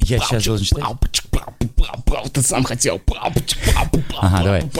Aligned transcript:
Я 0.00 0.18
сейчас 0.20 0.44
должен 0.44 0.64
читать. 0.64 0.84
Ты 2.32 2.42
сам 2.42 2.64
хотел. 2.64 3.00
Ага, 4.18 4.44
давай. 4.44 4.70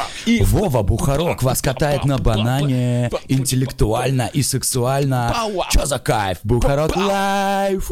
Вова 0.43 0.83
Бухаров 0.83 1.43
вас 1.43 1.63
катает 1.63 2.05
на 2.05 2.19
банане 2.19 3.11
интеллектуально 3.29 4.31
и 4.33 4.43
сексуально. 4.43 5.35
Чё 5.71 5.87
за 5.87 5.99
кайф? 5.99 6.39
Бухарог 6.45 6.97
Лайв. 6.97 7.91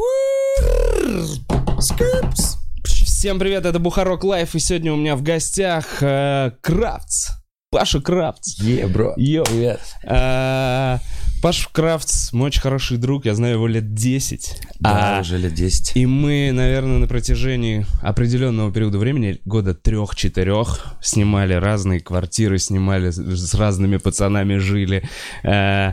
Скрипс. 1.80 2.58
Всем 2.84 3.38
привет, 3.38 3.64
это 3.64 3.78
Бухарог 3.78 4.22
Лайв, 4.22 4.54
и 4.54 4.58
сегодня 4.58 4.92
у 4.92 4.96
меня 4.96 5.16
в 5.16 5.22
гостях 5.22 6.02
э, 6.02 6.50
Кравц. 6.60 7.30
Паша 7.70 8.00
Кравц. 8.00 8.58
Yeah, 8.60 8.86
bro. 8.86 9.14
Yo. 9.16 9.44
Привет. 9.46 9.80
Э, 10.04 10.98
Паша 11.44 11.68
Кравц, 11.70 12.32
мой 12.32 12.46
очень 12.46 12.62
хороший 12.62 12.96
друг, 12.96 13.26
я 13.26 13.34
знаю 13.34 13.56
его 13.56 13.66
лет 13.66 13.92
10. 13.92 14.62
Да, 14.80 15.18
А, 15.18 15.20
уже 15.20 15.36
лет 15.36 15.52
10. 15.52 15.94
И 15.94 16.06
мы, 16.06 16.50
наверное, 16.54 16.96
на 16.96 17.06
протяжении 17.06 17.84
определенного 18.00 18.72
периода 18.72 18.96
времени, 18.96 19.42
года 19.44 19.74
трех-четырех, 19.74 20.96
снимали 21.02 21.52
разные 21.52 22.00
квартиры, 22.00 22.58
снимали 22.58 23.10
с, 23.10 23.16
с 23.16 23.54
разными 23.54 23.98
пацанами, 23.98 24.56
жили. 24.56 25.06
Э, 25.42 25.92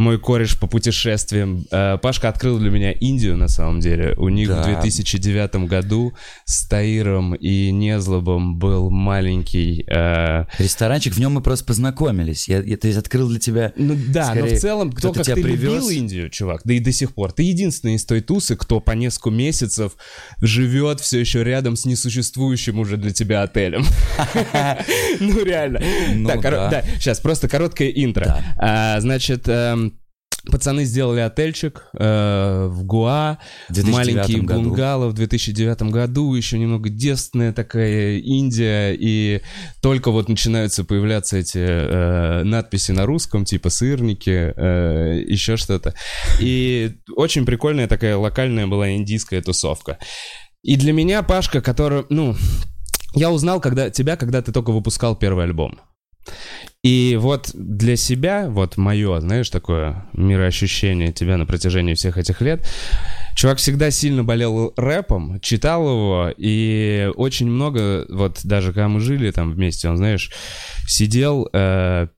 мой 0.00 0.18
кореш 0.18 0.58
по 0.58 0.66
путешествиям. 0.66 1.66
Э, 1.70 1.98
Пашка 2.00 2.28
открыл 2.30 2.58
для 2.58 2.70
меня 2.70 2.90
Индию, 2.92 3.36
на 3.36 3.48
самом 3.48 3.80
деле. 3.80 4.14
У 4.16 4.28
них 4.30 4.48
Да. 4.48 4.62
в 4.62 4.64
2009 4.64 5.66
году 5.68 6.14
с 6.46 6.66
Таиром 6.66 7.34
и 7.34 7.70
Незлобом 7.70 8.56
был 8.58 8.90
маленький... 8.90 9.84
э, 9.86 10.46
Ресторанчик, 10.58 11.12
в 11.14 11.18
нем 11.20 11.32
мы 11.34 11.42
просто 11.42 11.66
познакомились. 11.66 12.48
Я, 12.48 12.62
я, 12.62 12.76
то 12.78 12.86
есть 12.86 12.98
открыл 12.98 13.28
для 13.28 13.38
тебя... 13.38 13.72
Ну 13.76 13.94
да, 14.08 14.28
но 14.34 14.40
Скорее, 14.40 14.56
в 14.56 14.60
целом, 14.60 14.90
кто 14.90 15.10
кто-то 15.12 15.18
как 15.18 15.26
тебя 15.26 15.34
ты 15.36 15.42
привез. 15.42 15.60
любил 15.62 15.88
Индию, 15.90 16.30
чувак, 16.30 16.62
да 16.64 16.72
и 16.72 16.80
до 16.80 16.92
сих 16.92 17.12
пор. 17.14 17.32
Ты 17.32 17.42
единственный 17.42 17.94
из 17.96 18.04
той 18.06 18.22
тусы, 18.22 18.56
кто 18.56 18.80
по 18.80 18.92
несколько 18.92 19.30
месяцев 19.30 19.92
живет 20.40 21.00
все 21.00 21.20
еще 21.20 21.44
рядом 21.44 21.76
с 21.76 21.84
несуществующим 21.84 22.78
уже 22.78 22.96
для 22.96 23.10
тебя 23.12 23.42
отелем. 23.42 23.84
Ну 25.20 25.44
реально. 25.44 25.80
Ну 26.14 26.28
Так, 26.28 26.40
да. 26.42 26.84
сейчас 26.98 27.20
просто 27.20 27.48
короткое 27.48 27.88
интро. 27.90 28.42
А, 28.56 28.98
Значит, 29.00 29.44
эм, 29.48 29.89
Пацаны 30.46 30.84
сделали 30.84 31.20
отельчик 31.20 31.84
э, 31.92 32.66
в 32.70 32.84
Гуа, 32.84 33.38
В 33.68 33.74
2009 33.74 33.92
маленький 33.92 34.40
году. 34.40 34.62
бунгало 34.62 35.08
в 35.08 35.12
2009 35.12 35.82
году, 35.82 36.34
еще 36.34 36.58
немного 36.58 36.88
девственная 36.88 37.52
такая 37.52 38.18
Индия, 38.18 38.94
и 38.98 39.42
только 39.82 40.10
вот 40.10 40.30
начинаются 40.30 40.84
появляться 40.84 41.36
эти 41.36 41.58
э, 41.58 42.42
надписи 42.44 42.92
на 42.92 43.04
русском, 43.04 43.44
типа 43.44 43.68
сырники, 43.68 44.54
э, 44.56 45.22
еще 45.26 45.58
что-то. 45.58 45.94
И 46.40 46.92
очень 47.14 47.44
прикольная 47.44 47.86
такая 47.86 48.16
локальная 48.16 48.66
была 48.66 48.92
индийская 48.92 49.42
тусовка. 49.42 49.98
И 50.62 50.76
для 50.76 50.94
меня, 50.94 51.22
Пашка, 51.22 51.60
который, 51.60 52.04
ну, 52.08 52.34
я 53.14 53.30
узнал 53.30 53.60
когда, 53.60 53.90
тебя, 53.90 54.16
когда 54.16 54.40
ты 54.40 54.52
только 54.52 54.72
выпускал 54.72 55.16
первый 55.16 55.44
альбом. 55.44 55.80
И 56.82 57.18
вот 57.20 57.50
для 57.52 57.96
себя, 57.96 58.48
вот 58.48 58.78
мое, 58.78 59.20
знаешь, 59.20 59.50
такое 59.50 60.06
мироощущение 60.14 61.12
тебя 61.12 61.36
на 61.36 61.44
протяжении 61.44 61.92
всех 61.92 62.16
этих 62.16 62.40
лет, 62.40 62.66
чувак 63.36 63.58
всегда 63.58 63.90
сильно 63.90 64.24
болел 64.24 64.72
рэпом, 64.78 65.40
читал 65.40 65.82
его, 65.86 66.32
и 66.38 67.10
очень 67.16 67.48
много, 67.50 68.06
вот 68.08 68.40
даже 68.44 68.68
когда 68.68 68.88
мы 68.88 69.00
жили 69.00 69.30
там 69.30 69.52
вместе, 69.52 69.90
он, 69.90 69.98
знаешь, 69.98 70.32
сидел 70.88 71.50
э, 71.52 72.08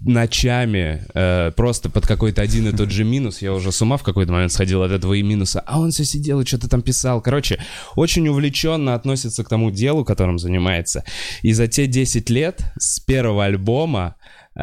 ночами 0.00 1.04
э, 1.14 1.52
просто 1.56 1.90
под 1.90 2.06
какой-то 2.06 2.42
один 2.42 2.68
и 2.68 2.76
тот 2.76 2.90
же 2.90 3.04
минус. 3.04 3.42
Я 3.42 3.52
уже 3.52 3.70
с 3.70 3.82
ума 3.82 3.96
в 3.96 4.02
какой-то 4.02 4.32
момент 4.32 4.52
сходил 4.52 4.82
от 4.82 4.92
этого 4.92 5.14
и 5.14 5.22
минуса. 5.22 5.62
А 5.66 5.78
он 5.78 5.90
все 5.90 6.04
сидел 6.04 6.40
и 6.40 6.46
что-то 6.46 6.68
там 6.68 6.82
писал. 6.82 7.20
Короче, 7.20 7.58
очень 7.96 8.26
увлеченно 8.28 8.94
относится 8.94 9.44
к 9.44 9.48
тому 9.48 9.70
делу, 9.70 10.04
которым 10.04 10.38
занимается. 10.38 11.04
И 11.42 11.52
за 11.52 11.66
те 11.66 11.86
10 11.86 12.30
лет 12.30 12.62
с 12.78 13.00
первого 13.00 13.44
альбома 13.44 14.16
э, 14.56 14.60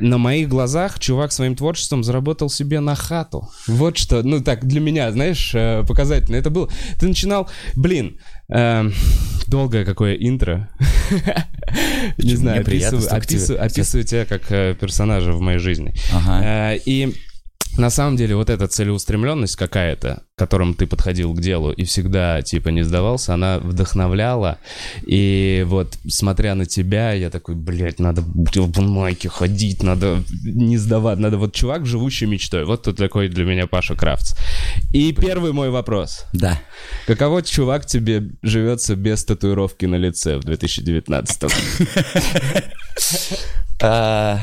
на 0.00 0.18
моих 0.18 0.48
глазах 0.48 0.98
чувак 0.98 1.32
своим 1.32 1.54
творчеством 1.54 2.02
заработал 2.02 2.48
себе 2.48 2.80
на 2.80 2.94
хату. 2.94 3.48
Вот 3.66 3.98
что, 3.98 4.22
ну 4.22 4.42
так, 4.42 4.64
для 4.66 4.80
меня, 4.80 5.12
знаешь, 5.12 5.54
э, 5.54 5.84
показательно. 5.86 6.36
Это 6.36 6.50
было... 6.50 6.68
Ты 6.98 7.08
начинал... 7.08 7.48
Блин, 7.76 8.18
э, 8.48 8.90
долгое 9.46 9.84
какое 9.84 10.14
интро. 10.14 10.68
Не 12.18 12.34
знаю, 12.36 12.60
описываю, 12.62 13.02
описываю- 13.16 13.60
тебя 14.04 14.24
как 14.24 14.42
э, 14.50 14.74
персонажа 14.78 15.32
в 15.32 15.40
моей 15.40 15.58
жизни. 15.58 15.94
Ага. 16.12 16.74
Э, 16.74 16.78
И 16.84 17.14
на 17.78 17.90
самом 17.90 18.16
деле 18.16 18.36
вот 18.36 18.50
эта 18.50 18.66
целеустремленность 18.66 19.56
какая-то, 19.56 20.22
к 20.34 20.38
которым 20.38 20.74
ты 20.74 20.86
подходил 20.86 21.34
к 21.34 21.40
делу 21.40 21.72
и 21.72 21.84
всегда 21.84 22.42
типа 22.42 22.70
не 22.70 22.82
сдавался, 22.82 23.34
она 23.34 23.58
вдохновляла. 23.58 24.58
И 25.06 25.64
вот 25.66 25.98
смотря 26.08 26.54
на 26.54 26.66
тебя, 26.66 27.12
я 27.12 27.30
такой, 27.30 27.54
блядь, 27.54 27.98
надо 27.98 28.22
в 28.22 28.56
опенмайке 28.56 29.28
ходить, 29.28 29.82
надо 29.82 30.22
не 30.44 30.76
сдавать, 30.76 31.18
надо 31.18 31.38
вот 31.38 31.54
чувак, 31.54 31.86
живущий 31.86 32.26
мечтой. 32.26 32.64
Вот 32.64 32.82
тут 32.82 32.96
такой 32.96 33.28
для 33.28 33.44
меня 33.44 33.66
Паша 33.66 33.94
Крафтс. 33.94 34.34
И 34.92 35.12
первый 35.12 35.52
мой 35.52 35.70
вопрос. 35.70 36.24
Да. 36.32 36.60
Каково, 37.06 37.42
чувак, 37.42 37.86
тебе 37.86 38.30
живется 38.42 38.96
без 38.96 39.24
татуировки 39.24 39.86
на 39.86 39.96
лице 39.96 40.38
в 40.38 40.44
2019 40.44 41.44
А, 43.82 44.40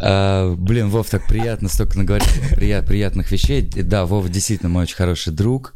а, 0.00 0.54
блин, 0.54 0.88
Вов, 0.88 1.10
так 1.10 1.26
приятно, 1.26 1.68
столько 1.68 1.98
наговорить 1.98 2.28
прия- 2.52 2.84
приятных 2.84 3.30
вещей. 3.32 3.62
Да, 3.62 4.06
Вова 4.06 4.28
действительно 4.28 4.68
мой 4.68 4.84
очень 4.84 4.94
хороший 4.96 5.32
друг. 5.32 5.74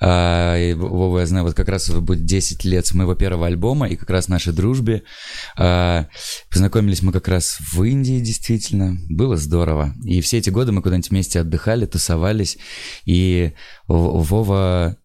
А, 0.00 0.56
и 0.56 0.72
Вова, 0.72 1.20
я 1.20 1.26
знаю, 1.26 1.44
вот 1.44 1.54
как 1.54 1.68
раз 1.68 1.90
будет 1.90 2.24
10 2.24 2.64
лет 2.64 2.86
с 2.86 2.94
моего 2.94 3.14
первого 3.14 3.46
альбома 3.46 3.86
и 3.88 3.96
как 3.96 4.08
раз 4.08 4.28
нашей 4.28 4.54
дружбе. 4.54 5.02
А, 5.58 6.06
Познакомились 6.50 7.02
мы 7.02 7.12
как 7.12 7.28
раз 7.28 7.58
в 7.60 7.82
Индии, 7.82 8.20
действительно. 8.20 8.96
Было 9.10 9.36
здорово. 9.36 9.94
И 10.04 10.20
все 10.22 10.38
эти 10.38 10.48
годы 10.48 10.72
мы 10.72 10.80
куда-нибудь 10.80 11.10
вместе 11.10 11.40
отдыхали, 11.40 11.84
тусовались. 11.84 12.56
И 13.04 13.52
Вова 13.86 14.96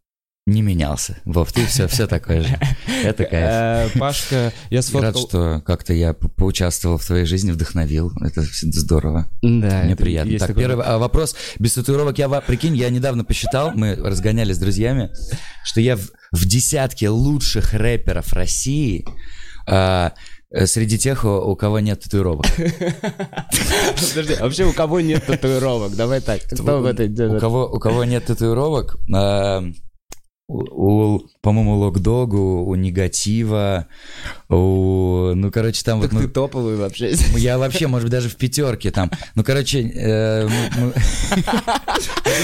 не 0.46 0.62
менялся. 0.62 1.18
Вов, 1.26 1.52
ты 1.52 1.66
все, 1.66 1.88
все 1.88 2.06
такое 2.06 2.44
же. 2.44 2.60
Это 3.04 3.26
кайф. 3.26 3.96
Э, 3.96 4.00
Пашка, 4.00 4.54
я 4.70 4.78
Рад, 4.78 4.86
сфоткал... 4.86 5.28
что 5.28 5.62
как-то 5.66 5.94
я 5.94 6.14
по- 6.14 6.30
поучаствовал 6.30 7.00
в 7.00 7.06
твоей 7.06 7.26
жизни, 7.26 7.52
вдохновил. 7.52 8.12
Это 8.22 8.44
здорово. 8.44 9.28
Да, 9.42 9.82
Мне 9.84 9.96
приятно. 9.96 10.38
Так, 10.38 10.56
первый 10.56 10.86
а, 10.86 11.00
вопрос. 11.00 11.36
Без 11.58 11.74
татуировок 11.74 12.20
я, 12.20 12.30
прикинь, 12.42 12.76
я 12.76 12.92
недавно 12.92 13.24
посчитал, 13.24 13.72
мы 13.74 13.96
разгонялись 13.96 14.58
с 14.58 14.60
друзьями, 14.60 15.10
что 15.64 15.82
я 15.82 15.98
в, 15.98 16.46
десятке 16.46 17.10
лучших 17.10 17.74
рэперов 17.74 18.32
России 18.34 19.04
а, 19.68 20.14
среди 20.66 21.00
тех, 21.00 21.26
у, 21.26 21.56
кого 21.56 21.80
нет 21.80 22.02
татуировок. 22.02 22.46
Подожди, 22.54 24.34
а 24.40 24.44
вообще 24.44 24.66
у 24.66 24.74
кого 24.74 25.00
нет 25.00 25.26
татуировок? 25.26 25.96
Давай 25.96 26.22
так. 26.22 26.42
Кто 26.44 26.82
в 26.82 26.86
этой... 26.86 27.10
У 27.10 27.40
кого, 27.40 27.68
у 27.68 27.80
кого 27.80 28.04
нет 28.04 28.26
татуировок, 28.26 28.98
у, 30.48 31.16
у, 31.16 31.28
по-моему, 31.42 31.76
Локдогу, 31.80 32.66
у 32.66 32.76
Негатива, 32.76 33.88
у... 34.48 35.32
Ну, 35.34 35.52
короче, 35.52 35.84
там 35.84 36.02
Так 36.02 36.12
вот... 36.14 36.20
ты 36.22 36.28
мы- 36.28 36.32
топовый 36.34 36.76
вообще. 36.76 37.14
Я 37.36 37.58
вообще, 37.58 37.88
может 37.88 38.06
быть, 38.06 38.12
даже 38.12 38.30
в 38.30 38.36
пятерке 38.36 38.92
там. 38.92 39.10
Ну, 39.34 39.44
короче, 39.44 39.82
э, 39.82 40.48
мы- 40.48 40.70
мы- 40.78 40.94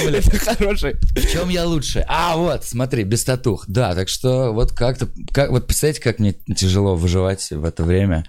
Это 0.18 0.38
хороший. 0.40 0.94
в 0.94 1.32
чем 1.32 1.50
я 1.50 1.68
лучше? 1.68 2.04
А, 2.08 2.38
вот, 2.38 2.66
смотри, 2.66 3.04
без 3.04 3.24
татух. 3.24 3.66
Да, 3.68 3.94
так 3.94 4.10
что 4.10 4.52
вот 4.52 4.72
как-то, 4.72 5.08
как, 5.32 5.52
вот 5.52 5.68
представляете, 5.68 6.02
как 6.02 6.18
мне 6.20 6.34
тяжело 6.34 6.96
выживать 6.96 7.52
в 7.52 7.64
это 7.64 7.84
время. 7.84 8.26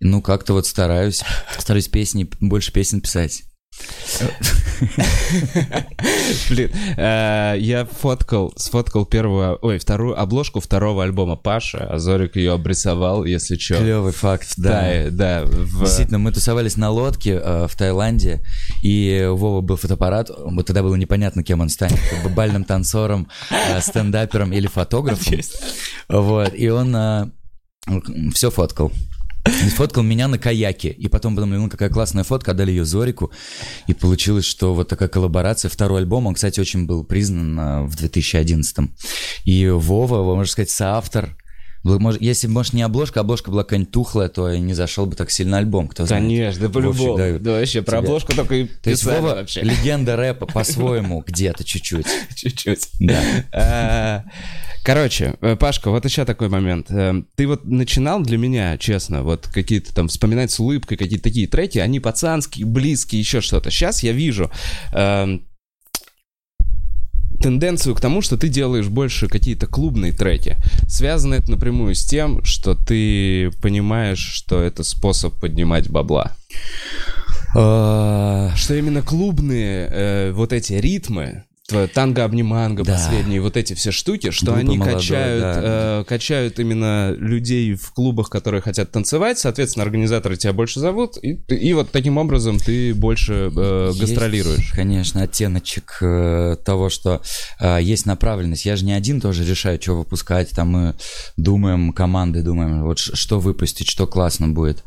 Ну, 0.00 0.22
как-то 0.22 0.52
вот 0.52 0.66
стараюсь, 0.66 1.22
стараюсь 1.58 1.88
песни, 1.88 2.28
больше 2.40 2.72
песен 2.72 3.00
писать. 3.00 3.42
Блин, 6.50 6.70
э, 6.96 7.56
я 7.58 7.84
фоткал, 7.84 8.52
сфоткал 8.56 9.06
первую, 9.06 9.58
ой, 9.62 9.78
вторую 9.78 10.18
обложку 10.18 10.60
второго 10.60 11.04
альбома 11.04 11.36
Паша, 11.36 11.86
а 11.90 11.98
Зорик 11.98 12.36
ее 12.36 12.52
обрисовал, 12.52 13.24
если 13.24 13.56
что. 13.56 13.76
Клевый 13.76 14.12
факт, 14.12 14.54
да. 14.56 15.04
Да, 15.10 15.12
да. 15.44 15.44
Действительно, 15.80 16.18
мы 16.18 16.32
тусовались 16.32 16.76
на 16.76 16.90
лодке 16.90 17.40
э, 17.42 17.66
в 17.68 17.76
Таиланде, 17.76 18.42
и 18.82 19.28
у 19.30 19.36
Вова 19.36 19.60
был 19.60 19.76
фотоаппарат, 19.76 20.30
тогда 20.64 20.82
было 20.82 20.96
непонятно, 20.96 21.42
кем 21.42 21.60
он 21.60 21.68
станет, 21.68 21.98
бальным 22.34 22.64
танцором, 22.64 23.28
э, 23.50 23.80
стендапером 23.80 24.52
или 24.52 24.66
фотографом. 24.66 25.40
Вот, 26.08 26.52
и 26.54 26.68
он 26.68 27.32
все 28.32 28.50
фоткал. 28.50 28.92
И 29.64 29.68
Сфоткал 29.68 30.02
меня 30.02 30.28
на 30.28 30.38
каяке. 30.38 30.90
И 30.90 31.08
потом 31.08 31.34
подумали, 31.34 31.58
ну 31.58 31.70
какая 31.70 31.88
классная 31.88 32.24
фотка, 32.24 32.52
отдали 32.52 32.70
ее 32.70 32.84
Зорику. 32.84 33.30
И 33.86 33.94
получилось, 33.94 34.44
что 34.44 34.74
вот 34.74 34.88
такая 34.88 35.08
коллаборация. 35.08 35.68
Второй 35.68 36.00
альбом, 36.00 36.26
он, 36.26 36.34
кстати, 36.34 36.60
очень 36.60 36.86
был 36.86 37.04
признан 37.04 37.58
а, 37.58 37.82
в 37.82 37.96
2011 37.96 38.90
И 39.44 39.68
Вова, 39.68 40.22
можно 40.34 40.50
сказать, 40.50 40.70
соавтор 40.70 41.36
Если, 42.20 42.46
может, 42.48 42.72
не 42.72 42.82
обложка, 42.82 43.20
обложка 43.20 43.50
была 43.50 43.62
какая-нибудь 43.62 43.92
тухлая, 43.92 44.28
то 44.28 44.50
и 44.50 44.58
не 44.60 44.74
зашел 44.74 45.06
бы 45.06 45.16
так 45.16 45.30
сильно 45.30 45.58
альбом, 45.58 45.88
кто 45.88 46.06
знает. 46.06 46.24
Конечно, 46.24 46.62
да 46.62 46.68
по-любому. 46.68 47.16
Да. 47.16 47.38
Да 47.38 47.50
вообще, 47.52 47.82
про 47.82 47.98
Тебе. 47.98 48.06
обложку 48.06 48.34
только 48.34 48.54
и 48.56 48.64
То 48.66 48.90
есть 48.90 49.04
Вова 49.04 49.34
вообще. 49.36 49.62
легенда 49.62 50.16
рэпа 50.16 50.46
по-своему 50.46 51.22
где-то 51.26 51.64
чуть-чуть. 51.64 52.06
Чуть-чуть. 52.34 52.88
Да. 53.00 53.20
А, 53.52 54.24
Короче, 54.84 55.34
э, 55.40 55.56
Пашка, 55.56 55.90
вот 55.90 56.04
еще 56.04 56.24
такой 56.24 56.48
момент. 56.48 56.90
Э, 56.90 57.12
Ты 57.34 57.48
вот 57.48 57.64
начинал 57.64 58.22
для 58.22 58.38
меня, 58.38 58.78
честно, 58.78 59.24
вот 59.24 59.48
какие-то 59.52 59.92
там 59.92 60.06
вспоминать 60.08 60.52
с 60.52 60.60
улыбкой, 60.60 60.96
какие-то 60.96 61.24
такие 61.24 61.48
треки, 61.48 61.78
они 61.78 61.98
пацанские, 61.98 62.66
близкие, 62.66 63.20
еще 63.20 63.40
что-то. 63.40 63.70
Сейчас 63.72 64.04
я 64.04 64.12
вижу 64.12 64.50
эм, 64.92 65.44
тенденцию 67.46 67.94
к 67.94 68.00
тому, 68.00 68.22
что 68.22 68.36
ты 68.36 68.48
делаешь 68.48 68.88
больше 68.88 69.28
какие-то 69.28 69.68
клубные 69.68 70.10
треки. 70.10 70.56
Связано 70.88 71.34
это 71.34 71.52
напрямую 71.52 71.94
с 71.94 72.04
тем, 72.04 72.42
что 72.42 72.74
ты 72.74 73.52
понимаешь, 73.62 74.18
что 74.18 74.60
это 74.60 74.82
способ 74.82 75.32
поднимать 75.34 75.88
бабла. 75.88 76.32
А, 77.54 78.50
Что 78.56 78.74
именно 78.74 79.00
клубные 79.00 79.88
э, 79.88 80.32
вот 80.32 80.52
эти 80.52 80.72
ритмы, 80.72 81.44
твое 81.66 81.86
танго-обниманго, 81.88 82.84
Да. 82.84 82.94
последние 82.94 83.40
вот 83.40 83.56
эти 83.56 83.74
все 83.74 83.90
штуки, 83.90 84.30
что 84.30 84.46
Группа 84.46 84.60
они 84.60 84.78
молодой, 84.78 84.94
качают, 84.94 85.42
да. 85.42 85.60
э, 85.64 86.04
качают 86.08 86.58
именно 86.58 87.12
людей 87.18 87.74
в 87.74 87.92
клубах, 87.92 88.30
которые 88.30 88.60
хотят 88.60 88.90
танцевать, 88.92 89.38
соответственно, 89.38 89.84
организаторы 89.84 90.36
тебя 90.36 90.52
больше 90.52 90.80
зовут, 90.80 91.16
и, 91.22 91.32
и 91.48 91.72
вот 91.72 91.90
таким 91.90 92.18
образом 92.18 92.58
ты 92.58 92.94
больше 92.94 93.50
э, 93.54 93.86
Есть, 93.88 94.00
гастролируешь. 94.00 94.70
Конечно, 94.72 95.22
оттеночек 95.22 95.98
э, 96.00 96.56
того, 96.64 96.88
что 96.88 97.22
э, 97.60 97.78
есть 97.82 98.06
направленность. 98.06 98.64
Я 98.64 98.76
же 98.76 98.84
не 98.84 98.92
один 98.92 99.20
тоже 99.20 99.44
решаю, 99.44 99.80
что 99.80 99.94
выпускать. 99.94 100.50
Там 100.50 100.68
мы 100.70 100.94
думаем, 101.36 101.92
командой 101.92 102.42
думаем, 102.42 102.84
вот 102.84 102.98
что 102.98 103.40
выпустить, 103.40 103.88
что 103.88 104.06
классно 104.06 104.48
будет. 104.48 104.84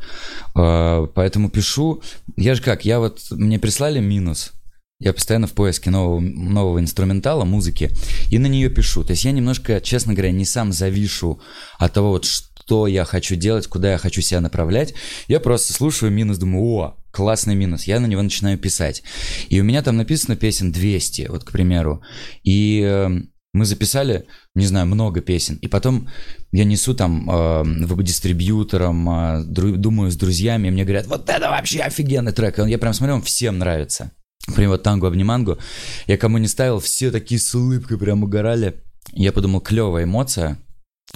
Э, 0.56 1.06
поэтому 1.14 1.50
пишу. 1.50 2.02
Я 2.36 2.54
же 2.54 2.62
как, 2.62 2.84
я 2.84 2.98
вот, 3.00 3.20
мне 3.30 3.58
прислали 3.58 4.00
минус. 4.00 4.52
Я 5.00 5.14
постоянно 5.14 5.46
в 5.46 5.52
поиске 5.52 5.90
нового, 5.90 6.20
нового 6.20 6.78
инструментала, 6.78 7.44
музыки, 7.44 7.90
и 8.30 8.38
на 8.38 8.46
нее 8.46 8.68
пишу. 8.68 9.02
То 9.02 9.12
есть 9.12 9.24
я 9.24 9.32
немножко, 9.32 9.80
честно 9.80 10.12
говоря, 10.12 10.30
не 10.30 10.44
сам 10.44 10.72
завишу 10.72 11.40
от 11.78 11.94
того, 11.94 12.10
вот 12.10 12.26
что 12.26 12.86
я 12.86 13.04
хочу 13.04 13.34
делать, 13.34 13.66
куда 13.66 13.92
я 13.92 13.98
хочу 13.98 14.20
себя 14.20 14.40
направлять. 14.40 14.94
Я 15.26 15.40
просто 15.40 15.72
слушаю 15.72 16.12
минус, 16.12 16.36
думаю, 16.38 16.64
о, 16.64 16.96
классный 17.10 17.54
минус. 17.54 17.84
Я 17.84 17.98
на 17.98 18.06
него 18.06 18.22
начинаю 18.22 18.58
писать. 18.58 19.02
И 19.48 19.58
у 19.60 19.64
меня 19.64 19.82
там 19.82 19.96
написано 19.96 20.36
песен 20.36 20.70
200, 20.70 21.28
вот, 21.30 21.44
к 21.44 21.50
примеру. 21.50 22.02
И 22.44 22.82
э, 22.84 23.08
мы 23.52 23.64
записали, 23.64 24.26
не 24.54 24.66
знаю, 24.66 24.86
много 24.86 25.20
песен. 25.22 25.56
И 25.56 25.66
потом 25.66 26.08
я 26.52 26.64
несу 26.64 26.94
там 26.94 27.28
э, 27.28 27.62
в 27.86 28.02
дистрибьютором, 28.02 29.10
э, 29.10 29.44
думаю 29.44 30.10
с 30.10 30.16
друзьями, 30.16 30.68
и 30.68 30.70
мне 30.70 30.84
говорят, 30.84 31.06
вот 31.06 31.28
это 31.28 31.48
вообще 31.48 31.80
офигенный 31.80 32.32
трек. 32.32 32.58
И 32.58 32.70
я 32.70 32.78
прям 32.78 32.92
смотрю, 32.92 33.16
он 33.16 33.22
всем 33.22 33.58
нравится. 33.58 34.12
Например, 34.46 34.70
вот 34.70 34.82
танго 34.82 35.06
обнимангу. 35.06 35.58
Я 36.06 36.16
кому 36.16 36.38
не 36.38 36.48
ставил, 36.48 36.80
все 36.80 37.10
такие 37.10 37.40
с 37.40 37.54
улыбкой 37.54 37.98
прям 37.98 38.22
угорали. 38.22 38.82
Я 39.12 39.32
подумал, 39.32 39.60
клевая 39.60 40.04
эмоция. 40.04 40.58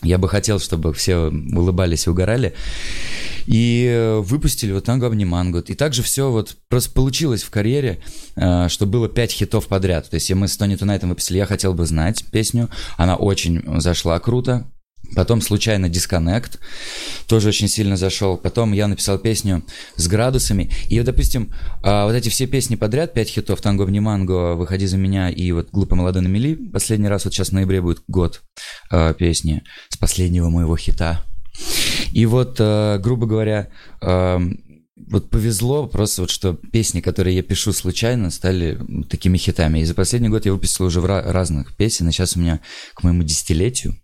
Я 0.03 0.19
бы 0.19 0.29
хотел, 0.29 0.59
чтобы 0.59 0.93
все 0.93 1.17
улыбались 1.29 2.07
и 2.07 2.11
угорали. 2.11 2.55
И 3.47 3.87
э, 3.89 4.19
выпустили 4.19 4.73
вот 4.73 4.85
танго 4.85 5.07
обнимангу. 5.07 5.61
И 5.61 5.75
также 5.75 6.03
все 6.03 6.31
вот 6.31 6.57
просто 6.69 6.91
получилось 6.93 7.43
в 7.43 7.51
карьере, 7.51 8.03
э, 8.37 8.69
что 8.69 8.87
было 8.87 9.09
пять 9.09 9.33
хитов 9.33 9.69
подряд. 9.69 10.11
То 10.11 10.15
есть 10.15 10.33
мы 10.33 10.49
с 10.49 10.57
Тони 10.57 10.77
Тунайтом 10.77 11.11
выпустили 11.11 11.39
«Я 11.39 11.47
хотел 11.47 11.75
бы 11.75 11.87
знать» 11.87 12.25
песню. 12.31 12.71
Она 12.97 13.17
очень 13.17 13.63
зашла 13.81 14.19
круто. 14.19 14.67
Потом 15.15 15.41
случайно 15.41 15.89
дисконнект, 15.89 16.59
тоже 17.27 17.49
очень 17.49 17.69
сильно 17.69 17.97
зашел. 17.97 18.37
Потом 18.37 18.73
я 18.73 18.89
написал 18.89 19.19
песню 19.19 19.63
с 19.97 20.09
градусами. 20.09 20.71
И, 20.89 20.99
вот, 20.99 21.07
допустим, 21.07 21.53
а, 21.83 22.07
вот 22.07 22.15
эти 22.15 22.29
все 22.29 22.47
песни 22.47 22.75
подряд, 22.77 23.15
пять 23.15 23.29
хитов, 23.29 23.61
«Танго 23.61 23.85
обниманго», 23.85 24.55
«Выходи 24.55 24.87
за 24.87 24.97
меня» 24.97 25.31
и 25.31 25.53
вот 25.53 25.69
«Глупо 25.71 25.95
молодой 25.95 26.23
на 26.23 26.29
мели». 26.29 26.55
Последний 26.55 27.09
раз, 27.09 27.25
вот 27.25 27.35
сейчас 27.35 27.51
в 27.51 27.53
ноябре 27.53 27.81
будет 27.81 28.03
год 28.09 28.43
а, 28.91 29.15
песни 29.15 29.63
с 29.89 29.97
последнего 29.97 30.49
моего 30.49 30.77
хита. 30.77 31.23
И 32.13 32.27
вот, 32.27 32.57
а, 32.59 32.99
грубо 32.99 33.27
говоря, 33.27 33.69
вот 34.01 35.29
повезло 35.29 35.87
просто 35.87 36.23
вот, 36.23 36.31
что 36.31 36.55
песни, 36.55 37.01
которые 37.01 37.37
я 37.37 37.43
пишу 37.43 37.73
случайно, 37.73 38.31
стали 38.31 38.81
такими 39.09 39.37
хитами. 39.37 39.81
И 39.81 39.85
за 39.85 39.95
последний 39.95 40.29
год 40.29 40.47
я 40.47 40.53
выпустил 40.53 40.87
уже 40.87 41.01
в 41.01 41.07
разных 41.07 41.77
песен, 41.77 42.09
и 42.09 42.13
сейчас 42.13 42.37
у 42.37 42.41
меня 42.41 42.61
к 42.95 43.03
моему 43.03 43.23
десятилетию 43.23 43.97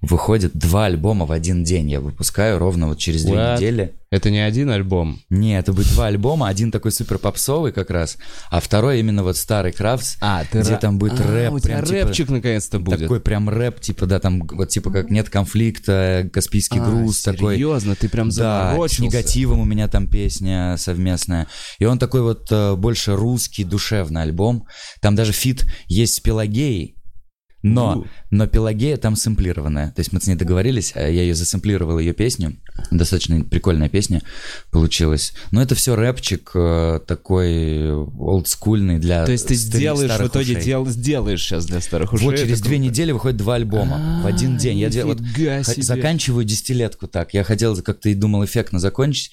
выходит 0.00 0.52
два 0.54 0.86
альбома 0.86 1.26
в 1.26 1.32
один 1.32 1.62
день. 1.64 1.90
Я 1.90 2.00
выпускаю 2.00 2.58
ровно 2.58 2.88
вот 2.88 2.98
через 2.98 3.24
две 3.24 3.34
What? 3.34 3.56
недели. 3.56 3.94
Это 4.10 4.30
не 4.30 4.40
один 4.40 4.68
альбом. 4.68 5.20
Не, 5.30 5.58
это 5.58 5.72
будет 5.72 5.88
два 5.92 6.06
альбома, 6.08 6.48
один 6.48 6.70
такой 6.70 6.92
супер 6.92 7.18
попсовый 7.18 7.72
как 7.72 7.88
раз, 7.88 8.18
а 8.50 8.60
второй 8.60 9.00
именно 9.00 9.22
вот 9.22 9.38
старый 9.38 9.72
Крафтс, 9.72 10.16
А, 10.20 10.44
ты 10.44 10.60
где 10.60 10.72
ра- 10.72 10.78
там 10.80 10.98
будет 10.98 11.18
А, 11.20 11.22
рэп, 11.32 11.52
у 11.54 11.58
тебя 11.60 11.76
прям 11.78 11.84
типа- 11.86 12.06
рэпчик 12.08 12.28
наконец-то 12.28 12.78
будет. 12.78 12.98
такой 13.00 13.20
прям 13.20 13.48
рэп, 13.48 13.80
типа, 13.80 14.04
да, 14.06 14.18
там 14.18 14.42
вот 14.46 14.68
типа 14.68 14.90
как 14.90 15.08
нет 15.10 15.30
конфликта, 15.30 16.28
Каспийский 16.30 16.80
А, 16.80 16.84
груз 16.84 17.22
такой. 17.22 17.54
Серьезно, 17.54 17.94
ты 17.94 18.08
прям 18.10 18.28
Да, 18.28 18.32
с 18.32 18.36
заморочился. 18.36 19.02
негативом 19.04 19.60
у 19.60 19.64
меня 19.64 19.88
там 19.88 20.06
песня 20.08 20.76
совместная. 20.78 21.46
И 21.78 21.86
он 21.86 21.98
такой 21.98 22.20
вот 22.22 22.48
э, 22.50 22.74
больше 22.74 23.14
русский, 23.16 23.64
душевный 23.64 24.22
альбом. 24.22 24.66
Там 25.00 25.14
даже 25.14 25.32
feat 25.32 25.64
есть 25.86 26.16
с 26.16 26.20
Пелагеей. 26.20 26.96
Но, 27.62 28.04
но 28.30 28.46
Пелагея 28.46 28.96
там 28.96 29.16
сэмплированная. 29.16 29.92
То 29.92 30.00
есть 30.00 30.12
мы 30.12 30.20
с 30.20 30.26
ней 30.26 30.34
договорились, 30.34 30.92
а 30.94 31.00
я 31.00 31.22
ее 31.22 31.34
засэмплировал, 31.34 31.98
ее 31.98 32.12
песню. 32.12 32.56
Достаточно 32.90 33.44
прикольная 33.44 33.88
песня 33.88 34.22
получилась. 34.70 35.32
Но 35.50 35.62
это 35.62 35.74
все 35.74 35.94
рэпчик 35.94 36.50
э, 36.54 37.00
такой 37.06 37.92
олдскульный 37.92 38.98
для 38.98 39.24
То 39.24 39.32
есть 39.32 39.46
ты 39.46 39.54
сделаешь, 39.54 40.10
в 40.10 40.26
итоге 40.26 40.56
дел, 40.56 40.86
сделаешь 40.86 41.42
сейчас 41.42 41.66
для 41.66 41.80
старых 41.80 42.12
ушей. 42.12 42.26
Вот 42.26 42.36
через 42.36 42.60
две 42.60 42.78
недели 42.78 43.12
выходит 43.12 43.36
два 43.36 43.54
альбома 43.54 44.22
в 44.22 44.26
один 44.26 44.56
день. 44.56 44.78
Я 44.78 44.88
дел- 44.88 45.06
вот 45.06 45.20
заканчиваю 45.76 46.44
десятилетку 46.44 47.06
так. 47.06 47.34
Я 47.34 47.44
хотел 47.44 47.80
как-то 47.82 48.08
и 48.08 48.14
думал 48.14 48.44
эффектно 48.44 48.78
закончить, 48.78 49.32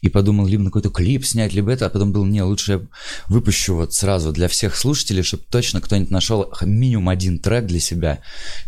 и 0.00 0.08
подумал 0.08 0.46
либо 0.46 0.64
на 0.64 0.70
какой-то 0.70 0.90
клип 0.90 1.24
снять, 1.24 1.52
либо 1.54 1.70
это, 1.70 1.86
а 1.86 1.90
потом 1.90 2.12
был, 2.12 2.24
не, 2.24 2.42
лучше 2.42 2.72
я 2.72 2.80
выпущу 3.28 3.74
вот 3.74 3.94
сразу 3.94 4.32
для 4.32 4.48
всех 4.48 4.76
слушателей, 4.76 5.22
чтобы 5.22 5.44
точно 5.50 5.80
кто-нибудь 5.80 6.10
нашел 6.10 6.52
минимум 6.62 7.08
один 7.08 7.38
трек 7.38 7.67
для 7.68 7.80
себя, 7.80 8.18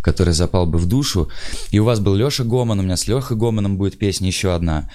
который 0.03 0.33
запал 0.33 0.67
бы 0.67 0.79
в 0.79 0.87
душу. 0.87 1.29
И 1.73 1.81
у 1.81 1.85
вас 1.85 1.99
был 1.99 2.15
Леша 2.15 2.45
Гоман, 2.45 2.79
у 2.79 2.83
меня 2.83 2.97
с 2.97 3.09
Лехой 3.09 3.37
Гоманом 3.37 3.77
будет 3.77 3.99
песня 3.99 4.29
еще 4.29 4.55
одна. 4.55 4.89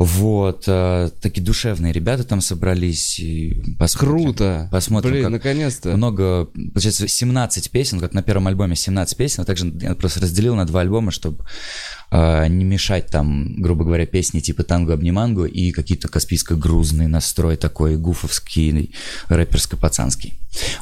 Вот, 0.00 0.64
э, 0.66 1.10
такие 1.20 1.42
душевные 1.42 1.92
ребята 1.92 2.24
там 2.24 2.40
собрались. 2.40 3.20
И 3.20 3.62
посмотрим. 3.78 4.10
Круто. 4.10 4.68
Посмотрим, 4.72 5.12
Блин, 5.12 5.30
наконец-то. 5.30 5.96
много, 5.96 6.46
получается, 6.72 7.06
17 7.06 7.70
песен, 7.70 8.00
как 8.00 8.12
на 8.12 8.22
первом 8.22 8.48
альбоме 8.48 8.74
17 8.74 9.16
песен, 9.16 9.42
а 9.42 9.46
также 9.46 9.72
я 9.80 9.94
просто 9.94 10.20
разделил 10.20 10.56
на 10.56 10.66
два 10.66 10.80
альбома, 10.80 11.12
чтобы 11.12 11.44
э, 12.10 12.48
не 12.48 12.64
мешать 12.64 13.06
там, 13.06 13.54
грубо 13.62 13.84
говоря, 13.84 14.04
песни 14.04 14.40
типа 14.40 14.64
танго 14.64 14.94
обниманго 14.94 15.44
и 15.44 15.70
какие-то 15.70 16.08
каспийско-грузный 16.08 17.06
настрой 17.06 17.56
такой 17.56 17.96
гуфовский, 17.96 18.92
рэперско-пацанский. 19.28 20.32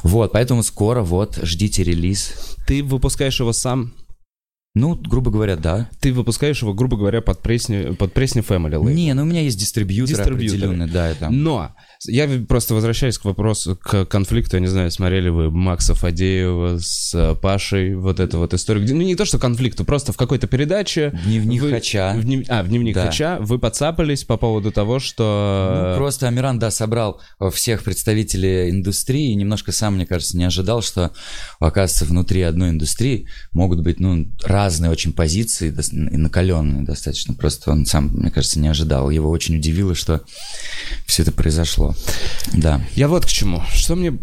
Вот, 0.01 0.31
поэтому 0.31 0.63
скоро, 0.63 1.03
вот, 1.03 1.37
ждите 1.43 1.83
релиз. 1.83 2.33
Ты 2.65 2.83
выпускаешь 2.83 3.39
его 3.39 3.53
сам? 3.53 3.93
Ну, 4.75 4.95
грубо 4.95 5.29
говоря, 5.29 5.55
да. 5.55 5.87
Ты 5.99 6.11
выпускаешь 6.11 6.61
его, 6.63 6.73
грубо 6.73 6.97
говоря, 6.97 7.21
под 7.21 7.41
пресни, 7.41 7.93
под 7.93 8.11
пресни 8.13 8.41
Family 8.41 8.71
Label. 8.71 8.91
Не, 8.91 9.13
ну 9.13 9.21
у 9.21 9.25
меня 9.25 9.41
есть 9.41 9.59
дистрибьютор 9.59 10.15
Дистрибьюторы. 10.15 10.87
да, 10.87 11.13
там. 11.13 11.43
Но 11.43 11.75
я 12.07 12.27
просто 12.47 12.73
возвращаюсь 12.73 13.17
к 13.17 13.25
вопросу, 13.25 13.75
к 13.81 14.05
конфликту. 14.05 14.55
Я 14.57 14.61
не 14.61 14.67
знаю, 14.67 14.91
смотрели 14.91 15.29
вы 15.29 15.51
Макса 15.51 15.95
Фадеева 15.95 16.77
с 16.79 17.13
э, 17.15 17.35
Пашей, 17.35 17.95
вот 17.95 18.19
эту 18.19 18.37
вот 18.39 18.53
историю. 18.53 18.83
где- 18.83 18.93
Ну, 18.93 19.01
не 19.01 19.15
то, 19.15 19.25
что 19.25 19.39
конфликту, 19.39 19.85
просто 19.85 20.13
в 20.13 20.17
какой-то 20.17 20.47
передаче... 20.47 21.17
Дневник 21.25 21.61
вы- 21.61 21.71
Хача. 21.71 22.13
в 22.15 22.23
днев- 22.23 22.45
А, 22.49 22.63
в 22.63 22.67
дневник 22.67 22.95
Да. 22.95 23.05
Хача. 23.05 23.37
Вы 23.41 23.59
подцапались 23.59 24.23
по 24.23 24.37
поводу 24.37 24.71
того, 24.71 24.99
что... 24.99 25.89
Ну, 25.91 25.97
просто 25.97 26.27
Амиран, 26.27 26.59
да, 26.59 26.71
собрал 26.71 27.21
всех 27.51 27.83
представителей 27.83 28.69
индустрии 28.69 29.31
и 29.31 29.35
немножко 29.35 29.71
сам, 29.71 29.95
мне 29.95 30.05
кажется, 30.05 30.37
не 30.37 30.43
ожидал, 30.45 30.81
что, 30.81 31.11
оказывается, 31.59 32.05
внутри 32.05 32.41
одной 32.41 32.69
индустрии 32.69 33.27
могут 33.51 33.81
быть, 33.81 33.99
ну, 33.99 34.27
разные 34.43 34.91
очень 34.91 35.13
позиции 35.13 35.73
и 35.91 36.17
накаленные 36.17 36.83
достаточно. 36.83 37.33
Просто 37.33 37.71
он 37.71 37.85
сам, 37.85 38.07
мне 38.13 38.31
кажется, 38.31 38.59
не 38.59 38.67
ожидал. 38.67 39.09
Его 39.09 39.29
очень 39.29 39.55
удивило, 39.57 39.95
что 39.95 40.21
все 41.05 41.23
это 41.23 41.31
произошло. 41.31 41.92
Да. 42.53 42.81
Я 42.95 43.07
вот 43.07 43.25
к 43.25 43.29
чему. 43.29 43.63
Что 43.71 43.95
мне 43.95 44.17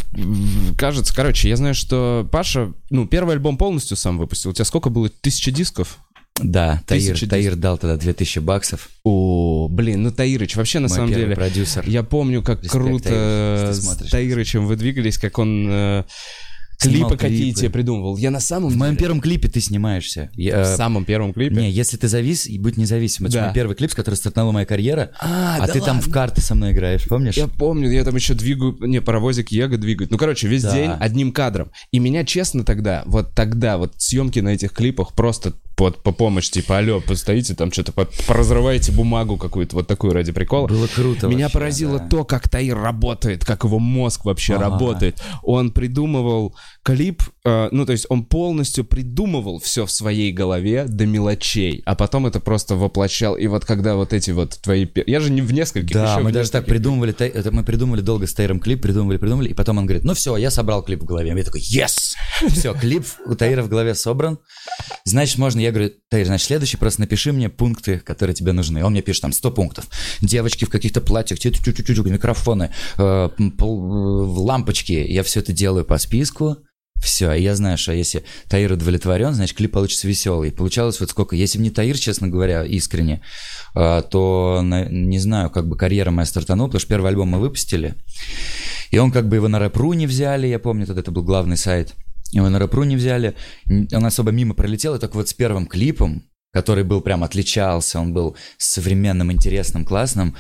кажется, 0.77 1.15
короче, 1.15 1.49
я 1.49 1.57
знаю, 1.57 1.75
что 1.75 2.29
Паша, 2.31 2.73
ну, 2.91 3.07
первый 3.07 3.35
альбом 3.35 3.57
полностью 3.57 3.97
сам 3.97 4.19
выпустил. 4.19 4.50
У 4.50 4.53
тебя 4.53 4.65
сколько 4.65 4.91
было? 4.91 5.09
Тысяча 5.09 5.50
дисков? 5.50 5.99
Да, 6.43 6.83
Таир, 6.87 7.19
Таир 7.29 7.57
дал 7.57 7.77
тогда 7.77 7.97
2000 7.97 8.39
баксов. 8.39 8.89
О, 9.05 9.69
блин, 9.69 10.03
ну 10.05 10.11
Таирыч, 10.11 10.57
вообще 10.57 10.79
на 10.79 10.89
Мой 10.89 10.97
самом 10.97 11.12
деле... 11.12 11.35
продюсер. 11.35 11.87
Я 11.87 12.03
помню, 12.03 12.43
как 12.43 12.62
Респект, 12.62 12.73
круто 12.73 13.09
Таирыч, 13.09 13.77
с. 13.77 14.11
Таирычем 14.11 14.67
вы 14.67 14.77
двигались, 14.77 15.19
как 15.19 15.39
он... 15.39 15.67
э, 15.71 16.05
Клипы 16.81 17.17
какие 17.17 17.53
тебе 17.53 17.71
придумывал? 17.71 18.17
Я 18.17 18.31
на 18.31 18.41
самом 18.41 18.71
В 18.71 18.77
моем 18.77 18.97
первом 18.97 19.21
клипе 19.21 19.49
ты 19.49 19.61
снимаешься. 19.61 20.31
Я- 20.35 20.63
В 20.63 20.67
самом 20.67 21.05
первом 21.05 21.33
клипе? 21.33 21.55
Не, 21.57 21.71
если 21.71 21.97
ты 21.97 22.09
завис, 22.09 22.47
и 22.47 22.59
будь 22.59 22.77
независим. 22.77 23.27
Это 23.27 23.35
Да. 23.35 23.45
мой 23.47 23.55
первый 23.55 23.77
клип, 23.77 23.91
с 23.91 23.95
которого 23.95 24.17
стартанула 24.17 24.53
моя 24.53 24.67
карьера. 24.67 25.11
А, 25.21 25.57
А 25.61 25.67
да 25.67 25.73
ты 25.73 25.81
там 25.81 25.99
в 25.99 26.07
ладно? 26.07 26.13
карты 26.13 26.41
со 26.41 26.55
мной 26.55 26.73
играешь, 26.73 27.07
помнишь? 27.07 27.37
Я 27.37 27.49
помню, 27.49 27.91
я 27.91 28.05
там 28.05 28.15
еще 28.17 28.35
двигаю, 28.35 28.77
не, 28.81 29.01
паровозик 29.01 29.51
Его 29.51 29.77
двигает. 29.77 30.11
Ну, 30.11 30.19
короче, 30.19 30.49
весь 30.49 30.63
Да. 30.63 30.73
день 30.75 30.91
одним 30.99 31.33
кадром. 31.33 31.71
И 31.93 31.99
меня, 31.99 32.25
честно, 32.25 32.65
тогда, 32.65 33.03
вот 33.07 33.35
тогда, 33.35 33.77
вот 33.79 33.95
съемки 33.99 34.39
на 34.41 34.51
этих 34.51 34.73
клипах 34.73 35.13
просто 35.15 35.53
вот 35.81 36.03
по 36.03 36.13
помощь, 36.13 36.51
типа, 36.51 36.79
алло, 36.79 37.01
постоите 37.01 37.55
там 37.55 37.73
что-то, 37.73 37.93
по- 37.93 38.09
поразрываете 38.27 38.93
бумагу 38.93 39.37
какую-то, 39.37 39.77
вот 39.77 39.87
такую 39.87 40.13
ради 40.13 40.33
прикола. 40.33 40.69
Было 40.69 40.87
круто 40.87 41.27
Меня 41.27 41.47
вообще, 41.47 41.59
поразило 41.59 41.99
да. 41.99 42.09
то, 42.09 42.25
как 42.25 42.49
Таир 42.49 42.79
работает, 42.79 43.45
как 43.45 43.65
его 43.65 43.79
мозг 43.79 44.25
вообще 44.25 44.55
Ага. 44.55 44.65
работает. 44.65 45.23
Он 45.43 45.71
придумывал 45.73 46.55
клип, 46.83 47.23
э, 47.45 47.69
ну, 47.73 47.85
то 47.87 47.93
есть 47.93 48.07
он 48.09 48.25
полностью 48.25 48.85
придумывал 48.85 49.59
все 49.59 49.87
в 49.87 49.91
своей 49.91 50.33
голове 50.33 50.85
до 50.85 51.07
мелочей, 51.07 51.83
а 51.87 51.95
потом 51.95 52.27
это 52.27 52.41
просто 52.41 52.77
воплощал. 52.77 53.37
И 53.37 53.47
вот 53.47 53.65
когда 53.65 53.97
вот 53.97 54.13
эти 54.13 54.31
вот 54.31 54.59
твои... 54.63 54.87
Я 55.07 55.21
же 55.21 55.31
не 55.31 55.41
в 55.43 55.53
нескольких, 55.53 55.95
Да, 55.95 56.21
мы 56.21 56.33
даже 56.33 56.51
так 56.51 56.67
придумывали, 56.67 57.15
это 57.19 57.51
мы 57.51 57.65
придумали 57.65 58.01
долго 58.01 58.27
с 58.27 58.35
Таиром 58.35 58.61
клип, 58.61 58.83
придумывали, 58.83 59.17
придумывали, 59.17 59.49
и 59.49 59.55
потом 59.55 59.79
он 59.79 59.87
говорит, 59.87 60.05
ну 60.05 60.15
все, 60.15 60.37
я 60.37 60.51
собрал 60.51 60.83
клип 60.83 61.01
в 61.03 61.05
голове. 61.05 61.33
Я 61.37 61.45
такой, 61.45 61.61
yes! 61.61 62.15
Все, 62.49 62.75
клип 62.75 63.05
у 63.27 63.35
Таира 63.35 63.63
в 63.63 63.69
голове 63.69 63.95
собран. 63.95 64.39
Значит, 65.11 65.38
можно, 65.38 65.59
я 65.61 65.73
говорю, 65.73 65.90
Таир, 66.09 66.26
значит, 66.26 66.47
следующий, 66.47 66.76
просто 66.76 67.00
напиши 67.00 67.33
мне 67.33 67.49
пункты, 67.49 67.99
которые 67.99 68.35
тебе 68.35 68.52
нужны. 68.52 68.85
Он 68.85 68.93
мне 68.93 69.02
пишет 69.02 69.23
там 69.23 69.33
100 69.33 69.50
пунктов. 69.50 69.88
Девочки 70.21 70.64
в 70.64 70.71
каких-то 70.71 71.00
платьях, 71.00 71.38
микрофоны, 71.45 72.71
э, 72.97 73.29
э, 73.38 73.52
лампочки. 73.59 74.93
Я 74.93 75.23
все 75.23 75.40
это 75.40 75.52
делаю 75.52 75.85
по 75.85 75.99
списку. 75.99 76.59
Все, 77.02 77.33
и 77.33 77.43
я 77.43 77.57
знаю, 77.57 77.79
что 77.79 77.93
если 77.93 78.25
Таир 78.49 78.73
удовлетворен, 78.73 79.33
значит, 79.33 79.57
клип 79.57 79.73
получится 79.73 80.07
веселый. 80.07 80.52
Получалось 80.52 81.00
вот 81.00 81.11
сколько, 81.11 81.35
если 81.35 81.59
бы 81.59 81.64
не 81.64 81.71
Таир, 81.71 81.99
честно 81.99 82.29
говоря, 82.29 82.62
искренне, 82.64 83.23
а, 83.75 84.02
то, 84.02 84.61
не 84.62 85.19
знаю, 85.19 85.49
как 85.50 85.67
бы 85.67 85.76
карьера 85.76 86.11
моя 86.11 86.26
стартанула, 86.26 86.69
потому 86.69 86.81
что 86.81 86.88
первый 86.88 87.09
альбом 87.09 87.29
мы 87.29 87.40
выпустили, 87.40 87.95
и 88.90 88.99
он 88.99 89.12
как 89.12 89.29
бы 89.29 89.37
его 89.37 89.49
на 89.49 89.59
рэп.ру 89.59 89.95
не 89.95 90.07
взяли, 90.07 90.47
я 90.47 90.59
помню, 90.59 90.87
тогда 90.87 91.00
это 91.00 91.11
был 91.11 91.23
главный 91.23 91.57
сайт, 91.57 91.95
его 92.33 92.49
на 92.49 92.59
рэп.ру 92.59 92.85
не 92.85 92.97
взяли, 92.97 93.35
он 93.69 94.05
особо 94.05 94.31
мимо 94.31 94.55
пролетел, 94.55 94.95
и 94.95 94.99
только 94.99 95.17
вот 95.17 95.29
с 95.29 95.35
первым 95.35 95.67
клипом, 95.67 96.25
который 96.53 96.83
был 96.83 97.01
прям 97.01 97.23
отличался, 97.23 98.01
он 98.01 98.13
был 98.13 98.37
современным, 98.59 99.31
интересным, 99.31 99.85
классным. 99.85 100.35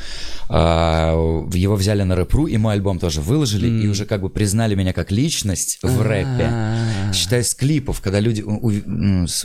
а, 0.48 1.12
Его 1.54 1.76
взяли 1.76 2.02
на 2.02 2.16
рэп.ру, 2.16 2.48
и 2.48 2.56
мой 2.56 2.74
альбом 2.74 2.98
тоже 2.98 3.20
выложили, 3.20 3.68
и 3.68 3.86
уже 3.86 4.06
как 4.06 4.20
бы 4.22 4.28
признали 4.28 4.74
меня 4.74 4.92
как 4.92 5.12
личность 5.12 5.78
в 5.82 6.02
рэпе. 6.02 6.48
А. 6.50 7.12
Считай, 7.12 7.44
с 7.44 7.54
клипов, 7.54 8.00
когда 8.00 8.18
люди 8.18 8.42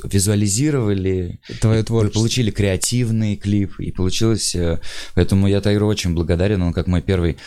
визуализировали, 0.04 1.40
Твое 1.62 1.84
творчество. 1.84 2.20
получили 2.20 2.52
креативный 2.52 3.36
клип, 3.36 3.80
и 3.80 3.92
получилось... 3.92 4.56
э, 4.56 4.80
Поэтому 5.14 5.48
я 5.48 5.62
Таиру 5.62 5.88
очень 5.88 6.14
благодарен, 6.16 6.62
он 6.62 6.74
как 6.74 6.88
мой 6.88 7.02
первый 7.02 7.38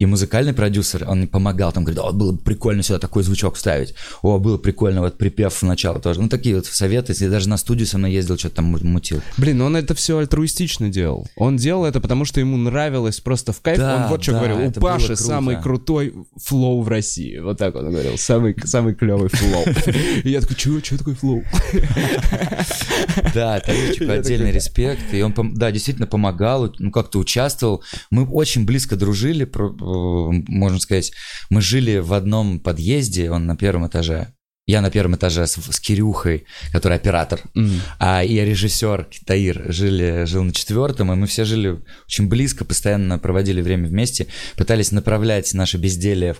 и 0.00 0.06
музыкальный 0.06 0.54
продюсер, 0.54 1.04
он 1.06 1.28
помогал, 1.28 1.72
там 1.72 1.84
говорит, 1.84 2.02
о, 2.02 2.10
было 2.12 2.32
бы 2.32 2.38
прикольно 2.38 2.82
сюда 2.82 2.98
такой 2.98 3.22
звучок 3.22 3.56
вставить, 3.56 3.94
о, 4.22 4.38
было 4.38 4.56
прикольно, 4.56 5.02
вот 5.02 5.18
припев 5.18 5.52
в 5.52 5.62
начало 5.62 6.00
тоже. 6.00 6.22
Ну, 6.22 6.28
такие 6.30 6.56
вот 6.56 6.64
советы, 6.64 7.12
если 7.12 7.28
даже 7.28 7.50
на 7.50 7.58
студию 7.58 7.86
со 7.86 7.98
мной 7.98 8.10
ездил, 8.12 8.38
что-то 8.38 8.56
там 8.56 8.64
му- 8.64 8.78
мутил. 8.82 9.20
Блин, 9.36 9.58
ну 9.58 9.66
он 9.66 9.76
это 9.76 9.94
все 9.94 10.16
альтруистично 10.16 10.88
делал. 10.88 11.28
Он 11.36 11.58
делал 11.58 11.84
это, 11.84 12.00
потому 12.00 12.24
что 12.24 12.40
ему 12.40 12.56
нравилось 12.56 13.20
просто 13.20 13.52
в 13.52 13.60
кайф. 13.60 13.78
Да, 13.78 13.96
он 13.96 14.08
вот 14.08 14.22
что 14.22 14.32
да, 14.32 14.38
говорил, 14.38 14.68
у 14.68 14.72
Паши 14.72 15.16
самый 15.16 15.60
крутой 15.60 16.14
flow 16.36 16.80
в 16.80 16.88
России. 16.88 17.38
Вот 17.38 17.58
так 17.58 17.74
он 17.74 17.90
говорил, 17.90 18.16
самый, 18.16 18.56
самый 18.64 18.94
клевый 18.94 19.28
flow. 19.28 19.64
И 20.24 20.30
я 20.30 20.40
такой, 20.40 20.56
чего, 20.56 20.80
чего 20.80 20.98
такой 20.98 21.14
flow? 21.14 21.42
Да, 23.34 23.60
Таирчику 23.60 24.04
Я 24.12 24.12
отдельный 24.14 24.52
респект. 24.52 25.12
И 25.12 25.22
он, 25.22 25.34
да, 25.54 25.70
действительно 25.70 26.06
помогал, 26.06 26.72
ну, 26.78 26.90
как-то 26.90 27.18
участвовал. 27.18 27.82
Мы 28.10 28.24
очень 28.26 28.64
близко 28.64 28.96
дружили, 28.96 29.44
можно 30.48 30.78
сказать. 30.78 31.12
Мы 31.50 31.60
жили 31.60 31.98
в 31.98 32.12
одном 32.12 32.60
подъезде, 32.60 33.30
он 33.30 33.46
на 33.46 33.56
первом 33.56 33.86
этаже. 33.86 34.28
Я 34.66 34.82
на 34.82 34.90
первом 34.90 35.16
этаже 35.16 35.46
с, 35.46 35.54
с 35.54 35.80
Кирюхой, 35.80 36.44
который 36.70 36.96
оператор, 36.96 37.40
а 37.98 38.22
и 38.22 38.38
режиссер 38.38 39.08
Таир 39.26 39.64
жили, 39.72 40.26
жил 40.26 40.44
на 40.44 40.52
четвертом, 40.52 41.12
и 41.12 41.16
мы 41.16 41.26
все 41.26 41.44
жили 41.44 41.80
очень 42.06 42.28
близко, 42.28 42.64
постоянно 42.64 43.18
проводили 43.18 43.62
время 43.62 43.88
вместе, 43.88 44.28
пытались 44.56 44.92
направлять 44.92 45.52
наше 45.54 45.76
безделие 45.76 46.34
в 46.34 46.38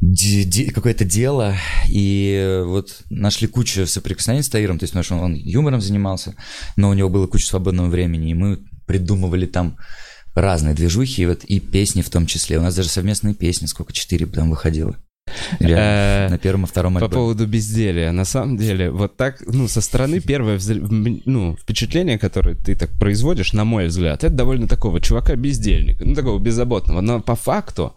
де- 0.00 0.70
какое-то 0.70 1.04
дело, 1.04 1.56
и 1.88 2.62
вот 2.64 3.02
нашли 3.10 3.48
кучу 3.48 3.86
соприкосновений 3.86 4.44
с 4.44 4.48
Таиром, 4.48 4.78
то 4.78 4.84
есть 4.84 4.92
потому 4.92 5.04
что 5.04 5.14
он, 5.16 5.20
он 5.20 5.34
юмором 5.34 5.80
занимался, 5.80 6.34
но 6.76 6.90
у 6.90 6.94
него 6.94 7.08
было 7.08 7.26
куча 7.26 7.46
свободного 7.46 7.88
времени, 7.88 8.30
и 8.30 8.34
мы 8.34 8.60
придумывали 8.86 9.46
там 9.46 9.76
разные 10.40 10.74
движухи, 10.74 11.22
и 11.22 11.26
вот 11.26 11.44
и 11.44 11.60
песни 11.60 12.02
в 12.02 12.10
том 12.10 12.26
числе. 12.26 12.58
У 12.58 12.62
нас 12.62 12.74
даже 12.74 12.88
совместные 12.88 13.34
песни, 13.34 13.66
сколько, 13.66 13.92
четыре 13.92 14.26
там 14.26 14.50
выходило. 14.50 14.96
Реально, 15.58 16.26
Э, 16.26 16.28
на 16.30 16.38
первом 16.38 16.64
и 16.64 16.66
втором 16.66 16.98
По 16.98 17.08
поводу 17.08 17.46
безделия. 17.46 18.12
На 18.12 18.24
самом 18.24 18.56
деле, 18.56 18.90
вот 18.90 19.16
так, 19.16 19.42
ну, 19.46 19.68
со 19.68 19.80
стороны 19.80 20.20
первое 20.20 20.58
ну, 21.24 21.56
впечатление, 21.56 22.18
которое 22.18 22.54
ты 22.54 22.74
так 22.74 22.90
производишь, 22.98 23.52
на 23.52 23.64
мой 23.64 23.86
взгляд, 23.86 24.24
это 24.24 24.34
довольно 24.34 24.66
такого 24.66 25.00
чувака-бездельника, 25.00 26.04
ну, 26.04 26.14
такого 26.14 26.38
беззаботного. 26.38 27.00
Но 27.00 27.20
по 27.20 27.36
факту 27.36 27.94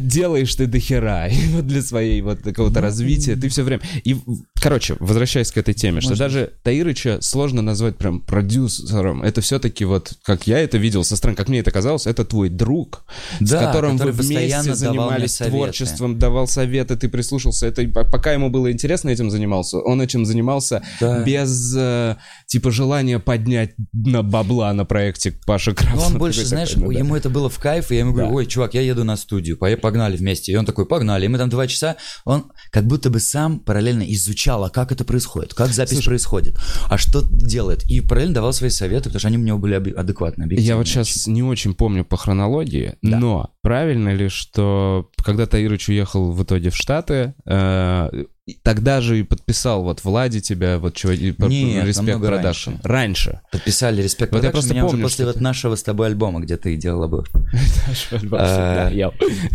делаешь 0.00 0.54
ты 0.54 0.66
дохера. 0.66 1.26
И 1.30 1.48
вот 1.48 1.66
для 1.66 1.82
своей 1.82 2.20
вот 2.20 2.40
какого-то 2.42 2.80
развития 2.80 3.36
ты 3.36 3.48
все 3.48 3.62
время... 3.62 3.80
И, 4.04 4.16
короче, 4.60 4.96
возвращаясь 5.00 5.50
к 5.50 5.56
этой 5.58 5.74
теме, 5.74 6.00
что 6.00 6.16
даже 6.16 6.52
Таирыча 6.62 7.18
сложно 7.20 7.62
назвать 7.62 7.96
прям 7.96 8.20
продюсером. 8.20 9.22
Это 9.22 9.40
все-таки 9.40 9.84
вот, 9.84 10.14
как 10.22 10.46
я 10.46 10.58
это 10.58 10.78
видел 10.78 11.04
со 11.04 11.16
стороны, 11.16 11.36
как 11.36 11.48
мне 11.48 11.60
это 11.60 11.70
казалось, 11.70 12.06
это 12.06 12.24
твой 12.24 12.48
друг, 12.48 13.04
с 13.40 13.50
которым 13.50 13.96
вы 13.96 14.12
вместе 14.12 14.74
занимались 14.74 15.36
творчеством, 15.36 16.18
давал 16.18 16.46
советы, 16.46 16.96
ты 16.96 17.08
прислушался. 17.08 17.66
Это 17.66 17.86
пока 17.88 18.32
ему 18.32 18.50
было 18.50 18.70
интересно 18.72 19.10
этим 19.10 19.30
занимался, 19.30 19.78
он 19.78 20.00
этим 20.00 20.24
занимался 20.24 20.82
Да. 21.00 21.22
без 21.22 21.74
э, 21.76 22.16
типа 22.46 22.70
желания 22.70 23.18
поднять 23.18 23.74
на 23.92 24.22
бабла 24.22 24.72
на 24.72 24.84
проекте 24.84 25.32
Паши 25.46 25.70
Ну, 25.70 25.76
Кравцева. 25.76 26.06
он 26.06 26.18
больше, 26.18 26.44
знаешь, 26.44 26.70
такой, 26.70 26.84
ну 26.84 26.92
да. 26.92 26.98
ему 26.98 27.16
это 27.16 27.30
было 27.30 27.48
в 27.48 27.58
кайф, 27.58 27.90
и 27.90 27.94
я 27.94 28.00
ему 28.00 28.12
говорю, 28.12 28.28
Да. 28.28 28.34
ой, 28.34 28.46
чувак, 28.46 28.74
я 28.74 28.80
еду 28.80 29.04
на 29.04 29.16
студию, 29.16 29.53
пое- 29.54 29.76
погнали 29.76 30.16
вместе. 30.16 30.52
И 30.52 30.56
он 30.56 30.64
такой, 30.66 30.86
погнали. 30.86 31.24
И 31.24 31.28
мы 31.28 31.38
там 31.38 31.48
два 31.48 31.66
часа, 31.66 31.96
он 32.24 32.52
как 32.70 32.86
будто 32.86 33.10
бы 33.10 33.20
сам 33.20 33.58
параллельно 33.60 34.02
изучал, 34.12 34.64
а 34.64 34.70
как 34.70 34.92
это 34.92 35.04
происходит, 35.04 35.54
как 35.54 35.72
запись 35.72 36.02
происходит, 36.04 36.58
а 36.88 36.98
что 36.98 37.22
делает. 37.22 37.84
И 37.90 38.00
параллельно 38.00 38.34
давал 38.34 38.52
свои 38.52 38.70
советы, 38.70 39.04
потому 39.04 39.18
что 39.20 39.28
они 39.28 39.38
у 39.38 39.42
него 39.42 39.58
были 39.58 39.74
адекватные, 39.74 40.48
Я 40.60 40.76
вот 40.76 40.86
сейчас 40.86 41.26
не 41.26 41.42
очень 41.42 41.74
помню 41.74 42.04
по 42.04 42.16
хронологии, 42.16 42.96
но 43.02 43.50
правильно 43.62 44.14
ли, 44.14 44.28
что 44.28 45.10
когда 45.24 45.46
Таирыч 45.46 45.88
уехал 45.88 46.32
в 46.32 46.42
итоге 46.42 46.70
в 46.70 46.76
Штаты, 46.76 47.34
э, 47.46 48.24
тогда 48.62 49.00
же 49.00 49.20
и 49.20 49.22
подписал 49.22 49.82
вот 49.84 50.04
Влади 50.04 50.40
тебя, 50.40 50.78
вот 50.78 50.94
чего, 50.94 51.12
и 51.12 51.32
по- 51.32 51.46
Нет, 51.46 51.84
Respect 51.86 52.20
Production. 52.20 52.70
раньше. 52.70 52.80
Раньше. 52.82 53.40
Подписали 53.50 54.02
респект 54.02 54.32
Вот 54.32 54.44
я 54.44 54.50
просто 54.50 54.72
меня 54.72 54.84
уже 54.84 54.90
помню, 54.92 55.04
после 55.04 55.24
вот 55.24 55.40
нашего 55.40 55.76
с 55.76 55.82
тобой 55.82 56.08
альбома, 56.08 56.40
где 56.40 56.56
ты 56.58 56.76
делал 56.76 57.04
обложку. 57.04 57.40
Да, 58.22 58.88
А, 58.88 58.90
я- 58.90 59.12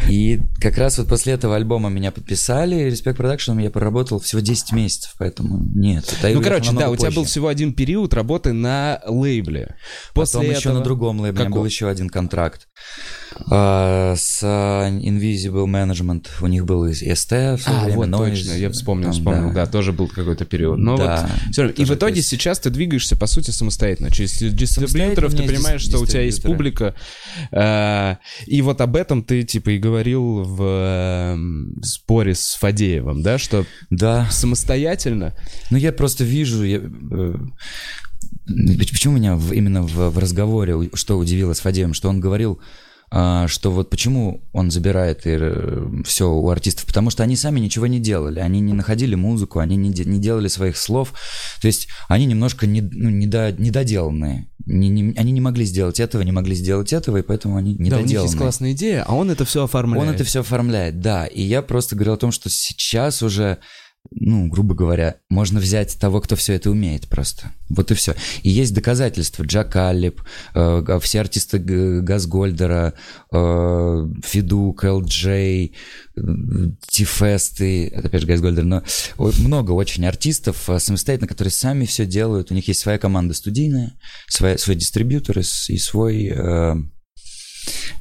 И 0.09 0.39
как 0.59 0.77
раз 0.77 0.97
вот 0.97 1.07
после 1.07 1.33
этого 1.33 1.55
альбома 1.55 1.89
меня 1.89 2.11
подписали, 2.11 2.89
Respect 2.89 3.17
Production 3.17 3.57
я 3.59 3.69
проработал 3.69 4.19
всего 4.19 4.41
10 4.41 4.71
месяцев, 4.73 5.13
поэтому 5.19 5.59
нет. 5.75 6.11
Ну, 6.23 6.41
короче, 6.41 6.71
да, 6.73 6.89
у 6.89 6.95
тебя 6.95 7.11
был 7.11 7.25
всего 7.25 7.47
один 7.47 7.73
период 7.73 8.13
работы 8.13 8.53
на 8.53 9.01
лейбле. 9.05 9.75
После 10.13 10.39
Потом 10.39 10.55
еще 10.55 10.73
на 10.73 10.81
другом 10.81 11.19
лейбле 11.19 11.47
был 11.49 11.65
еще 11.65 11.89
один 11.89 12.09
контракт 12.09 12.67
а, 13.51 14.15
с 14.15 14.39
а, 14.43 14.89
Invisible 14.89 15.65
Management. 15.65 16.27
У 16.41 16.47
них 16.47 16.65
был 16.65 16.85
и 16.85 16.93
СТ 16.93 17.33
А, 17.33 17.57
вот 17.89 18.11
точно, 18.11 18.53
я 18.53 18.69
вспомнил, 18.79 19.05
там, 19.05 19.13
вспомнил, 19.13 19.53
да. 19.53 19.65
тоже 19.65 19.93
был 19.93 20.07
какой-то 20.07 20.45
период. 20.45 20.77
Но 20.79 20.97
Да, 20.97 21.29
вот 21.45 21.51
всё 21.51 21.61
равно. 21.63 21.75
И 21.77 21.85
в 21.85 21.91
итоге 21.91 22.13
то 22.13 22.17
есть- 22.17 22.29
сейчас 22.29 22.59
ты 22.59 22.69
двигаешься, 22.69 23.15
по 23.15 23.27
сути, 23.27 23.51
самостоятельно. 23.51 24.11
Через 24.11 24.37
дистрибьюторов 24.37 25.33
ты 25.35 25.43
понимаешь, 25.43 25.81
что 25.81 25.99
у 25.99 26.05
тебя 26.05 26.21
есть 26.21 26.41
публика. 26.43 26.95
э, 27.51 28.15
И 28.47 28.61
вот 28.61 28.81
об 28.81 28.95
этом 28.95 29.23
ты, 29.23 29.43
типа, 29.43 29.69
и 29.71 29.77
говорил 29.77 30.43
в 30.43 30.61
эм, 30.63 31.81
споре 31.83 32.33
с 32.35 32.55
Фадеевым, 32.55 33.21
да, 33.21 33.37
что 33.37 33.65
Да, 33.89 34.27
самостоятельно... 34.31 35.35
ну 35.69 35.77
я 35.77 35.91
просто 35.91 36.23
вижу, 36.23 36.63
я, 36.63 36.77
э, 36.79 37.35
почему 38.47 39.15
меня 39.17 39.35
в- 39.35 39.53
именно 39.53 39.81
в, 39.83 40.09
в 40.09 40.17
разговоре, 40.17 40.89
что 40.93 41.17
удивило 41.17 41.53
с 41.53 41.59
Фадеем, 41.59 41.93
что 41.93 42.09
он 42.09 42.19
говорил 42.19 42.59
что 43.11 43.71
вот 43.71 43.89
почему 43.89 44.41
он 44.53 44.69
забирает 44.71 45.21
все 46.05 46.31
у 46.31 46.49
артистов, 46.49 46.85
потому 46.85 47.09
что 47.09 47.23
они 47.23 47.35
сами 47.35 47.59
ничего 47.59 47.87
не 47.87 47.99
делали, 47.99 48.39
они 48.39 48.59
не 48.59 48.73
находили 48.73 49.15
музыку, 49.15 49.59
они 49.59 49.75
не, 49.77 49.89
не 49.89 50.19
делали 50.19 50.47
своих 50.47 50.77
слов, 50.77 51.13
то 51.61 51.67
есть 51.67 51.87
они 52.07 52.25
немножко 52.25 52.67
не, 52.67 52.81
ну, 52.81 53.09
недо, 53.09 53.51
недоделанные, 53.57 54.47
не, 54.65 54.89
не, 54.89 55.13
они 55.17 55.31
не 55.31 55.41
могли 55.41 55.65
сделать 55.65 55.99
этого, 55.99 56.21
не 56.21 56.31
могли 56.31 56.53
сделать 56.53 56.93
этого, 56.93 57.17
и 57.17 57.21
поэтому 57.23 57.57
они 57.57 57.73
недоделанные. 57.73 57.91
Да, 57.91 58.03
у 58.03 58.05
них 58.05 58.21
есть 58.21 58.37
классная 58.37 58.71
идея, 58.73 59.03
а 59.07 59.15
он 59.15 59.31
это 59.31 59.43
все 59.45 59.63
оформляет. 59.63 60.07
Он 60.07 60.13
это 60.13 60.23
все 60.23 60.41
оформляет, 60.41 60.99
да, 60.99 61.25
и 61.25 61.41
я 61.41 61.61
просто 61.63 61.95
говорил 61.95 62.13
о 62.13 62.17
том, 62.17 62.31
что 62.31 62.49
сейчас 62.49 63.23
уже 63.23 63.57
ну, 64.11 64.47
грубо 64.47 64.73
говоря, 64.73 65.17
можно 65.29 65.59
взять 65.59 65.97
того, 65.99 66.19
кто 66.21 66.35
все 66.35 66.53
это 66.53 66.71
умеет 66.71 67.07
просто. 67.07 67.51
Вот 67.69 67.91
и 67.91 67.93
все. 67.93 68.15
И 68.41 68.49
есть 68.49 68.73
доказательства. 68.73 69.43
Джак 69.43 69.75
Аллип, 69.75 70.21
э, 70.55 70.99
все 71.01 71.19
артисты 71.19 71.59
Газгольдера, 71.59 72.93
э, 73.31 74.07
Фидук, 74.23 74.83
Элджей, 74.83 75.75
Тифесты, 76.87 77.87
это 77.87 78.07
опять 78.07 78.21
же 78.21 78.27
Газгольдер, 78.27 78.63
но 78.63 78.83
много 79.17 79.71
очень 79.71 80.05
артистов 80.05 80.69
э, 80.69 80.79
самостоятельно, 80.79 81.27
которые 81.27 81.51
сами 81.51 81.85
все 81.85 82.05
делают. 82.05 82.51
У 82.51 82.55
них 82.55 82.67
есть 82.67 82.79
своя 82.79 82.97
команда 82.97 83.33
студийная, 83.33 83.93
своя, 84.27 84.57
свой 84.57 84.75
дистрибьютор 84.75 85.39
и 85.39 85.77
свой 85.77 86.31
э, 86.35 86.75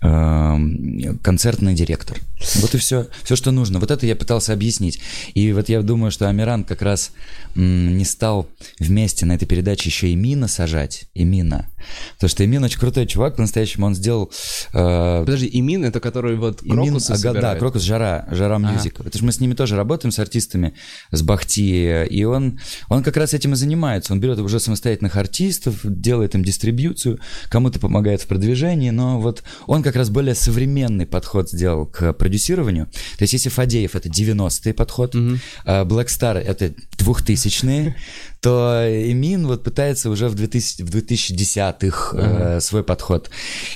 Эм, 0.00 1.19
концертный 1.23 1.75
директор. 1.75 2.19
Вот 2.57 2.75
и 2.75 2.78
все, 2.78 3.09
все, 3.25 3.37
что 3.37 3.50
нужно. 3.50 3.80
Вот 3.80 3.90
это 3.90 4.07
я 4.07 4.16
пытался 4.16 4.52
объяснить. 4.52 5.00
И 5.35 5.52
вот 5.52 5.68
я 5.68 5.83
думаю, 5.83 6.11
что 6.11 6.28
Амиран 6.28 6.64
как 6.64 6.83
раз 6.83 7.12
не 7.54 8.04
стал 8.04 8.49
вместе 8.78 9.26
на 9.26 9.33
этой 9.33 9.47
передаче 9.47 9.88
еще 9.88 10.09
Эмина 10.08 10.49
сажать. 10.49 11.07
Эмина. 11.14 11.68
Потому 12.14 12.28
что 12.28 12.45
Эмин 12.44 12.64
очень 12.64 12.78
крутой 12.78 13.07
чувак, 13.07 13.37
по-настоящему 13.37 13.87
он 13.87 13.95
сделал... 13.95 14.30
Э, 14.73 15.21
Подожди, 15.25 15.49
Эмин 15.52 15.85
это 15.85 16.00
который 16.00 16.37
вот 16.37 16.61
Крокус 16.61 17.11
ага, 17.11 17.35
Да, 17.35 17.54
Крокус 17.57 17.83
Жара, 17.83 18.26
Жара 18.30 18.59
Music. 18.58 19.00
Ага. 19.00 19.09
Это 19.09 19.18
же 19.18 19.25
мы 19.25 19.33
с 19.33 19.40
ними 19.40 19.54
тоже 19.54 19.76
работаем, 19.76 20.12
с 20.12 20.18
артистами, 20.18 20.75
с 21.11 21.23
Бахти, 21.23 22.04
и 22.04 22.25
он, 22.25 22.61
он 22.88 23.02
как 23.02 23.16
раз 23.16 23.35
этим 23.35 23.52
и 23.52 23.57
занимается. 23.57 24.12
Он 24.12 24.21
берет 24.21 24.38
уже 24.38 24.61
самостоятельных 24.61 25.16
артистов, 25.16 25.80
делает 25.85 26.35
им 26.35 26.42
дистрибьюцию, 26.42 27.21
кому-то 27.49 27.78
помогает 27.78 28.23
в 28.23 28.26
продвижении, 28.26 28.90
но 28.90 29.21
вот 29.21 29.42
он 29.66 29.83
как 29.83 29.97
раз 29.97 30.11
более 30.11 30.35
современный 30.35 31.07
подход 31.07 31.50
сделал 31.50 31.87
к 31.87 32.12
продюсированию. 32.28 32.87
То 33.16 33.23
есть 33.23 33.32
если 33.32 33.49
Фадеев 33.49 33.97
это 33.97 34.08
90-й 34.08 34.75
подход, 34.75 35.14
угу. 35.14 35.38
Black 35.64 36.06
Star 36.06 36.37
это 36.37 36.75
2000-е, 36.99 37.97
то 38.40 38.85
Эмин 38.87 39.47
вот 39.47 39.64
пытается 39.64 40.11
уже 40.11 40.28
в, 40.28 40.35
2000, 40.35 40.82
в 40.82 40.90
2010-х 40.90 42.16
uh-huh. 42.16 42.56
э, 42.56 42.61
свой 42.61 42.85
подход. 42.85 43.30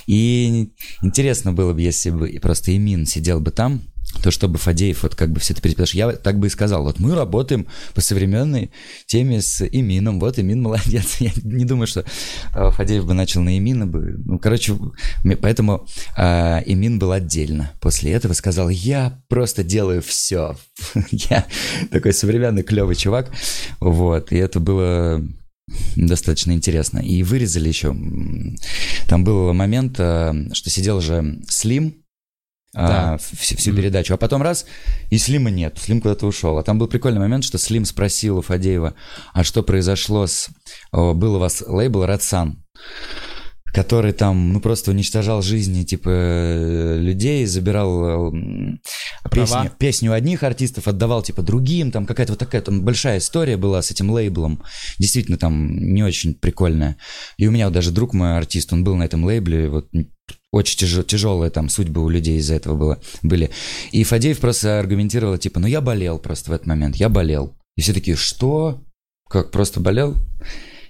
И 0.07 0.69
интересно 1.01 1.51
было 1.51 1.73
бы, 1.73 1.81
если 1.81 2.11
бы 2.11 2.39
просто 2.41 2.75
Эмин 2.75 3.05
сидел 3.05 3.39
бы 3.39 3.51
там, 3.51 3.81
то 4.21 4.31
чтобы 4.31 4.57
Фадеев 4.57 5.03
вот 5.03 5.15
как 5.15 5.31
бы 5.31 5.39
все 5.39 5.53
это 5.53 5.61
переписал. 5.61 5.87
Я 5.93 6.11
так 6.13 6.39
бы 6.39 6.47
и 6.47 6.49
сказал, 6.49 6.83
вот 6.83 6.99
мы 6.99 7.15
работаем 7.15 7.67
по 7.93 8.01
современной 8.01 8.71
теме 9.05 9.41
с 9.41 9.65
Имином, 9.65 10.19
вот 10.19 10.39
Имин 10.39 10.61
молодец. 10.61 11.17
Я 11.19 11.31
не 11.43 11.65
думаю, 11.65 11.87
что 11.87 12.05
э, 12.55 12.71
Фадеев 12.71 13.05
бы 13.05 13.13
начал 13.13 13.41
на 13.41 13.57
Имина 13.57 13.85
бы. 13.85 14.15
Ну, 14.25 14.39
короче, 14.39 14.77
поэтому 15.41 15.85
э, 16.17 16.61
Имин 16.65 16.99
был 16.99 17.11
отдельно. 17.11 17.71
После 17.79 18.11
этого 18.11 18.33
сказал, 18.33 18.69
я 18.69 19.21
просто 19.27 19.63
делаю 19.63 20.01
все. 20.01 20.55
я 21.11 21.45
такой 21.91 22.13
современный 22.13 22.63
клевый 22.63 22.95
чувак. 22.95 23.31
Вот, 23.79 24.31
и 24.31 24.37
это 24.37 24.59
было 24.59 25.23
достаточно 25.95 26.51
интересно. 26.51 26.99
И 26.99 27.23
вырезали 27.23 27.67
еще. 27.67 27.95
Там 29.07 29.23
был 29.23 29.53
момент, 29.53 29.95
э, 29.99 30.49
что 30.53 30.69
сидел 30.69 31.01
же 31.01 31.39
Слим, 31.47 32.02
да. 32.73 33.13
а, 33.13 33.17
всю, 33.17 33.55
всю 33.57 33.73
передачу. 33.75 34.13
А 34.13 34.17
потом 34.17 34.41
раз, 34.41 34.65
и 35.09 35.17
Слима 35.17 35.49
нет, 35.49 35.77
Слим 35.79 36.01
куда-то 36.01 36.25
ушел. 36.25 36.57
А 36.57 36.63
там 36.63 36.79
был 36.79 36.87
прикольный 36.87 37.19
момент, 37.19 37.43
что 37.43 37.57
Слим 37.57 37.85
спросил 37.85 38.39
у 38.39 38.41
Фадеева, 38.41 38.95
а 39.33 39.43
что 39.43 39.63
произошло 39.63 40.27
с... 40.27 40.49
О, 40.91 41.13
был 41.13 41.35
у 41.35 41.39
вас 41.39 41.63
лейбл 41.65 42.05
Радсан, 42.05 42.63
который 43.73 44.13
там, 44.13 44.53
ну, 44.53 44.59
просто 44.59 44.91
уничтожал 44.91 45.41
жизни, 45.41 45.83
типа, 45.83 46.09
э, 46.09 46.97
людей, 46.99 47.45
забирал 47.45 48.31
э, 48.31 48.77
песню, 49.31 49.71
песню 49.77 50.13
одних 50.13 50.43
артистов, 50.43 50.87
отдавал, 50.87 51.23
типа, 51.23 51.41
другим, 51.41 51.91
там 51.91 52.05
какая-то 52.05 52.33
вот 52.33 52.39
такая 52.39 52.61
там 52.61 52.83
большая 52.83 53.17
история 53.17 53.57
была 53.57 53.81
с 53.81 53.89
этим 53.89 54.11
лейблом, 54.11 54.63
действительно 54.99 55.37
там 55.37 55.75
не 55.75 56.03
очень 56.03 56.35
прикольная. 56.35 56.97
И 57.37 57.47
у 57.47 57.51
меня 57.51 57.65
вот 57.65 57.73
даже 57.73 57.91
друг 57.91 58.13
мой 58.13 58.37
артист, 58.37 58.71
он 58.73 58.83
был 58.83 58.95
на 58.95 59.03
этом 59.03 59.25
лейбле, 59.25 59.69
вот 59.69 59.89
очень 60.53 60.77
тяж, 60.77 61.03
тяжелые 61.05 61.49
там 61.49 61.67
судьбы 61.67 62.03
у 62.03 62.09
людей 62.09 62.37
из-за 62.37 62.53
этого 62.53 62.75
было, 62.75 63.01
были. 63.23 63.49
И 63.91 64.03
Фадеев 64.03 64.39
просто 64.39 64.79
аргументировал, 64.79 65.37
типа, 65.37 65.59
ну 65.59 65.65
я 65.65 65.81
болел 65.81 66.19
просто 66.19 66.51
в 66.51 66.53
этот 66.53 66.67
момент, 66.67 66.95
я 66.95 67.09
болел. 67.09 67.57
И 67.75 67.81
все 67.81 67.91
такие, 67.91 68.15
что? 68.15 68.79
Как, 69.27 69.49
просто 69.49 69.79
болел? 69.79 70.15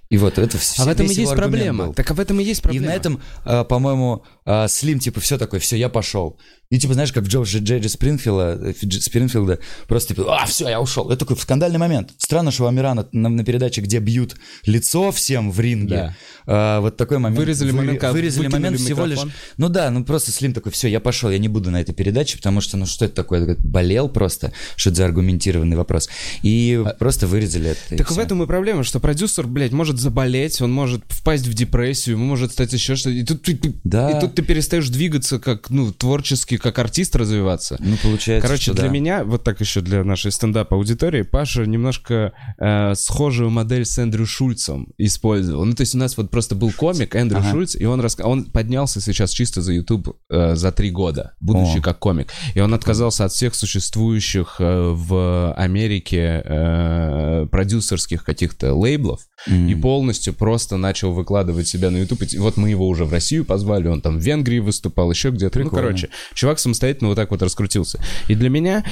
И 0.09 0.17
вот 0.17 0.37
это 0.37 0.57
все. 0.57 0.83
А 0.83 0.85
в 0.85 0.89
этом 0.89 1.05
и 1.05 1.13
есть 1.13 1.33
проблема. 1.33 1.85
Был. 1.85 1.93
Так 1.93 2.11
а 2.11 2.13
в 2.13 2.19
этом 2.19 2.41
и 2.41 2.43
есть 2.43 2.61
проблема. 2.61 2.85
И 2.85 2.89
на 2.89 2.93
этом, 2.93 3.21
а, 3.45 3.63
по-моему, 3.63 4.25
а, 4.45 4.67
Слим, 4.67 4.99
типа, 4.99 5.21
все 5.21 5.37
такое, 5.37 5.61
все, 5.61 5.77
я 5.77 5.87
пошел. 5.87 6.37
И 6.73 6.79
типа, 6.79 6.95
знаешь, 6.95 7.13
как 7.13 7.25
Джорджа 7.25 7.59
Джейджи 7.59 7.87
Спрингфилда, 7.87 8.73
Спрингфилда, 8.81 9.59
просто 9.87 10.15
типа, 10.15 10.41
а, 10.41 10.47
все, 10.47 10.67
я 10.69 10.81
ушел. 10.81 11.07
Это 11.11 11.19
такой 11.19 11.37
скандальный 11.37 11.77
момент. 11.77 12.09
Странно, 12.17 12.49
что 12.49 12.63
у 12.63 12.67
Амирана 12.67 13.07
на, 13.11 13.29
на 13.29 13.45
передаче, 13.45 13.81
где 13.81 13.99
бьют 13.99 14.35
лицо 14.65 15.11
всем 15.11 15.51
в 15.51 15.59
ринге, 15.59 15.95
да. 15.95 16.15
а, 16.47 16.79
вот 16.81 16.97
такой 16.97 17.19
момент. 17.19 17.37
Вырезали 17.37 17.69
вы, 17.69 17.77
момент, 17.77 18.01
Вырезали 18.01 18.47
момент 18.47 18.79
всего 18.79 19.05
лишь. 19.05 19.19
Ну 19.57 19.69
да, 19.69 19.91
ну 19.91 20.03
просто 20.03 20.31
Слим 20.31 20.51
такой, 20.51 20.71
все, 20.71 20.87
я 20.87 20.99
пошел, 20.99 21.29
я 21.29 21.37
не 21.37 21.47
буду 21.47 21.69
на 21.69 21.79
этой 21.79 21.93
передаче, 21.93 22.37
потому 22.37 22.59
что, 22.59 22.75
ну 22.75 22.87
что 22.87 23.05
это 23.05 23.13
такое? 23.13 23.55
Болел 23.59 24.09
просто, 24.09 24.51
что 24.75 24.89
это 24.89 24.97
за 24.97 25.05
аргументированный 25.05 25.77
вопрос. 25.77 26.09
И 26.41 26.81
а... 26.83 26.95
просто 26.95 27.27
вырезали 27.27 27.69
это. 27.69 27.97
Так 27.97 28.09
в 28.09 28.17
этом 28.17 28.41
и 28.41 28.47
проблема, 28.47 28.83
что 28.83 28.99
продюсер, 28.99 29.45
блядь, 29.45 29.73
может 29.73 29.99
заболеть, 29.99 30.59
он 30.59 30.73
может 30.73 31.03
впасть 31.09 31.45
в 31.45 31.53
депрессию, 31.53 32.17
может 32.17 32.51
стать 32.51 32.73
еще 32.73 32.95
что-то. 32.95 33.15
И 33.15 33.23
тут, 33.23 33.47
да. 33.83 34.09
и 34.09 34.19
тут 34.19 34.33
ты 34.33 34.41
перестаешь 34.41 34.89
двигаться 34.89 35.37
как, 35.37 35.69
ну, 35.69 35.91
творчески, 35.91 36.62
как 36.63 36.79
артист 36.79 37.15
развиваться. 37.15 37.77
Ну, 37.79 37.95
получается, 38.01 38.47
Короче, 38.47 38.63
что 38.63 38.73
для 38.73 38.85
да. 38.85 38.89
меня, 38.89 39.23
вот 39.23 39.43
так 39.43 39.59
еще 39.59 39.81
для 39.81 40.03
нашей 40.03 40.31
стендап-аудитории, 40.31 41.21
Паша 41.21 41.65
немножко 41.65 42.33
э, 42.57 42.95
схожую 42.95 43.51
модель 43.51 43.85
с 43.85 43.97
Эндрю 43.99 44.25
Шульцем 44.25 44.87
использовал. 44.97 45.65
Ну, 45.65 45.73
то 45.73 45.81
есть 45.81 45.93
у 45.93 45.97
нас 45.97 46.17
вот 46.17 46.31
просто 46.31 46.55
был 46.55 46.71
комик 46.71 47.15
Эндрю 47.15 47.39
ага. 47.39 47.51
Шульц, 47.51 47.75
и 47.75 47.85
он, 47.85 47.99
рас... 47.99 48.17
он 48.23 48.45
поднялся 48.45 49.01
сейчас 49.01 49.31
чисто 49.31 49.61
за 49.61 49.73
YouTube 49.73 50.17
э, 50.29 50.55
за 50.55 50.71
три 50.71 50.89
года, 50.89 51.33
будучи 51.39 51.79
О. 51.79 51.81
как 51.81 51.99
комик. 51.99 52.31
И 52.55 52.59
он 52.59 52.73
отказался 52.73 53.25
от 53.25 53.31
всех 53.33 53.53
существующих 53.53 54.55
э, 54.59 54.91
в 54.93 55.53
Америке 55.53 56.41
э, 56.43 57.47
продюсерских 57.51 58.23
каких-то 58.23 58.73
лейблов 58.73 59.21
mm. 59.47 59.69
и 59.69 59.75
полностью 59.75 60.33
просто 60.33 60.77
начал 60.77 61.11
выкладывать 61.11 61.67
себя 61.67 61.91
на 61.91 61.97
YouTube. 61.97 62.23
И 62.23 62.37
вот 62.37 62.57
мы 62.57 62.69
его 62.69 62.87
уже 62.87 63.05
в 63.05 63.11
Россию 63.11 63.43
позвали, 63.43 63.87
он 63.87 64.01
там 64.01 64.17
в 64.17 64.21
Венгрии 64.21 64.59
выступал, 64.59 65.11
еще 65.11 65.29
где-то. 65.29 65.59
Ну, 65.59 65.69
короче, 65.69 66.09
чувак 66.33 66.52
самостоятельно 66.59 67.09
вот 67.09 67.15
так 67.15 67.31
вот 67.31 67.41
раскрутился. 67.41 67.99
И 68.27 68.35
для 68.35 68.49
меня... 68.49 68.83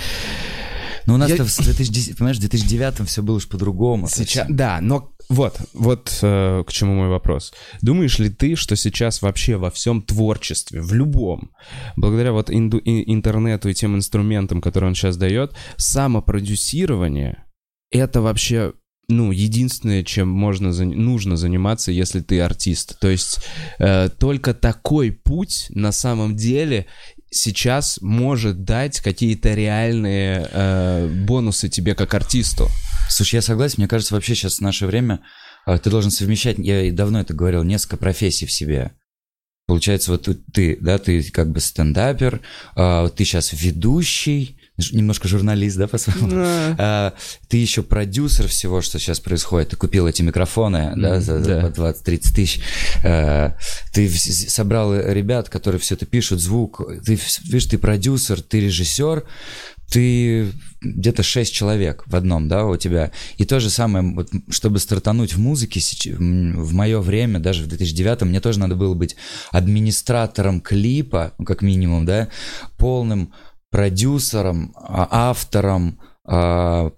Ну, 1.08 1.16
у 1.16 1.18
нас 1.18 1.32
я... 1.32 1.44
в 1.44 1.58
2010, 1.58 2.18
понимаешь, 2.18 2.38
в 2.38 2.42
2009 2.42 3.08
все 3.08 3.24
было 3.24 3.38
уж 3.38 3.48
по-другому. 3.48 4.08
Сейчас, 4.08 4.46
да, 4.50 4.80
но 4.82 5.12
вот, 5.30 5.58
вот 5.74 6.20
э, 6.22 6.64
к 6.68 6.72
чему 6.72 6.94
мой 6.94 7.08
вопрос. 7.08 7.54
Думаешь 7.82 8.20
ли 8.20 8.30
ты, 8.30 8.56
что 8.56 8.76
сейчас 8.76 9.22
вообще 9.22 9.58
во 9.58 9.72
всем 9.72 10.04
творчестве, 10.04 10.82
в 10.82 10.94
любом, 10.94 11.52
благодаря 11.96 12.34
вот 12.34 12.52
инду, 12.52 12.80
интернету 12.84 13.70
и 13.70 13.74
тем 13.74 13.96
инструментам, 13.96 14.62
которые 14.62 14.90
он 14.90 14.96
сейчас 14.96 15.18
дает, 15.18 15.54
самопродюсирование 15.78 17.46
это 17.92 18.22
вообще 18.22 18.74
ну, 19.08 19.32
единственное, 19.32 20.04
чем 20.04 20.30
можно, 20.30 20.72
нужно 20.72 21.36
заниматься, 21.36 21.92
если 21.92 22.22
ты 22.22 22.40
артист. 22.40 22.98
То 23.00 23.10
есть 23.10 23.40
э, 23.78 24.08
только 24.08 24.54
такой 24.54 25.12
путь 25.12 25.68
на 25.70 25.92
самом 25.92 26.36
деле 26.36 26.88
сейчас 27.32 28.00
может 28.02 28.64
дать 28.64 29.00
какие-то 29.00 29.54
реальные 29.54 30.48
э, 30.52 31.08
бонусы 31.26 31.70
тебе 31.70 31.96
как 31.96 32.14
артисту. 32.14 32.70
Слушай, 33.10 33.36
я 33.36 33.42
согласен, 33.42 33.76
мне 33.78 33.88
кажется, 33.88 34.14
вообще 34.14 34.36
сейчас 34.36 34.58
в 34.58 34.62
наше 34.62 34.86
время 34.86 35.22
э, 35.66 35.80
ты 35.80 35.90
должен 35.90 36.12
совмещать, 36.12 36.58
я 36.60 36.92
давно 36.92 37.22
это 37.22 37.34
говорил, 37.34 37.64
несколько 37.64 37.98
профессий 37.98 38.46
в 38.46 38.52
себе. 38.52 38.92
Получается, 39.66 40.12
вот 40.12 40.28
ты, 40.54 40.78
да, 40.82 40.98
ты 40.98 41.24
как 41.32 41.52
бы 41.52 41.62
стендапер, 41.62 42.42
э, 42.76 43.10
ты 43.16 43.26
сейчас 43.26 43.54
ведущий, 43.54 44.58
немножко 44.92 45.28
журналист, 45.28 45.78
да, 45.78 45.88
по-своему. 45.88 46.28
Да. 46.30 46.76
А, 46.78 47.14
ты 47.48 47.58
еще 47.58 47.84
продюсер 47.84 48.48
всего, 48.48 48.82
что 48.82 49.00
сейчас 49.00 49.20
происходит. 49.20 49.70
Ты 49.70 49.76
купил 49.76 50.08
эти 50.08 50.22
микрофоны, 50.22 50.94
да, 50.96 51.22
за, 51.22 51.40
да. 51.40 51.70
20-30 51.70 52.34
тысяч. 52.34 52.62
А, 53.04 53.56
ты 53.94 54.10
собрал 54.10 54.96
ребят, 54.96 55.50
которые 55.50 55.80
все 55.80 55.96
это 55.96 56.06
пишут, 56.06 56.40
звук. 56.40 56.82
Ты, 57.06 57.20
видишь, 57.44 57.66
ты 57.66 57.78
продюсер, 57.78 58.42
ты 58.42 58.62
режиссер, 58.62 59.26
ты 59.92 60.54
где-то 60.82 61.22
шесть 61.22 61.54
человек 61.54 62.04
в 62.06 62.16
одном, 62.16 62.48
да, 62.48 62.66
у 62.66 62.78
тебя. 62.78 63.12
И 63.38 63.46
то 63.46 63.60
же 63.60 63.70
самое, 63.70 64.14
вот, 64.16 64.30
чтобы 64.50 64.80
стартануть 64.80 65.34
в 65.34 65.40
музыке 65.40 65.82
в 66.16 66.74
мое 66.74 67.02
время, 67.02 67.40
даже 67.40 67.64
в 67.64 67.68
2009 67.68 68.22
мне 68.22 68.40
тоже 68.40 68.60
надо 68.60 68.76
было 68.76 68.94
быть 68.94 69.18
администратором 69.52 70.62
клипа, 70.62 71.34
ну, 71.38 71.46
как 71.46 71.62
минимум, 71.62 72.06
да, 72.06 72.30
полным 72.78 73.34
продюсером, 73.72 74.74
а, 74.76 75.08
автором, 75.10 75.98
а, 76.24 76.92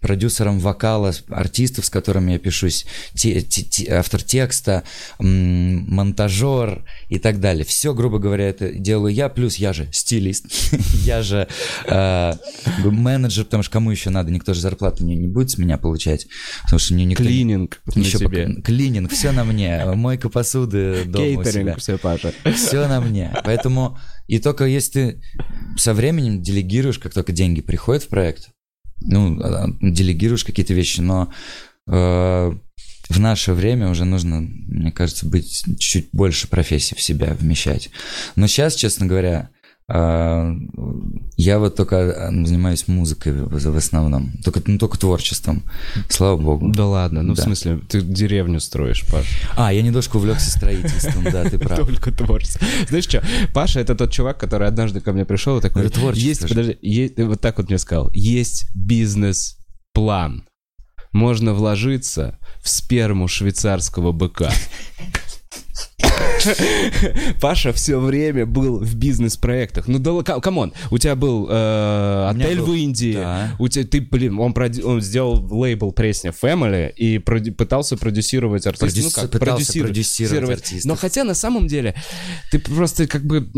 продюсером 0.00 0.58
вокала 0.58 1.12
артистов, 1.30 1.86
с 1.86 1.90
которыми 1.90 2.32
я 2.32 2.38
пишусь, 2.38 2.84
те, 3.14 3.40
те, 3.40 3.62
те, 3.62 3.92
автор 3.94 4.22
текста, 4.22 4.82
монтажер 5.18 6.84
и 7.08 7.18
так 7.18 7.40
далее. 7.40 7.64
Все, 7.64 7.94
грубо 7.94 8.18
говоря, 8.18 8.48
это 8.48 8.70
делаю 8.70 9.14
я, 9.14 9.28
плюс 9.28 9.56
я 9.56 9.72
же 9.72 9.88
стилист, 9.92 10.46
я 11.04 11.22
же 11.22 11.48
э, 11.86 12.32
менеджер, 12.84 13.44
потому 13.44 13.62
что 13.62 13.72
кому 13.72 13.90
еще 13.92 14.10
надо, 14.10 14.30
никто 14.30 14.52
же 14.52 14.60
зарплату 14.60 15.04
не, 15.04 15.16
не 15.16 15.28
будет 15.28 15.50
с 15.50 15.58
меня 15.58 15.78
получать, 15.78 16.26
потому 16.64 16.80
что 16.80 16.94
мне 16.94 17.06
никто... 17.06 17.24
Клининг 17.24 17.80
еще 17.94 18.18
себе. 18.18 18.46
Пока, 18.46 18.62
клининг, 18.62 19.10
все 19.10 19.32
на 19.32 19.44
мне, 19.44 19.84
мойка 19.94 20.28
посуды 20.28 21.04
дома 21.06 21.42
Кейтеринг, 21.44 21.78
все, 21.78 21.96
Паша. 21.98 22.34
Все 22.54 22.86
на 22.88 23.00
мне, 23.00 23.32
поэтому 23.42 23.98
и 24.30 24.38
только 24.38 24.64
если 24.64 24.92
ты 24.92 25.22
со 25.76 25.92
временем 25.92 26.40
делегируешь, 26.40 27.00
как 27.00 27.12
только 27.12 27.32
деньги 27.32 27.62
приходят 27.62 28.04
в 28.04 28.08
проект, 28.08 28.50
ну, 29.00 29.40
а, 29.42 29.66
делегируешь 29.80 30.44
какие-то 30.44 30.72
вещи, 30.72 31.00
но 31.00 31.32
э, 31.88 31.92
в 33.08 33.18
наше 33.18 33.54
время 33.54 33.90
уже 33.90 34.04
нужно, 34.04 34.40
мне 34.40 34.92
кажется, 34.92 35.26
быть 35.26 35.64
чуть 35.80 36.10
больше 36.12 36.46
профессий 36.46 36.94
в 36.94 37.02
себя 37.02 37.34
вмещать. 37.34 37.90
Но 38.36 38.46
сейчас, 38.46 38.76
честно 38.76 39.06
говоря, 39.06 39.50
а, 39.50 39.59
я 39.92 41.58
вот 41.58 41.74
только 41.74 42.28
а, 42.28 42.30
занимаюсь 42.30 42.86
музыкой 42.86 43.32
в 43.32 43.76
основном, 43.76 44.32
только, 44.44 44.62
ну, 44.66 44.78
только 44.78 44.98
творчеством, 44.98 45.64
слава 46.08 46.36
богу. 46.36 46.70
Да 46.72 46.86
ладно, 46.86 47.22
ну 47.22 47.34
да. 47.34 47.42
в 47.42 47.44
смысле, 47.44 47.80
ты 47.88 48.00
деревню 48.00 48.60
строишь, 48.60 49.04
Паш. 49.10 49.26
А, 49.56 49.72
я 49.72 49.82
недвижкой 49.82 50.18
увлекся 50.18 50.48
строительством, 50.50 51.24
да, 51.24 51.42
ты 51.44 51.58
прав. 51.58 51.78
Только 51.86 52.12
творчество. 52.12 52.64
Знаешь 52.88 53.04
что, 53.04 53.24
Паша 53.52 53.80
это 53.80 53.96
тот 53.96 54.12
чувак, 54.12 54.38
который 54.38 54.68
однажды 54.68 55.00
ко 55.00 55.12
мне 55.12 55.24
пришел 55.24 55.58
и 55.58 55.60
такой, 55.60 55.90
есть, 56.14 56.48
подожди, 56.48 57.12
вот 57.18 57.40
так 57.40 57.58
вот 57.58 57.68
мне 57.68 57.78
сказал, 57.78 58.10
есть 58.12 58.66
бизнес-план, 58.76 60.44
можно 61.12 61.52
вложиться 61.52 62.38
в 62.62 62.68
сперму 62.68 63.26
швейцарского 63.26 64.12
быка. 64.12 64.52
Паша 67.40 67.72
все 67.72 67.98
время 67.98 68.46
был 68.46 68.78
в 68.78 68.94
бизнес-проектах. 68.94 69.88
Ну, 69.88 69.98
да, 69.98 70.40
come 70.40 70.58
on, 70.58 70.72
у 70.90 70.98
тебя 70.98 71.16
был 71.16 71.48
э, 71.50 72.30
отель 72.30 72.58
был, 72.58 72.66
в 72.66 72.74
Индии, 72.74 73.14
да. 73.14 73.56
у 73.58 73.68
тебя, 73.68 73.84
ты, 73.84 74.00
блин, 74.00 74.38
он, 74.38 74.52
проди, 74.52 74.82
он 74.82 75.00
сделал 75.00 75.46
лейбл 75.50 75.92
Пресня 75.92 76.30
Family 76.30 76.92
и 76.92 77.18
проди, 77.18 77.50
пытался 77.50 77.96
продюсировать 77.96 78.66
артистов. 78.66 78.92
Продюс, 78.92 79.16
ну 79.16 79.22
как, 79.22 79.30
продюсировать, 79.30 79.92
продюсировать 79.92 80.50
артистов. 80.50 80.84
Но 80.84 80.96
хотя 80.96 81.24
на 81.24 81.34
самом 81.34 81.66
деле 81.66 81.94
ты 82.50 82.58
просто 82.58 83.06
как 83.06 83.24
бы 83.24 83.50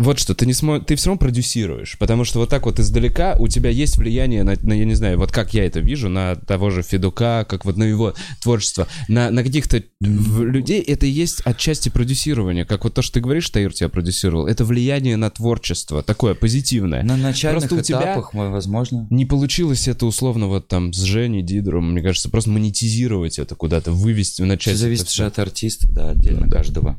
вот 0.00 0.18
что, 0.18 0.34
ты 0.34 0.46
не 0.46 0.54
смо... 0.54 0.80
ты 0.80 0.96
все 0.96 1.10
равно 1.10 1.18
продюсируешь, 1.18 1.96
потому 1.98 2.24
что 2.24 2.38
вот 2.38 2.48
так 2.48 2.64
вот 2.64 2.80
издалека 2.80 3.36
у 3.38 3.48
тебя 3.48 3.70
есть 3.70 3.98
влияние 3.98 4.42
на, 4.42 4.56
на, 4.62 4.72
я 4.72 4.84
не 4.84 4.94
знаю, 4.94 5.18
вот 5.18 5.30
как 5.30 5.52
я 5.54 5.64
это 5.66 5.80
вижу, 5.80 6.08
на 6.08 6.36
того 6.36 6.70
же 6.70 6.82
Федука, 6.82 7.46
как 7.48 7.64
вот 7.64 7.76
на 7.76 7.84
его 7.84 8.14
творчество, 8.42 8.88
на, 9.08 9.30
на 9.30 9.44
каких-то 9.44 9.82
людей 10.00 10.80
это 10.80 11.06
и 11.06 11.10
есть 11.10 11.42
отчасти 11.44 11.90
продюсирование, 11.90 12.64
как 12.64 12.84
вот 12.84 12.94
то, 12.94 13.02
что 13.02 13.14
ты 13.14 13.20
говоришь, 13.20 13.50
Таир 13.50 13.72
тебя 13.72 13.88
продюсировал, 13.88 14.46
это 14.46 14.64
влияние 14.64 15.16
на 15.16 15.30
творчество, 15.30 16.02
такое 16.02 16.34
позитивное. 16.34 17.02
На 17.02 17.16
начальных 17.16 17.68
просто 17.68 17.94
у 17.94 17.98
этапах, 17.98 18.30
тебя 18.32 18.50
возможно. 18.50 19.06
Не 19.10 19.26
получилось 19.26 19.86
это 19.86 20.06
условно 20.06 20.46
вот 20.46 20.68
там 20.68 20.92
с 20.92 21.02
Женей 21.02 21.42
Дидером, 21.42 21.92
мне 21.92 22.02
кажется, 22.02 22.30
просто 22.30 22.50
монетизировать 22.50 23.38
это 23.38 23.54
куда-то, 23.54 23.92
вывести, 23.92 24.42
начать. 24.42 24.74
Все 24.74 24.82
зависит 24.82 25.10
же 25.10 25.26
от 25.26 25.38
артиста, 25.38 25.88
да, 25.92 26.10
отдельно 26.10 26.46
ну, 26.46 26.50
каждого. 26.50 26.96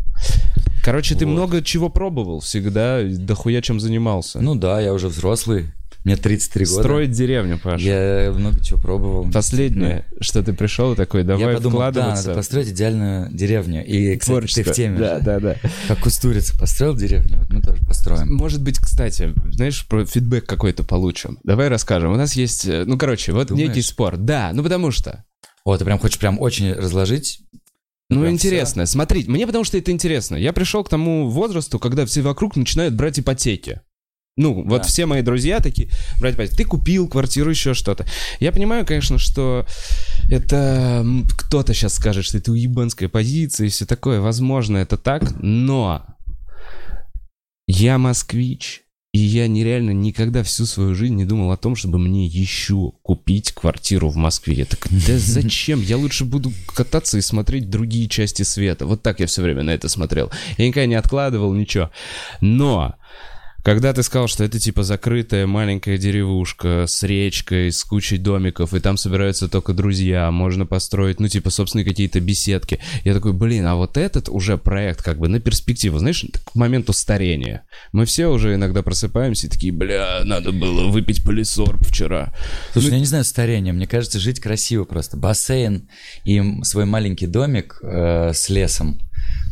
Короче, 0.83 1.13
вот. 1.13 1.19
ты 1.19 1.25
много 1.25 1.61
чего 1.61 1.89
пробовал 1.89 2.39
всегда, 2.39 3.01
дохуя 3.03 3.61
чем 3.61 3.79
занимался. 3.79 4.41
Ну 4.41 4.55
да, 4.55 4.79
я 4.81 4.93
уже 4.93 5.07
взрослый. 5.07 5.71
Мне 6.03 6.15
33 6.15 6.65
года. 6.65 6.81
Строить 6.81 7.11
деревню, 7.11 7.59
Паша. 7.59 7.83
Я 7.83 8.31
много 8.35 8.59
чего 8.63 8.79
пробовал. 8.79 9.29
Последнее, 9.31 10.05
что 10.19 10.41
ты 10.41 10.51
пришел 10.51 10.95
такой, 10.95 11.23
давай 11.23 11.49
Я 11.49 11.53
подумал, 11.57 11.91
да, 11.91 12.15
надо 12.15 12.33
построить 12.33 12.69
идеальную 12.69 13.31
деревню. 13.31 13.85
И, 13.85 14.17
кстати, 14.17 14.39
Творчество. 14.39 14.63
ты 14.63 14.71
в 14.71 14.75
теме 14.75 14.97
Да, 14.97 15.19
же. 15.19 15.23
да, 15.25 15.39
да. 15.39 15.55
Как 15.87 15.99
Кустурица 15.99 16.57
построил 16.57 16.95
деревню, 16.95 17.37
вот 17.37 17.53
мы 17.53 17.61
тоже 17.61 17.85
построим. 17.85 18.33
Может 18.33 18.63
быть, 18.63 18.79
кстати, 18.79 19.31
знаешь, 19.51 19.85
про 19.87 20.03
фидбэк 20.03 20.47
какой-то 20.47 20.83
получим. 20.83 21.37
Давай 21.43 21.67
расскажем. 21.67 22.11
У 22.11 22.15
нас 22.15 22.33
есть, 22.33 22.65
э, 22.65 22.83
ну, 22.85 22.97
короче, 22.97 23.31
вот 23.31 23.49
Думаешь? 23.49 23.67
некий 23.67 23.83
спор. 23.83 24.17
Да, 24.17 24.49
ну 24.55 24.63
потому 24.63 24.89
что... 24.89 25.23
О, 25.63 25.77
ты 25.77 25.85
прям 25.85 25.99
хочешь 25.99 26.17
прям 26.17 26.41
очень 26.41 26.73
разложить 26.73 27.41
ну, 28.11 28.21
Прям 28.21 28.33
интересно. 28.33 28.83
Все. 28.83 28.91
Смотри, 28.91 29.23
мне 29.27 29.47
потому 29.47 29.63
что 29.63 29.77
это 29.77 29.91
интересно. 29.91 30.35
Я 30.35 30.51
пришел 30.51 30.83
к 30.83 30.89
тому 30.89 31.29
возрасту, 31.29 31.79
когда 31.79 32.05
все 32.05 32.21
вокруг 32.21 32.57
начинают 32.57 32.93
брать 32.93 33.19
ипотеки. 33.19 33.79
Ну, 34.35 34.63
вот 34.63 34.81
да. 34.81 34.87
все 34.87 35.05
мои 35.05 35.21
друзья 35.21 35.59
такие, 35.59 35.89
брать 36.19 36.35
ипотеки. 36.35 36.57
Ты 36.57 36.65
купил 36.65 37.07
квартиру, 37.07 37.49
еще 37.49 37.73
что-то. 37.73 38.05
Я 38.41 38.51
понимаю, 38.51 38.85
конечно, 38.85 39.17
что 39.17 39.65
это 40.29 41.05
кто-то 41.37 41.73
сейчас 41.73 41.93
скажет, 41.93 42.25
что 42.25 42.37
это 42.37 42.51
уебанская 42.51 43.07
позиция 43.07 43.67
и 43.67 43.69
все 43.69 43.85
такое. 43.85 44.19
Возможно, 44.19 44.77
это 44.77 44.97
так, 44.97 45.33
но 45.39 46.05
я 47.65 47.97
москвич. 47.97 48.83
И 49.13 49.19
я 49.19 49.49
нереально 49.49 49.91
никогда 49.91 50.41
всю 50.41 50.65
свою 50.65 50.95
жизнь 50.95 51.15
не 51.15 51.25
думал 51.25 51.51
о 51.51 51.57
том, 51.57 51.75
чтобы 51.75 51.99
мне 51.99 52.25
еще 52.25 52.93
купить 53.01 53.51
квартиру 53.51 54.07
в 54.07 54.15
Москве. 54.15 54.53
Я 54.53 54.65
так, 54.65 54.87
да 54.89 55.17
зачем? 55.17 55.81
Я 55.81 55.97
лучше 55.97 56.23
буду 56.23 56.53
кататься 56.73 57.17
и 57.17 57.21
смотреть 57.21 57.69
другие 57.69 58.07
части 58.07 58.43
света. 58.43 58.85
Вот 58.85 59.03
так 59.03 59.19
я 59.19 59.27
все 59.27 59.41
время 59.41 59.63
на 59.63 59.71
это 59.71 59.89
смотрел. 59.89 60.31
Я 60.57 60.65
никогда 60.65 60.85
не 60.85 60.95
откладывал 60.95 61.53
ничего. 61.53 61.91
Но 62.39 62.95
когда 63.63 63.93
ты 63.93 64.01
сказал, 64.03 64.27
что 64.27 64.43
это 64.43 64.59
типа 64.59 64.83
закрытая 64.83 65.45
маленькая 65.45 65.97
деревушка 65.97 66.85
с 66.87 67.03
речкой, 67.03 67.71
с 67.71 67.83
кучей 67.83 68.17
домиков, 68.17 68.73
и 68.73 68.79
там 68.79 68.97
собираются 68.97 69.47
только 69.47 69.73
друзья, 69.73 70.31
можно 70.31 70.65
построить, 70.65 71.19
ну, 71.19 71.27
типа, 71.27 71.49
собственные 71.49 71.85
какие-то 71.85 72.19
беседки. 72.19 72.79
Я 73.03 73.13
такой, 73.13 73.33
блин, 73.33 73.65
а 73.67 73.75
вот 73.75 73.97
этот 73.97 74.29
уже 74.29 74.57
проект 74.57 75.03
как 75.03 75.19
бы 75.19 75.27
на 75.27 75.39
перспективу, 75.39 75.99
знаешь, 75.99 76.25
к 76.43 76.55
моменту 76.55 76.93
старения. 76.93 77.63
Мы 77.91 78.05
все 78.05 78.27
уже 78.27 78.55
иногда 78.55 78.81
просыпаемся 78.81 79.47
и 79.47 79.49
такие, 79.49 79.73
бля, 79.73 80.21
надо 80.23 80.51
было 80.51 80.87
выпить 80.87 81.23
полисорб 81.23 81.85
вчера. 81.85 82.33
Слушай, 82.73 82.87
ну, 82.87 82.93
я 82.93 82.99
не 82.99 83.05
знаю 83.05 83.23
старение, 83.23 83.73
мне 83.73 83.87
кажется, 83.87 84.19
жить 84.19 84.39
красиво 84.39 84.85
просто. 84.85 85.17
Бассейн 85.17 85.87
и 86.25 86.41
свой 86.63 86.85
маленький 86.85 87.27
домик 87.27 87.79
э, 87.83 88.31
с 88.33 88.49
лесом, 88.49 88.99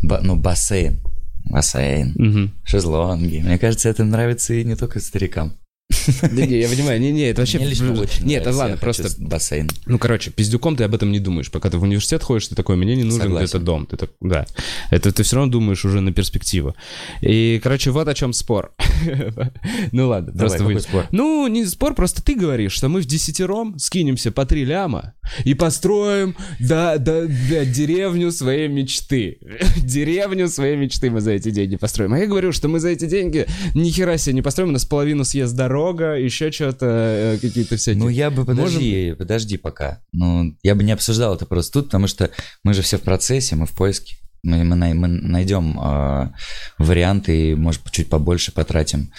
Ба, 0.01 0.19
ну, 0.23 0.35
бассейн 0.35 1.01
бассейн, 1.49 2.13
угу. 2.15 2.51
шезлонги. 2.63 3.39
Мне 3.39 3.57
кажется, 3.57 3.89
это 3.89 4.03
нравится 4.03 4.53
и 4.53 4.63
не 4.63 4.75
только 4.75 4.99
старикам. 4.99 5.53
Да 6.21 6.45
не, 6.45 6.59
я 6.59 6.69
понимаю, 6.69 6.99
не-не, 6.99 7.29
это 7.29 7.41
вообще... 7.41 7.59
Очень 7.59 8.25
Нет, 8.25 8.41
это 8.41 8.55
ладно, 8.55 8.77
просто... 8.77 9.09
Бассейн. 9.17 9.69
Ну, 9.85 9.97
короче, 9.99 10.31
пиздюком 10.31 10.75
ты 10.75 10.83
об 10.83 10.95
этом 10.95 11.11
не 11.11 11.19
думаешь. 11.19 11.51
Пока 11.51 11.69
ты 11.69 11.77
в 11.77 11.83
университет 11.83 12.23
ходишь, 12.23 12.47
ты 12.47 12.55
такой, 12.55 12.75
мне 12.75 12.95
не 12.95 13.03
нужен 13.03 13.35
где-то 13.35 13.59
дом. 13.59 13.85
Ты 13.85 13.97
так, 13.97 14.11
да. 14.21 14.45
Это 14.91 15.11
ты 15.11 15.23
все 15.23 15.35
равно 15.37 15.51
думаешь 15.51 15.83
уже 15.85 16.01
на 16.01 16.11
перспективу. 16.11 16.75
И, 17.21 17.59
короче, 17.63 17.91
вот 17.91 18.07
о 18.07 18.13
чем 18.13 18.33
спор. 18.33 18.71
Ну 19.91 20.07
ладно, 20.07 20.33
просто 20.33 20.63
вы... 20.63 20.79
спор? 20.79 21.07
Ну, 21.11 21.47
не 21.47 21.65
спор, 21.65 21.95
просто 21.95 22.21
ты 22.23 22.35
говоришь, 22.35 22.73
что 22.73 22.89
мы 22.89 23.01
в 23.01 23.05
десятером 23.05 23.77
скинемся 23.79 24.31
по 24.31 24.45
три 24.45 24.65
ляма 24.65 25.13
и 25.43 25.53
построим 25.53 26.35
да, 26.59 26.97
да, 26.97 27.21
да, 27.25 27.65
деревню 27.65 28.31
своей 28.31 28.67
мечты. 28.67 29.39
Деревню 29.77 30.47
своей 30.47 30.75
мечты 30.75 31.09
мы 31.09 31.21
за 31.21 31.31
эти 31.31 31.51
деньги 31.51 31.75
построим. 31.75 32.13
А 32.13 32.19
я 32.19 32.27
говорю, 32.27 32.51
что 32.51 32.67
мы 32.67 32.79
за 32.79 32.89
эти 32.89 33.05
деньги 33.05 33.47
ни 33.73 33.89
хера 33.89 34.17
себе 34.17 34.33
не 34.35 34.41
построим, 34.41 34.69
у 34.69 34.73
нас 34.73 34.85
половину 34.85 35.23
съезд 35.23 35.55
дорога, 35.79 36.15
еще 36.15 36.51
что-то, 36.51 36.85
э, 36.85 37.37
какие-то 37.41 37.77
всякие... 37.77 38.03
Ну 38.03 38.09
я 38.09 38.29
бы, 38.29 38.45
подожди, 38.45 39.03
Можем... 39.03 39.17
подожди 39.17 39.57
пока. 39.57 40.01
Ну, 40.11 40.55
я 40.63 40.75
бы 40.75 40.83
не 40.83 40.91
обсуждал 40.91 41.35
это 41.35 41.45
просто 41.45 41.73
тут, 41.73 41.85
потому 41.85 42.07
что 42.07 42.29
мы 42.63 42.73
же 42.73 42.81
все 42.81 42.97
в 42.97 43.01
процессе, 43.01 43.55
мы 43.55 43.65
в 43.65 43.71
поиске. 43.71 44.15
Мы, 44.43 44.63
мы, 44.63 44.93
мы 44.93 45.07
найдем 45.07 45.79
э, 45.79 46.29
варианты 46.77 47.51
и, 47.51 47.55
может, 47.55 47.81
чуть 47.91 48.09
побольше 48.09 48.51
потратим 48.51 49.11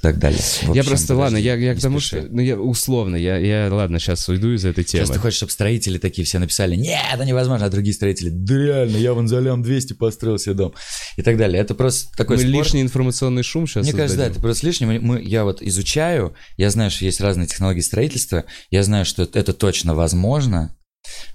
так 0.00 0.18
далее. 0.18 0.38
общем, 0.38 0.72
я 0.72 0.84
просто, 0.84 1.14
ладно, 1.14 1.36
я, 1.36 1.56
я 1.56 1.74
к 1.74 1.80
тому, 1.80 2.00
что, 2.00 2.22
ну, 2.30 2.40
я 2.40 2.58
условно, 2.58 3.16
я, 3.16 3.36
я, 3.36 3.72
ладно, 3.72 3.98
сейчас 3.98 4.28
уйду 4.28 4.52
из 4.52 4.64
этой 4.64 4.84
темы. 4.84 5.04
Сейчас 5.04 5.14
ты 5.14 5.20
хочешь, 5.20 5.36
чтобы 5.36 5.52
строители 5.52 5.98
такие 5.98 6.24
все 6.24 6.38
написали, 6.38 6.76
нет, 6.76 7.00
это 7.12 7.24
невозможно, 7.24 7.66
а 7.66 7.70
другие 7.70 7.94
строители, 7.94 8.30
да 8.30 8.54
реально, 8.54 8.96
я 8.96 9.12
вон 9.14 9.28
за 9.28 9.40
лям 9.40 9.62
200 9.62 9.94
построил 9.94 10.38
себе 10.38 10.54
дом, 10.54 10.74
и 11.16 11.22
так 11.22 11.36
далее. 11.36 11.60
Это 11.60 11.74
просто 11.74 12.16
такой 12.16 12.36
Мы 12.36 12.42
спорт. 12.42 12.54
лишний 12.54 12.82
информационный 12.82 13.42
шум 13.42 13.66
сейчас 13.66 13.84
Мне 13.84 13.92
кажется, 13.92 14.18
да, 14.18 14.26
это 14.26 14.40
просто 14.40 14.66
лишний. 14.66 14.86
Мы, 14.86 15.00
мы, 15.00 15.22
я 15.22 15.44
вот 15.44 15.62
изучаю, 15.62 16.34
я 16.56 16.70
знаю, 16.70 16.90
что 16.90 17.04
есть 17.04 17.20
разные 17.20 17.46
технологии 17.46 17.80
строительства, 17.80 18.44
я 18.70 18.82
знаю, 18.82 19.04
что 19.04 19.22
это 19.22 19.52
точно 19.52 19.94
возможно, 19.94 20.76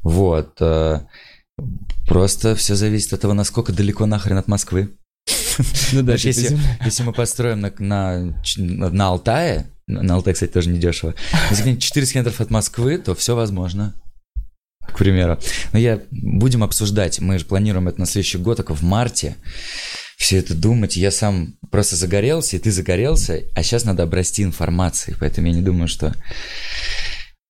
вот, 0.02 0.58
э, 0.60 1.02
просто 2.08 2.56
все 2.56 2.76
зависит 2.76 3.14
от 3.14 3.22
того, 3.22 3.34
насколько 3.34 3.74
далеко 3.74 4.06
нахрен 4.06 4.38
от 4.38 4.48
Москвы. 4.48 4.98
Ну 5.94 6.02
да, 6.04 6.18
типа 6.18 6.40
если, 6.84 7.04
мы 7.04 7.14
построим 7.14 7.62
на, 7.62 8.34
на 8.58 9.08
Алтае, 9.08 9.68
на 9.88 10.16
Алтае, 10.16 10.34
кстати, 10.34 10.52
тоже 10.52 10.70
недешево, 10.70 11.16
если 11.50 11.64
где-нибудь 11.64 11.84
400 11.84 12.14
километров 12.14 12.42
от 12.42 12.50
Москвы, 12.50 12.98
то 12.98 13.16
все 13.16 13.36
возможно. 13.36 13.94
К 14.88 14.98
примеру. 14.98 15.40
Но 15.74 15.80
я 15.80 16.02
будем 16.12 16.64
обсуждать. 16.64 17.20
Мы 17.20 17.40
же 17.40 17.46
планируем 17.46 17.88
это 17.88 18.00
на 18.00 18.06
следующий 18.06 18.38
год, 18.38 18.58
только 18.58 18.76
в 18.76 18.84
марте. 18.84 19.36
Все 20.18 20.38
это 20.38 20.54
думать. 20.54 20.96
Я 20.96 21.12
сам 21.12 21.56
просто 21.72 21.96
загорелся, 21.96 22.56
и 22.56 22.60
ты 22.60 22.72
загорелся, 22.72 23.42
а 23.56 23.64
сейчас 23.64 23.84
надо 23.84 24.04
обрасти 24.04 24.44
информацией. 24.44 25.18
Поэтому 25.20 25.48
я 25.48 25.54
не 25.54 25.62
думаю, 25.62 25.88
что... 25.88 26.14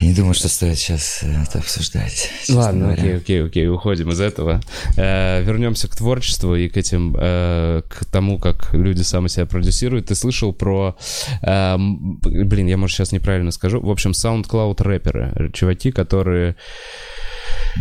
Не 0.01 0.13
думаю, 0.13 0.33
что 0.33 0.49
стоит 0.49 0.77
сейчас 0.77 1.23
это 1.23 1.59
обсуждать. 1.59 2.29
Ладно, 2.49 2.87
говоря. 2.87 3.01
окей, 3.01 3.17
окей, 3.17 3.45
окей, 3.45 3.67
уходим 3.69 4.11
из 4.11 4.19
этого. 4.19 4.61
Э, 4.97 5.41
вернемся 5.41 5.87
к 5.87 5.95
творчеству 5.95 6.53
и 6.53 6.67
к 6.67 6.75
этим, 6.75 7.15
э, 7.17 7.81
к 7.87 8.03
тому, 8.05 8.37
как 8.37 8.73
люди 8.73 9.03
сами 9.03 9.29
себя 9.29 9.45
продюсируют. 9.45 10.07
Ты 10.07 10.15
слышал 10.15 10.51
про, 10.51 10.97
э, 11.41 11.75
блин, 11.77 12.67
я, 12.67 12.75
может, 12.75 12.97
сейчас 12.97 13.13
неправильно 13.13 13.51
скажу. 13.51 13.79
В 13.79 13.89
общем, 13.89 14.11
SoundCloud 14.11 14.83
рэперы, 14.83 15.51
чуваки, 15.53 15.91
которые 15.91 16.57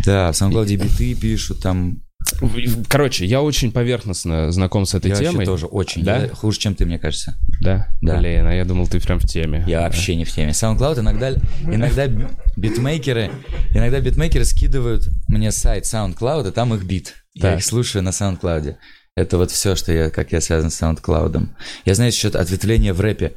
Да, 0.04 0.30
в 0.30 0.36
SoundCloud 0.36 0.76
биты 0.76 1.14
пишут, 1.14 1.62
там... 1.62 2.03
Короче, 2.88 3.24
я 3.26 3.42
очень 3.42 3.70
поверхностно 3.72 4.50
знаком 4.50 4.86
с 4.86 4.94
этой 4.94 5.10
я 5.10 5.16
темой. 5.16 5.46
тоже 5.46 5.66
очень. 5.66 6.04
Да? 6.04 6.18
Я 6.24 6.28
хуже, 6.28 6.58
чем 6.58 6.74
ты, 6.74 6.84
мне 6.86 6.98
кажется. 6.98 7.36
Да? 7.60 7.88
Да. 8.00 8.18
Блин, 8.18 8.46
а 8.46 8.54
я 8.54 8.64
думал, 8.64 8.86
ты 8.86 9.00
прям 9.00 9.18
в 9.18 9.24
теме. 9.24 9.64
Я 9.66 9.82
вообще 9.82 10.16
не 10.16 10.24
в 10.24 10.32
теме. 10.32 10.50
SoundCloud 10.50 11.00
иногда, 11.00 11.32
иногда 11.62 12.06
битмейкеры, 12.56 13.30
иногда 13.70 14.00
битмейкеры 14.00 14.44
скидывают 14.44 15.08
мне 15.28 15.52
сайт 15.52 15.84
SoundCloud, 15.84 16.48
и 16.48 16.52
там 16.52 16.74
их 16.74 16.84
бит. 16.84 17.14
Я 17.34 17.42
Так. 17.42 17.58
их 17.58 17.64
слушаю 17.64 18.02
на 18.02 18.10
SoundCloud. 18.10 18.76
Это 19.16 19.38
вот 19.38 19.50
все, 19.50 19.76
что 19.76 19.92
я, 19.92 20.10
как 20.10 20.32
я 20.32 20.40
связан 20.40 20.70
с 20.70 20.82
SoundCloud. 20.82 21.48
Я 21.84 21.94
знаю 21.94 22.10
еще 22.10 22.28
ответвление 22.28 22.92
в 22.92 23.00
рэпе. 23.00 23.32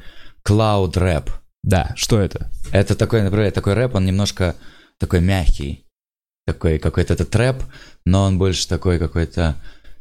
Cloud 0.47 0.97
рэп. 0.97 1.29
Да, 1.63 1.91
что 1.95 2.19
это? 2.19 2.49
Это 2.71 2.95
такой, 2.95 3.21
например, 3.23 3.51
такой 3.51 3.73
рэп, 3.73 3.95
он 3.95 4.05
немножко 4.05 4.55
такой 4.99 5.19
мягкий. 5.21 5.83
Такой 6.47 6.79
какой-то 6.79 7.13
это 7.13 7.25
трэп, 7.25 7.61
но 8.05 8.23
он 8.23 8.37
больше 8.37 8.69
такой 8.69 8.99
какой-то 8.99 9.57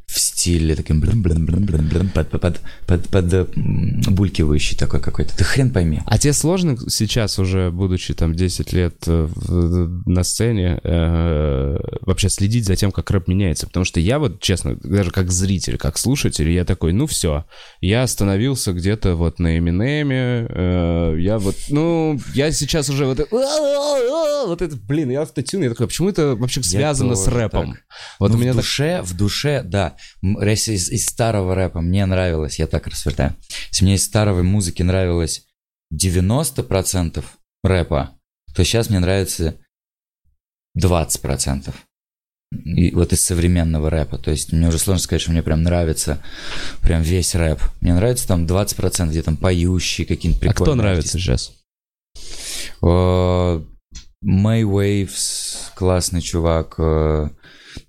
в 0.07 0.19
стиле 0.19 0.73
таким 0.75 1.01
блин 1.01 1.21
блин 1.21 1.45
блин 1.45 1.65
блин 1.65 1.87
блин 1.89 2.09
под, 2.09 2.29
под, 2.29 2.61
под, 2.87 3.07
под, 3.09 3.49
булькивающий 3.55 4.77
такой 4.77 5.01
какой-то. 5.01 5.35
Ты 5.35 5.43
хрен 5.43 5.69
пойми. 5.71 5.99
А 6.05 6.17
тебе 6.17 6.31
сложно 6.31 6.77
сейчас 6.89 7.37
уже, 7.39 7.71
будучи 7.71 8.13
там 8.13 8.33
10 8.33 8.71
лет 8.71 8.95
э, 9.05 9.27
в- 9.29 10.07
на 10.09 10.23
сцене, 10.23 10.79
э, 10.81 11.77
вообще 12.01 12.29
следить 12.29 12.65
за 12.65 12.77
тем, 12.77 12.91
как 12.93 13.11
рэп 13.11 13.27
меняется? 13.27 13.67
Потому 13.67 13.83
что 13.83 13.99
я 13.99 14.17
вот, 14.19 14.39
честно, 14.39 14.77
даже 14.81 15.11
как 15.11 15.29
зритель, 15.29 15.77
как 15.77 15.97
слушатель, 15.97 16.49
я 16.49 16.63
такой, 16.63 16.93
ну 16.93 17.05
все, 17.05 17.43
я 17.81 18.03
остановился 18.03 18.71
где-то 18.71 19.15
вот 19.15 19.39
на 19.39 19.57
Эминеме, 19.57 20.47
э, 20.49 21.15
я 21.19 21.37
вот, 21.37 21.55
ну, 21.69 22.17
я 22.33 22.51
сейчас 22.53 22.89
уже 22.89 23.05
вот, 23.05 23.19
вот 23.29 24.61
это, 24.61 24.75
блин, 24.77 25.09
я 25.11 25.23
автотюн, 25.23 25.63
я 25.63 25.69
такой, 25.69 25.85
а 25.85 25.87
почему 25.87 26.09
это 26.09 26.35
вообще 26.35 26.63
связано 26.63 27.15
с 27.15 27.27
рэпом? 27.27 27.73
так. 27.73 27.81
Вот 28.19 28.31
Ну, 28.31 28.37
у 28.37 28.39
меня 28.39 28.53
в 28.53 28.55
так- 28.55 28.63
душе, 28.63 29.01
в 29.03 29.15
душе, 29.17 29.63
да. 29.65 29.96
Если 30.21 30.73
из, 30.73 30.89
из 30.89 31.05
старого 31.05 31.55
рэпа 31.55 31.81
мне 31.81 32.05
нравилось, 32.05 32.59
я 32.59 32.67
так 32.67 32.87
расцветаю. 32.87 33.35
Если 33.69 33.85
мне 33.85 33.95
из 33.95 34.03
старой 34.03 34.43
музыки 34.43 34.81
нравилось 34.83 35.45
90% 35.93 37.23
рэпа, 37.63 38.17
то 38.55 38.63
сейчас 38.63 38.89
мне 38.89 38.99
нравится 38.99 39.55
20%. 40.77 41.73
И 42.63 42.91
вот 42.91 43.11
из 43.11 43.23
современного 43.23 43.89
рэпа. 43.89 44.17
То 44.17 44.31
есть 44.31 44.53
мне 44.53 44.67
уже 44.67 44.79
сложно 44.79 45.01
сказать, 45.01 45.21
что 45.21 45.31
мне 45.31 45.43
прям 45.43 45.63
нравится 45.63 46.23
прям 46.81 47.01
весь 47.01 47.35
рэп. 47.35 47.59
Мне 47.81 47.93
нравится 47.93 48.27
там 48.27 48.45
20%, 48.45 49.09
где 49.09 49.21
там 49.21 49.37
поющие 49.37 50.07
какие-нибудь 50.07 50.41
А 50.41 50.45
прикольные 50.47 50.73
кто 50.73 50.75
нравится 50.75 51.19
сейчас? 51.19 51.53
Э, 52.81 53.61
May 54.23 54.63
Waves, 54.63 55.71
классный 55.75 56.21
чувак. 56.21 56.75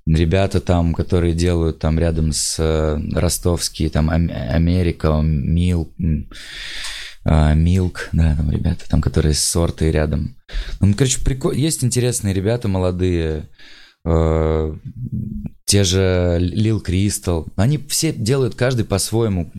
Ребята 0.08 0.60
там, 0.60 0.94
которые 0.94 1.34
делают 1.34 1.78
там 1.80 1.98
рядом 1.98 2.32
с 2.32 2.56
э, 2.58 2.98
ростовские, 3.14 3.90
там 3.90 4.08
Ам- 4.08 4.30
Америка, 4.30 5.20
Мил, 5.22 5.92
а, 7.24 7.52
Милк, 7.52 8.08
да, 8.12 8.34
там 8.34 8.50
ребята, 8.50 8.88
там, 8.88 9.02
которые 9.02 9.34
с 9.34 9.44
сортой 9.44 9.90
рядом. 9.90 10.36
Ну, 10.80 10.94
короче, 10.94 11.22
прикол... 11.22 11.52
есть 11.52 11.84
интересные 11.84 12.32
ребята 12.32 12.68
молодые, 12.68 13.48
э, 14.06 14.74
те 15.68 15.84
же 15.84 16.38
Лил 16.40 16.80
Кристал, 16.80 17.46
они 17.56 17.76
все 17.76 18.10
делают 18.10 18.54
каждый 18.54 18.86
по-своему, 18.86 19.52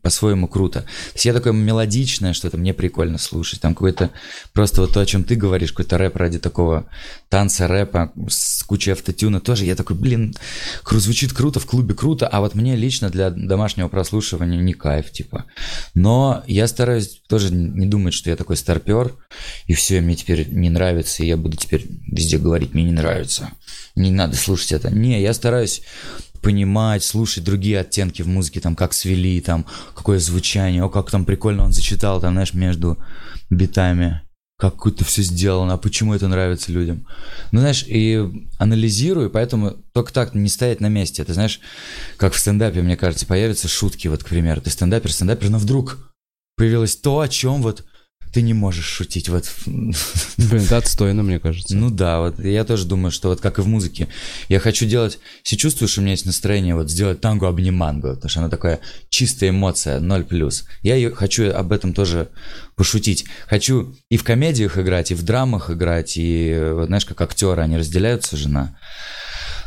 по-своему 0.00 0.46
круто. 0.46 0.82
То 0.82 0.88
есть 1.14 1.24
я 1.24 1.32
такое 1.32 1.52
мелодичное, 1.52 2.34
что 2.34 2.46
это 2.46 2.56
мне 2.56 2.72
прикольно 2.72 3.18
слушать. 3.18 3.60
Там 3.60 3.74
какой-то 3.74 4.10
просто 4.52 4.82
вот 4.82 4.92
то, 4.92 5.00
о 5.00 5.06
чем 5.06 5.24
ты 5.24 5.34
говоришь, 5.34 5.72
какой-то 5.72 5.98
рэп 5.98 6.14
ради 6.14 6.38
такого 6.38 6.86
танца 7.28 7.66
рэпа 7.66 8.12
с 8.28 8.55
кучей 8.66 8.92
автотюна 8.92 9.40
тоже. 9.40 9.64
Я 9.64 9.76
такой, 9.76 9.96
блин, 9.96 10.34
звучит 10.90 11.32
круто, 11.32 11.60
в 11.60 11.66
клубе 11.66 11.94
круто, 11.94 12.26
а 12.26 12.40
вот 12.40 12.54
мне 12.54 12.76
лично 12.76 13.10
для 13.10 13.30
домашнего 13.30 13.88
прослушивания 13.88 14.58
не 14.60 14.74
кайф, 14.74 15.10
типа. 15.10 15.46
Но 15.94 16.42
я 16.46 16.66
стараюсь 16.66 17.20
тоже 17.28 17.52
не 17.52 17.86
думать, 17.86 18.14
что 18.14 18.30
я 18.30 18.36
такой 18.36 18.56
старпер, 18.56 19.14
и 19.66 19.74
все, 19.74 20.00
мне 20.00 20.16
теперь 20.16 20.48
не 20.50 20.70
нравится, 20.70 21.22
и 21.22 21.26
я 21.26 21.36
буду 21.36 21.56
теперь 21.56 21.86
везде 22.06 22.38
говорить, 22.38 22.74
мне 22.74 22.84
не 22.84 22.92
нравится. 22.92 23.50
Не 23.94 24.10
надо 24.10 24.36
слушать 24.36 24.72
это. 24.72 24.90
Не, 24.90 25.22
я 25.22 25.32
стараюсь 25.32 25.82
понимать, 26.42 27.02
слушать 27.02 27.44
другие 27.44 27.80
оттенки 27.80 28.22
в 28.22 28.28
музыке, 28.28 28.60
там, 28.60 28.76
как 28.76 28.92
свели, 28.92 29.40
там, 29.40 29.66
какое 29.94 30.18
звучание, 30.18 30.84
о, 30.84 30.88
как 30.88 31.10
там 31.10 31.24
прикольно 31.24 31.64
он 31.64 31.72
зачитал, 31.72 32.20
там, 32.20 32.34
знаешь, 32.34 32.54
между 32.54 32.98
битами, 33.50 34.22
как 34.58 34.86
это 34.86 35.04
все 35.04 35.22
сделано, 35.22 35.74
а 35.74 35.78
почему 35.78 36.14
это 36.14 36.28
нравится 36.28 36.72
людям. 36.72 37.06
Ну, 37.52 37.60
знаешь, 37.60 37.84
и 37.86 38.46
анализирую, 38.58 39.30
поэтому 39.30 39.72
только 39.92 40.12
так 40.12 40.34
не 40.34 40.48
стоять 40.48 40.80
на 40.80 40.88
месте. 40.88 41.24
Ты 41.24 41.34
знаешь, 41.34 41.60
как 42.16 42.32
в 42.32 42.38
стендапе, 42.38 42.80
мне 42.80 42.96
кажется, 42.96 43.26
появятся 43.26 43.68
шутки, 43.68 44.08
вот, 44.08 44.24
к 44.24 44.28
примеру, 44.28 44.62
ты 44.62 44.70
стендапер, 44.70 45.12
стендапер, 45.12 45.50
но 45.50 45.58
вдруг 45.58 46.10
появилось 46.56 46.96
то, 46.96 47.20
о 47.20 47.28
чем 47.28 47.62
вот 47.62 47.84
ты 48.32 48.42
не 48.42 48.54
можешь 48.54 48.86
шутить. 48.86 49.28
Вот 49.28 49.50
Блин, 49.66 49.94
это 50.36 50.76
отстойно, 50.76 51.22
мне 51.22 51.38
кажется. 51.38 51.76
ну 51.76 51.90
да, 51.90 52.20
вот 52.20 52.38
я 52.38 52.64
тоже 52.64 52.86
думаю, 52.86 53.10
что 53.10 53.28
вот 53.28 53.40
как 53.40 53.58
и 53.58 53.62
в 53.62 53.68
музыке. 53.68 54.08
Я 54.48 54.60
хочу 54.60 54.86
делать, 54.86 55.18
если 55.44 55.56
чувствую, 55.56 55.88
что 55.88 56.00
у 56.00 56.02
меня 56.02 56.12
есть 56.12 56.26
настроение, 56.26 56.74
вот 56.74 56.90
сделать 56.90 57.20
танго 57.20 57.48
обниманго, 57.48 58.14
потому 58.14 58.28
что 58.28 58.40
она 58.40 58.48
такая 58.48 58.80
чистая 59.08 59.50
эмоция, 59.50 60.00
ноль 60.00 60.24
плюс. 60.24 60.64
Я 60.82 60.96
ее 60.96 61.10
хочу 61.10 61.50
об 61.50 61.72
этом 61.72 61.92
тоже 61.92 62.28
пошутить. 62.76 63.24
Хочу 63.46 63.94
и 64.10 64.16
в 64.16 64.24
комедиях 64.24 64.78
играть, 64.78 65.10
и 65.10 65.14
в 65.14 65.22
драмах 65.22 65.70
играть, 65.70 66.16
и 66.16 66.56
вот 66.72 66.86
знаешь, 66.86 67.06
как 67.06 67.20
актеры, 67.20 67.62
они 67.62 67.78
разделяются 67.78 68.36
жена. 68.36 68.76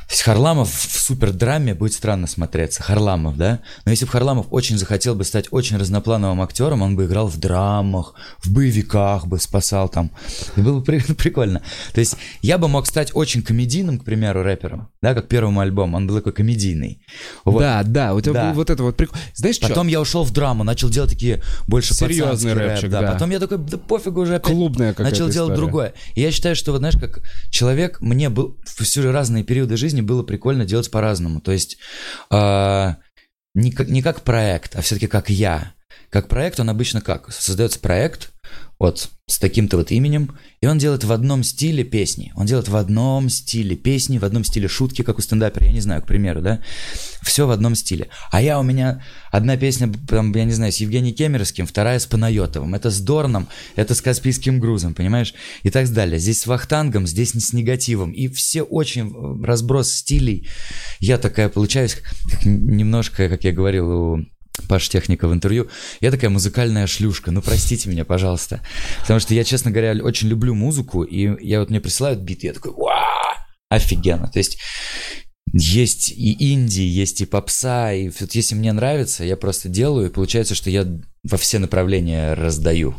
То 0.10 0.14
есть 0.14 0.24
Харламов 0.24 0.72
в 0.74 1.00
супердраме 1.00 1.76
будет 1.76 1.94
странно 1.94 2.26
смотреться. 2.26 2.82
Харламов, 2.82 3.38
да? 3.38 3.60
Но 3.86 3.92
если 3.92 4.06
бы 4.06 4.12
Харламов 4.12 4.48
очень 4.50 4.76
захотел 4.80 5.14
бы 5.14 5.24
стать 5.24 5.46
очень 5.52 5.78
разноплановым 5.78 6.42
актером, 6.42 6.82
он 6.82 6.96
бы 6.96 7.06
играл 7.06 7.28
в 7.28 7.38
драмах, 7.38 8.16
в 8.44 8.52
боевиках 8.52 9.28
бы 9.28 9.38
спасал 9.40 9.88
там. 9.88 10.10
И 10.58 10.62
было 10.62 10.80
бы 10.80 10.84
при- 10.84 11.00
прикольно. 11.14 11.62
То 11.94 12.00
есть 12.00 12.16
я 12.42 12.58
бы 12.58 12.68
мог 12.68 12.88
стать 12.88 13.12
очень 13.14 13.44
комедийным, 13.44 14.00
к 14.00 14.04
примеру, 14.04 14.42
рэпером, 14.42 14.90
да, 15.00 15.14
как 15.14 15.28
первому 15.28 15.60
альбому. 15.60 15.98
Он 15.98 16.08
был 16.08 16.16
такой 16.16 16.34
комедийный. 16.34 17.06
Вот. 17.46 17.60
Да, 17.60 17.84
да, 17.84 18.16
у 18.16 18.22
тебя 18.22 18.34
Да. 18.34 18.48
был 18.50 18.56
вот 18.56 18.72
это 18.72 18.82
вот 18.82 18.98
прикол. 18.98 19.16
Знаешь, 19.36 19.60
Потом 19.60 19.86
что? 19.86 19.92
я 19.92 20.02
ушел 20.02 20.24
в 20.24 20.32
драму, 20.32 20.64
начал 20.64 20.90
делать 20.90 21.12
такие 21.12 21.44
больше 21.68 21.94
Серьезный 21.94 22.54
рэп, 22.54 22.68
рэпчик, 22.72 22.90
да. 22.90 23.02
да. 23.02 23.12
Потом 23.12 23.30
я 23.30 23.38
такой, 23.38 23.60
да 23.60 23.78
пофигу 23.78 24.22
уже 24.22 24.38
опять. 24.38 24.52
Клубная 24.54 24.96
Начал 24.98 25.30
делать 25.30 25.52
история. 25.52 25.56
другое. 25.56 25.94
И 26.16 26.22
я 26.22 26.32
считаю, 26.32 26.56
что 26.56 26.72
вот 26.72 26.80
знаешь, 26.80 26.96
как 27.00 27.22
человек, 27.52 28.02
мне 28.02 28.30
был 28.30 28.58
все 28.66 29.12
разные 29.12 29.44
периоды 29.44 29.78
жизни 29.78 29.99
было 30.02 30.24
прикольно 30.24 30.66
делать 30.66 30.92
по-разному. 30.92 31.42
То 31.42 31.52
есть 31.52 31.78
а, 32.30 32.98
не, 33.54 33.72
как, 33.72 33.88
не 33.88 34.02
как 34.02 34.22
проект, 34.22 34.76
а 34.76 34.82
все-таки 34.82 35.08
как 35.08 35.30
я. 35.30 35.74
Как 36.10 36.28
проект, 36.28 36.60
он 36.60 36.70
обычно 36.70 37.02
как? 37.02 37.32
Создается 37.32 37.80
проект, 37.80 38.32
вот 38.80 39.10
с 39.28 39.38
таким-то 39.38 39.78
вот 39.78 39.92
именем, 39.92 40.38
и 40.62 40.66
он 40.66 40.78
делает 40.78 41.04
в 41.04 41.12
одном 41.12 41.44
стиле 41.44 41.84
песни. 41.84 42.32
Он 42.36 42.46
делает 42.46 42.70
в 42.70 42.76
одном 42.76 43.30
стиле 43.30 43.76
песни, 43.76 44.18
в 44.18 44.24
одном 44.24 44.46
стиле 44.46 44.68
шутки, 44.68 45.02
как 45.02 45.20
у 45.20 45.22
стендапера, 45.22 45.66
я 45.66 45.74
не 45.74 45.82
знаю, 45.82 46.02
к 46.02 46.08
примеру, 46.08 46.42
да? 46.42 46.62
Все 47.22 47.46
в 47.46 47.52
одном 47.52 47.76
стиле. 47.76 48.08
А 48.32 48.42
я 48.42 48.58
у 48.58 48.64
меня 48.64 49.04
одна 49.32 49.58
песня, 49.58 49.92
там, 50.08 50.34
я 50.34 50.46
не 50.46 50.54
знаю, 50.54 50.72
с 50.72 50.78
Евгением 50.78 51.14
Кемеровским, 51.14 51.68
вторая 51.68 52.00
с 52.00 52.06
Панайотовым. 52.06 52.74
Это 52.74 52.90
с 52.90 53.02
Дорном, 53.02 53.50
это 53.76 53.94
с 53.94 54.02
Каспийским 54.02 54.60
грузом, 54.60 54.96
понимаешь? 54.96 55.34
И 55.64 55.70
так 55.70 55.90
далее. 55.90 56.18
Здесь 56.18 56.42
с 56.42 56.48
Вахтангом, 56.48 57.06
здесь 57.06 57.32
с 57.32 57.54
негативом. 57.54 58.12
И 58.12 58.30
все 58.30 58.64
очень 58.64 59.10
э, 59.10 59.46
разброс 59.46 59.92
стилей. 59.92 60.48
Я 61.00 61.18
такая 61.18 61.50
получаюсь, 61.50 61.98
немножко, 62.46 63.28
как 63.28 63.44
я 63.44 63.52
говорил 63.52 63.92
у 63.92 64.26
Паш 64.68 64.90
Техника 64.90 65.28
в 65.28 65.34
интервью. 65.34 65.70
Я 66.02 66.12
такая 66.12 66.30
музыкальная 66.30 66.88
шлюшка. 66.88 67.32
Ну, 67.32 67.42
простите 67.42 67.90
меня, 67.90 68.06
пожалуйста. 68.06 68.62
Потому 69.02 69.20
что 69.20 69.34
я, 69.34 69.44
честно 69.44 69.72
говоря, 69.72 69.94
очень 70.04 70.28
люблю 70.28 70.56
музыку, 70.56 71.04
и 71.04 71.46
я 71.46 71.60
вот 71.60 71.70
мне 71.70 71.80
присылают 71.80 72.20
бит, 72.20 72.44
я 72.44 72.54
такой, 72.54 72.72
вау, 72.72 72.96
офигенно. 73.70 74.28
То 74.28 74.40
есть 74.40 74.60
есть 75.52 76.12
и 76.12 76.54
инди, 76.54 76.82
есть 76.82 77.22
и 77.22 77.26
попса, 77.26 77.92
и 77.94 78.10
вот 78.20 78.36
если 78.36 78.56
мне 78.56 78.72
нравится, 78.72 79.24
я 79.24 79.36
просто 79.36 79.68
делаю, 79.70 80.08
и 80.10 80.14
получается, 80.14 80.54
что 80.54 80.70
я 80.70 80.86
во 81.24 81.38
все 81.38 81.58
направления 81.60 82.34
раздаю. 82.34 82.96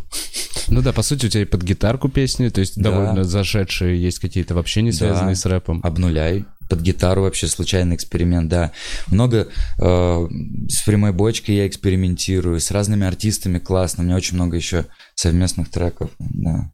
Ну 0.68 0.82
да, 0.82 0.92
по 0.92 1.02
сути, 1.02 1.26
у 1.26 1.28
тебя 1.28 1.42
и 1.42 1.46
под 1.46 1.62
гитарку 1.62 2.08
песни, 2.08 2.48
то 2.48 2.60
есть 2.60 2.76
Да. 2.76 2.90
довольно 2.90 3.24
зашедшие, 3.24 4.00
есть 4.02 4.18
какие-то 4.18 4.54
вообще 4.54 4.82
не 4.82 4.90
Да. 4.90 4.96
связанные 4.96 5.36
с 5.36 5.46
рэпом. 5.46 5.80
Обнуляй. 5.84 6.44
Под 6.70 6.80
гитару 6.80 7.22
вообще 7.22 7.48
случайный 7.48 7.96
эксперимент, 7.96 8.48
да. 8.48 8.72
Много 9.08 9.48
э, 9.78 10.28
с 10.68 10.82
прямой 10.84 11.12
бочкой 11.12 11.56
я 11.56 11.66
экспериментирую, 11.66 12.60
с 12.60 12.70
разными 12.70 13.06
артистами 13.06 13.58
классно. 13.58 14.02
У 14.02 14.06
меня 14.06 14.16
очень 14.16 14.36
много 14.36 14.56
еще 14.56 14.86
совместных 15.16 15.68
треков, 15.70 16.10
да. 16.18 16.72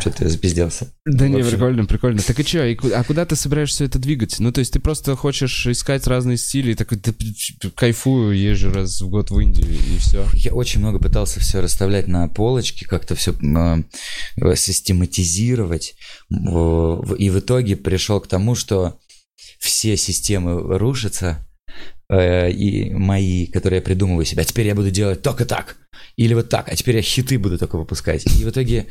Что-то 0.00 0.24
я 0.24 0.30
запизделся. 0.30 0.92
Да 1.04 1.28
не, 1.28 1.42
прикольно, 1.42 1.84
прикольно. 1.84 2.22
Так 2.22 2.38
и 2.40 2.42
что, 2.42 2.62
а 2.98 3.04
куда 3.04 3.24
ты 3.26 3.36
собираешься 3.36 3.84
это 3.84 3.98
двигать? 3.98 4.40
Ну, 4.40 4.50
то 4.52 4.60
есть 4.60 4.72
ты 4.72 4.80
просто 4.80 5.14
хочешь 5.16 5.66
искать 5.66 6.06
разные 6.06 6.36
стили, 6.38 6.72
и 6.72 6.74
такой, 6.74 6.98
да, 6.98 7.12
кайфую, 7.74 8.36
езжу 8.36 8.72
раз 8.72 9.00
в 9.00 9.08
год 9.08 9.30
в 9.30 9.38
Индию, 9.38 9.68
и 9.70 9.98
все. 9.98 10.26
Я 10.34 10.54
очень 10.54 10.80
много 10.80 10.98
пытался 10.98 11.40
все 11.40 11.60
расставлять 11.60 12.08
на 12.08 12.28
полочке, 12.28 12.86
как-то 12.86 13.14
все 13.14 13.34
систематизировать. 14.56 15.94
В- 16.30 17.14
И 17.14 17.30
в 17.30 17.38
итоге 17.38 17.76
пришел 17.76 18.20
к 18.20 18.26
тому, 18.26 18.54
что 18.54 18.98
все 19.58 19.96
системы 19.96 20.78
рушатся, 20.78 21.46
э, 22.12 22.50
и 22.50 22.90
мои, 22.90 23.46
которые 23.46 23.78
я 23.78 23.82
придумываю 23.82 24.24
себе, 24.24 24.42
а 24.42 24.44
теперь 24.44 24.66
я 24.66 24.74
буду 24.74 24.90
делать 24.90 25.22
только 25.22 25.44
так, 25.44 25.76
или 26.16 26.34
вот 26.34 26.48
так, 26.48 26.68
а 26.68 26.76
теперь 26.76 26.96
я 26.96 27.02
хиты 27.02 27.38
буду 27.38 27.58
только 27.58 27.78
выпускать. 27.78 28.26
И 28.26 28.44
в 28.44 28.50
итоге 28.50 28.86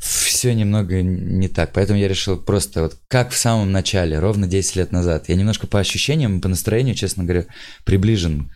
все 0.00 0.54
немного 0.54 1.02
не 1.02 1.48
так. 1.48 1.72
Поэтому 1.74 1.98
я 1.98 2.08
решил 2.08 2.38
просто 2.38 2.82
вот 2.82 2.98
как 3.08 3.30
в 3.30 3.36
самом 3.36 3.72
начале, 3.72 4.18
ровно 4.18 4.46
10 4.46 4.76
лет 4.76 4.92
назад. 4.92 5.28
Я 5.28 5.36
немножко 5.36 5.66
по 5.66 5.78
ощущениям, 5.78 6.40
по 6.40 6.48
настроению, 6.48 6.94
честно 6.94 7.24
говоря, 7.24 7.46
приближен 7.84 8.50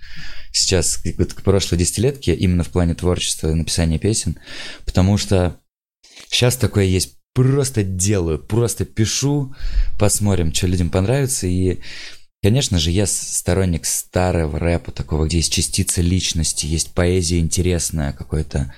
сейчас 0.51 1.03
вот 1.19 1.35
к 1.35 1.43
прошлой 1.43 1.79
десятилетке, 1.79 2.35
именно 2.35 2.65
в 2.65 2.69
плане 2.69 2.95
творчества, 2.95 3.53
написания 3.53 3.99
песен, 3.99 4.39
потому 4.87 5.19
что 5.19 5.57
сейчас 6.31 6.57
такое 6.57 6.85
есть. 6.85 7.17
Просто 7.35 7.83
делаю, 7.83 8.39
просто 8.39 8.87
пишу, 8.87 9.55
посмотрим, 9.99 10.55
что 10.55 10.69
людям 10.69 10.89
понравится. 10.89 11.47
И, 11.47 11.81
конечно 12.47 12.79
же, 12.79 12.93
я 12.93 13.07
сторонник 13.07 13.87
старого 13.87 14.57
рэпа, 14.61 14.93
такого, 14.93 15.27
где 15.27 15.39
есть 15.39 15.53
частица 15.53 16.01
личности, 16.01 16.65
есть 16.65 16.93
поэзия 16.95 17.41
интересная, 17.41 18.13
какое-то 18.13 18.73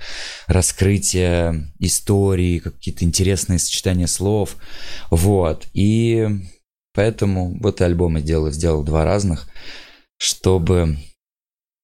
раскрытие 0.46 1.70
истории, 1.78 2.60
какие-то 2.60 3.04
интересные 3.04 3.58
сочетания 3.58 4.06
слов. 4.06 4.56
Вот. 5.10 5.66
И 5.74 6.26
поэтому 6.94 7.58
вот 7.60 7.82
и 7.82 7.84
альбомы 7.84 8.22
делал, 8.22 8.50
сделал 8.52 8.82
два 8.84 9.04
разных, 9.04 9.50
чтобы 10.16 10.96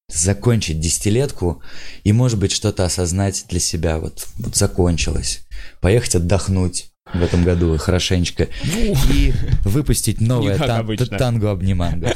закончить 0.07 0.79
десятилетку 0.79 1.61
и, 2.03 2.11
может 2.13 2.39
быть, 2.39 2.51
что-то 2.51 2.83
осознать 2.83 3.45
для 3.47 3.59
себя. 3.59 3.99
Вот, 3.99 4.25
вот 4.39 4.55
закончилось. 4.55 5.45
Поехать 5.81 6.15
отдохнуть 6.15 6.94
в 7.13 7.21
этом 7.21 7.43
году 7.43 7.77
хорошенечко 7.77 8.47
и 8.63 9.33
выпустить 9.63 10.21
новое 10.21 10.57
тан- 10.57 10.97
танго 11.17 11.51
обниманго. 11.51 12.07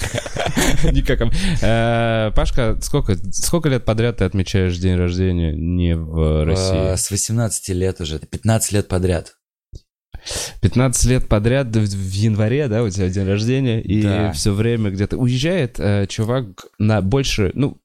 Никак. 0.91 1.21
Э, 1.61 2.31
Пашка, 2.35 2.77
сколько, 2.81 3.15
сколько 3.31 3.69
лет 3.69 3.85
подряд 3.85 4.17
ты 4.17 4.25
отмечаешь 4.25 4.77
день 4.77 4.95
рождения 4.95 5.53
не 5.53 5.95
в 5.95 6.41
Э, 6.41 6.43
России? 6.43 6.95
С 6.95 7.11
18 7.11 7.69
лет 7.69 8.01
уже, 8.01 8.19
15 8.19 8.71
лет 8.71 8.87
подряд. 8.87 9.35
15 10.61 11.05
лет 11.05 11.27
подряд 11.29 11.67
в 11.67 11.79
в 11.79 12.11
январе, 12.13 12.67
да, 12.67 12.83
у 12.83 12.89
тебя 12.89 13.07
день 13.09 13.25
рождения, 13.27 13.81
и 13.81 14.01
Да. 14.01 14.33
все 14.33 14.51
время 14.53 14.89
где-то 14.89 15.17
уезжает 15.17 15.79
э, 15.79 16.07
чувак 16.07 16.45
на 16.77 17.01
больше, 17.01 17.51
ну, 17.53 17.77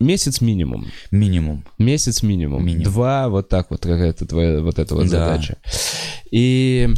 месяц 0.00 0.40
минимум. 0.40 0.86
Минимум. 1.10 1.64
Месяц 1.78 2.22
минимум. 2.22 2.64
Минимум. 2.64 2.84
Два, 2.84 3.28
вот 3.28 3.48
так 3.48 3.70
вот, 3.70 3.82
какая-то 3.82 4.26
твоя 4.26 4.60
вот 4.60 4.78
эта 4.78 4.94
вот 4.94 5.08
Да. 5.08 5.10
задача. 5.10 5.56
И... 6.30 6.88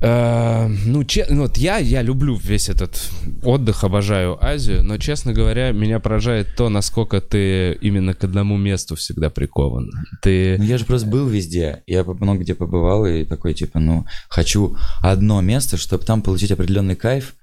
э, 0.00 0.68
ну, 0.86 1.04
че- 1.04 1.26
ну, 1.30 1.42
вот 1.42 1.56
я, 1.58 1.78
я 1.78 2.02
люблю 2.02 2.34
весь 2.36 2.68
этот 2.68 3.10
отдых, 3.44 3.84
обожаю 3.84 4.36
Азию, 4.44 4.82
но, 4.82 4.98
честно 4.98 5.32
говоря, 5.32 5.70
меня 5.70 6.00
поражает 6.00 6.56
то, 6.56 6.68
насколько 6.68 7.20
ты 7.20 7.74
именно 7.80 8.14
к 8.14 8.24
одному 8.24 8.56
месту 8.56 8.96
всегда 8.96 9.30
прикован. 9.30 9.90
Ты... 10.22 10.56
Ну, 10.58 10.64
я 10.64 10.76
же 10.78 10.84
просто 10.86 11.06
был 11.06 11.28
везде. 11.28 11.82
Я 11.86 12.02
много 12.04 12.40
где 12.40 12.54
побывал 12.54 13.06
и 13.06 13.24
такой, 13.24 13.54
типа, 13.54 13.78
ну, 13.78 14.06
хочу 14.28 14.76
одно 15.02 15.40
место, 15.40 15.76
чтобы 15.76 16.04
там 16.04 16.20
получить 16.22 16.50
определенный 16.50 16.96
кайф. 16.96 17.34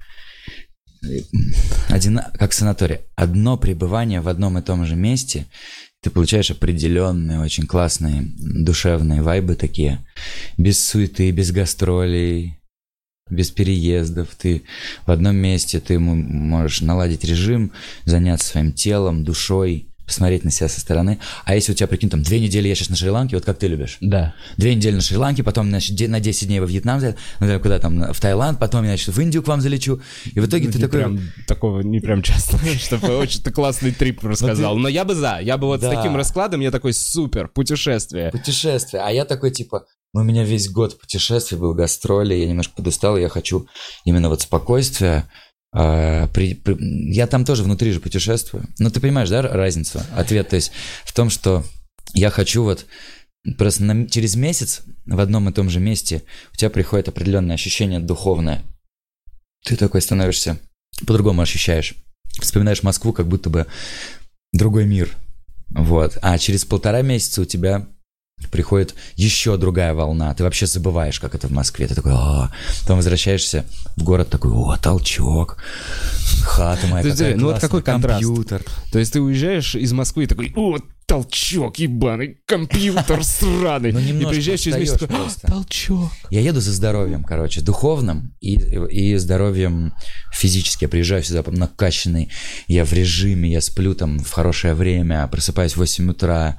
Один, 1.88 2.22
как 2.38 2.54
санаторий. 2.54 3.00
Одно 3.16 3.58
пребывание 3.58 4.22
в 4.22 4.28
одном 4.28 4.58
и 4.58 4.62
том 4.62 4.86
же 4.86 4.96
месте, 4.96 5.48
ты 6.02 6.10
получаешь 6.10 6.52
определенные, 6.52 7.42
очень 7.42 7.66
классные, 7.66 8.24
душевные 8.38 9.22
вайбы 9.22 9.56
такие. 9.56 10.06
Без 10.58 10.80
суеты, 10.80 11.32
без 11.32 11.52
гастролей, 11.52 12.60
без 13.30 13.52
переездов. 13.52 14.30
Ты 14.36 14.64
в 15.06 15.12
одном 15.12 15.36
месте, 15.36 15.80
ты 15.80 16.00
можешь 16.00 16.82
наладить 16.82 17.24
режим, 17.24 17.72
заняться 18.06 18.48
своим 18.48 18.72
телом, 18.72 19.24
душой, 19.24 19.89
посмотреть 20.10 20.44
на 20.44 20.52
себя 20.52 20.68
со 20.68 20.80
стороны. 20.80 21.20
А 21.46 21.56
если 21.56 21.72
у 21.72 21.76
тебя, 21.76 21.88
прикинь, 21.88 22.10
там 22.10 22.22
две 22.22 22.40
недели 22.40 22.68
я 22.68 22.76
сейчас 22.76 22.90
на 22.90 22.96
Шри-Ланке, 22.96 23.36
вот 23.36 23.46
как 23.46 23.58
ты 23.58 23.68
любишь? 23.68 23.98
Да. 24.02 24.34
Две 24.58 24.76
недели 24.76 24.96
на 24.96 25.02
Шри-Ланке, 25.02 25.44
потом 25.44 25.70
значит, 25.70 26.00
на 26.10 26.20
10 26.20 26.48
дней 26.48 26.60
во 26.60 26.66
Вьетнам, 26.66 27.00
ну, 27.00 27.48
да, 27.48 27.60
куда 27.60 27.80
там, 27.80 28.12
в 28.12 28.20
Таиланд, 28.20 28.60
потом 28.60 28.84
я, 28.84 28.90
значит, 28.90 29.16
в 29.16 29.22
Индию 29.22 29.44
к 29.44 29.48
вам 29.48 29.62
залечу. 29.62 30.02
И 30.26 30.40
в 30.40 30.46
итоге 30.46 30.68
Ну, 30.68 30.74
ты 30.74 30.80
такой... 30.80 31.00
прям 31.00 31.20
такого 31.48 31.82
не 31.82 32.00
прям 32.00 32.22
часто, 32.22 32.58
чтобы 32.80 33.16
очень 33.18 33.42
ты 33.42 33.52
классный 33.52 33.92
трип 33.92 34.24
рассказал. 34.24 34.78
Но 34.78 34.88
я 34.88 35.06
бы 35.06 35.16
за, 35.16 35.40
я 35.42 35.58
бы 35.58 35.68
вот 35.68 35.82
с 35.82 35.88
таким 35.88 36.16
раскладом, 36.16 36.62
я 36.62 36.72
такой 36.72 36.94
супер, 36.94 37.48
путешествие. 37.48 38.32
Путешествие. 38.32 39.04
А 39.04 39.12
я 39.12 39.26
такой, 39.26 39.52
типа, 39.52 39.86
ну, 40.14 40.22
у 40.22 40.24
меня 40.24 40.44
весь 40.44 40.70
год 40.70 41.00
путешествий 41.00 41.58
был, 41.58 41.76
гастроли, 41.76 42.34
я 42.34 42.48
немножко 42.48 42.74
подустал, 42.76 43.18
я 43.18 43.30
хочу 43.30 43.68
именно 44.06 44.30
вот 44.30 44.42
спокойствия. 44.42 45.30
А, 45.72 46.28
при- 46.28 46.56
при- 46.56 47.12
я 47.14 47.28
там 47.28 47.46
тоже 47.46 47.64
внутри 47.64 47.92
же 47.92 48.00
путешествую. 48.00 48.68
Ну, 48.80 48.90
ты 48.90 49.00
понимаешь, 49.00 49.30
да, 49.30 49.42
разницу? 49.42 50.02
Ответ, 50.16 50.50
то 50.50 50.56
есть 50.56 50.72
в 51.06 51.14
том, 51.14 51.30
что 51.30 51.64
я 52.14 52.30
хочу 52.30 52.64
вот 52.64 52.86
просто 53.58 53.84
на- 53.84 54.08
через 54.08 54.36
месяц 54.36 54.82
в 55.06 55.20
одном 55.20 55.48
и 55.50 55.54
том 55.54 55.70
же 55.70 55.80
месте 55.80 56.24
у 56.54 56.56
тебя 56.56 56.70
приходит 56.70 57.08
определенное 57.08 57.56
ощущение 57.56 58.00
духовное. 58.00 58.64
Ты 59.64 59.76
такой 59.76 60.02
становишься, 60.02 60.60
по-другому 61.06 61.42
ощущаешь. 61.42 61.96
Вспоминаешь 62.42 62.84
Москву, 62.84 63.14
как 63.14 63.28
будто 63.28 63.50
бы 63.50 63.68
другой 64.54 64.86
мир. 64.86 65.16
Вот. 65.70 66.18
А 66.22 66.38
через 66.40 66.66
полтора 66.66 67.02
месяца 67.02 67.42
у 67.42 67.46
тебя 67.46 67.88
приходит 68.52 68.96
еще 69.16 69.58
другая 69.58 69.94
волна. 69.94 70.34
Ты 70.34 70.44
вообще 70.44 70.66
забываешь, 70.66 71.20
как 71.20 71.36
это 71.36 71.48
в 71.48 71.52
Москве. 71.52 71.88
Ты 71.88 71.96
такой, 71.96 72.14
«А». 72.16 72.52
потом 72.82 72.98
возвращаешься 72.98 73.66
в 73.96 74.04
город 74.04 74.30
такой, 74.30 74.52
о, 74.52 74.76
толчок, 74.78 75.58
хата 76.44 76.88
моя, 76.88 77.04
какая 77.04 77.36
ну 77.36 77.48
вот 77.48 77.60
какой 77.60 77.82
контраст. 77.82 78.24
компьютер. 78.24 78.64
То 78.92 79.00
есть 79.00 79.14
ты 79.14 79.22
уезжаешь 79.22 79.76
из 79.76 79.94
Москвы 79.94 80.24
и 80.24 80.28
такой, 80.28 80.54
о, 80.56 80.78
толчок 81.10 81.80
ебаный, 81.80 82.38
компьютер 82.46 83.24
сраный. 83.24 83.92
Ну, 84.00 84.00
И 84.00 84.26
приезжаешь 84.26 84.62
через 84.62 84.78
месяц 84.78 85.00
такой, 85.00 85.16
«А, 85.18 85.20
просто. 85.22 85.48
толчок. 85.48 86.12
Я 86.30 86.42
еду 86.42 86.62
за 86.62 86.72
здоровьем, 86.72 87.24
короче, 87.24 87.62
духовным 87.62 88.36
и, 88.40 88.54
и 88.56 89.18
здоровьем 89.18 89.94
физически. 90.32 90.84
Я 90.84 90.90
приезжаю 90.90 91.24
сюда 91.24 91.44
накачанный, 91.48 92.32
я 92.68 92.86
в 92.86 92.94
режиме, 92.94 93.52
я 93.52 93.62
сплю 93.62 93.96
там 93.96 94.20
в 94.20 94.32
хорошее 94.32 94.76
время, 94.76 95.28
просыпаюсь 95.28 95.74
в 95.74 95.78
8 95.78 96.12
утра, 96.12 96.58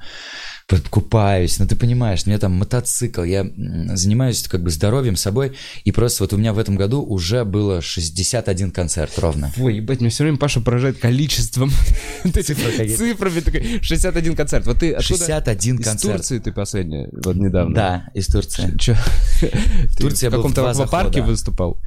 купаюсь, 0.89 1.59
ну 1.59 1.67
ты 1.67 1.75
понимаешь, 1.75 2.23
у 2.25 2.29
меня 2.29 2.39
там 2.39 2.53
мотоцикл, 2.53 3.23
я 3.23 3.45
занимаюсь 3.93 4.43
как 4.47 4.63
бы 4.63 4.69
здоровьем 4.69 5.15
собой, 5.15 5.53
и 5.83 5.91
просто 5.91 6.23
вот 6.23 6.33
у 6.33 6.37
меня 6.37 6.53
в 6.53 6.59
этом 6.59 6.75
году 6.75 7.01
уже 7.01 7.43
было 7.43 7.81
61 7.81 8.71
концерт 8.71 9.17
ровно. 9.19 9.51
Ой, 9.57 9.77
ебать, 9.77 9.99
меня 9.99 10.09
все 10.09 10.23
время 10.23 10.37
Паша 10.37 10.61
поражает 10.61 10.99
количеством 10.99 11.71
Цифры 12.23 12.43
цифрами. 12.43 13.39
такой, 13.39 13.79
61 13.81 14.35
концерт. 14.35 14.65
Вот 14.65 14.79
ты 14.79 14.93
откуда? 14.93 15.17
61 15.17 15.75
Из 15.77 15.85
концерт. 15.85 16.15
Турции 16.17 16.39
ты 16.39 16.51
последний, 16.51 17.07
вот 17.11 17.35
недавно. 17.35 17.75
Да, 17.75 18.05
из 18.13 18.27
Турции. 18.27 18.77
Чё? 18.77 18.95
Ты 19.41 19.51
Турции 19.97 20.25
я 20.25 20.29
в 20.29 20.33
был 20.33 20.39
в 20.39 20.53
каком-то 20.53 20.69
аквапарке 20.69 21.21
выступал? 21.21 21.77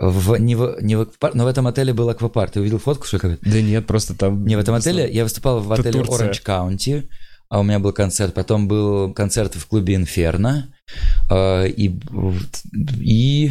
В, 0.00 0.36
не, 0.36 0.54
в, 0.54 0.78
не 0.80 0.96
в 0.96 1.00
аквапарк, 1.02 1.34
но 1.34 1.44
в 1.44 1.46
этом 1.46 1.66
отеле 1.66 1.92
был 1.92 2.08
аквапарк. 2.08 2.52
Ты 2.52 2.60
увидел 2.60 2.78
фотку, 2.78 3.06
что 3.06 3.26
ли? 3.26 3.38
Да 3.42 3.60
нет, 3.60 3.86
просто 3.86 4.14
там... 4.14 4.46
Не, 4.46 4.56
в 4.56 4.60
этом 4.60 4.74
отеле 4.74 5.10
я 5.10 5.24
выступал 5.24 5.60
в 5.60 5.72
отеле. 5.72 6.00
Orange 6.00 6.42
County, 6.44 7.08
а 7.50 7.60
у 7.60 7.62
меня 7.64 7.80
был 7.80 7.92
концерт, 7.92 8.32
потом 8.32 8.68
был 8.68 9.12
концерт 9.12 9.54
в 9.56 9.66
клубе 9.66 9.96
Инферно, 9.96 10.72
э, 11.30 11.68
и, 11.68 11.92
и 13.00 13.50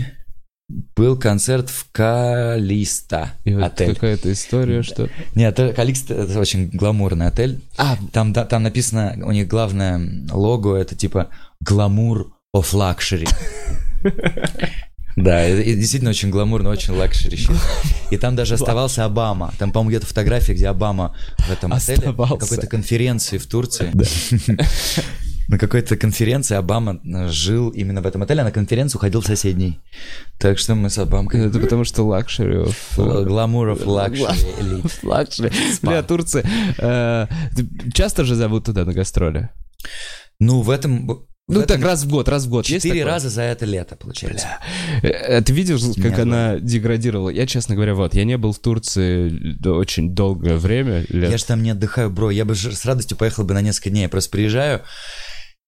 был 0.96 1.18
концерт 1.18 1.70
в 1.70 1.92
Калиста 1.92 3.32
И 3.44 3.54
вот 3.54 3.64
отель. 3.66 3.94
какая-то 3.94 4.32
история, 4.32 4.84
что... 4.84 5.10
Нет, 5.36 5.60
Калиста 5.76 6.14
это 6.14 6.40
очень 6.40 6.70
гламурный 6.70 7.28
отель. 7.28 7.60
А, 7.78 7.98
Там, 8.14 8.34
да, 8.34 8.46
там 8.46 8.64
написано, 8.64 9.18
у 9.24 9.32
них 9.32 9.48
главное 9.48 10.00
лого, 10.32 10.78
это 10.78 10.96
типа 10.96 11.30
glamour 11.60 12.32
of 12.56 12.74
luxury. 12.74 13.28
Да, 15.16 15.48
и, 15.48 15.62
и 15.62 15.76
действительно 15.76 16.12
очень 16.12 16.30
гламурно, 16.30 16.70
очень 16.70 16.94
luxury 16.94 17.36
shit. 17.38 17.52
И 18.12 18.18
там 18.18 18.36
даже 18.36 18.56
оставался 18.56 19.06
Обама. 19.06 19.54
Там, 19.60 19.72
по-моему, 19.72 19.90
где-то 19.90 20.06
фотография, 20.06 20.54
где 20.54 20.68
Обама 20.68 21.16
в 21.40 21.52
этом 21.52 21.74
отеле. 21.74 22.08
на 22.12 22.14
какой-то 22.14 22.68
конференции 22.68 23.38
в 23.38 23.46
Турции. 23.48 23.92
На 25.50 25.58
какой-то 25.58 25.98
конференции 25.98 26.56
Обама 26.56 27.00
э, 27.04 27.28
жил 27.30 27.70
именно 27.70 28.04
в 28.04 28.06
этом 28.06 28.22
отеле, 28.22 28.42
а 28.42 28.44
на 28.44 28.52
конференцию 28.52 29.02
ходил 29.02 29.22
в 29.22 29.26
соседний. 29.26 29.80
Так 30.38 30.60
что 30.60 30.76
мы 30.76 30.92
с 30.92 31.00
Обамкой... 31.00 31.48
Это 31.48 31.60
потому 31.60 31.86
что 31.86 32.04
luxury. 32.04 32.66
Glamour 32.96 33.64
of 33.64 33.84
luxury. 33.84 34.84
Luxury. 35.04 35.52
Бля, 35.82 36.04
Турция. 36.04 36.46
э, 36.78 37.26
Часто 37.94 38.26
же 38.26 38.36
зовут 38.36 38.66
туда 38.66 38.86
на 38.86 38.94
гастроли? 38.94 39.50
Ну, 40.40 40.62
в 40.62 40.70
этом... 40.70 41.26
Ну, 41.56 41.62
этом 41.62 41.78
так 41.78 41.86
раз 41.86 42.04
в 42.04 42.10
год, 42.10 42.30
раз 42.30 42.46
в 42.46 42.50
год. 42.50 42.66
Четыре 42.66 43.04
раза 43.04 43.30
за 43.30 43.42
это 43.42 43.66
лето, 43.66 43.96
получается. 43.96 44.48
Э, 45.02 45.42
Ты 45.42 45.52
видишь, 45.54 45.82
как 45.96 46.12
Нет, 46.12 46.20
она 46.20 46.60
деградировала? 46.60 47.30
Я, 47.30 47.46
честно 47.48 47.76
говоря, 47.76 47.96
вот, 47.96 48.14
я 48.14 48.24
не 48.24 48.38
был 48.38 48.54
в 48.54 48.60
Турции 48.60 49.68
очень 49.68 50.14
долгое 50.14 50.56
время. 50.58 51.06
лет. 51.10 51.32
Я 51.32 51.38
же 51.38 51.46
там 51.46 51.64
не 51.64 51.72
отдыхаю, 51.72 52.10
бро. 52.10 52.30
Я 52.32 52.46
бы 52.46 52.56
с 52.56 52.86
радостью 52.86 53.18
поехал 53.18 53.44
бы 53.44 53.54
на 53.54 53.62
несколько 53.62 53.90
дней. 53.90 54.04
Я 54.04 54.10
просто 54.10 54.30
приезжаю. 54.32 54.82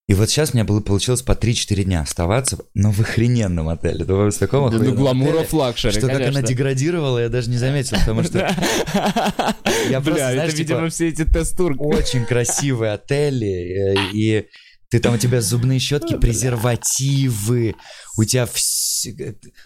И 0.07 0.13
вот 0.13 0.29
сейчас 0.29 0.51
у 0.51 0.57
меня 0.57 0.65
было, 0.65 0.81
получилось 0.81 1.21
по 1.21 1.31
3-4 1.33 1.83
дня 1.83 2.01
оставаться, 2.01 2.57
но 2.73 2.91
в 2.91 2.99
охрененном 2.99 3.69
отеле. 3.69 4.03
То 4.03 4.29
в 4.29 4.37
таком 4.37 4.61
Ну, 4.63 4.67
охуенном 4.67 4.95
glamour 4.95 5.40
of 5.40 5.53
luxury, 5.53 5.93
Что 5.93 6.01
как 6.07 6.17
она 6.17 6.25
конечно. 6.25 6.43
деградировала, 6.47 7.19
я 7.19 7.29
даже 7.29 7.49
не 7.49 7.57
заметил, 7.57 7.97
потому 7.97 8.23
что 8.23 8.39
я 9.89 10.01
просто, 10.01 10.11
Бля, 10.11 10.31
это, 10.33 10.55
видимо, 10.55 10.79
типа, 10.79 10.89
все 10.89 11.07
эти 11.09 11.23
тест-тур. 11.23 11.75
очень 11.77 12.25
красивые 12.25 12.93
отели, 12.93 13.45
э, 13.47 13.95
и 14.13 14.47
ты 14.91 14.99
там, 14.99 15.13
у 15.15 15.17
тебя 15.17 15.39
зубные 15.41 15.79
щетки, 15.79 16.17
презервативы, 16.17 17.75
у 18.17 18.25
тебя 18.25 18.45
все... 18.45 18.90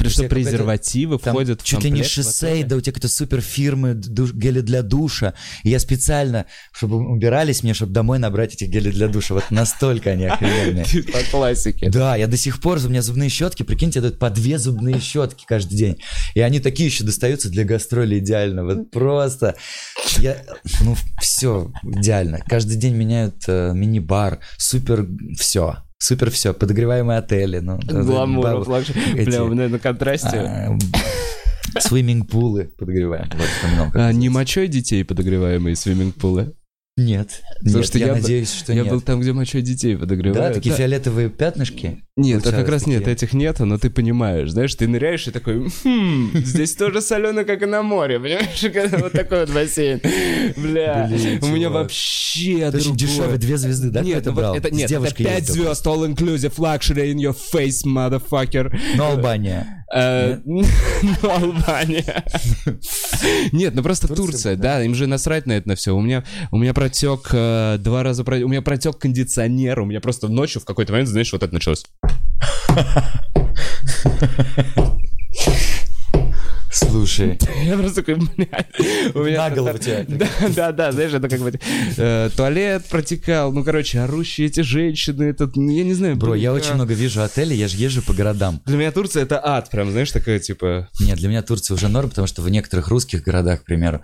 Что 0.07 0.23
презервативы 0.27 1.19
Там 1.19 1.33
входят 1.33 1.61
в 1.61 1.65
чуть 1.65 1.83
ли 1.83 1.89
не 1.89 2.01
комплект 2.01 2.11
в 2.11 2.13
шоссе, 2.13 2.47
отеле? 2.47 2.65
да 2.65 2.75
у 2.75 2.81
тебя 2.81 2.93
какие-то 2.93 3.13
супер 3.13 3.41
фирмы 3.41 3.93
душ, 3.93 4.33
гели 4.33 4.61
для 4.61 4.81
душа. 4.81 5.33
И 5.63 5.69
я 5.69 5.79
специально, 5.79 6.45
чтобы 6.71 6.97
убирались 6.97 7.63
мне, 7.63 7.73
чтобы 7.73 7.93
домой 7.93 8.19
набрать 8.19 8.55
эти 8.55 8.65
гели 8.65 8.91
для 8.91 9.07
душа. 9.07 9.33
Вот 9.33 9.51
настолько 9.51 10.11
они 10.11 10.25
охрененные. 10.25 10.85
По 11.13 11.19
классике. 11.31 11.89
Да, 11.89 12.15
я 12.15 12.27
до 12.27 12.37
сих 12.37 12.61
пор, 12.61 12.79
у 12.85 12.89
меня 12.89 13.01
зубные 13.01 13.29
щетки, 13.29 13.63
прикиньте, 13.63 14.01
дают 14.01 14.19
по 14.19 14.29
две 14.29 14.57
зубные 14.57 14.99
щетки 14.99 15.45
каждый 15.47 15.75
день. 15.77 15.97
И 16.33 16.41
они 16.41 16.59
такие 16.59 16.87
еще 16.87 17.03
достаются 17.03 17.49
для 17.49 17.63
гастроли 17.63 18.19
идеально. 18.19 18.65
Вот 18.65 18.91
просто. 18.91 19.55
Я, 20.17 20.43
ну, 20.81 20.95
все 21.21 21.71
идеально. 21.83 22.39
Каждый 22.47 22.77
день 22.77 22.95
меняют 22.95 23.43
э, 23.47 23.71
мини-бар, 23.73 24.39
супер 24.57 25.07
все. 25.37 25.84
Супер 25.97 26.29
все, 26.29 26.53
подогреваемые 26.53 27.19
отели. 27.19 27.59
Ну, 27.59 27.79
бабы- 27.79 28.67
luxury. 28.69 29.01
эти, 29.15 29.29
Бля, 29.29 29.39
меня 29.39 29.69
на 29.69 29.79
контрасте. 29.79 30.37
а, 30.37 30.77
Swimming 31.79 32.32
pool 32.32 32.59
ы 32.59 32.65
подогреваем. 32.77 33.29
Вот, 33.33 33.47
вспоминал, 33.47 33.87
А, 33.93 34.11
не 34.13 34.29
мочой 34.29 34.67
детей 34.67 35.03
подогреваемые 35.03 35.75
swimming 35.75 36.20
pool 36.20 36.42
ы? 36.42 36.53
Нет. 36.97 37.41
Потому 37.59 37.77
Нет, 37.79 37.85
что 37.87 37.97
я, 37.99 38.07
я 38.07 38.13
надеюсь, 38.13 38.53
что 38.53 38.71
Я 38.71 38.83
нет. 38.83 38.91
был 38.93 39.01
там, 39.01 39.19
где 39.19 39.33
мочой 39.33 39.61
детей 39.61 39.95
Да, 39.95 39.99
подогревают. 40.01 40.53
такие 40.55 40.71
Да. 40.71 40.77
фиолетовые 40.77 41.29
пятнышки? 41.29 42.03
Нет, 42.15 42.47
а 42.47 42.51
как 42.53 42.69
раз 42.69 42.87
нет, 42.87 42.99
такие. 42.99 43.13
этих 43.15 43.33
нету, 43.33 43.65
но 43.65 43.77
ты 43.77 43.89
понимаешь, 43.89 44.49
знаешь, 44.51 44.73
ты 44.75 44.87
ныряешь 44.87 45.27
и 45.27 45.31
такой, 45.31 45.67
«Хм, 45.83 46.31
здесь 46.35 46.73
тоже 46.75 47.01
солено, 47.01 47.43
как 47.43 47.61
и 47.63 47.65
на 47.65 47.81
море, 47.83 48.17
понимаешь, 48.17 48.61
Когда 48.73 48.97
вот 48.99 49.11
такой 49.11 49.41
вот 49.41 49.49
бассейн. 49.53 49.99
Бля, 50.55 51.09
у 51.41 51.47
меня 51.47 51.69
вообще 51.69 52.71
другое. 52.71 52.95
дешевое, 52.95 53.37
две 53.37 53.57
звезды, 53.57 53.89
да? 53.89 53.99
Нет, 54.01 54.19
это 54.19 54.31
ну 54.31 54.55
это, 54.55 54.73
нет, 54.73 54.85
это 54.85 54.87
девушкой 54.87 55.23
5 55.25 55.39
ездил. 55.39 55.63
звезд, 55.65 55.85
all 55.87 56.09
inclusive, 56.15 56.53
luxury 56.57 57.13
in 57.13 57.17
your 57.17 57.35
face, 57.53 57.83
motherfucker. 57.85 58.73
Но 58.95 59.07
Албания. 59.11 59.84
Э, 59.93 60.39
Ну, 60.45 60.63
Албания. 61.29 62.25
Нет, 63.51 63.75
ну 63.75 63.83
просто 63.83 64.07
Турция, 64.07 64.55
да, 64.55 64.83
им 64.83 64.95
же 64.95 65.07
насрать 65.07 65.45
на 65.45 65.53
это 65.53 65.69
на 65.69 65.75
все. 65.75 65.95
У 65.95 66.01
меня, 66.01 66.23
у 66.51 66.57
меня 66.57 66.73
протек 66.73 67.29
э, 67.31 67.77
два 67.79 68.03
раза, 68.03 68.23
у 68.23 68.47
меня 68.47 68.61
протек 68.61 68.97
кондиционер, 68.97 69.79
у 69.79 69.85
меня 69.85 70.01
просто 70.01 70.27
ночью 70.27 70.61
в 70.61 70.65
какой-то 70.65 70.93
момент, 70.93 71.09
знаешь, 71.09 71.31
вот 71.31 71.43
это 71.43 71.53
началось. 71.53 71.85
Слушай, 76.75 77.39
Я 77.63 77.77
просто 77.77 78.03
такой, 78.03 78.15
блядь. 78.15 78.67
у 79.15 79.23
меня 79.23 79.49
на 79.49 79.55
голову 79.55 79.77
тебя. 79.77 80.05
Да, 80.07 80.27
да, 80.49 80.71
да, 80.73 80.91
знаешь, 80.91 81.13
это 81.13 81.29
как 81.29 81.39
бы 81.39 81.57
э, 81.95 82.29
туалет 82.35 82.85
протекал, 82.89 83.53
ну, 83.53 83.63
короче, 83.63 84.01
орущие 84.01 84.47
эти 84.47 84.59
женщины, 84.59 85.23
этот, 85.23 85.55
ну, 85.55 85.71
я 85.71 85.85
не 85.85 85.93
знаю. 85.93 86.17
Бро, 86.17 86.35
я 86.35 86.51
очень 86.51 86.73
много 86.73 86.93
вижу 86.93 87.21
отелей, 87.21 87.55
я 87.55 87.69
же 87.69 87.77
езжу 87.77 88.01
по 88.01 88.13
городам. 88.13 88.61
Для 88.65 88.75
меня 88.75 88.91
Турция 88.91 89.23
это 89.23 89.39
ад, 89.41 89.69
прям, 89.69 89.89
знаешь, 89.89 90.11
такая, 90.11 90.39
типа... 90.39 90.89
Нет, 90.99 91.17
для 91.17 91.29
меня 91.29 91.43
Турция 91.43 91.75
уже 91.75 91.87
норм, 91.87 92.09
потому 92.09 92.27
что 92.27 92.41
в 92.41 92.49
некоторых 92.49 92.89
русских 92.89 93.23
городах, 93.23 93.61
к 93.61 93.65
примеру, 93.65 94.01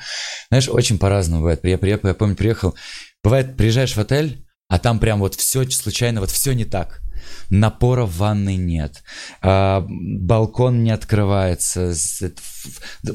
знаешь, 0.48 0.70
очень 0.70 0.98
по-разному 0.98 1.42
бывает. 1.42 1.60
Я, 1.64 1.78
приехал, 1.78 2.08
я 2.08 2.14
помню, 2.14 2.38
приехал, 2.38 2.74
бывает, 3.22 3.58
приезжаешь 3.58 3.94
в 3.94 4.00
отель, 4.00 4.46
а 4.70 4.80
там 4.80 5.00
прям 5.00 5.20
вот 5.20 5.36
все 5.36 5.70
случайно, 5.70 6.22
вот 6.22 6.32
все 6.32 6.54
не 6.54 6.64
так. 6.64 7.01
Напора 7.50 8.06
в 8.06 8.18
ванной 8.18 8.56
нет, 8.56 9.04
а, 9.42 9.86
балкон 9.88 10.84
не 10.84 10.92
открывается, 10.92 11.94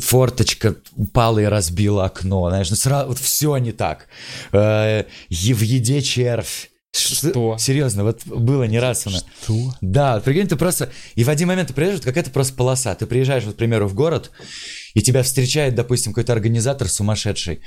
форточка 0.00 0.76
упала 0.92 1.38
и 1.38 1.44
разбила 1.44 2.04
окно, 2.04 2.48
знаешь, 2.48 2.70
ну 2.70 2.76
сразу 2.76 3.08
вот 3.08 3.18
все 3.18 3.56
не 3.58 3.72
так. 3.72 4.08
Е- 4.52 5.06
в 5.30 5.62
еде 5.62 6.02
червь. 6.02 6.70
Что? 6.96 7.56
Серьезно, 7.58 8.04
вот 8.04 8.24
было 8.24 8.64
не 8.64 8.78
раз 8.78 9.06
у 9.06 9.10
нас. 9.10 9.24
Что? 9.42 9.74
Да, 9.80 10.20
прикинь, 10.20 10.48
ты 10.48 10.56
просто... 10.56 10.90
И 11.14 11.24
в 11.24 11.28
один 11.28 11.48
момент 11.48 11.68
ты 11.68 11.74
приезжаешь, 11.74 11.98
вот 11.98 12.06
какая-то 12.06 12.30
просто 12.30 12.54
полоса. 12.54 12.94
Ты 12.94 13.06
приезжаешь, 13.06 13.44
вот, 13.44 13.54
к 13.54 13.58
примеру, 13.58 13.86
в 13.86 13.94
город, 13.94 14.30
и 14.94 15.02
тебя 15.02 15.22
встречает, 15.22 15.74
допустим, 15.74 16.12
какой-то 16.12 16.32
организатор 16.32 16.88
сумасшедший, 16.88 17.60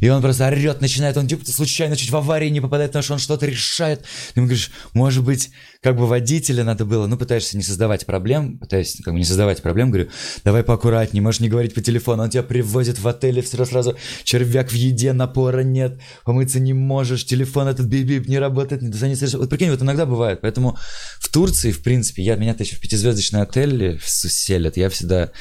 и 0.00 0.08
он 0.08 0.20
просто 0.20 0.48
орет, 0.48 0.80
начинает, 0.80 1.16
он 1.16 1.28
типа 1.28 1.46
случайно 1.46 1.96
чуть 1.96 2.10
в 2.10 2.16
аварии 2.16 2.48
не 2.48 2.60
попадает, 2.60 2.90
потому 2.90 3.04
что 3.04 3.12
он 3.12 3.18
что-то 3.20 3.46
решает. 3.46 4.02
Ты 4.34 4.40
ему 4.40 4.46
говоришь, 4.46 4.72
может 4.94 5.22
быть, 5.22 5.50
как 5.82 5.96
бы 5.96 6.06
водителя 6.06 6.62
надо 6.62 6.84
было, 6.84 7.06
ну, 7.08 7.16
пытаешься 7.16 7.56
не 7.56 7.64
создавать 7.64 8.06
проблем, 8.06 8.58
пытаешься 8.58 9.02
как 9.02 9.14
бы 9.14 9.18
не 9.18 9.24
создавать 9.24 9.60
проблем, 9.62 9.90
говорю, 9.90 10.10
давай 10.44 10.62
поаккуратнее, 10.62 11.22
можешь 11.22 11.40
не 11.40 11.48
говорить 11.48 11.74
по 11.74 11.80
телефону, 11.80 12.22
он 12.22 12.30
тебя 12.30 12.44
привозит 12.44 13.00
в 13.00 13.08
отель, 13.08 13.40
и 13.40 13.42
все 13.42 13.64
сразу 13.64 13.96
червяк 14.22 14.70
в 14.70 14.74
еде, 14.74 15.12
напора 15.12 15.62
нет, 15.62 16.00
помыться 16.24 16.60
не 16.60 16.72
можешь, 16.72 17.26
телефон 17.26 17.66
этот 17.66 17.86
бип-бип 17.86 18.28
не 18.28 18.38
работает, 18.38 18.80
не 18.80 18.90
дозвониться. 18.90 19.36
Вот 19.36 19.50
прикинь, 19.50 19.70
вот 19.70 19.82
иногда 19.82 20.06
бывает, 20.06 20.40
поэтому 20.40 20.78
в 21.18 21.28
Турции, 21.28 21.72
в 21.72 21.82
принципе, 21.82 22.22
я, 22.22 22.36
меня-то 22.36 22.62
еще 22.62 22.76
в 22.76 22.80
пятизвездочный 22.80 23.42
отель 23.42 24.00
селят, 24.04 24.76
я 24.76 24.88
всегда 24.88 25.32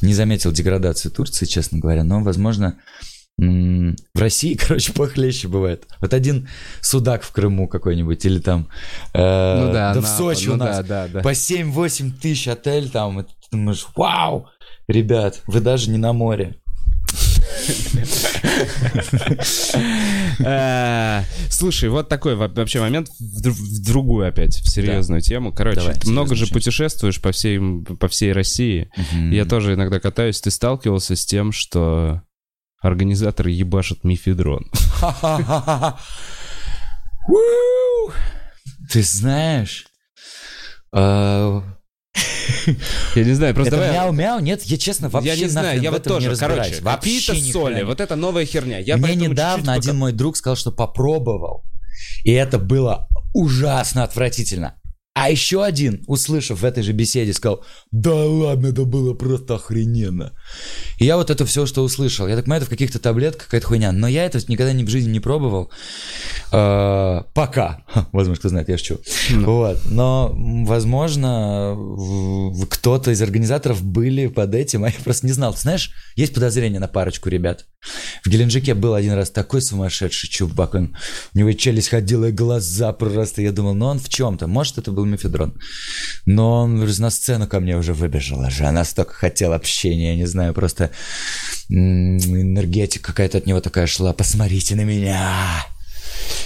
не 0.00 0.14
заметил 0.14 0.50
деградацию 0.50 1.12
Турции, 1.12 1.44
честно 1.44 1.78
говоря, 1.78 2.04
но, 2.04 2.22
возможно, 2.22 2.78
в 3.40 4.18
России, 4.18 4.54
короче, 4.60 4.92
похлеще 4.92 5.48
бывает. 5.48 5.86
Вот 6.00 6.12
один 6.12 6.48
судак 6.80 7.22
в 7.22 7.32
Крыму 7.32 7.68
какой-нибудь, 7.68 8.24
или 8.26 8.38
там... 8.38 8.68
э, 9.14 9.18
Ну 9.66 9.72
да, 9.72 9.88
в 9.94 9.98
Анапа, 9.98 10.06
Сочи 10.06 10.46
ну 10.48 10.54
у 10.54 10.56
нас 10.56 10.76
да, 10.78 11.06
да, 11.06 11.08
да. 11.08 11.20
по 11.20 11.32
7-8 11.32 12.12
тысяч 12.20 12.48
отель 12.48 12.90
там, 12.90 13.20
и 13.20 13.22
ты 13.24 13.30
думаешь, 13.52 13.86
вау, 13.96 14.46
ребят, 14.88 15.40
вы 15.46 15.60
даже 15.60 15.90
не 15.90 15.96
на 15.98 16.12
море. 16.12 16.56
Э, 20.40 21.22
Слушай, 21.48 21.88
вот 21.88 22.08
такой 22.08 22.34
во- 22.36 22.48
вообще 22.48 22.80
момент 22.80 23.08
в 23.18 23.42
дру- 23.42 23.50
в 23.52 23.84
другую 23.84 24.28
опять, 24.28 24.56
в 24.56 24.70
серьезную 24.70 25.20
тему. 25.20 25.52
Короче, 25.52 25.92
ты 25.92 26.08
много 26.10 26.34
же 26.34 26.46
путешествуешь 26.46 27.20
по 27.20 27.32
всей 27.32 28.32
России. 28.32 28.90
Я 29.30 29.44
тоже 29.44 29.74
иногда 29.74 30.00
катаюсь. 30.00 30.40
Ты 30.40 30.50
сталкивался 30.50 31.16
с 31.16 31.24
тем, 31.26 31.52
что 31.52 32.22
организаторы 32.80 33.50
ебашат 33.50 34.04
мифедрон? 34.04 34.70
Ты 38.90 39.02
знаешь, 39.02 39.86
э, 40.92 41.62
Я 43.14 43.24
не 43.24 43.32
знаю, 43.34 43.54
просто 43.54 43.76
это 43.76 43.84
давай... 43.84 43.94
мяу-мяу? 43.94 44.40
Нет, 44.40 44.62
я 44.62 44.78
честно 44.78 45.08
вообще 45.08 45.30
Я 45.30 45.36
не 45.36 45.48
знаю, 45.48 45.80
я 45.80 45.90
вот 45.90 46.02
тоже, 46.02 46.34
короче, 46.36 46.80
Вообще 46.82 47.34
соли, 47.34 47.82
вот 47.82 48.00
это 48.00 48.16
новая 48.16 48.44
херня. 48.44 48.78
Я 48.78 48.96
Мне 48.96 49.14
недавно 49.14 49.74
один 49.74 49.96
мой 49.96 50.12
друг 50.12 50.36
сказал, 50.36 50.56
что 50.56 50.72
попробовал, 50.72 51.64
и 52.24 52.32
это 52.32 52.58
было 52.58 53.08
ужасно 53.32 54.02
отвратительно. 54.02 54.79
А 55.12 55.28
еще 55.28 55.64
один, 55.64 56.04
услышав 56.06 56.60
в 56.60 56.64
этой 56.64 56.84
же 56.84 56.92
беседе, 56.92 57.32
сказал, 57.32 57.64
да 57.90 58.14
ладно, 58.14 58.68
это 58.68 58.84
было 58.84 59.12
просто 59.12 59.56
охрененно. 59.56 60.32
И 60.98 61.04
я 61.04 61.16
вот 61.16 61.30
это 61.30 61.44
все, 61.44 61.66
что 61.66 61.82
услышал, 61.82 62.28
я 62.28 62.36
так 62.36 62.44
понимаю, 62.44 62.60
это 62.60 62.66
в 62.66 62.70
каких-то 62.70 63.00
таблетках 63.00 63.46
какая-то 63.46 63.66
хуйня, 63.66 63.90
но 63.90 64.06
я 64.06 64.24
это 64.24 64.38
никогда 64.46 64.72
ни 64.72 64.84
в 64.84 64.88
жизни 64.88 65.10
не 65.10 65.20
пробовал. 65.20 65.72
Э, 66.52 67.22
пока. 67.34 67.84
Возможно, 68.12 68.36
кто 68.36 68.48
знает, 68.50 68.68
я 68.68 68.78
шучу. 68.78 69.00
Ну. 69.30 69.44
Вот. 69.46 69.80
Но, 69.84 70.32
возможно, 70.64 71.76
кто-то 72.70 73.10
из 73.10 73.20
организаторов 73.20 73.82
были 73.82 74.28
под 74.28 74.54
этим, 74.54 74.84
а 74.84 74.90
я 74.90 74.94
просто 75.02 75.26
не 75.26 75.32
знал. 75.32 75.54
Ты 75.54 75.60
знаешь, 75.60 75.90
есть 76.14 76.34
подозрение 76.34 76.78
на 76.78 76.88
парочку 76.88 77.28
ребят. 77.28 77.66
В 78.24 78.28
Геленджике 78.28 78.74
был 78.74 78.94
один 78.94 79.14
раз 79.14 79.30
такой 79.30 79.62
сумасшедший 79.62 80.28
чувак. 80.28 80.74
Он, 80.74 80.96
у 81.34 81.38
него 81.38 81.52
челюсть 81.52 81.88
ходила, 81.88 82.26
и 82.26 82.32
глаза 82.32 82.92
просто. 82.92 83.42
Я 83.42 83.52
думал, 83.52 83.74
ну 83.74 83.86
он 83.86 83.98
в 83.98 84.08
чем-то. 84.08 84.46
Может, 84.46 84.78
это 84.78 84.92
был 84.92 84.99
мефедрон. 85.04 85.54
Но 86.26 86.62
он 86.62 86.78
на 86.98 87.10
сцену 87.10 87.46
ко 87.46 87.60
мне 87.60 87.76
уже 87.76 87.94
выбежал. 87.94 88.40
Уже. 88.40 88.64
Я 88.64 88.72
настолько 88.72 89.14
хотел 89.14 89.52
общения, 89.52 90.12
я 90.12 90.16
не 90.16 90.26
знаю, 90.26 90.54
просто 90.54 90.90
энергетика 91.68 93.08
какая-то 93.12 93.38
от 93.38 93.46
него 93.46 93.60
такая 93.60 93.86
шла. 93.86 94.12
Посмотрите 94.12 94.74
на 94.74 94.82
меня. 94.82 95.64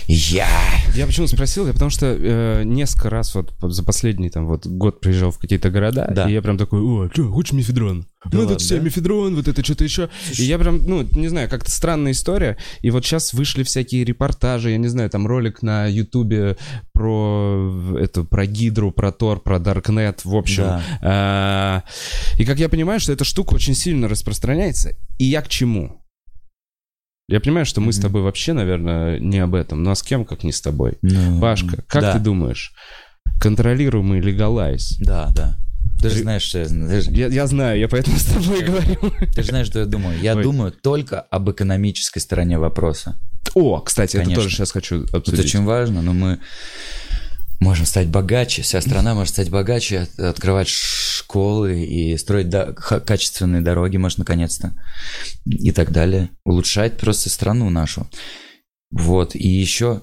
Я. 0.06 0.48
Я 0.94 1.06
почему 1.06 1.26
спросил? 1.26 1.66
Я 1.66 1.72
потому 1.72 1.90
что 1.90 2.06
э, 2.06 2.62
несколько 2.64 3.10
раз 3.10 3.34
вот 3.34 3.52
за 3.60 3.82
последний 3.82 4.30
там 4.30 4.46
вот 4.46 4.66
год 4.66 5.00
приезжал 5.00 5.30
в 5.30 5.38
какие-то 5.38 5.70
города, 5.70 6.10
Да. 6.14 6.28
и 6.28 6.32
я 6.32 6.42
прям 6.42 6.58
такой, 6.58 6.80
о, 6.80 7.08
что, 7.12 7.30
хочешь 7.30 7.52
мефедрон? 7.52 8.06
Да 8.24 8.30
ну, 8.32 8.38
ладно, 8.40 8.54
тут 8.54 8.62
все 8.62 8.76
да? 8.76 8.82
мефедрон, 8.82 9.34
вот 9.34 9.48
это 9.48 9.62
что-то 9.64 9.84
еще. 9.84 10.08
И 10.38 10.44
я 10.44 10.58
прям, 10.58 10.78
ну, 10.86 11.06
не 11.12 11.28
знаю, 11.28 11.48
как-то 11.48 11.70
странная 11.70 12.12
история. 12.12 12.56
И 12.80 12.90
вот 12.90 13.04
сейчас 13.04 13.34
вышли 13.34 13.62
всякие 13.64 14.04
репортажи, 14.04 14.70
я 14.70 14.78
не 14.78 14.88
знаю, 14.88 15.10
там 15.10 15.26
ролик 15.26 15.62
на 15.62 15.86
Ютубе 15.86 16.56
про 16.92 17.96
эту, 17.98 18.24
про 18.24 18.46
Гидру, 18.46 18.92
про 18.92 19.12
Тор, 19.12 19.40
про 19.40 19.58
Даркнет, 19.58 20.24
в 20.24 20.34
общем. 20.34 20.62
Да. 20.64 20.82
А, 21.02 21.82
И 22.38 22.44
как 22.44 22.58
я 22.58 22.68
понимаю, 22.68 23.00
что 23.00 23.12
эта 23.12 23.24
штука 23.24 23.54
очень 23.54 23.74
сильно 23.74 24.08
распространяется. 24.08 24.94
И 25.18 25.24
я 25.24 25.42
к 25.42 25.48
чему? 25.48 26.00
Я 27.28 27.40
понимаю, 27.40 27.64
что 27.64 27.80
мы 27.80 27.92
с 27.92 27.96
Мгм. 27.96 28.02
тобой 28.02 28.22
вообще, 28.22 28.52
наверное, 28.52 29.18
не 29.18 29.38
об 29.38 29.54
этом. 29.54 29.82
Ну 29.82 29.90
а 29.90 29.94
с 29.94 30.02
кем, 30.02 30.24
как 30.26 30.44
не 30.44 30.52
с 30.52 30.60
тобой? 30.60 30.98
Ну, 31.02 31.40
Пашка, 31.40 31.82
как 31.86 32.02
да. 32.02 32.12
ты 32.12 32.18
думаешь, 32.18 32.72
контролируемый 33.40 34.20
легалайз? 34.20 34.98
Да, 35.00 35.30
да. 35.34 35.56
Ты 36.02 36.10
же 36.10 36.18
знаешь, 36.20 36.42
что 36.42 36.58
я 36.58 36.64
знаю. 36.66 36.90
Ты 36.90 37.00
же, 37.00 37.10
Я, 37.12 37.28
я 37.28 37.46
знаю, 37.46 37.78
я 37.78 37.88
поэтому 37.88 38.18
с 38.18 38.24
тобой 38.24 38.62
говорю. 38.62 38.96
ты 39.34 39.42
же 39.42 39.48
знаешь, 39.48 39.66
что 39.68 39.78
я 39.78 39.86
думаю. 39.86 40.20
Я 40.20 40.36
Ой. 40.36 40.42
думаю 40.42 40.70
только 40.70 41.20
об 41.20 41.50
экономической 41.50 42.18
стороне 42.18 42.58
вопроса. 42.58 43.18
О, 43.54 43.80
кстати, 43.80 44.16
это 44.16 44.24
Конечно. 44.24 44.42
тоже 44.42 44.54
сейчас 44.54 44.72
хочу 44.72 45.04
Это 45.04 45.16
обсудить. 45.18 45.44
очень 45.46 45.64
важно, 45.64 46.02
но 46.02 46.12
мы 46.12 46.40
можем 47.64 47.86
стать 47.86 48.08
богаче, 48.08 48.62
вся 48.62 48.80
страна 48.80 49.14
может 49.14 49.32
стать 49.32 49.50
богаче, 49.50 50.00
от- 50.00 50.20
открывать 50.20 50.68
школы 50.68 51.82
и 51.84 52.16
строить 52.18 52.48
до- 52.48 52.72
качественные 52.74 53.62
дороги, 53.62 53.96
может, 53.96 54.18
наконец-то, 54.18 54.72
и 55.46 55.72
так 55.72 55.90
далее. 55.90 56.28
Улучшать 56.44 56.98
просто 56.98 57.30
страну 57.30 57.70
нашу. 57.70 58.06
Вот, 58.96 59.34
и 59.34 59.48
еще 59.48 60.02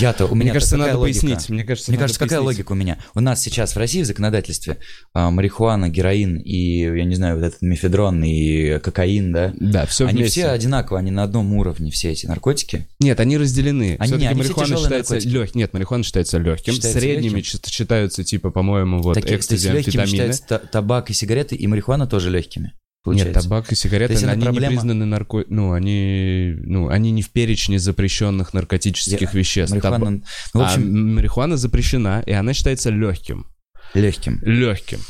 я-то, 0.00 0.26
у 0.26 0.34
Мне 0.34 0.46
меня 0.46 0.54
кажется, 0.54 0.74
какая 0.74 0.88
надо 0.88 0.98
логика? 0.98 1.20
пояснить. 1.20 1.48
Мне 1.48 1.62
кажется, 1.62 1.90
Мне 1.92 1.98
кажется, 1.98 2.18
какая 2.18 2.40
пояснить. 2.40 2.58
логика 2.58 2.72
у 2.72 2.74
меня? 2.74 2.98
У 3.14 3.20
нас 3.20 3.40
сейчас 3.40 3.74
в 3.74 3.78
России 3.78 4.02
в 4.02 4.06
законодательстве 4.06 4.78
а, 5.14 5.30
марихуана, 5.30 5.88
героин 5.88 6.38
и, 6.38 6.80
я 6.80 7.04
не 7.04 7.14
знаю, 7.14 7.36
вот 7.36 7.44
этот 7.44 7.62
мефедрон 7.62 8.22
и 8.24 8.80
кокаин, 8.80 9.32
да? 9.32 9.52
Да, 9.60 9.86
все 9.86 10.08
они 10.08 10.18
вместе. 10.22 10.40
все 10.40 10.48
одинаково, 10.50 10.98
они 10.98 11.12
на 11.12 11.22
одном 11.22 11.52
уровне, 11.54 11.92
все 11.92 12.10
эти 12.10 12.26
наркотики. 12.26 12.88
Нет, 12.98 13.20
они 13.20 13.38
разделены. 13.38 13.94
Они- 14.00 14.18
все 14.18 14.34
марихуана 14.34 14.76
считается 14.76 15.18
легким. 15.20 15.58
Нет, 15.60 15.72
марихуана 15.72 16.02
считается 16.02 16.38
легким. 16.38 16.72
Считается 16.72 16.98
Средними 17.00 17.36
легким? 17.36 17.60
считаются, 17.64 18.24
типа, 18.24 18.50
по-моему, 18.50 19.02
вот 19.02 19.18
экстази, 19.18 19.68
легкими 19.68 20.02
амфетамины. 20.02 20.68
табак 20.72 21.10
и 21.10 21.12
сигареты, 21.14 21.54
и 21.54 21.66
марихуана 21.68 22.08
тоже 22.08 22.28
легкими. 22.28 22.72
Нет, 23.04 23.16
Получается. 23.16 23.42
табак 23.42 23.72
и 23.72 23.74
сигареты, 23.74 24.12
есть 24.12 24.22
они 24.24 24.44
проблема- 24.44 24.60
не 24.60 24.76
признаны 24.76 25.04
нарко... 25.06 25.44
Ну, 25.48 25.72
они... 25.72 26.54
Ну, 26.62 26.88
они 26.88 27.10
не 27.10 27.22
в 27.22 27.30
перечне 27.30 27.80
запрещенных 27.80 28.54
наркотических 28.54 29.20
Я- 29.20 29.38
веществ. 29.38 29.72
Марихуана, 29.74 30.04
Таба- 30.04 30.10
ну, 30.54 30.60
в 30.60 30.62
А 30.62 30.66
общем, 30.66 31.14
марихуана 31.16 31.56
запрещена, 31.56 32.22
и 32.24 32.30
она 32.30 32.52
считается 32.54 32.90
легким. 32.90 33.46
легким. 33.94 34.38
Легким. 34.42 35.00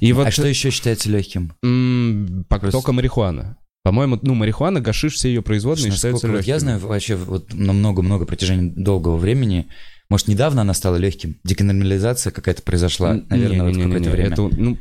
И 0.00 0.12
вот 0.12 0.26
а 0.26 0.30
что 0.30 0.46
еще 0.46 0.68
считается 0.70 1.08
легким? 1.08 1.54
м, 1.64 2.44
пок- 2.50 2.60
Просто- 2.60 2.72
только 2.72 2.92
марихуана. 2.92 3.56
По-моему, 3.82 4.18
ну, 4.22 4.34
марихуана, 4.34 4.80
гашиш, 4.80 5.14
все 5.14 5.28
ее 5.28 5.40
производные 5.42 5.86
Насколько 5.90 5.96
считаются 5.96 6.26
вот 6.28 6.34
легкими. 6.36 6.52
я 6.52 6.58
знаю 6.60 6.78
вообще 6.80 7.16
вот 7.16 7.52
на 7.54 7.72
много-много 7.72 8.26
протяжении 8.26 8.70
долгого 8.76 9.16
времени, 9.16 9.66
может, 10.08 10.28
недавно 10.28 10.60
она 10.60 10.74
стала 10.74 10.96
легким? 10.96 11.36
Декриминализация 11.44 12.30
какая-то 12.30 12.62
произошла, 12.62 13.14
наверное, 13.30 13.62
вот 13.64 13.76
в 13.76 13.82
какое-то 13.82 14.10
время. 14.10 14.28
это, 14.30 14.42
ну, 14.56 14.76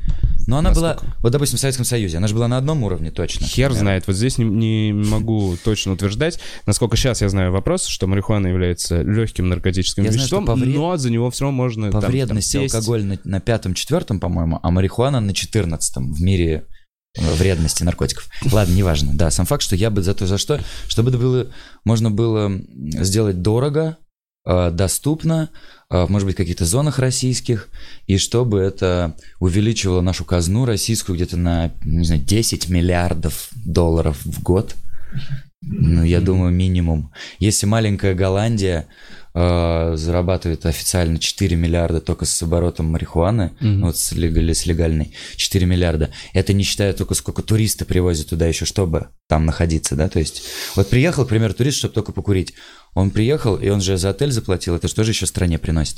Но 0.48 0.58
она 0.58 0.72
была, 0.72 0.90
насколько? 0.94 1.16
вот, 1.22 1.32
допустим, 1.32 1.58
в 1.58 1.62
Советском 1.62 1.86
Союзе, 1.86 2.18
она 2.18 2.28
же 2.28 2.36
была 2.36 2.48
на 2.48 2.58
одном 2.58 2.84
уровне 2.84 3.12
точно. 3.12 3.46
Хер 3.46 3.70
наверное. 3.70 3.80
знает, 3.80 4.08
вот 4.08 4.16
здесь 4.16 4.38
не, 4.38 4.46
не 4.46 4.94
могу 4.94 5.56
точно 5.64 5.94
утверждать. 5.94 6.40
Насколько 6.66 6.98
сейчас 6.98 7.22
я 7.22 7.30
знаю 7.30 7.52
вопрос, 7.52 7.86
что 7.86 8.08
марихуана 8.08 8.48
является 8.48 9.02
легким 9.02 9.50
наркотическим 9.50 10.04
Я 10.04 10.12
знаю, 10.12 10.20
веществом, 10.26 10.46
по 10.46 10.54
вред- 10.54 10.76
но 10.76 10.98
за 10.98 11.10
него 11.12 11.30
все 11.32 11.46
равно 11.46 11.58
можно 11.58 11.88
По 11.88 11.94
там- 11.94 12.02
там 12.02 12.12
вредности 12.12 12.52
сесть. 12.58 12.76
алкоголь 12.76 13.04
на, 13.06 13.20
на 13.24 13.40
пятом-четвертом, 13.40 14.20
по-моему, 14.20 14.60
а 14.62 14.72
марихуана 14.72 15.20
на 15.20 15.34
четырнадцатом 15.34 16.14
в 16.14 16.22
мире 16.22 16.66
э, 17.18 17.34
вредности 17.36 17.84
наркотиков. 17.84 18.28
Ладно, 18.52 18.74
неважно. 18.74 19.12
Да, 19.14 19.32
сам 19.32 19.46
факт, 19.46 19.64
что 19.64 19.76
я 19.76 19.90
бы 19.90 20.02
за 20.02 20.14
то, 20.14 20.26
за 20.28 20.38
что, 20.38 20.60
чтобы 20.88 21.10
это 21.10 21.18
было, 21.20 21.48
можно 21.86 22.10
было 22.12 22.52
сделать 22.76 23.42
дорого, 23.42 23.98
доступно, 24.46 25.50
э, 25.90 26.06
может 26.10 26.26
быть, 26.26 26.36
в 26.36 26.38
каких-то 26.38 26.66
зонах 26.66 27.00
российских, 27.00 27.70
и 28.08 28.18
чтобы 28.18 28.60
это 28.60 29.16
увеличивало 29.40 30.02
нашу 30.02 30.26
казну 30.26 30.66
российскую 30.66 31.16
где-то 31.16 31.38
на, 31.38 31.72
не 31.84 32.06
знаю, 32.06 32.22
10 32.22 32.70
миллиардов 32.70 33.50
долларов 33.66 34.18
в 34.26 34.42
год. 34.42 34.76
Ну, 35.62 36.04
я 36.04 36.22
думаю, 36.22 36.52
минимум. 36.52 37.12
Если 37.40 37.68
маленькая 37.68 38.16
Голландия 38.16 38.88
э, 39.34 39.94
зарабатывает 39.96 40.66
официально 40.66 41.18
4 41.18 41.56
миллиарда 41.56 42.02
только 42.02 42.26
с 42.26 42.42
оборотом 42.44 42.88
марихуаны, 42.88 43.52
Мгм. 43.62 43.82
вот 43.84 43.96
с, 43.98 44.12
легали- 44.12 44.52
с 44.52 44.66
легальной, 44.66 45.14
4 45.38 45.66
миллиарда. 45.66 46.10
Это 46.34 46.52
не 46.52 46.64
считая 46.64 46.92
только 46.92 47.14
сколько 47.14 47.42
туристы 47.42 47.86
привозят 47.86 48.28
туда 48.28 48.46
еще, 48.48 48.66
чтобы 48.66 49.08
там 49.30 49.46
находиться, 49.46 49.96
да, 49.96 50.10
то 50.10 50.20
есть 50.20 50.44
вот 50.76 50.90
приехал, 50.90 51.24
к 51.26 51.30
примеру, 51.30 51.54
турист, 51.54 51.78
чтобы 51.78 51.94
только 51.94 52.12
покурить. 52.12 52.54
Он 52.94 53.10
приехал, 53.10 53.56
и 53.56 53.70
он 53.70 53.80
же 53.80 53.98
за 53.98 54.10
отель 54.10 54.32
заплатил, 54.32 54.76
это 54.76 54.88
же 55.04 55.12
еще 55.12 55.26
стране 55.26 55.58
приносит? 55.58 55.98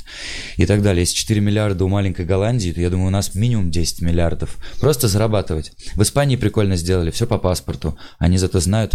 И 0.56 0.66
так 0.66 0.80
далее. 0.82 1.02
Если 1.02 1.16
4 1.16 1.40
миллиарда 1.40 1.84
у 1.84 1.88
маленькой 1.88 2.24
Голландии, 2.24 2.70
то 2.70 2.80
я 2.80 2.88
думаю, 2.88 3.08
у 3.08 3.10
нас 3.10 3.34
минимум 3.34 3.70
10 3.70 4.00
миллиардов. 4.02 4.58
Просто 4.78 5.08
зарабатывать. 5.08 5.72
В 5.96 6.02
Испании 6.02 6.36
прикольно 6.36 6.76
сделали, 6.76 7.10
все 7.10 7.26
по 7.26 7.38
паспорту. 7.38 7.98
Они 8.18 8.38
зато 8.38 8.60
знают 8.60 8.94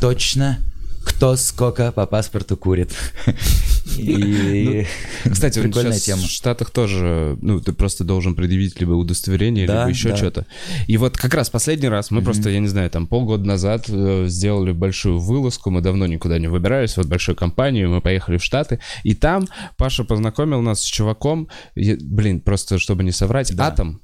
точно, 0.00 0.58
кто 1.04 1.36
сколько 1.36 1.90
по 1.90 2.06
паспорту 2.06 2.56
курит. 2.56 2.92
И 3.98 4.86
Кстати, 5.24 5.58
вот 5.58 5.68
прикольная 5.68 5.98
тема. 5.98 6.22
в 6.22 6.30
Штатах 6.30 6.70
тоже, 6.70 7.36
ну, 7.40 7.60
ты 7.60 7.72
просто 7.72 8.04
должен 8.04 8.34
предъявить 8.34 8.78
либо 8.80 8.92
удостоверение, 8.92 9.66
либо 9.66 9.88
еще 9.88 10.16
что-то. 10.16 10.46
И 10.86 10.96
вот 10.96 11.16
как 11.16 11.34
раз 11.34 11.50
последний 11.50 11.88
раз 11.88 12.10
мы 12.10 12.22
просто, 12.22 12.50
я 12.50 12.60
не 12.60 12.68
знаю, 12.68 12.90
там 12.90 13.06
полгода 13.06 13.44
назад 13.44 13.86
э, 13.88 14.26
сделали 14.28 14.72
большую 14.72 15.18
вылазку, 15.18 15.70
мы 15.70 15.80
давно 15.80 16.06
никуда 16.06 16.38
не 16.38 16.48
выбирались, 16.48 16.96
вот 16.96 17.06
большой 17.06 17.34
компанией, 17.34 17.86
мы 17.86 18.00
поехали 18.00 18.38
в 18.38 18.44
Штаты, 18.44 18.80
и 19.02 19.14
там 19.14 19.48
Паша 19.76 20.04
познакомил 20.04 20.60
нас 20.62 20.80
с 20.80 20.84
чуваком, 20.84 21.48
блин, 21.74 22.40
просто 22.40 22.78
чтобы 22.78 23.04
не 23.04 23.12
соврать. 23.12 23.52
Атом. 23.58 24.00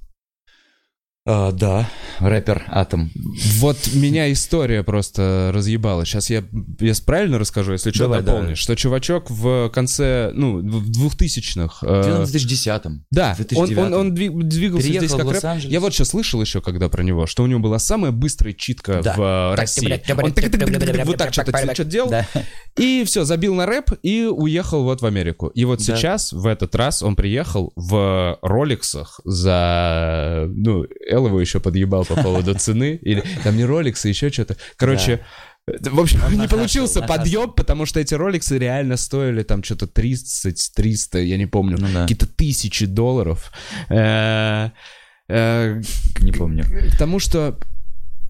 А, 1.31 1.53
Да, 1.53 1.87
рэпер 2.21 2.65
Атом. 2.69 3.11
Вот 3.59 3.77
меня 3.93 4.33
история 4.33 4.83
просто 4.83 5.51
разъебала. 5.53 6.07
Сейчас 6.07 6.31
я, 6.31 6.43
я 6.81 6.93
правильно 7.05 7.39
расскажу, 7.39 7.73
если 7.73 7.91
что, 7.91 8.05
Давай, 8.05 8.21
дополнишь. 8.23 8.43
давай. 8.45 8.55
Что 8.57 8.75
чувачок 8.77 9.31
в 9.31 9.69
конце, 9.69 10.31
ну, 10.33 10.57
в 10.59 10.91
двухтысячных... 10.91 11.81
э, 11.83 12.01
Где-то 12.03 12.25
в 12.25 12.35
2010-м. 12.35 13.05
Да, 13.11 13.31
он, 13.31 13.67
2009. 13.67 13.79
он, 13.79 13.95
он 13.95 14.15
дви- 14.15 14.43
двигался 14.43 14.87
Переехал 14.87 15.07
здесь 15.07 15.19
как 15.43 15.43
рэп. 15.59 15.65
Я 15.71 15.81
вот 15.81 15.93
сейчас 15.93 16.09
слышал 16.09 16.41
еще, 16.41 16.63
когда 16.63 16.89
про 16.89 17.03
него, 17.03 17.27
что 17.27 17.43
у 17.43 17.47
него 17.47 17.61
была 17.61 17.79
самая 17.79 18.11
быстрая 18.11 18.55
читка 18.55 19.03
Да. 19.05 19.15
в 19.15 19.55
России. 19.55 20.03
Он 20.11 20.33
вот 21.05 21.19
так 21.19 21.33
что-то 21.35 21.85
делал, 21.85 22.09
Да. 22.11 22.27
и 22.79 23.05
все, 23.05 23.25
забил 23.25 23.55
на 23.55 23.67
рэп 23.67 23.91
и 24.03 24.23
уехал 24.25 24.83
вот 24.83 25.03
в 25.03 25.07
Америку. 25.07 25.49
И 25.49 25.67
вот 25.67 25.81
Да. 25.81 25.95
сейчас, 25.95 26.33
в 26.33 26.47
этот 26.47 26.75
раз, 26.75 27.03
он 27.03 27.17
приехал 27.17 27.71
в 27.77 28.39
роликсах 28.41 29.21
за... 29.25 30.47
Ну, 30.49 30.87
Эл 31.19 31.27
его 31.27 31.41
еще 31.41 31.61
подъебал 31.61 32.05
по 32.05 32.15
поводу 32.15 32.55
цены. 32.55 32.99
Или 33.03 33.23
там 33.45 33.57
не 33.57 33.65
роликсы, 33.65 34.09
еще 34.09 34.31
что-то. 34.31 34.57
Короче... 34.77 35.21
В 35.67 36.01
общем, 36.01 36.21
Он 36.25 36.39
не 36.39 36.49
получился 36.49 37.03
подъем, 37.03 37.53
потому 37.53 37.85
что 37.85 38.01
эти 38.01 38.15
роликсы 38.15 38.57
реально 38.57 38.97
стоили 38.97 39.43
там 39.43 39.63
что-то 39.63 39.85
30-300, 39.85 41.23
я 41.23 41.37
не 41.37 41.45
помню, 41.45 41.77
Ну 41.79 41.89
да. 41.93 42.03
какие-то 42.03 42.27
тысячи 42.27 42.87
долларов. 42.87 43.53
Э, 43.91 44.71
э, 45.29 45.83
Не 46.21 46.33
помню. 46.33 46.65
К 46.65 46.97
тому, 46.97 47.19
что 47.19 47.59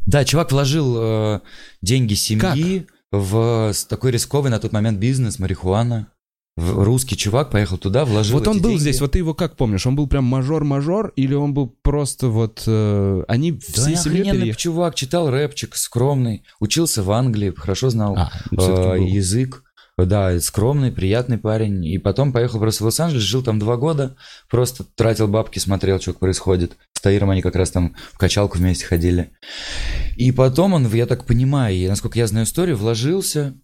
Да, 0.06 0.24
чувак 0.24 0.50
вложил 0.50 0.96
э, 0.98 1.40
деньги 1.80 2.14
семьи 2.14 2.86
в 3.12 3.72
такой 3.88 4.10
рисковый 4.10 4.50
на 4.50 4.58
тот 4.58 4.72
момент 4.72 4.98
бизнес, 4.98 5.38
марихуана. 5.38 6.08
Русский 6.58 7.16
чувак 7.16 7.50
поехал 7.50 7.78
туда, 7.78 8.04
вложил 8.04 8.38
вот 8.38 8.48
он 8.48 8.60
был 8.60 8.70
деньги. 8.70 8.82
здесь, 8.82 9.00
вот 9.00 9.12
ты 9.12 9.18
его 9.18 9.34
как 9.34 9.56
помнишь? 9.56 9.86
Он 9.86 9.96
был 9.96 10.06
прям 10.06 10.24
мажор-мажор 10.24 11.12
или 11.16 11.34
он 11.34 11.54
был 11.54 11.68
просто 11.82 12.28
вот... 12.28 12.64
э, 12.66 13.24
они 13.28 13.52
Да, 13.52 13.58
охрененный 13.82 14.22
переехали? 14.24 14.52
чувак, 14.52 14.94
читал 14.94 15.30
рэпчик, 15.30 15.76
скромный, 15.76 16.42
учился 16.60 17.02
в 17.02 17.10
Англии, 17.10 17.52
хорошо 17.56 17.90
знал 17.90 18.16
А, 18.16 18.30
э, 18.50 18.98
язык. 19.00 19.62
Да, 19.96 20.38
скромный, 20.38 20.92
приятный 20.92 21.38
парень. 21.38 21.84
И 21.84 21.98
потом 21.98 22.32
поехал 22.32 22.60
просто 22.60 22.84
в 22.84 22.86
Лос-Анджелес, 22.86 23.22
жил 23.22 23.42
там 23.42 23.58
два 23.58 23.76
года, 23.76 24.16
просто 24.48 24.84
тратил 24.94 25.26
бабки, 25.26 25.58
смотрел, 25.58 26.00
что 26.00 26.12
происходит. 26.12 26.76
С 26.92 27.00
Таиром 27.00 27.30
они 27.30 27.42
как 27.42 27.56
раз 27.56 27.72
там 27.72 27.96
в 28.12 28.18
качалку 28.18 28.58
вместе 28.58 28.86
ходили. 28.86 29.30
И 30.16 30.30
потом 30.30 30.74
он, 30.74 30.86
я 30.94 31.06
так 31.06 31.24
понимаю, 31.24 31.74
и 31.74 31.88
насколько 31.88 32.16
я 32.16 32.28
знаю 32.28 32.46
историю, 32.46 32.76
вложился, 32.76 33.54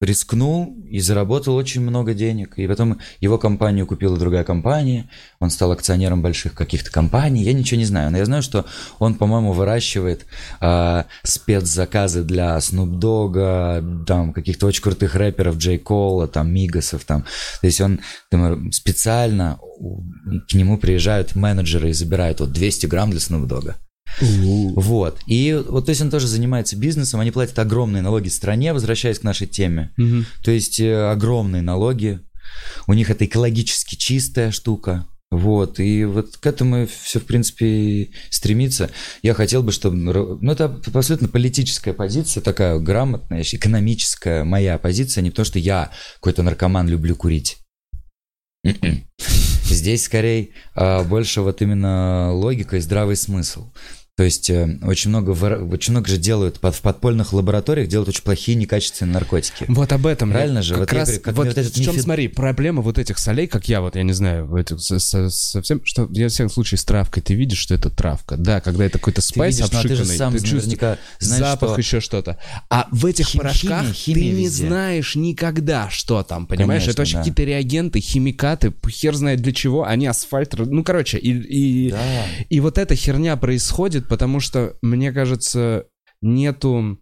рискнул 0.00 0.76
и 0.90 1.00
заработал 1.00 1.54
очень 1.54 1.80
много 1.80 2.12
денег. 2.12 2.58
И 2.58 2.66
потом 2.66 3.00
его 3.20 3.38
компанию 3.38 3.86
купила 3.86 4.18
другая 4.18 4.44
компания, 4.44 5.08
он 5.40 5.50
стал 5.50 5.72
акционером 5.72 6.20
больших 6.20 6.54
каких-то 6.54 6.90
компаний. 6.90 7.42
Я 7.42 7.54
ничего 7.54 7.78
не 7.78 7.86
знаю, 7.86 8.10
но 8.10 8.18
я 8.18 8.26
знаю, 8.26 8.42
что 8.42 8.66
он, 8.98 9.14
по-моему, 9.14 9.52
выращивает 9.52 10.26
э, 10.60 11.04
спецзаказы 11.22 12.24
для 12.24 12.58
Snoop 12.58 12.98
Dogg, 12.98 14.04
там 14.04 14.32
каких-то 14.34 14.66
очень 14.66 14.82
крутых 14.82 15.14
рэперов, 15.14 15.56
Джей 15.56 15.78
Кола, 15.78 16.28
там 16.28 16.52
Мигасов, 16.52 17.04
там. 17.04 17.22
То 17.60 17.66
есть 17.66 17.80
он 17.80 18.00
там, 18.30 18.70
специально 18.72 19.58
к 20.48 20.54
нему 20.54 20.78
приезжают 20.78 21.34
менеджеры 21.36 21.90
и 21.90 21.94
забирают 21.94 22.40
вот 22.40 22.52
200 22.52 22.86
грамм 22.86 23.10
для 23.10 23.20
Snoop 23.20 23.46
Dogg. 23.46 23.74
Вот. 24.20 25.18
И 25.26 25.62
вот, 25.68 25.86
то 25.86 25.90
есть 25.90 26.00
он 26.00 26.10
тоже 26.10 26.26
занимается 26.26 26.76
бизнесом, 26.76 27.20
они 27.20 27.30
платят 27.30 27.58
огромные 27.58 28.02
налоги 28.02 28.28
стране, 28.28 28.72
возвращаясь 28.72 29.18
к 29.18 29.24
нашей 29.24 29.46
теме. 29.46 29.92
Мгм. 29.96 30.26
То 30.42 30.50
есть 30.50 30.80
э, 30.80 31.10
огромные 31.10 31.62
налоги. 31.62 32.20
У 32.86 32.92
них 32.92 33.10
это 33.10 33.24
экологически 33.24 33.96
чистая 33.96 34.50
штука. 34.50 35.06
Вот, 35.32 35.80
и 35.80 36.04
вот 36.04 36.36
к 36.36 36.46
этому 36.46 36.86
все, 36.86 37.18
в 37.18 37.24
принципе, 37.24 38.10
стремится. 38.30 38.90
Я 39.22 39.34
хотел 39.34 39.62
бы, 39.64 39.72
чтобы... 39.72 39.96
Ну, 39.96 40.52
это 40.52 40.80
абсолютно 40.94 41.26
политическая 41.26 41.92
позиция, 41.92 42.40
такая 42.40 42.78
грамотная, 42.78 43.42
экономическая 43.42 44.44
моя 44.44 44.78
позиция, 44.78 45.22
не 45.22 45.30
потому 45.30 45.46
что 45.46 45.58
я 45.58 45.90
какой-то 46.16 46.44
наркоман, 46.44 46.88
люблю 46.88 47.16
курить. 47.16 47.58
Здесь 49.64 50.04
скорее 50.04 50.50
а, 50.74 51.04
больше 51.04 51.40
вот 51.40 51.60
именно 51.62 52.32
логика 52.32 52.76
и 52.76 52.80
здравый 52.80 53.16
смысл. 53.16 53.70
То 54.16 54.22
есть 54.24 54.48
э, 54.48 54.78
очень 54.82 55.10
много, 55.10 55.32
очень 55.32 55.92
много 55.92 56.08
же 56.08 56.16
делают 56.16 56.58
под- 56.58 56.74
в 56.74 56.80
подпольных 56.80 57.34
лабораториях, 57.34 57.86
делают 57.86 58.08
очень 58.08 58.22
плохие 58.22 58.54
некачественные 58.56 59.12
наркотики. 59.12 59.66
Вот 59.68 59.92
об 59.92 60.06
этом. 60.06 60.30
Правильно 60.30 60.60
я 60.60 60.62
же? 60.62 60.72
Как 60.72 60.80
Вот 60.80 60.92
я 60.92 60.98
раз, 61.00 61.08
говорю, 61.08 61.22
как 61.22 61.34
вот 61.34 61.46
вот 61.48 61.58
этот 61.58 61.76
в 61.76 61.84
чем, 61.84 61.94
нефи- 61.94 62.00
смотри, 62.00 62.28
проблема 62.28 62.80
вот 62.80 62.98
этих 62.98 63.18
солей, 63.18 63.46
как 63.46 63.68
я 63.68 63.82
вот, 63.82 63.94
я 63.94 64.02
не 64.04 64.14
знаю, 64.14 64.50
этих, 64.56 64.80
со- 64.80 64.98
со- 65.00 65.28
совсем, 65.28 65.82
что 65.84 66.08
я 66.12 66.28
в 66.28 66.30
всяком 66.30 66.50
случае 66.50 66.78
с 66.78 66.84
травкой, 66.86 67.22
ты 67.22 67.34
видишь, 67.34 67.58
что 67.58 67.74
это 67.74 67.90
травка. 67.90 68.38
Да, 68.38 68.62
когда 68.62 68.86
это 68.86 68.98
какой-то 68.98 69.20
Ты 69.20 69.26
спайс 69.26 69.56
видишь, 69.58 69.70
но 69.70 69.82
ты 69.82 69.88
же 69.88 69.94
обшиканный, 69.96 70.16
сам 70.16 70.32
ты 70.32 70.38
чувствуешь 70.42 70.98
знаешь, 71.18 71.42
запах, 71.44 71.70
что... 71.72 71.78
еще 71.80 72.00
что-то. 72.00 72.38
А 72.70 72.88
в 72.92 73.04
этих 73.04 73.26
Хим- 73.26 73.40
порошках 73.42 73.82
химия, 73.82 73.92
химия 73.92 74.30
ты 74.30 74.36
не 74.38 74.44
везде. 74.44 74.66
знаешь 74.66 75.14
никогда, 75.14 75.90
что 75.90 76.22
там, 76.22 76.46
понимаешь? 76.46 76.84
Конечно, 76.84 76.90
это 76.92 77.00
вообще 77.02 77.12
да. 77.16 77.18
какие-то 77.18 77.42
реагенты, 77.44 78.00
химикаты, 78.00 78.72
хер 78.88 79.14
знает 79.14 79.42
для 79.42 79.52
чего, 79.52 79.84
они 79.84 80.06
асфальт, 80.06 80.54
ну, 80.56 80.82
короче, 80.82 81.18
и, 81.18 81.32
и, 81.88 81.90
Да. 81.90 81.98
и 82.48 82.60
вот 82.60 82.78
эта 82.78 82.96
херня 82.96 83.36
происходит, 83.36 84.05
потому 84.08 84.40
что, 84.40 84.74
мне 84.82 85.12
кажется, 85.12 85.84
нету 86.22 86.98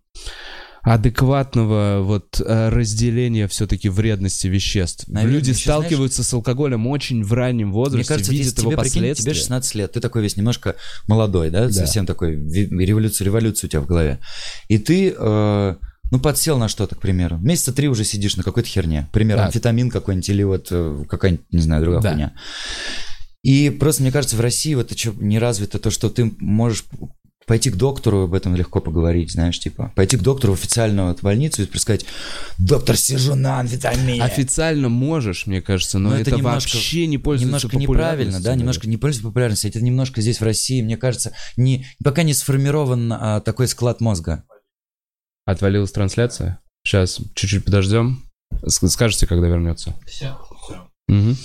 адекватного 0.82 2.00
вот 2.02 2.40
э, 2.44 2.68
разделения 2.68 3.48
все-таки 3.48 3.88
вредности 3.88 4.48
веществ. 4.48 5.08
Наверное, 5.08 5.36
Люди 5.38 5.50
еще, 5.50 5.64
знаешь- 5.64 5.80
сталкиваются 5.80 6.22
с 6.22 6.32
алкоголем 6.34 6.86
очень 6.86 7.24
в 7.24 7.32
раннем 7.32 7.72
возрасте, 7.72 7.96
Мне 7.98 8.04
кажется, 8.06 8.32
видят 8.32 8.58
его 8.58 8.70
тебе, 8.72 8.76
прикинь, 8.82 8.92
тебе 9.00 9.08
последствия. 9.10 9.34
16 9.34 9.74
лет, 9.76 9.92
ты 9.92 10.00
такой 10.00 10.22
весь 10.22 10.36
немножко 10.36 10.76
молодой, 11.08 11.48
да, 11.50 11.66
Да. 11.66 11.72
совсем 11.72 12.04
такой, 12.04 12.34
революция, 12.34 13.24
революция 13.24 13.68
у 13.68 13.70
тебя 13.70 13.80
в 13.80 13.86
голове. 13.86 14.20
И 14.68 14.76
ты, 14.76 15.14
э, 15.18 15.74
ну, 16.10 16.20
подсел 16.20 16.58
на 16.58 16.68
что-то, 16.68 16.96
к 16.96 17.00
примеру. 17.00 17.38
Месяца 17.38 17.72
три 17.72 17.88
уже 17.88 18.04
сидишь 18.04 18.36
на 18.36 18.42
какой-то 18.42 18.68
херне. 18.68 19.08
Пример, 19.10 19.38
Так. 19.38 19.46
амфетамин 19.46 19.88
какой-нибудь 19.88 20.28
или 20.28 20.42
вот 20.42 20.68
э, 20.70 21.04
какая-нибудь, 21.08 21.46
не 21.50 21.60
знаю, 21.62 21.80
другая 21.82 22.02
Да. 22.02 22.10
хуйня. 22.10 22.32
И 23.44 23.68
просто, 23.68 24.02
мне 24.02 24.10
кажется, 24.10 24.36
в 24.36 24.40
России 24.40 24.74
вот 24.74 24.86
это 24.86 24.98
что 24.98 25.12
не 25.12 25.38
развито, 25.38 25.78
то, 25.78 25.90
что 25.90 26.08
ты 26.08 26.32
можешь 26.40 26.86
пойти 27.46 27.68
к 27.68 27.76
доктору 27.76 28.22
об 28.22 28.32
этом 28.32 28.56
легко 28.56 28.80
поговорить, 28.80 29.32
знаешь, 29.32 29.60
типа, 29.60 29.92
пойти 29.94 30.16
к 30.16 30.22
доктору 30.22 30.54
в 30.54 30.58
официальную 30.58 31.08
вот 31.08 31.20
больницу 31.20 31.62
и 31.62 31.78
сказать, 31.78 32.06
доктор, 32.56 32.96
сижу 32.96 33.34
на 33.34 33.60
амфетамине. 33.60 34.24
Официально 34.24 34.88
можешь, 34.88 35.46
мне 35.46 35.60
кажется, 35.60 35.98
но, 35.98 36.08
Но 36.08 36.14
это, 36.14 36.30
это 36.30 36.38
немножко- 36.38 36.74
вообще 36.74 37.06
не 37.06 37.18
пользуется 37.18 37.66
немножко 37.66 37.76
неправильно, 37.76 38.40
да, 38.40 38.54
немножко 38.54 38.88
не 38.88 38.96
пользуется 38.96 39.28
популярностью. 39.28 39.68
Это 39.68 39.82
немножко 39.82 40.22
здесь 40.22 40.40
в 40.40 40.42
России, 40.42 40.80
мне 40.80 40.96
кажется, 40.96 41.32
не, 41.58 41.86
пока 42.02 42.22
не 42.22 42.32
сформирован 42.32 43.12
а, 43.12 43.40
такой 43.42 43.68
склад 43.68 44.00
мозга. 44.00 44.44
Отвалилась 45.44 45.92
трансляция. 45.92 46.60
Сейчас 46.82 47.20
чуть-чуть 47.34 47.66
подождем. 47.66 48.24
Скажете, 48.66 49.26
когда 49.26 49.48
вернется. 49.48 49.94
Все. 50.06 50.34
Мгм. 51.08 51.36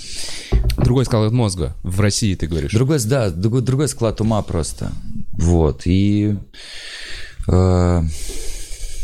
Другой 0.78 1.04
склад 1.04 1.32
мозга. 1.32 1.76
В 1.82 2.00
России, 2.00 2.34
ты 2.34 2.46
говоришь. 2.46 2.72
Другой, 2.72 2.98
да, 3.04 3.30
другой, 3.30 3.62
другой 3.62 3.88
склад 3.88 4.20
ума 4.20 4.42
просто. 4.42 4.92
Вот, 5.32 5.82
и... 5.86 6.36
э, 7.48 8.02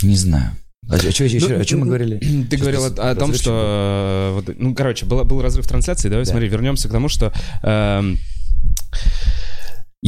не 0.03 0.17
знаю. 0.17 0.53
А, 0.89 0.99
чё- 0.99 1.11
чё 1.11 1.25
еще- 1.25 1.49
Ну, 1.49 1.61
о 1.61 1.65
чем 1.65 1.81
мы 1.81 1.87
говорили? 1.87 2.19
Ты 2.51 2.57
Что-то 2.57 2.59
говорил 2.59 2.85
о, 2.85 3.11
о 3.11 3.15
том, 3.17 3.35
что... 3.35 4.31
э, 4.31 4.35
вот, 4.35 4.55
ну, 4.59 4.75
короче, 4.75 5.05
был, 5.05 5.25
был 5.25 5.43
разрыв 5.43 5.67
трансляции. 5.67 6.09
Давай 6.09 6.25
Да. 6.25 6.31
смотри, 6.31 6.49
вернемся 6.49 6.89
к 6.89 6.93
тому, 6.93 7.09
что... 7.09 7.33
эм, 7.63 8.19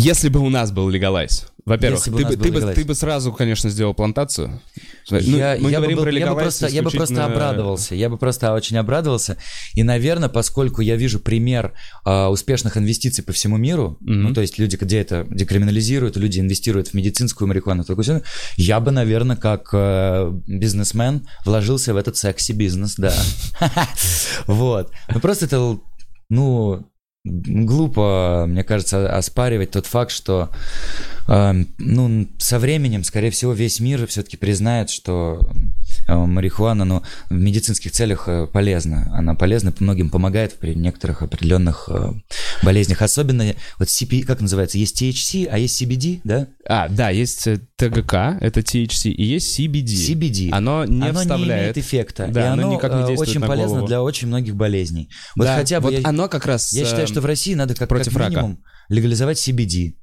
если 0.01 0.29
бы 0.29 0.41
у 0.41 0.49
нас 0.51 0.71
был 0.71 0.89
легалайз, 0.89 1.47
во-первых, 1.65 2.09
бы 2.09 2.17
ты, 2.19 2.25
бы, 2.25 2.37
ты, 2.37 2.51
бы, 2.53 2.73
ты 2.73 2.85
бы 2.85 2.95
сразу, 2.95 3.31
конечно, 3.33 3.69
сделал 3.69 3.93
плантацию. 3.93 4.63
Ну, 5.11 5.19
я, 5.19 5.57
мы 5.61 5.71
я 5.71 5.81
бы 5.81 5.87
говорим 5.87 5.97
был- 5.97 6.05
про 6.05 6.13
я 6.13 6.27
бы 6.33 6.41
просто, 6.41 6.67
я 6.67 6.83
бы 6.83 6.91
просто 6.91 7.15
исключительно- 7.15 7.25
обрадовался. 7.27 7.95
Я 7.95 8.09
бы 8.09 8.17
просто 8.17 8.55
очень 8.55 8.77
обрадовался. 8.79 9.37
И, 9.75 9.83
наверное, 9.83 10.29
поскольку 10.31 10.81
я 10.81 10.97
вижу 10.97 11.19
пример 11.21 11.75
а, 12.05 12.31
успешных 12.31 12.77
инвестиций 12.79 13.23
по 13.23 13.33
всему 13.33 13.59
миру, 13.59 13.99
Мгм. 14.01 14.23
ну, 14.23 14.35
то 14.35 14.41
есть 14.41 14.59
люди, 14.59 14.77
где 14.77 15.01
это 15.01 15.27
декриминализируют, 15.31 16.17
люди 16.17 16.41
инвестируют 16.41 16.89
в 16.89 16.95
медицинскую 16.95 17.49
марихуану, 17.49 17.85
такое 17.85 18.03
всё, 18.03 18.23
я 18.57 18.81
бы, 18.81 18.91
наверное, 18.93 19.37
как 19.37 19.69
э, 19.75 20.31
бизнесмен 20.47 21.27
вложился 21.45 21.93
в 21.93 21.97
этот 21.99 22.17
секси-бизнес, 22.17 22.95
да. 22.97 23.13
Вот. 24.47 24.91
Ну, 25.13 25.21
просто 25.21 25.45
это, 25.47 25.79
ну, 26.31 26.87
глупо, 27.29 28.47
мне 28.49 28.65
кажется, 28.65 29.15
оспаривать 29.15 29.73
тот 29.73 29.87
факт, 29.87 30.11
что 30.11 30.51
эм, 31.29 31.69
ну, 31.79 32.27
со 32.39 32.59
временем, 32.59 33.05
скорее 33.05 33.31
всего, 33.31 33.53
весь 33.53 33.81
мир 33.81 34.07
все-таки 34.07 34.37
признает, 34.37 34.91
что 34.91 35.41
э, 35.41 35.88
марихуана, 36.17 36.85
ну, 36.85 37.03
в 37.29 37.35
медицинских 37.35 37.93
целях 37.93 38.29
э, 38.29 38.47
полезна. 38.47 39.11
Она 39.13 39.35
полезна, 39.35 39.73
многим 39.79 40.11
помогает 40.11 40.55
при 40.55 40.75
некоторых 40.75 41.23
определенных 41.23 41.89
э, 41.89 42.13
болезнях. 42.63 43.03
Особенно, 43.03 43.55
вот 43.79 43.89
CP, 43.89 44.23
как 44.23 44.41
называется, 44.41 44.79
есть 44.79 45.01
THC, 45.01 45.47
а 45.47 45.59
есть 45.59 45.81
CBD, 45.81 46.21
да? 46.25 46.49
А, 46.67 46.89
да, 46.89 47.11
есть 47.11 47.47
э, 47.47 47.61
ТГК, 47.77 48.39
это 48.41 48.61
THC, 48.61 49.11
и 49.11 49.25
есть 49.25 49.59
CBD. 49.59 49.85
CBD. 49.85 50.49
Оно 50.53 50.85
не 50.85 51.09
оно 51.09 51.21
вставляет. 51.21 51.49
не 51.49 51.63
имеет 51.63 51.79
эффекта. 51.79 52.29
Да, 52.29 52.41
и 52.41 52.47
оно 52.49 52.63
оно, 52.65 52.75
никак 52.75 52.93
не 52.93 53.03
э, 53.03 53.07
действует 53.07 53.29
очень 53.29 53.41
на 53.41 53.47
полезно 53.47 53.71
голову. 53.71 53.87
для 53.87 54.03
очень 54.03 54.29
многих 54.29 54.57
болезней. 54.57 55.11
Вот 55.37 55.45
Да, 55.45 55.57
хотя 55.57 55.81
бы 55.81 55.91
вот 55.91 55.99
я, 55.99 56.09
оно 56.09 56.29
как 56.29 56.47
раз... 56.47 56.73
я 56.73 56.85
считаю, 56.85 57.05
э, 57.05 57.07
что 57.07 57.21
в 57.21 57.27
России 57.27 57.55
надо 57.55 57.75
как, 57.75 57.89
против 57.89 58.13
как 58.13 58.21
рака. 58.23 58.31
минимум 58.31 58.65
легализовать 58.89 59.39
CBD. 59.39 59.95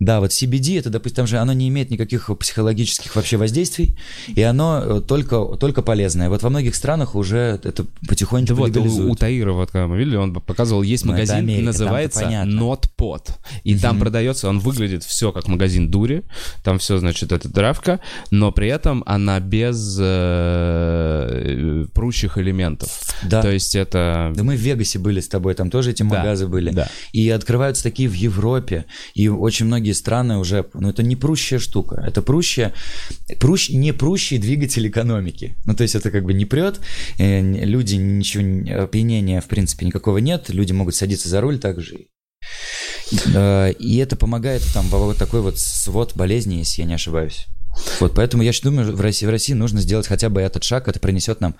Да, 0.00 0.20
вот 0.20 0.30
CBD, 0.30 0.78
это, 0.78 0.90
допустим, 0.90 1.16
там 1.16 1.26
же 1.26 1.38
оно 1.38 1.52
не 1.52 1.68
имеет 1.68 1.90
никаких 1.90 2.30
психологических 2.38 3.16
вообще 3.16 3.36
воздействий, 3.36 3.96
и 4.28 4.42
оно 4.42 4.80
э, 4.84 5.00
только, 5.00 5.44
только 5.58 5.82
полезное. 5.82 6.28
Вот 6.28 6.42
во 6.42 6.50
многих 6.50 6.74
странах 6.76 7.14
уже 7.16 7.58
это 7.64 7.84
потихоньку 8.08 8.48
Да 8.48 8.54
вот, 8.54 8.70
у, 8.70 8.72
легализуют. 8.74 9.10
у 9.10 9.14
Таира, 9.16 9.52
вот 9.52 9.70
когда 9.70 9.86
мы 9.88 9.98
видели, 9.98 10.16
он 10.16 10.32
показывал, 10.34 10.82
есть 10.82 11.04
Ну, 11.04 11.12
это 11.12 11.20
магазин, 11.22 11.36
Америка, 11.38 11.64
называется 11.64 12.20
понятно. 12.22 12.58
Not 12.60 12.84
Pot. 12.96 13.30
И 13.64 13.76
там 13.76 13.96
Мгм. 13.96 14.00
продается, 14.00 14.48
он 14.48 14.60
выглядит 14.60 15.02
все 15.04 15.32
как 15.32 15.48
магазин 15.48 15.90
дури, 15.90 16.22
там 16.62 16.78
все, 16.78 16.98
значит, 16.98 17.32
это 17.32 17.50
травка, 17.52 18.00
но 18.30 18.52
при 18.52 18.68
этом 18.68 19.02
она 19.06 19.40
без 19.40 19.98
э, 20.00 21.86
прущих 21.92 22.38
элементов. 22.38 22.88
Да. 23.24 23.42
То 23.42 23.50
есть 23.50 23.74
это... 23.74 24.32
Да 24.34 24.42
мы 24.44 24.56
в 24.56 24.60
Вегасе 24.60 24.98
были 24.98 25.20
с 25.20 25.28
тобой, 25.28 25.54
там 25.54 25.70
тоже 25.70 25.90
эти 25.90 26.02
Да, 26.02 26.08
магазы 26.08 26.46
были. 26.46 26.70
да. 26.70 26.88
И 27.12 27.28
открываются 27.30 27.82
такие 27.82 28.08
в 28.08 28.14
Европе. 28.14 28.84
И 29.14 29.28
очень 29.28 29.66
многие 29.66 29.87
страны 29.92 30.38
уже... 30.38 30.66
Ну, 30.74 30.90
это 30.90 31.02
не 31.02 31.16
прущая 31.16 31.58
штука. 31.58 32.02
Это 32.06 32.22
прущая... 32.22 32.72
Прущ, 33.40 33.70
не 33.70 33.92
прущий 33.92 34.38
двигатель 34.38 34.86
экономики. 34.88 35.56
Ну, 35.64 35.74
то 35.74 35.82
есть 35.82 35.94
это 35.94 36.10
как 36.10 36.24
бы 36.24 36.34
не 36.34 36.44
прет. 36.44 36.80
э, 37.18 37.40
люди 37.40 37.96
ничего... 37.96 38.42
не- 38.42 38.70
Опьянения, 38.70 39.40
в 39.40 39.46
принципе, 39.46 39.86
никакого 39.86 40.18
нет. 40.18 40.48
Люди 40.48 40.72
могут 40.72 40.94
садиться 40.94 41.28
за 41.28 41.40
руль 41.40 41.58
также. 41.58 42.06
И 43.10 43.98
это 44.02 44.16
помогает 44.16 44.62
там 44.74 44.86
во 44.88 44.98
вот 44.98 45.16
такой 45.16 45.40
вот 45.40 45.58
свод 45.58 46.14
болезней, 46.14 46.58
если 46.58 46.82
я 46.82 46.88
не 46.88 46.94
ошибаюсь. 46.94 47.46
Вот, 48.00 48.14
поэтому 48.14 48.42
я 48.42 48.52
думаю, 48.62 48.94
в 48.94 49.00
России, 49.00 49.26
в 49.26 49.30
России 49.30 49.52
нужно 49.52 49.80
сделать 49.80 50.06
хотя 50.06 50.28
бы 50.28 50.40
этот 50.40 50.64
шаг, 50.64 50.88
это 50.88 50.98
принесет 51.00 51.40
нам 51.40 51.54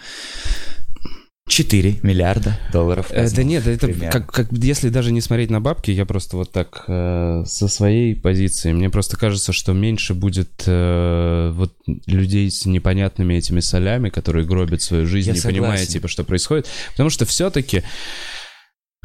4 1.49 2.01
миллиарда 2.03 2.59
долларов. 2.73 3.07
Э, 3.11 3.29
да 3.31 3.43
нет, 3.43 3.67
это 3.67 3.93
как, 4.11 4.31
как 4.31 4.53
если 4.53 4.89
даже 4.91 5.13
не 5.13 5.21
смотреть 5.21 5.51
на 5.51 5.61
бабки, 5.61 5.91
я 5.91 6.07
просто 6.07 6.37
вот 6.37 6.53
так 6.53 6.85
э, 6.87 7.43
со 7.47 7.69
своей 7.69 8.15
позиции, 8.15 8.73
мне 8.73 8.91
просто 8.91 9.17
кажется, 9.17 9.53
что 9.53 9.73
меньше 9.73 10.15
будет 10.15 10.63
э, 10.67 11.51
вот 11.55 11.75
людей 12.07 12.51
с 12.51 12.67
непонятными 12.67 13.35
этими 13.35 13.61
солями, 13.61 14.11
которые 14.11 14.47
гробят 14.47 14.83
свою 14.83 15.07
жизнь, 15.07 15.29
Я 15.29 15.35
не 15.35 15.41
согласен. 15.41 15.63
понимая 15.63 15.87
типа 15.87 16.09
что 16.09 16.25
происходит, 16.25 16.69
потому 16.93 17.11
что 17.11 17.25
все-таки 17.25 17.83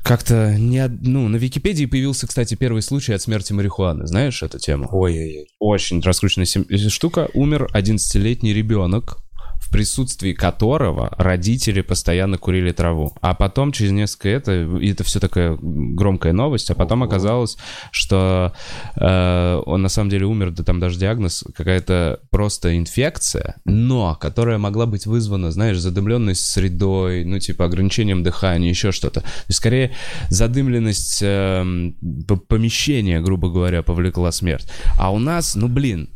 как-то 0.03 0.55
не 0.57 0.85
ну 1.01 1.29
на 1.29 1.37
Википедии 1.37 1.85
появился, 1.85 2.27
кстати, 2.27 2.55
первый 2.55 2.81
случай 2.81 3.13
от 3.13 3.21
смерти 3.21 3.53
марихуаны, 3.53 4.05
знаешь 4.05 4.43
эту 4.43 4.59
тему? 4.59 4.89
Ой-ой-ой. 4.91 5.47
Очень 5.59 6.01
раскрученная 6.01 6.45
сем- 6.45 6.65
штука. 6.89 7.29
Умер 7.33 7.69
11-летний 7.73 8.53
ребенок, 8.53 9.19
в 9.63 9.69
присутствии 9.71 10.33
которого 10.33 11.09
родители 11.17 11.81
постоянно 11.81 12.37
курили 12.37 12.71
траву. 12.73 13.13
А 13.21 13.33
потом, 13.33 13.71
через 13.71 13.91
несколько 13.91 14.27
это, 14.29 14.51
это 14.51 15.03
все 15.03 15.19
такая 15.19 15.57
громкая 15.61 16.33
новость, 16.33 16.69
а 16.69 16.75
потом 16.75 17.01
Ого. 17.01 17.09
оказалось, 17.09 17.57
что 17.91 18.53
э, 18.97 19.61
он 19.65 19.81
на 19.81 19.89
самом 19.89 20.09
деле 20.09 20.25
умер, 20.25 20.51
да 20.51 20.63
там 20.63 20.79
даже 20.79 20.99
диагноз, 20.99 21.45
какая-то 21.55 22.19
просто 22.29 22.77
инфекция, 22.77 23.55
но 23.63 24.15
которая 24.15 24.57
могла 24.57 24.85
быть 24.85 25.05
вызвана, 25.05 25.49
знаешь, 25.51 25.79
задымленность 25.79 26.45
средой, 26.45 27.23
ну, 27.23 27.39
типа 27.39 27.65
ограничением 27.65 28.21
дыхания, 28.21 28.69
еще 28.69 28.91
что-то. 28.91 29.21
То 29.21 29.27
есть, 29.47 29.59
скорее, 29.59 29.93
задымленность 30.29 31.19
п- 31.21 32.37
помещения, 32.47 33.21
грубо 33.21 33.49
говоря, 33.49 33.81
повлекла 33.81 34.31
смерть. 34.33 34.67
А 34.99 35.11
у 35.13 35.19
нас, 35.19 35.55
ну, 35.55 35.67
блин, 35.69 36.09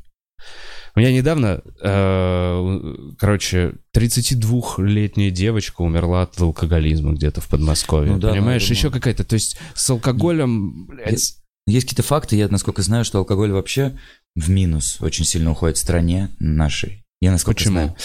у 0.97 0.99
меня 0.99 1.11
недавно, 1.11 1.61
э, 1.79 2.95
короче, 3.19 3.75
32-летняя 3.95 5.29
девочка 5.29 5.83
умерла 5.83 6.23
от 6.23 6.41
алкоголизма 6.41 7.13
где-то 7.13 7.39
в 7.39 7.47
Подмосковье. 7.47 8.13
Ну 8.13 8.19
да, 8.19 8.31
Понимаешь, 8.31 8.67
еще 8.67 8.89
какая-то, 8.89 9.23
то 9.23 9.35
есть 9.35 9.59
с 9.75 9.87
алкоголем, 9.91 10.87
блядь, 10.87 11.35
Есть 11.67 11.85
какие-то 11.85 12.01
факты, 12.01 12.35
я, 12.35 12.47
насколько 12.47 12.81
знаю, 12.81 13.05
что 13.05 13.19
алкоголь 13.19 13.51
вообще 13.51 13.95
в 14.33 14.49
минус 14.49 14.97
очень 14.99 15.23
сильно 15.23 15.51
уходит 15.51 15.77
в 15.77 15.81
стране 15.81 16.31
нашей. 16.39 17.03
Я 17.21 17.29
насколько 17.29 17.59
Почему? 17.59 17.73
знаю. 17.73 17.95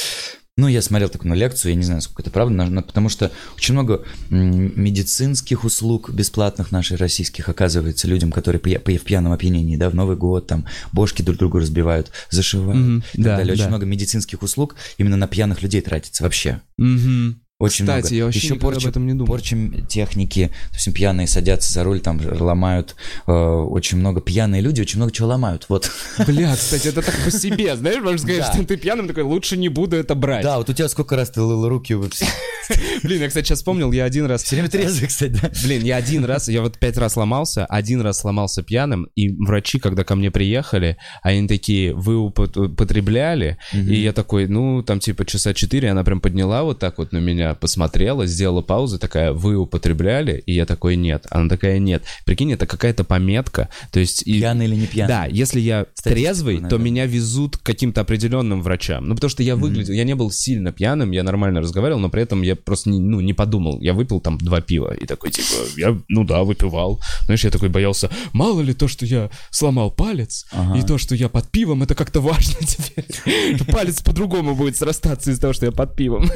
Ну, 0.58 0.68
я 0.68 0.82
смотрел 0.82 1.08
такую 1.08 1.32
лекцию, 1.34 1.70
я 1.72 1.76
не 1.76 1.82
знаю, 1.82 2.02
сколько 2.02 2.20
это 2.22 2.30
правда, 2.30 2.52
но- 2.66 2.82
потому 2.82 3.08
что 3.08 3.32
очень 3.56 3.72
много 3.72 4.04
медицинских 4.30 5.64
услуг 5.64 6.10
бесплатных 6.10 6.72
наших 6.72 7.00
российских 7.00 7.48
оказывается 7.48 8.06
людям, 8.06 8.30
которые 8.30 8.60
пья- 8.60 8.78
пья- 8.78 8.98
в 8.98 9.02
пьяном 9.02 9.32
опьянении, 9.32 9.76
да, 9.76 9.88
в 9.88 9.94
Новый 9.94 10.16
год, 10.16 10.46
там, 10.46 10.66
бошки 10.92 11.22
друг 11.22 11.38
другу 11.38 11.58
разбивают, 11.58 12.10
зашивают 12.30 12.76
Мгм, 12.76 12.98
и 13.14 13.16
так 13.16 13.24
да, 13.24 13.36
далее. 13.38 13.52
Очень 13.54 13.62
да. 13.64 13.68
много 13.70 13.86
медицинских 13.86 14.42
услуг 14.42 14.76
именно 14.98 15.16
на 15.16 15.26
пьяных 15.26 15.62
людей 15.62 15.80
тратится 15.80 16.22
вообще. 16.22 16.60
Мгм. 16.76 17.41
Очень 17.62 17.84
Кстати, 17.84 18.02
много. 18.06 18.14
я 18.16 18.24
вообще 18.24 18.38
Еще 18.40 18.54
порча, 18.56 18.80
об 18.80 18.90
этом 18.90 19.06
не 19.06 19.12
думал. 19.12 19.26
порча 19.26 19.56
техники, 19.88 20.50
допустим, 20.70 20.92
пьяные 20.92 21.26
садятся 21.28 21.72
за 21.72 21.84
руль, 21.84 22.00
там 22.00 22.20
ломают, 22.40 22.96
э, 23.26 23.32
очень 23.32 23.98
много 23.98 24.20
пьяные 24.20 24.60
люди, 24.60 24.80
очень 24.80 24.96
много 24.98 25.12
чего 25.12 25.28
ломают, 25.28 25.66
вот. 25.68 25.90
Бля, 26.26 26.52
кстати, 26.56 26.88
это 26.88 27.02
так 27.02 27.14
по 27.24 27.30
себе, 27.30 27.76
знаешь, 27.76 28.02
можно 28.02 28.18
сказать, 28.18 28.38
Да. 28.40 28.52
что 28.52 28.64
ты 28.64 28.76
пьяным 28.76 29.06
такой, 29.06 29.22
лучше 29.22 29.56
не 29.56 29.68
буду 29.68 29.96
это 29.96 30.14
брать. 30.16 30.42
Да, 30.42 30.58
вот 30.58 30.68
у 30.70 30.72
тебя 30.72 30.88
сколько 30.88 31.14
раз 31.14 31.30
ты 31.30 31.40
лыл 31.40 31.68
руки, 31.68 31.94
все 32.10 32.26
Блин, 33.02 33.20
я, 33.20 33.28
кстати, 33.28 33.46
сейчас 33.46 33.58
вспомнил, 33.58 33.92
я 33.92 34.04
один 34.04 34.26
раз... 34.26 34.50
время 34.50 34.68
трезвый, 34.68 35.08
кстати, 35.08 35.32
да? 35.32 35.50
Блин, 35.64 35.82
я 35.84 35.96
один 35.96 36.24
раз, 36.24 36.48
я 36.48 36.62
вот 36.62 36.78
пять 36.78 36.96
раз 36.96 37.16
ломался, 37.16 37.66
один 37.66 38.00
раз 38.00 38.20
сломался 38.20 38.62
пьяным, 38.62 39.08
и 39.14 39.28
врачи, 39.30 39.78
когда 39.78 40.04
ко 40.04 40.14
мне 40.16 40.30
приехали, 40.30 40.96
они 41.22 41.46
такие, 41.48 41.94
вы 41.94 42.14
упот- 42.14 42.56
употребляли? 42.56 43.58
И 43.72 44.00
я 44.00 44.12
такой, 44.12 44.46
ну, 44.48 44.82
там 44.82 45.00
типа 45.00 45.24
часа 45.24 45.54
четыре, 45.54 45.90
она 45.90 46.04
прям 46.04 46.20
подняла 46.20 46.62
вот 46.62 46.78
так 46.78 46.98
вот 46.98 47.12
на 47.12 47.18
меня, 47.18 47.51
посмотрела, 47.54 48.26
сделала 48.26 48.62
паузу, 48.62 48.98
такая, 48.98 49.32
вы 49.32 49.56
употребляли? 49.56 50.42
И 50.46 50.54
я 50.54 50.66
такой, 50.66 50.96
нет. 50.96 51.26
Она 51.30 51.48
такая, 51.48 51.78
нет. 51.78 52.02
Прикинь, 52.24 52.52
это 52.52 52.66
какая-то 52.66 53.04
пометка, 53.04 53.68
то 53.90 54.00
есть... 54.00 54.22
И... 54.26 54.34
Пьяный 54.38 54.66
или 54.66 54.74
не 54.76 54.86
пьяный? 54.86 55.08
Да, 55.08 55.26
если 55.26 55.60
я 55.60 55.86
трезвый, 56.02 56.56
то 56.56 56.62
наверное. 56.62 56.84
меня 56.84 57.06
везут 57.06 57.56
к 57.56 57.62
каким-то 57.62 58.00
определенным 58.00 58.62
врачам. 58.62 59.06
Ну, 59.06 59.14
потому 59.14 59.30
что 59.30 59.42
я 59.42 59.56
выглядел, 59.56 59.94
я 59.94 60.04
не 60.04 60.14
был 60.14 60.30
сильно 60.30 60.72
пьяным, 60.72 61.10
я 61.10 61.22
нормально 61.22 61.60
разговаривал, 61.60 62.00
но 62.00 62.08
при 62.08 62.22
этом 62.22 62.42
я 62.42 62.56
просто 62.56 62.90
не, 62.90 63.00
ну, 63.00 63.20
не 63.20 63.32
подумал. 63.34 63.80
Я 63.80 63.94
выпил 63.94 64.20
там 64.20 64.38
два 64.38 64.60
пива 64.60 64.94
и 64.94 65.06
такой, 65.06 65.30
типа, 65.30 65.46
я, 65.76 65.98
ну 66.08 66.24
да, 66.24 66.42
выпивал. 66.44 67.00
Знаешь, 67.26 67.44
я 67.44 67.50
такой 67.50 67.68
боялся, 67.68 68.10
мало 68.32 68.60
ли 68.60 68.74
то, 68.74 68.88
что 68.88 69.06
я 69.06 69.30
сломал 69.50 69.90
палец, 69.90 70.46
Ага. 70.52 70.78
и 70.78 70.82
то, 70.82 70.98
что 70.98 71.14
я 71.14 71.28
под 71.28 71.50
пивом, 71.50 71.82
это 71.82 71.94
как-то 71.94 72.20
важно 72.20 72.56
теперь. 72.66 73.64
Палец 73.70 74.00
по-другому 74.02 74.54
будет 74.54 74.76
срастаться 74.76 75.30
из-за 75.30 75.40
того, 75.40 75.52
что 75.52 75.66
я 75.66 75.72
под 75.72 75.96
пивом. 75.96 76.30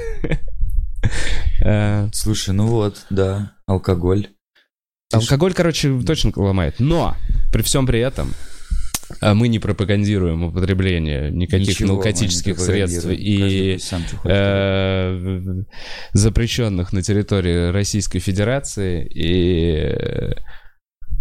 Э, 1.63 2.09
Слушай, 2.13 2.55
ну 2.55 2.67
вот, 2.67 3.07
да, 3.09 3.53
алкоголь. 3.67 4.29
Алкоголь, 5.13 5.55
короче, 5.55 6.01
точно 6.03 6.33
ломает. 6.37 6.81
Но 6.81 7.17
при 7.51 7.63
всем 7.63 7.87
при 7.87 8.01
этом 8.01 8.35
а, 9.21 9.35
мы 9.35 9.49
не 9.49 9.59
пропагандируем 9.59 10.45
употребление 10.45 11.31
никаких 11.31 11.81
Ничего 11.81 11.95
наркотических 11.95 12.59
средств 12.59 13.07
и 13.09 13.79
э, 14.25 15.63
запрещенных 16.13 16.93
на 16.93 17.03
территории 17.03 17.71
Российской 17.71 18.19
Федерации 18.19 19.07
и 19.07 19.73
э, 19.73 20.33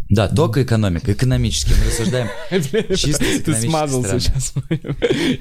Да, 0.07 0.27
только 0.27 0.61
экономика, 0.63 1.13
экономически. 1.13 1.73
Мы 1.79 1.85
рассуждаем 1.87 2.27
чисто 2.95 3.23
Ты 3.43 3.53
стороны. 3.55 4.19
сейчас. 4.19 4.53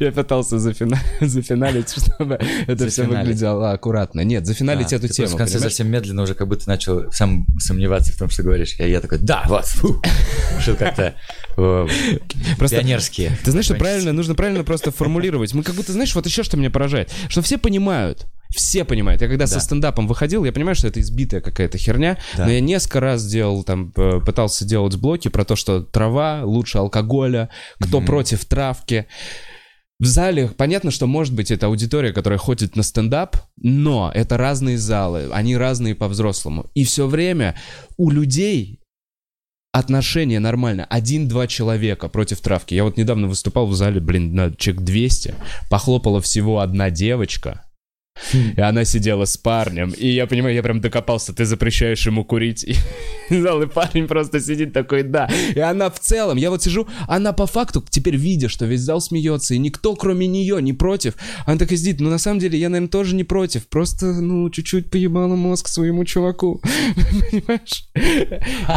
Я 0.00 0.10
пытался 0.10 0.56
зафина- 0.56 0.98
зафиналить, 1.20 1.90
чтобы 1.90 2.38
это 2.66 2.88
все 2.88 3.04
выглядело 3.04 3.72
аккуратно. 3.72 4.20
Нет, 4.20 4.46
зафиналить 4.46 4.92
А, 4.92 4.96
эту 4.96 5.08
тему. 5.08 5.28
в 5.28 5.36
конце 5.36 5.54
понимаешь? 5.54 5.72
совсем 5.72 5.90
медленно 5.90 6.22
уже 6.22 6.34
как 6.34 6.48
будто 6.48 6.66
начал 6.68 7.12
сам 7.12 7.46
сомневаться 7.58 8.12
в 8.14 8.16
том, 8.16 8.30
что 8.30 8.42
говоришь. 8.42 8.74
Я, 8.78 8.86
я 8.86 9.00
такой, 9.00 9.18
да, 9.18 9.44
вот, 9.48 9.66
фу. 9.66 10.00
Решил 10.56 10.76
как-то 10.76 11.14
э, 11.58 11.86
Просто 12.58 12.78
пионерские. 12.78 13.36
Ты 13.44 13.50
знаешь, 13.50 13.66
что 13.66 13.74
правильно, 13.74 14.12
нужно 14.12 14.34
правильно 14.34 14.64
просто 14.64 14.90
формулировать. 14.92 15.52
Мы 15.52 15.62
как 15.62 15.74
будто, 15.74 15.92
знаешь, 15.92 16.14
вот 16.14 16.24
еще 16.26 16.42
что 16.42 16.56
меня 16.56 16.70
поражает, 16.70 17.12
что 17.28 17.42
все 17.42 17.58
понимают. 17.58 18.26
Все 18.54 18.84
понимают. 18.84 19.20
Я 19.22 19.28
когда 19.28 19.46
со 19.46 19.54
Да. 19.54 19.60
стендапом 19.60 20.06
выходил, 20.06 20.44
я 20.44 20.52
понимаю, 20.52 20.74
что 20.76 20.88
это 20.88 21.00
избитая 21.00 21.40
какая-то 21.40 21.76
херня, 21.78 22.18
Да. 22.36 22.44
но 22.46 22.52
я 22.52 22.60
несколько 22.60 23.00
раз 23.00 23.26
делал, 23.26 23.64
там, 23.64 23.92
э, 23.96 24.20
пытался 24.24 24.64
делать 24.64 24.96
блоки 24.96 25.28
про 25.28 25.44
то, 25.44 25.56
что 25.56 25.82
трава 25.82 26.42
лучше 26.44 26.78
алкоголя, 26.78 27.50
кто 27.80 27.98
Мгм. 27.98 28.06
против 28.06 28.44
травки. 28.44 29.06
В 30.00 30.06
зале 30.06 30.48
понятно, 30.48 30.90
что 30.90 31.06
может 31.06 31.34
быть 31.34 31.50
это 31.50 31.66
аудитория, 31.66 32.12
которая 32.12 32.38
ходит 32.38 32.76
на 32.76 32.82
стендап, 32.82 33.36
но 33.56 34.10
это 34.14 34.36
разные 34.36 34.76
залы, 34.76 35.28
они 35.32 35.56
разные 35.56 35.94
по-взрослому. 35.94 36.68
И 36.74 36.84
все 36.84 37.06
время 37.06 37.56
у 37.96 38.10
людей 38.10 38.80
отношение 39.72 40.38
нормально. 40.40 40.84
Один-два 40.88 41.46
человека 41.46 42.08
против 42.08 42.40
травки. 42.40 42.74
Я 42.74 42.84
вот 42.84 42.96
недавно 42.96 43.26
выступал 43.28 43.66
в 43.66 43.74
зале, 43.74 44.00
блин, 44.00 44.34
на 44.34 44.54
человек 44.54 44.82
200. 44.84 45.34
Похлопала 45.70 46.20
всего 46.20 46.60
одна 46.60 46.90
девочка. 46.90 47.64
И 48.32 48.60
она 48.60 48.84
сидела 48.84 49.24
с 49.24 49.36
парнем. 49.36 49.90
И 49.90 50.08
я 50.08 50.26
понимаю, 50.26 50.54
я 50.54 50.62
прям 50.62 50.80
докопался, 50.80 51.32
ты 51.32 51.44
запрещаешь 51.44 52.06
ему 52.06 52.24
курить. 52.24 52.64
И 52.64 52.76
зал, 53.40 53.62
и 53.62 53.66
парень 53.66 54.06
просто 54.06 54.40
сидит 54.40 54.72
такой, 54.72 55.02
да. 55.02 55.28
И 55.54 55.60
она 55.60 55.90
в 55.90 55.98
целом, 55.98 56.36
я 56.36 56.50
вот 56.50 56.62
сижу, 56.62 56.86
она 57.08 57.32
по 57.32 57.46
факту, 57.46 57.84
теперь 57.88 58.16
видя, 58.16 58.48
что 58.48 58.66
весь 58.66 58.80
зал 58.80 59.00
смеется, 59.00 59.54
и 59.54 59.58
никто, 59.58 59.94
кроме 59.96 60.26
нее, 60.26 60.60
не 60.62 60.72
против. 60.72 61.14
Она 61.46 61.58
такая 61.58 61.78
сидит, 61.78 62.00
ну 62.00 62.10
на 62.10 62.18
самом 62.18 62.38
деле 62.38 62.58
я, 62.58 62.68
наверное, 62.68 62.90
тоже 62.90 63.14
не 63.14 63.24
против. 63.24 63.66
Просто, 63.68 64.06
ну, 64.06 64.48
чуть-чуть 64.50 64.90
поебала 64.90 65.36
мозг 65.36 65.68
своему 65.68 66.04
чуваку. 66.04 66.60
Понимаешь? 67.30 67.88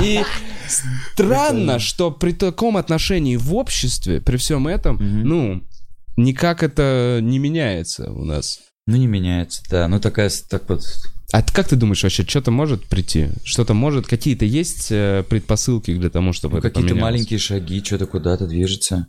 И 0.04 0.22
странно, 0.68 1.80
что 1.80 2.12
при 2.12 2.32
таком 2.32 2.78
отношении 2.78 3.36
в 3.36 3.54
обществе, 3.54 4.22
при 4.22 4.38
всем 4.38 4.68
этом, 4.68 4.98
ну, 5.00 5.64
никак 6.16 6.64
это 6.64 7.20
не 7.22 7.40
меняется 7.40 8.12
у 8.12 8.24
нас. 8.24 8.60
Ну, 8.88 8.96
не 8.96 9.06
меняется, 9.06 9.62
да. 9.70 9.88
Ну, 9.90 10.00
такая, 10.00 10.32
так 10.50 10.68
вот, 10.70 10.82
А 11.34 11.44
как 11.44 11.68
ты 11.68 11.76
думаешь 11.76 12.04
вообще, 12.04 12.24
что-то 12.24 12.52
может 12.52 12.86
прийти? 12.86 13.30
Что-то 13.44 13.74
может, 13.74 14.08
какие-то 14.08 14.46
есть 14.46 14.88
э, 14.92 15.26
предпосылки 15.30 15.94
для 15.94 16.10
того, 16.10 16.32
чтобы 16.32 16.56
ну, 16.56 16.62
какие-то 16.62 16.96
маленькие 16.96 17.38
шаги, 17.38 17.84
что-то 17.84 18.08
куда-то 18.08 18.48
движется. 18.48 19.08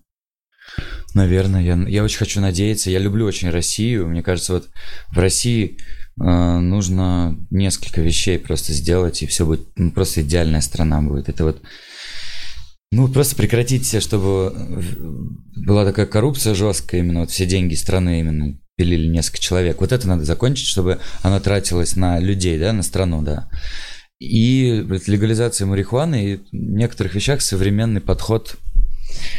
Наверное, 1.15 1.63
я, 1.63 1.75
я 1.89 2.03
очень 2.03 2.19
хочу 2.19 2.41
надеяться. 2.41 2.91
Я 2.91 2.99
люблю 2.99 3.25
очень 3.25 3.51
Россию. 3.51 4.09
Мне 4.09 4.23
кажется, 4.23 4.55
вот 4.55 4.69
в 5.11 5.19
России 5.19 5.79
э, 6.21 6.25
нужно 6.25 7.39
несколько 7.51 8.01
вещей 8.01 8.37
просто 8.41 8.73
сделать, 8.73 9.23
и 9.23 9.27
все 9.27 9.47
будет, 9.47 9.69
ну, 9.77 9.93
просто 9.93 10.23
идеальная 10.23 10.61
страна 10.61 11.01
будет. 11.03 11.29
Это 11.29 11.45
вот, 11.45 11.63
ну, 12.91 13.07
просто 13.07 13.37
прекратить, 13.37 13.85
все, 13.85 14.01
чтобы 14.01 14.53
э, 14.57 14.83
была 15.55 15.85
такая 15.85 16.07
коррупция 16.07 16.57
жесткая, 16.57 17.01
именно 17.03 17.21
вот 17.21 17.31
все 17.31 17.47
деньги 17.47 17.77
страны 17.77 18.19
именно 18.19 18.59
пилили 18.79 19.09
несколько 19.09 19.41
человек. 19.41 19.81
Вот 19.81 19.93
это 19.93 20.07
надо 20.07 20.25
закончить, 20.25 20.69
чтобы 20.69 21.01
она 21.23 21.41
тратилась 21.41 21.97
на 21.97 22.21
людей, 22.21 22.59
да, 22.59 22.73
на 22.73 22.85
страну, 22.85 23.23
да. 23.23 23.49
И 24.21 24.87
легализация 25.07 25.67
марихуаны 25.67 26.25
и 26.25 26.37
в 26.37 26.43
некоторых 26.53 27.15
вещах 27.15 27.43
современный 27.43 28.01
подход, 28.01 28.57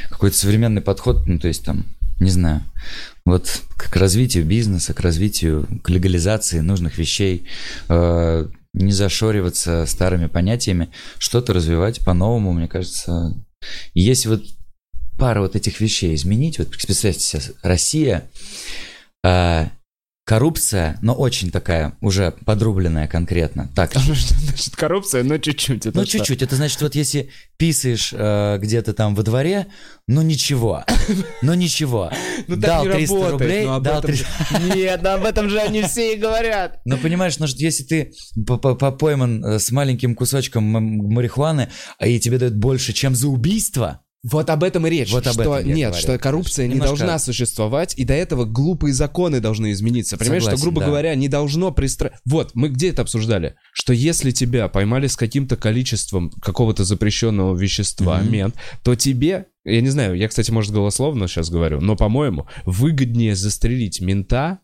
какой-то 0.09 0.37
современный 0.37 0.81
подход, 0.81 1.25
ну, 1.25 1.39
то 1.39 1.47
есть 1.47 1.63
там 1.63 1.85
не 2.19 2.29
знаю. 2.29 2.63
Вот 3.25 3.61
к 3.77 3.95
развитию 3.95 4.45
бизнеса, 4.45 4.93
к 4.93 4.99
развитию, 4.99 5.67
к 5.83 5.89
легализации 5.89 6.59
нужных 6.59 6.97
вещей, 6.97 7.47
э, 7.87 8.45
не 8.73 8.91
зашориваться 8.91 9.85
старыми 9.85 10.27
понятиями, 10.27 10.89
что-то 11.17 11.53
развивать 11.53 12.03
по-новому, 12.03 12.51
мне 12.51 12.67
кажется. 12.67 13.33
Если 13.93 14.27
вот 14.27 14.43
пара 15.17 15.39
вот 15.39 15.55
этих 15.55 15.79
вещей 15.79 16.13
изменить, 16.15 16.59
вот 16.59 16.71
представьте 16.71 17.21
себе, 17.21 17.43
Россия, 17.61 18.29
э, 19.23 19.67
коррупция, 20.25 20.99
но 21.01 21.15
очень 21.15 21.49
такая, 21.49 21.97
уже 22.01 22.31
подрубленная 22.45 23.07
конкретно. 23.07 23.67
Так. 23.75 23.95
А 23.95 23.99
что 24.15 24.35
значит 24.35 24.75
коррупция? 24.75 25.23
Ну, 25.23 25.39
чуть-чуть. 25.39 25.85
ну, 25.85 26.05
чуть-чуть. 26.05 26.43
Это 26.43 26.55
значит, 26.55 26.79
вот 26.83 26.93
если 26.93 27.31
писаешь 27.57 28.13
э, 28.15 28.59
где-то 28.61 28.93
там 28.93 29.15
во 29.15 29.23
дворе, 29.23 29.65
ну, 30.07 30.21
ничего. 30.21 30.85
Ну, 31.41 31.55
ничего. 31.55 32.11
Ну, 32.47 32.55
так 32.57 32.65
Дал 32.65 32.85
не 32.85 32.91
300 32.91 33.13
работает, 33.15 33.31
рублей, 33.31 33.65
но 33.65 33.79
дал 33.79 33.99
этом 33.99 34.11
300... 34.11 34.25
же- 34.25 34.75
Нет, 34.75 35.05
об 35.05 35.25
этом 35.25 35.49
же 35.49 35.59
они 35.59 35.81
все 35.81 36.13
и 36.13 36.17
говорят. 36.17 36.79
Ну, 36.85 36.97
понимаешь, 36.97 37.39
ну, 37.39 37.47
что 37.47 37.57
если 37.59 37.83
ты 37.83 38.11
по- 38.45 38.57
по- 38.57 38.75
по- 38.75 38.91
пойман 38.91 39.43
э, 39.43 39.57
с 39.57 39.71
маленьким 39.71 40.13
кусочком 40.13 40.63
марихуаны, 40.63 41.69
а 41.97 42.07
и 42.07 42.19
тебе 42.19 42.37
дают 42.37 42.53
больше, 42.55 42.93
чем 42.93 43.15
за 43.15 43.29
убийство, 43.29 44.01
Вот 44.23 44.49
об 44.49 44.63
этом 44.65 44.85
и 44.85 44.89
речь. 44.89 45.11
Вот 45.11 45.25
об 45.27 45.33
что, 45.33 45.55
этом 45.57 45.73
нет, 45.73 45.89
говорю. 45.91 46.01
что 46.01 46.17
коррупция 46.19 46.67
не 46.67 46.73
Немножко- 46.73 46.97
должна 46.97 47.19
существовать, 47.19 47.93
и 47.97 48.03
до 48.03 48.13
этого 48.13 48.43
глупые 48.43 48.93
законы 48.93 49.39
должны 49.39 49.71
измениться. 49.71 50.17
Понимаешь, 50.17 50.43
Согласен, 50.43 50.57
что, 50.57 50.65
грубо 50.65 50.81
да. 50.81 50.87
говоря, 50.87 51.15
не 51.15 51.29
должно 51.29 51.71
пристра... 51.71 52.11
Вот, 52.25 52.51
мы 52.53 52.67
где 52.67 52.89
это 52.89 53.03
обсуждали? 53.03 53.55
Что 53.71 53.93
если 53.93 54.31
тебя 54.31 54.67
поймали 54.67 55.07
с 55.07 55.15
каким-то 55.15 55.55
количеством 55.55 56.31
какого-то 56.41 56.83
запрещенного 56.83 57.55
вещества, 57.57 58.19
Мгм. 58.19 58.31
мент, 58.31 58.55
то 58.83 58.95
тебе, 58.95 59.45
я 59.63 59.79
не 59.79 59.89
знаю, 59.89 60.15
я, 60.17 60.27
кстати, 60.27 60.51
может, 60.51 60.73
голословно 60.73 61.27
сейчас 61.29 61.49
говорю, 61.49 61.79
но, 61.79 61.95
по-моему, 61.95 62.45
выгоднее 62.65 63.35
застрелить 63.35 64.01
мента, 64.01 64.59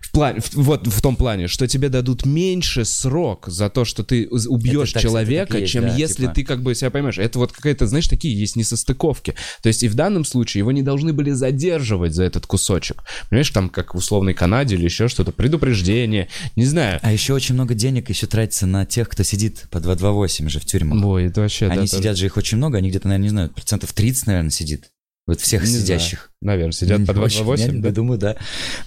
в 0.00 0.12
плане, 0.12 0.40
в- 0.40 0.54
вот 0.54 0.86
в 0.86 1.02
том 1.02 1.16
плане, 1.16 1.48
что 1.48 1.66
тебе 1.66 1.88
дадут 1.88 2.24
меньше 2.24 2.84
срок 2.84 3.48
за 3.48 3.68
то, 3.68 3.84
что 3.84 4.04
ты 4.04 4.28
убьешь 4.28 4.92
так, 4.92 5.02
человека, 5.02 5.52
так 5.52 5.60
есть, 5.62 5.72
чем 5.72 5.84
да, 5.84 5.94
если 5.94 6.22
типа. 6.22 6.34
ты 6.34 6.44
как 6.44 6.62
бы 6.62 6.74
себя 6.74 6.90
поймешь. 6.90 7.18
Это 7.18 7.38
вот 7.38 7.52
какая-то, 7.52 7.86
знаешь, 7.86 8.08
такие 8.08 8.38
есть 8.38 8.56
несостыковки. 8.56 9.34
То 9.62 9.68
есть 9.68 9.82
и 9.82 9.88
в 9.88 9.94
данном 9.94 10.24
случае 10.24 10.60
его 10.60 10.72
не 10.72 10.82
должны 10.82 11.12
были 11.12 11.32
задерживать 11.32 12.14
за 12.14 12.24
этот 12.24 12.46
кусочек. 12.46 13.02
Понимаешь, 13.28 13.50
там 13.50 13.68
как 13.68 13.94
в 13.94 13.98
условной 13.98 14.34
Канаде 14.34 14.76
или 14.76 14.84
еще 14.84 15.08
что-то, 15.08 15.32
предупреждение, 15.32 16.28
не 16.54 16.64
знаю. 16.66 17.00
А 17.02 17.12
еще 17.12 17.34
очень 17.34 17.54
много 17.54 17.74
денег 17.74 18.08
еще 18.08 18.26
тратится 18.26 18.66
на 18.66 18.86
тех, 18.86 19.08
кто 19.08 19.22
сидит 19.22 19.66
по 19.70 19.80
228 19.80 20.48
же 20.48 20.60
в 20.60 20.64
тюрьмах. 20.66 21.04
Ой, 21.04 21.26
это 21.26 21.40
вообще, 21.42 21.66
они 21.66 21.80
да, 21.80 21.86
сидят 21.86 22.02
тоже. 22.12 22.20
же, 22.20 22.26
их 22.26 22.36
очень 22.36 22.58
много, 22.58 22.78
они 22.78 22.90
где-то, 22.90 23.08
наверное, 23.08 23.24
не 23.24 23.30
знаю, 23.30 23.50
процентов 23.50 23.92
30, 23.92 24.26
наверное, 24.26 24.50
сидит. 24.50 24.90
Вот 25.26 25.40
всех 25.40 25.62
Не 25.62 25.66
знаю. 25.68 25.82
сидящих. 25.82 26.30
Наверное, 26.40 26.70
сидят 26.72 26.98
по 27.04 27.10
Очень, 27.10 27.42
228, 27.44 27.76
я 27.76 27.82
да? 27.82 27.90
думаю, 27.90 28.18
да. 28.18 28.36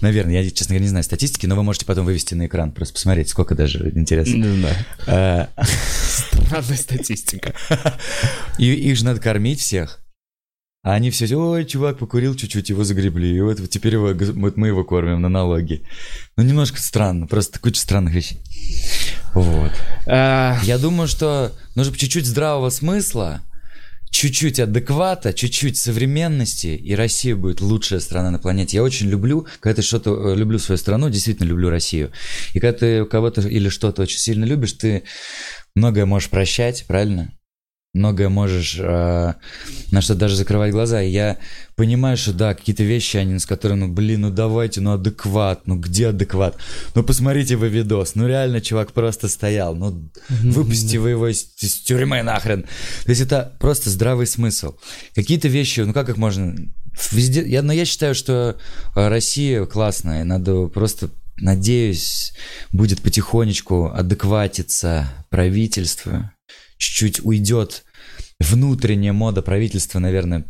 Наверное, 0.00 0.40
я, 0.42 0.50
честно 0.50 0.68
говоря, 0.72 0.84
не 0.84 0.88
знаю 0.88 1.04
статистики, 1.04 1.44
но 1.44 1.54
вы 1.54 1.62
можете 1.62 1.84
потом 1.84 2.06
вывести 2.06 2.32
на 2.34 2.46
экран, 2.46 2.72
просто 2.72 2.94
посмотреть, 2.94 3.28
сколько 3.28 3.54
даже 3.54 3.92
интересно. 3.94 4.36
Не 4.36 4.56
знаю. 4.60 4.76
Э, 5.06 5.46
Странная 6.02 6.78
статистика. 6.78 7.52
И 8.58 8.72
их 8.72 8.96
же 8.96 9.04
надо 9.04 9.20
кормить 9.20 9.60
всех. 9.60 10.00
А 10.82 10.94
они 10.94 11.10
все, 11.10 11.26
ой, 11.36 11.66
чувак 11.66 11.98
покурил 11.98 12.34
чуть-чуть, 12.34 12.70
его 12.70 12.84
загребли, 12.84 13.36
и 13.36 13.40
вот 13.42 13.58
теперь 13.68 13.92
его, 13.92 14.14
вот 14.14 14.56
мы 14.56 14.68
его 14.68 14.82
кормим 14.82 15.20
на 15.20 15.28
налоги. 15.28 15.82
Ну, 16.38 16.42
немножко 16.42 16.80
странно, 16.80 17.26
просто 17.26 17.58
куча 17.58 17.78
странных 17.82 18.14
вещей. 18.14 18.40
Вот. 19.34 19.72
А, 20.06 20.58
Я 20.62 20.78
думаю, 20.78 21.06
что 21.06 21.52
нужно 21.74 21.94
чуть-чуть 21.94 22.24
здравого 22.24 22.70
смысла, 22.70 23.42
чуть-чуть 24.10 24.60
адеквата, 24.60 25.32
чуть-чуть 25.32 25.76
современности, 25.76 26.68
и 26.68 26.94
Россия 26.94 27.36
будет 27.36 27.60
лучшая 27.60 28.00
страна 28.00 28.30
на 28.30 28.38
планете. 28.38 28.76
Я 28.76 28.82
очень 28.82 29.08
люблю, 29.08 29.46
когда 29.60 29.76
ты 29.76 29.82
что-то, 29.82 30.32
э, 30.32 30.36
люблю 30.36 30.58
свою 30.58 30.78
страну, 30.78 31.08
действительно 31.08 31.46
люблю 31.46 31.70
Россию. 31.70 32.12
И 32.54 32.60
когда 32.60 32.78
ты 32.78 33.04
кого-то 33.04 33.40
или 33.42 33.68
что-то 33.68 34.02
очень 34.02 34.18
сильно 34.18 34.44
любишь, 34.44 34.72
ты 34.72 35.04
многое 35.74 36.06
можешь 36.06 36.28
прощать, 36.28 36.84
правильно? 36.86 37.32
Многое 37.92 38.28
можешь 38.28 38.76
э, 38.78 39.34
на 39.90 40.00
что 40.00 40.14
даже 40.14 40.36
закрывать 40.36 40.70
глаза. 40.70 41.02
И 41.02 41.10
я 41.10 41.38
понимаю, 41.74 42.16
что 42.16 42.32
да, 42.32 42.54
какие-то 42.54 42.84
вещи, 42.84 43.16
они 43.16 43.36
с 43.38 43.46
которыми, 43.46 43.86
ну 43.86 43.92
блин, 43.92 44.20
ну 44.20 44.30
давайте, 44.30 44.80
ну 44.80 44.92
адекват, 44.92 45.66
ну 45.66 45.76
где 45.76 46.08
адекват? 46.08 46.56
Ну 46.94 47.02
посмотрите 47.02 47.56
вы 47.56 47.68
видос, 47.68 48.14
ну 48.14 48.28
реально 48.28 48.60
чувак 48.60 48.92
просто 48.92 49.26
стоял, 49.28 49.74
ну 49.74 50.08
выпусти 50.28 50.98
вы 50.98 51.10
его 51.10 51.26
из, 51.26 51.52
из 51.60 51.80
тюрьмы 51.80 52.22
нахрен. 52.22 52.62
То 52.62 53.10
есть 53.10 53.22
это 53.22 53.56
просто 53.58 53.90
здравый 53.90 54.28
смысл. 54.28 54.76
Какие-то 55.16 55.48
вещи, 55.48 55.80
ну 55.80 55.92
как 55.92 56.08
их 56.08 56.16
можно... 56.16 56.54
Везде, 57.10 57.44
я, 57.48 57.62
но 57.62 57.72
я 57.72 57.84
считаю, 57.84 58.14
что 58.14 58.56
э, 58.94 59.08
Россия 59.08 59.64
классная, 59.64 60.22
надо 60.24 60.66
просто 60.66 61.10
Надеюсь, 61.40 62.34
будет 62.70 63.00
потихонечку 63.00 63.86
адекватиться 63.86 65.08
правительство, 65.30 66.32
чуть-чуть 66.80 67.24
уйдет 67.24 67.84
внутренняя 68.40 69.12
мода 69.12 69.42
правительства, 69.42 69.98
наверное, 69.98 70.46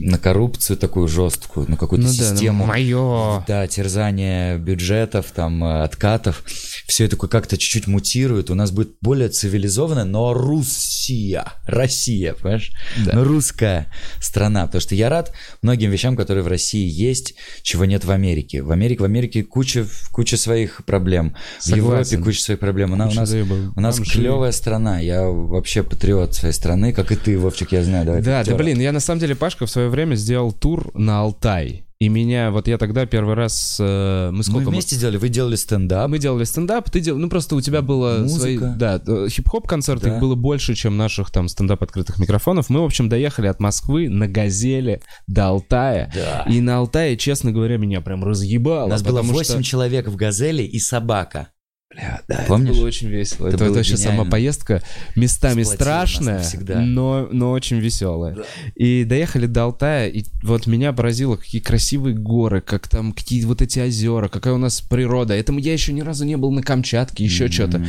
на 0.00 0.18
коррупцию 0.18 0.76
такую 0.78 1.08
жесткую, 1.08 1.70
на 1.70 1.76
какую-то 1.76 2.06
ну 2.06 2.12
да, 2.12 2.30
систему. 2.30 2.64
мое. 2.64 3.44
Да, 3.46 3.66
терзание 3.66 4.56
бюджетов, 4.58 5.26
там, 5.34 5.62
э, 5.62 5.82
откатов. 5.82 6.42
Все 6.86 7.04
это 7.04 7.16
как-то 7.16 7.58
чуть-чуть 7.58 7.86
мутирует. 7.86 8.50
У 8.50 8.54
нас 8.54 8.70
будет 8.70 8.96
более 9.02 9.28
цивилизованная, 9.28 10.04
но 10.04 10.32
Руссия. 10.32 11.44
Россия, 11.66 12.32
понимаешь? 12.32 12.72
Да. 13.04 13.12
Но 13.14 13.24
русская 13.24 13.88
страна. 14.20 14.66
Потому 14.66 14.80
что 14.80 14.94
я 14.94 15.10
рад 15.10 15.32
многим 15.60 15.90
вещам, 15.90 16.16
которые 16.16 16.42
в 16.44 16.48
России 16.48 16.88
есть, 16.88 17.34
чего 17.62 17.84
нет 17.84 18.04
в 18.04 18.10
Америке. 18.10 18.62
В 18.62 18.72
Америке, 18.72 19.02
в 19.02 19.04
Америке 19.04 19.44
куча, 19.44 19.86
куча 20.12 20.36
своих 20.38 20.84
проблем. 20.86 21.36
В 21.58 21.64
Согласен. 21.64 22.16
Европе 22.16 22.18
куча 22.18 22.42
своих 22.42 22.60
проблем. 22.60 22.92
У 22.92 22.96
нас, 22.96 23.12
у 23.12 23.16
нас, 23.16 23.28
заебал. 23.28 23.58
у 23.76 23.80
нас 23.80 24.00
клевая 24.00 24.52
страна. 24.52 24.98
Я 24.98 25.24
вообще 25.24 25.82
патриот 25.82 26.34
своей 26.34 26.54
страны, 26.54 26.94
как 26.94 27.12
и 27.12 27.16
ты, 27.16 27.38
Вовчик, 27.38 27.72
я 27.72 27.84
знаю. 27.84 28.06
Давай, 28.06 28.22
Да, 28.22 28.42
да, 28.44 28.54
блин, 28.54 28.80
я 28.80 28.92
на 28.92 29.00
самом 29.00 29.20
деле, 29.20 29.34
Пашка, 29.34 29.66
в 29.66 29.70
свое 29.70 29.89
время 29.90 30.14
сделал 30.14 30.52
тур 30.52 30.90
на 30.94 31.20
Алтай. 31.20 31.84
И 31.98 32.08
меня, 32.08 32.50
вот 32.50 32.66
я 32.66 32.78
тогда 32.78 33.04
первый 33.04 33.34
раз... 33.34 33.76
э, 33.78 34.30
мы 34.30 34.38
Мы 34.38 34.42
сколько... 34.42 34.70
вместе 34.70 34.96
сделали, 34.96 35.18
вы 35.18 35.28
делали 35.28 35.54
стендап. 35.56 36.08
Мы 36.08 36.18
делали 36.18 36.44
стендап, 36.44 36.88
ты 36.90 36.98
делал, 37.00 37.18
ну 37.20 37.28
просто 37.28 37.54
у 37.56 37.60
тебя 37.60 37.82
было 37.82 38.20
Музыка. 38.20 38.40
свои, 38.40 38.58
да, 38.58 39.02
э, 39.06 39.26
хип-хоп 39.28 39.68
концерты, 39.68 40.06
Да. 40.06 40.14
их 40.14 40.20
было 40.22 40.34
больше, 40.34 40.74
чем 40.74 40.96
наших 40.96 41.30
там 41.30 41.46
стендап 41.48 41.82
открытых 41.82 42.18
микрофонов. 42.18 42.70
Мы, 42.70 42.80
в 42.80 42.84
общем, 42.84 43.10
доехали 43.10 43.48
от 43.48 43.60
Москвы 43.60 44.08
на 44.08 44.28
Газели 44.28 45.02
до 45.26 45.48
Алтая. 45.48 46.10
Да. 46.14 46.50
И 46.50 46.62
на 46.62 46.78
Алтае, 46.78 47.18
честно 47.18 47.52
говоря, 47.52 47.76
меня 47.76 48.00
прям 48.00 48.24
разъебало. 48.24 48.86
У 48.86 48.88
нас 48.88 49.02
было 49.02 49.18
потому 49.18 49.34
8 49.34 49.56
что- 49.56 49.62
человек 49.62 50.08
в 50.08 50.16
«Газели» 50.16 50.62
и 50.62 50.78
собака. 50.78 51.48
Бля, 51.92 52.22
да, 52.28 52.44
Помнишь? 52.46 52.70
это 52.70 52.78
было 52.78 52.86
очень 52.86 53.08
весело. 53.08 53.46
Это 53.48 53.56
Это, 53.56 53.64
было 53.66 53.74
вообще 53.74 53.96
сама 53.96 54.12
гениально. 54.12 54.30
поездка 54.30 54.82
местами 55.16 55.64
Сплотила 55.64 55.74
страшная, 56.06 56.44
но, 56.86 57.28
но 57.32 57.50
очень 57.50 57.78
веселая. 57.80 58.36
И 58.76 59.02
доехали 59.04 59.46
до 59.46 59.64
Алтая, 59.64 60.08
и 60.08 60.24
вот 60.44 60.68
меня 60.68 60.92
поразило, 60.92 61.34
какие 61.36 61.60
красивые 61.60 62.14
горы, 62.14 62.60
как 62.60 62.86
там, 62.88 63.12
какие 63.12 63.44
вот 63.44 63.60
эти 63.60 63.80
озера, 63.80 64.28
какая 64.28 64.54
у 64.54 64.58
нас 64.58 64.80
природа. 64.80 65.34
Этому 65.34 65.58
я 65.58 65.72
еще 65.72 65.92
ни 65.92 66.02
разу 66.02 66.24
не 66.24 66.36
был 66.36 66.52
на 66.52 66.62
Камчатке, 66.62 67.24
еще 67.24 67.46
М. 67.46 67.52
что-то. 67.52 67.84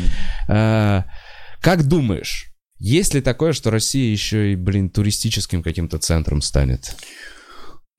А, 0.49 1.05
как 1.61 1.87
думаешь, 1.87 2.47
есть 2.79 3.13
ли 3.13 3.21
такое, 3.21 3.53
что 3.53 3.69
Россия 3.69 4.11
еще 4.11 4.53
и, 4.53 4.55
блин, 4.55 4.89
туристическим 4.89 5.61
каким-то 5.61 5.99
центром 5.99 6.41
станет? 6.41 6.95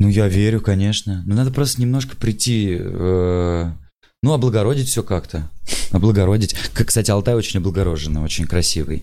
Ну, 0.00 0.08
я 0.08 0.26
верю, 0.26 0.60
конечно. 0.60 1.22
Но 1.26 1.36
надо 1.36 1.52
просто 1.52 1.80
немножко 1.80 2.16
прийти, 2.16 2.76
э, 2.76 3.72
ну, 4.22 4.32
облагородить 4.32 4.88
все 4.88 5.02
как-то. 5.02 5.50
Облагородить. 5.90 6.54
Как, 6.74 6.88
кстати, 6.88 7.10
Алтай 7.10 7.34
очень 7.34 7.58
облагороженный, 7.58 8.22
очень 8.22 8.46
красивый. 8.46 9.02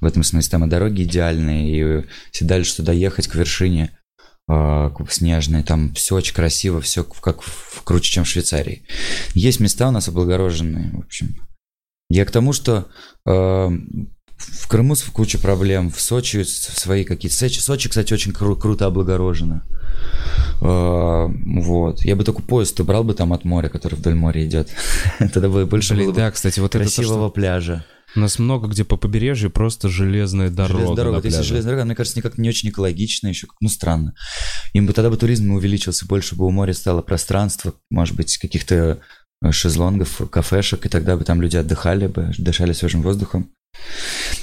В 0.00 0.06
этом 0.06 0.22
смысле 0.22 0.50
там 0.50 0.64
и 0.64 0.68
дороги 0.68 1.02
идеальные, 1.02 2.02
и 2.02 2.04
дальше 2.44 2.76
туда 2.76 2.92
ехать 2.92 3.26
к 3.26 3.34
вершине 3.34 3.90
к- 4.46 5.06
снежной, 5.10 5.62
там 5.62 5.94
все 5.94 6.16
очень 6.16 6.34
красиво, 6.34 6.80
все 6.80 7.04
как 7.04 7.42
в- 7.42 7.82
круче, 7.84 8.10
чем 8.12 8.24
в 8.24 8.28
Швейцарии. 8.28 8.82
Есть 9.34 9.60
места 9.60 9.88
у 9.88 9.90
нас 9.92 10.08
облагороженные, 10.08 10.90
в 10.92 11.00
общем. 11.00 11.36
Я 12.08 12.24
к 12.24 12.32
тому, 12.32 12.52
что 12.52 12.88
э, 13.26 13.30
в 13.30 14.68
Крыму 14.68 14.96
куча 15.12 15.38
проблем, 15.38 15.90
в 15.90 16.00
Сочи 16.00 16.42
свои 16.44 17.04
какие-то. 17.04 17.36
Сочи, 17.36 17.60
Сочи, 17.60 17.88
кстати, 17.88 18.12
очень 18.12 18.32
кру- 18.32 18.58
круто 18.58 18.86
облагорожено. 18.86 19.64
Э, 20.60 21.26
Вот. 21.28 22.04
Я 22.04 22.16
бы 22.16 22.24
только 22.24 22.42
поезд 22.42 22.78
убрал 22.80 23.04
бы 23.04 23.14
там 23.14 23.32
от 23.32 23.44
моря, 23.44 23.68
который 23.68 23.94
вдоль 23.94 24.14
моря 24.14 24.44
идет. 24.44 24.68
Тогда 25.18 25.48
бы 25.48 25.66
больше 25.66 25.94
Блин, 25.94 26.06
было 26.06 26.12
бы 26.12 26.20
да, 26.20 26.30
кстати, 26.30 26.60
вот 26.60 26.74
это 26.74 26.84
то, 26.84 26.90
красивого 26.94 27.28
что 27.28 27.34
пляжа. 27.34 27.84
у 28.16 28.20
нас 28.20 28.38
много 28.38 28.68
где 28.68 28.84
по 28.84 28.96
побережью 28.96 29.50
просто 29.50 29.88
железная 29.88 30.50
дорога. 30.50 30.74
Железная 30.74 30.96
дорога. 30.96 31.14
Вот 31.16 31.24
если 31.24 31.42
железная 31.42 31.72
дорога, 31.72 31.86
мне 31.86 31.94
кажется, 31.94 32.18
никак 32.18 32.38
не 32.38 32.48
очень 32.48 32.68
экологично 32.68 33.28
еще. 33.28 33.46
Ну, 33.60 33.68
странно. 33.68 34.14
Им 34.72 34.86
бы 34.86 34.92
тогда 34.92 35.10
бы 35.10 35.16
туризм 35.16 35.50
увеличился, 35.52 36.06
больше 36.06 36.36
бы 36.36 36.46
у 36.46 36.50
моря 36.50 36.72
стало 36.72 37.02
пространства, 37.02 37.74
может 37.90 38.16
быть, 38.16 38.36
каких-то 38.38 39.00
э, 39.42 39.52
шезлонгов, 39.52 40.20
кафешек, 40.30 40.84
и 40.86 40.88
тогда 40.88 41.16
бы 41.16 41.24
там 41.24 41.40
люди 41.40 41.56
отдыхали 41.56 42.06
бы, 42.06 42.32
дышали 42.38 42.72
свежим 42.72 43.02
воздухом. 43.02 43.50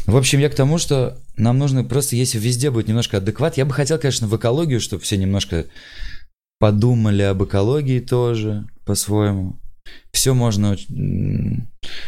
В 0.07 0.15
общем, 0.15 0.39
я 0.39 0.49
к 0.49 0.55
тому, 0.55 0.77
что 0.77 1.19
нам 1.35 1.57
нужно 1.57 1.83
просто, 1.83 2.15
если 2.15 2.39
везде 2.39 2.71
будет 2.71 2.87
немножко 2.87 3.17
адекват, 3.17 3.57
я 3.57 3.65
бы 3.65 3.73
хотел, 3.73 3.99
конечно, 3.99 4.27
в 4.27 4.35
экологию, 4.35 4.79
чтобы 4.79 5.03
все 5.03 5.17
немножко 5.17 5.65
подумали 6.59 7.23
об 7.23 7.43
экологии 7.43 7.99
тоже 7.99 8.65
по-своему. 8.85 9.59
Все 10.11 10.33
можно, 10.33 10.77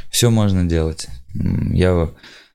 все 0.09 0.29
можно 0.29 0.65
делать. 0.65 1.07
Я 1.33 2.09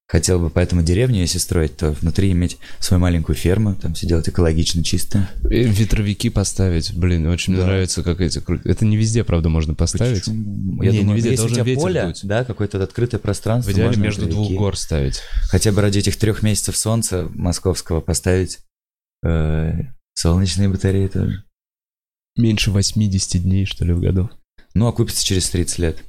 хотел 0.07 0.39
бы 0.39 0.51
поэтому 0.51 0.83
деревню, 0.83 1.21
если 1.21 1.39
строить, 1.39 1.77
то 1.77 1.93
внутри 1.93 2.33
иметь 2.33 2.59
свою 2.79 3.01
маленькую 3.01 3.37
ферму, 3.37 3.75
там 3.75 3.95
все 3.95 4.07
делать 4.07 4.29
экологично, 4.29 4.85
чисто. 4.85 5.29
И 5.51 5.65
ветровики 5.65 6.31
поставить, 6.31 6.95
блин, 6.95 7.27
очень 7.27 7.55
да. 7.55 7.61
мне 7.61 7.67
нравится, 7.67 8.03
как 8.03 8.21
эти... 8.21 8.43
Это 8.69 8.85
не 8.85 8.97
везде, 8.97 9.25
правда, 9.25 9.49
можно 9.49 9.75
поставить. 9.75 10.21
Почему? 10.21 10.83
Я 10.83 10.93
не, 10.93 10.99
думаю, 11.01 11.15
не 11.15 11.17
везде, 11.17 11.31
если 11.31 11.47
у 11.47 11.49
тебя 11.49 11.75
поле, 11.75 12.07
быть. 12.07 12.21
да, 12.25 12.45
какое-то 12.45 12.83
открытое 12.83 13.19
пространство. 13.19 13.71
В 13.71 13.75
идеале 13.75 13.97
между 13.97 14.27
ветровики. 14.27 14.49
двух 14.49 14.59
гор 14.59 14.77
ставить. 14.77 15.21
Хотя 15.51 15.73
бы 15.73 15.81
ради 15.81 15.99
этих 15.99 16.17
трех 16.17 16.43
месяцев 16.43 16.77
солнца 16.77 17.29
московского 17.33 18.01
поставить 18.01 18.59
э, 19.25 19.73
солнечные 20.15 20.69
батареи 20.69 21.09
тоже. 21.09 21.45
Меньше 22.37 22.71
80 22.71 23.43
дней, 23.43 23.65
что 23.65 23.85
ли, 23.85 23.93
в 23.93 24.01
году. 24.01 24.29
Ну, 24.75 24.87
окупится 24.87 25.25
через 25.25 25.49
30 25.51 25.79
лет. 25.79 26.03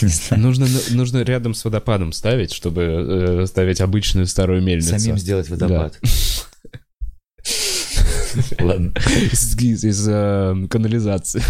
Нужно, 0.36 0.66
нужно 0.90 1.22
рядом 1.22 1.54
с 1.54 1.64
водопадом 1.64 2.12
ставить, 2.12 2.52
чтобы 2.52 2.82
э, 2.82 3.46
ставить 3.46 3.80
обычную 3.80 4.26
старую 4.26 4.62
мельницу. 4.62 4.98
Самим 4.98 5.18
сделать 5.18 5.48
водопад. 5.48 5.98
Ладно. 8.58 8.92
Из, 9.32 9.56
из, 9.60 9.84
из 9.84 10.08
э, 10.08 10.66
канализации. 10.68 11.42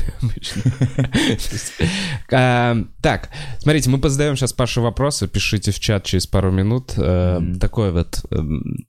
а, 2.30 2.76
так, 3.00 3.30
смотрите, 3.58 3.90
мы 3.90 3.98
позадаем 3.98 4.36
сейчас 4.36 4.52
Паше 4.52 4.80
вопросы. 4.80 5.28
Пишите 5.28 5.70
в 5.70 5.80
чат 5.80 6.04
через 6.04 6.26
пару 6.26 6.50
минут. 6.50 6.92
Mm-hmm. 6.96 7.58
Такой 7.58 7.92
вот 7.92 8.22
эм, 8.30 8.86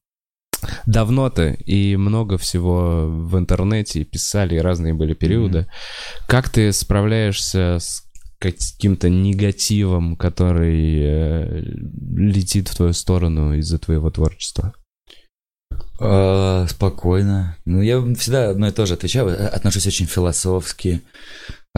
давно 0.85 1.29
ты 1.29 1.53
и 1.53 1.95
много 1.95 2.37
всего 2.37 3.07
в 3.07 3.37
интернете 3.37 4.03
писали, 4.03 4.55
и 4.55 4.59
разные 4.59 4.93
были 4.93 5.13
периоды. 5.13 5.59
Mm-hmm. 5.59 6.25
Как 6.27 6.49
ты 6.49 6.73
справляешься 6.73 7.77
с 7.79 8.04
каким-то 8.39 9.09
негативом, 9.09 10.15
который 10.15 10.99
э, 11.01 11.61
летит 12.15 12.69
в 12.69 12.75
твою 12.75 12.93
сторону 12.93 13.53
из-за 13.55 13.79
твоего 13.79 14.09
творчества? 14.09 14.73
А, 15.99 16.67
спокойно. 16.67 17.57
Ну, 17.65 17.81
я 17.81 18.01
всегда 18.15 18.49
одно 18.49 18.67
и 18.67 18.71
то 18.71 18.85
же 18.85 18.95
отвечаю. 18.95 19.27
Отношусь 19.53 19.87
очень 19.87 20.05
философски, 20.05 21.01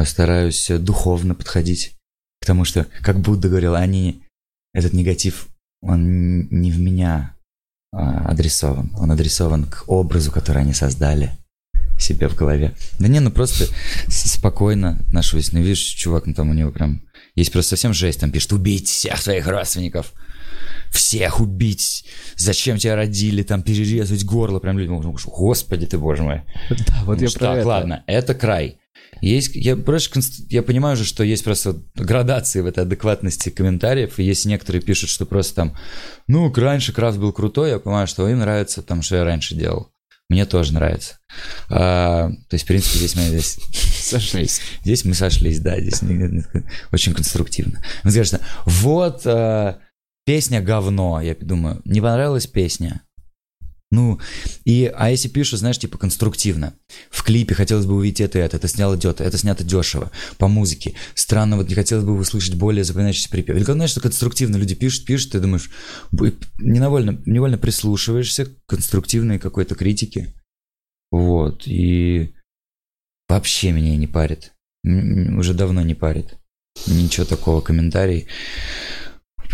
стараюсь 0.03 0.69
духовно 0.79 1.35
подходить 1.35 1.95
к 2.41 2.45
тому, 2.45 2.65
что, 2.65 2.87
как 3.01 3.19
Будда 3.19 3.49
говорил, 3.49 3.75
они, 3.75 4.23
этот 4.73 4.93
негатив, 4.93 5.47
он 5.81 6.47
не 6.49 6.71
в 6.71 6.79
меня 6.79 7.35
а, 7.91 8.29
адресован. 8.29 8.91
Он 8.97 9.11
адресован 9.11 9.65
к 9.65 9.83
образу, 9.87 10.31
который 10.31 10.61
они 10.61 10.73
создали 10.73 11.37
себе 11.97 12.27
в 12.27 12.35
голове. 12.35 12.75
Да 12.99 13.07
не, 13.07 13.19
ну 13.19 13.31
просто 13.31 13.65
спокойно 14.07 14.99
отношусь. 15.07 15.51
Ну, 15.51 15.59
видишь, 15.59 15.79
чувак, 15.79 16.25
ну 16.25 16.33
там 16.33 16.49
у 16.49 16.53
него 16.53 16.71
прям... 16.71 17.01
Есть 17.35 17.51
просто 17.51 17.71
совсем 17.71 17.93
жесть, 17.93 18.19
там 18.19 18.31
пишет, 18.31 18.53
убить 18.53 18.87
всех 18.87 19.21
своих 19.21 19.47
родственников. 19.47 20.13
Всех 20.91 21.39
убить. 21.39 22.05
Зачем 22.35 22.77
тебя 22.77 22.95
родили, 22.95 23.43
там 23.43 23.61
перерезать 23.61 24.25
горло. 24.25 24.59
Прям 24.59 24.79
людям, 24.79 25.01
господи 25.25 25.85
ты, 25.85 25.97
боже 25.97 26.23
мой. 26.23 26.41
Да, 26.69 27.03
вот 27.03 27.21
я 27.21 27.29
так, 27.29 27.65
ладно, 27.65 28.03
это 28.07 28.33
край. 28.33 28.79
Есть, 29.21 29.55
я 29.55 29.75
просто 29.75 30.19
я 30.49 30.61
понимаю 30.61 30.95
же, 30.95 31.03
что 31.03 31.23
есть 31.23 31.43
просто 31.43 31.81
градации 31.95 32.61
в 32.61 32.65
этой 32.65 32.83
адекватности 32.83 33.49
комментариев, 33.49 34.19
и 34.19 34.23
если 34.23 34.49
некоторые 34.49 34.81
пишут, 34.81 35.09
что 35.09 35.25
просто 35.25 35.55
там, 35.55 35.77
ну, 36.27 36.53
раньше 36.53 36.93
Крафт 36.93 37.17
был 37.17 37.33
крутой, 37.33 37.71
я 37.71 37.79
понимаю, 37.79 38.07
что 38.07 38.27
им 38.29 38.39
нравится 38.39 38.83
там, 38.83 39.01
что 39.01 39.15
я 39.15 39.23
раньше 39.23 39.55
делал. 39.55 39.91
Мне 40.29 40.45
тоже 40.45 40.73
нравится. 40.73 41.19
А, 41.69 42.29
то 42.29 42.53
есть, 42.53 42.65
в 42.65 42.67
принципе, 42.67 42.97
здесь 42.97 43.15
мы 43.15 43.21
здесь 43.23 43.59
сошлись. 44.01 44.61
Здесь 44.81 45.05
мы 45.05 45.13
сошлись, 45.13 45.59
да, 45.59 45.79
здесь 45.79 46.01
очень 46.91 47.13
конструктивно. 47.13 47.81
Мне 48.03 48.13
кажется, 48.13 48.41
вот 48.65 49.21
а, 49.25 49.79
песня 50.25 50.61
говно, 50.61 51.21
я 51.21 51.35
думаю, 51.39 51.81
не 51.85 52.01
понравилась 52.01 52.47
песня, 52.47 53.03
ну, 53.89 54.19
и, 54.65 54.91
а 54.93 55.09
если 55.09 55.29
пишут, 55.29 55.59
знаешь, 55.59 55.79
типа 55.79 55.97
конструктивно. 55.97 56.73
В 57.09 57.23
клипе 57.23 57.55
хотелось 57.55 57.85
бы 57.85 57.95
увидеть 57.95 58.19
это 58.19 58.39
и 58.39 58.41
это, 58.41 58.57
это 58.57 58.67
сняло 58.67 58.95
идет, 58.97 59.21
это 59.21 59.37
снято 59.37 59.63
дешево, 59.63 60.11
по 60.37 60.49
музыке. 60.49 60.95
Странно, 61.15 61.55
вот 61.55 61.69
не 61.69 61.75
хотелось 61.75 62.03
бы 62.03 62.17
услышать 62.17 62.55
более 62.55 62.83
запоминающийся 62.83 63.29
припев. 63.29 63.55
Или 63.55 63.63
знаешь, 63.63 63.91
что 63.91 64.01
конструктивно 64.01 64.57
люди 64.57 64.75
пишут, 64.75 65.05
пишут, 65.05 65.31
ты 65.31 65.39
думаешь, 65.39 65.69
невольно, 66.59 67.21
невольно 67.25 67.57
прислушиваешься 67.57 68.47
к 68.47 68.51
конструктивной 68.65 69.39
какой-то 69.39 69.75
критике. 69.75 70.33
Вот, 71.09 71.65
и 71.65 72.33
вообще 73.29 73.71
меня 73.71 73.95
не 73.95 74.07
парит. 74.07 74.51
Уже 74.83 75.53
давно 75.53 75.81
не 75.81 75.95
парит. 75.95 76.37
Ничего 76.87 77.25
такого, 77.25 77.61
комментарий. 77.61 78.27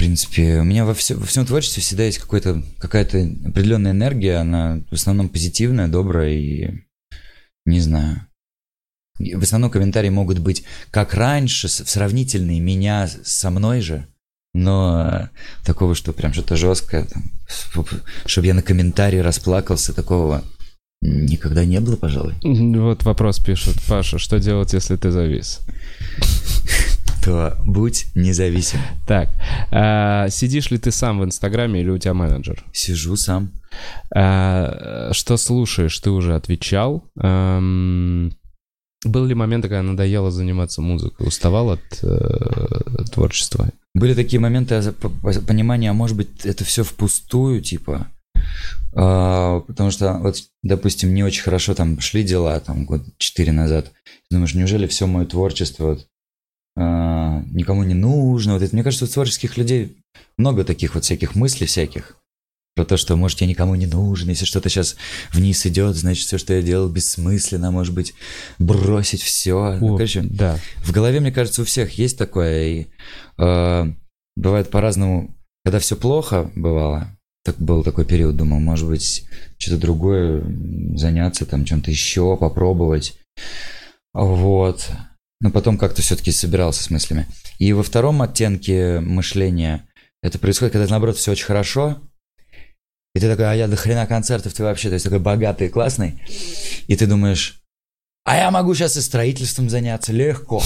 В 0.04 0.06
принципе, 0.06 0.60
у 0.60 0.66
меня 0.66 0.84
во, 0.84 0.94
все, 0.94 1.16
во 1.16 1.26
всем 1.26 1.46
творчестве 1.46 1.82
всегда 1.82 2.04
есть 2.04 2.18
какой-то, 2.18 2.62
какая-то 2.78 3.20
определенная 3.46 3.94
энергия, 3.94 4.36
она 4.36 4.82
в 4.92 4.96
основном 4.96 5.30
позитивная, 5.30 5.88
добрая 5.88 6.34
и 6.34 6.72
не 7.66 7.80
знаю. 7.80 8.28
В 9.18 9.42
основном 9.42 9.72
комментарии 9.72 10.10
могут 10.10 10.40
быть 10.40 10.66
как 10.92 11.14
раньше, 11.14 11.70
сравнительные 11.70 12.60
меня 12.60 13.10
со 13.24 13.50
мной 13.50 13.80
же, 13.80 14.06
но 14.54 15.30
такого, 15.64 15.96
что 15.96 16.12
прям 16.12 16.34
что-то 16.34 16.58
жесткое, 16.58 17.06
там, 17.06 17.32
чтобы 18.26 18.46
я 18.46 18.54
на 18.54 18.62
комментарии 18.62 19.20
расплакался, 19.20 19.94
такого 19.94 20.44
никогда 21.02 21.64
не 21.64 21.80
было, 21.80 21.96
пожалуй. 21.96 22.36
Вот 22.44 23.04
вопрос 23.04 23.40
пишут. 23.40 23.78
Паша, 23.88 24.20
что 24.20 24.38
делать, 24.38 24.74
если 24.74 24.98
ты 24.98 25.12
завис? 25.12 25.62
то 27.24 27.58
будь 27.66 28.08
независим. 28.16 28.80
Так, 29.08 29.30
а, 29.72 30.30
сидишь 30.30 30.72
ли 30.72 30.78
ты 30.78 30.92
сам 30.92 31.20
в 31.20 31.26
Инстаграме 31.26 31.82
или 31.82 31.90
у 31.90 31.98
тебя 31.98 32.14
менеджер? 32.14 32.64
Сижу 32.74 33.16
сам. 33.16 33.52
А, 34.14 35.10
что 35.14 35.38
слушаешь, 35.38 35.98
ты 36.00 36.10
уже 36.10 36.36
отвечал. 36.36 37.06
Эм, 37.20 38.34
был 39.06 39.26
ли 39.26 39.36
момент, 39.36 39.64
когда 39.64 39.82
надоело 39.82 40.32
заниматься 40.32 40.82
музыкой? 40.82 41.28
Уставал 41.28 41.72
от 41.72 41.82
э, 42.04 43.04
творчества? 43.12 43.70
Были 43.94 44.14
такие 44.14 44.40
моменты 44.40 44.82
понимания, 45.48 45.92
а 45.92 45.94
может 45.94 46.18
быть, 46.18 46.46
это 46.46 46.64
все 46.64 46.84
впустую, 46.84 47.62
типа. 47.62 48.08
А, 48.96 49.62
потому 49.62 49.92
что, 49.92 50.14
вот, 50.20 50.38
допустим, 50.62 51.14
не 51.14 51.24
очень 51.24 51.44
хорошо 51.44 51.74
там 51.74 52.00
шли 52.00 52.24
дела, 52.24 52.60
там, 52.60 52.86
год 52.86 53.02
четыре 53.18 53.52
назад. 53.52 53.92
Думаешь, 54.30 54.54
неужели 54.54 54.88
все 54.88 55.08
мое 55.08 55.26
творчество 55.26 55.86
вот, 55.88 56.00
а, 56.00 56.13
никому 56.76 57.84
не 57.84 57.94
нужно. 57.94 58.54
Вот 58.54 58.62
это, 58.62 58.76
мне 58.76 58.84
кажется, 58.84 59.06
у 59.06 59.08
творческих 59.08 59.58
людей 59.58 59.98
много 60.38 60.64
таких 60.64 60.96
вот 60.96 61.04
всяких 61.04 61.36
мыслей 61.36 61.68
всяких. 61.68 62.18
Про 62.76 62.86
то, 62.86 62.98
что, 62.98 63.16
может, 63.16 63.40
я 63.42 63.48
никому 63.48 63.76
не 63.76 63.86
нужен, 63.86 64.30
если 64.30 64.46
что-то 64.46 64.68
сейчас 64.68 64.96
вниз 65.32 65.64
идет, 65.68 65.96
значит, 65.96 66.26
все, 66.26 66.40
что 66.40 66.56
я 66.56 66.64
делал, 66.64 66.90
бессмысленно, 66.90 67.70
может 67.70 67.94
быть, 67.94 68.16
бросить 68.58 69.22
все. 69.22 69.78
Ну, 69.80 69.96
короче, 69.96 70.22
да. 70.24 70.58
в 70.78 70.92
голове, 70.92 71.20
мне 71.20 71.32
кажется, 71.32 71.62
у 71.62 71.66
всех 71.66 72.00
есть 72.00 72.18
такое. 72.18 72.64
И 72.64 72.88
э, 73.38 73.86
бывает 74.36 74.72
по-разному. 74.72 75.36
Когда 75.64 75.78
все 75.78 75.96
плохо 75.96 76.52
бывало, 76.56 77.16
так 77.46 77.58
был 77.60 77.84
такой 77.84 78.06
период, 78.06 78.38
думал, 78.38 78.60
может 78.60 78.88
быть, 78.88 79.24
что-то 79.60 79.78
другое 79.78 80.44
заняться, 80.96 81.46
там, 81.46 81.66
чем-то 81.66 81.92
еще, 81.92 82.36
попробовать. 82.38 83.20
Вот 84.14 84.90
но 85.44 85.52
потом 85.52 85.78
как-то 85.78 86.02
все-таки 86.02 86.32
собирался 86.32 86.84
с 86.84 86.90
мыслями. 86.90 87.28
И 87.60 87.72
во 87.74 87.84
втором 87.84 88.22
оттенке 88.22 89.02
мышления 89.02 89.86
это 90.24 90.40
происходит, 90.40 90.72
когда 90.72 90.88
наоборот 90.88 91.18
все 91.18 91.34
очень 91.34 91.46
хорошо, 91.46 92.02
и 93.14 93.20
ты 93.20 93.30
такой, 93.30 93.52
а 93.52 93.54
я 93.54 93.68
до 93.68 93.76
хрена 93.76 94.08
концертов, 94.08 94.54
ты 94.54 94.64
вообще, 94.64 94.88
то 94.88 94.94
есть 94.94 95.04
такой 95.04 95.20
богатый, 95.20 95.68
классный, 95.68 96.24
и 96.88 96.96
ты 96.96 97.06
думаешь, 97.06 97.60
а 98.26 98.38
я 98.38 98.52
могу 98.52 98.74
сейчас 98.74 98.96
и 98.96 99.02
строительством 99.02 99.70
заняться 99.70 100.14
легко. 100.14 100.64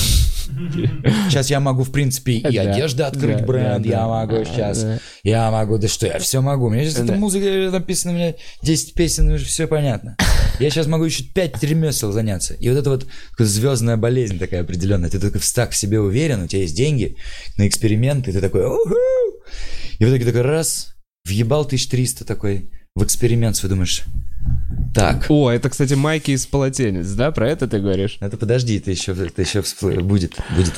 Сейчас 1.28 1.50
я 1.50 1.60
могу, 1.60 1.82
в 1.82 1.92
принципе, 1.92 2.34
и 2.34 2.56
одежды 2.56 3.02
открыть 3.02 3.44
бренд, 3.46 3.84
я 3.84 4.08
могу 4.08 4.46
сейчас, 4.46 4.86
я 5.24 5.50
могу, 5.50 5.80
да 5.80 5.88
что, 5.88 6.06
я 6.06 6.20
все 6.20 6.42
могу. 6.42 6.68
У 6.68 6.70
меня 6.70 6.86
сейчас 6.86 7.00
эта 7.00 7.14
музыка 7.14 7.72
написана, 7.72 8.14
у 8.14 8.16
меня 8.16 8.36
10 8.62 8.94
песен, 8.94 9.32
уже 9.32 9.46
все 9.46 9.66
понятно. 9.66 10.16
Я 10.60 10.70
сейчас 10.70 10.88
могу 10.88 11.04
еще 11.04 11.24
5 11.24 11.64
ремесел 11.64 12.12
заняться. 12.12 12.54
И 12.56 12.70
вот 12.70 12.78
это 12.78 12.90
вот 12.90 13.08
звездная 13.38 13.98
болезнь 13.98 14.40
такая 14.40 14.62
определенная. 14.62 15.10
Ты 15.10 15.20
такой 15.20 15.42
так 15.54 15.72
в 15.72 15.76
себе 15.76 16.00
уверен, 16.00 16.44
у 16.44 16.48
тебя 16.48 16.62
есть 16.62 16.76
деньги 16.76 17.16
на 17.58 17.68
эксперименты, 17.68 18.32
ты 18.32 18.42
такой, 18.42 18.64
и 20.00 20.06
в 20.06 20.10
итоге 20.10 20.26
такой 20.26 20.42
раз, 20.42 20.96
въебал 21.26 21.62
1300 21.62 22.26
такой 22.26 22.72
в 22.96 23.04
эксперимент 23.04 23.56
свой, 23.56 23.70
думаешь, 23.70 24.06
так. 24.94 25.28
О, 25.30 25.52
это, 25.52 25.70
кстати, 25.70 25.94
майки 25.94 26.32
из 26.32 26.48
полотенец, 26.48 27.08
да? 27.12 27.32
Про 27.32 27.50
это 27.50 27.68
ты 27.68 27.80
говоришь? 27.80 28.18
Это 28.20 28.38
подожди, 28.38 28.80
ты 28.80 28.92
еще, 28.92 29.14
ты 29.14 29.42
еще 29.42 29.62
всплыл. 29.62 30.02
Будет, 30.02 30.36
будет. 30.56 30.74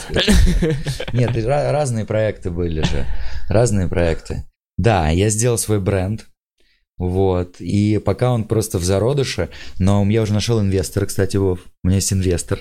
Нет, 1.13 1.31
разные 1.45 2.05
проекты 2.05 2.49
были 2.49 2.81
же. 2.81 3.05
Разные 3.47 3.87
проекты. 3.87 4.43
Да, 4.77 5.09
я 5.09 5.29
сделал 5.29 5.57
свой 5.57 5.79
бренд. 5.79 6.25
Вот. 6.99 7.55
И 7.59 7.97
пока 7.97 8.31
он 8.31 8.43
просто 8.43 8.77
в 8.77 8.83
зародыше, 8.83 9.49
но 9.79 10.05
я 10.09 10.21
уже 10.21 10.33
нашел 10.33 10.59
инвестора, 10.59 11.05
кстати, 11.05 11.37
Вов. 11.37 11.59
У 11.83 11.87
меня 11.87 11.95
есть 11.95 12.11
инвестор. 12.13 12.59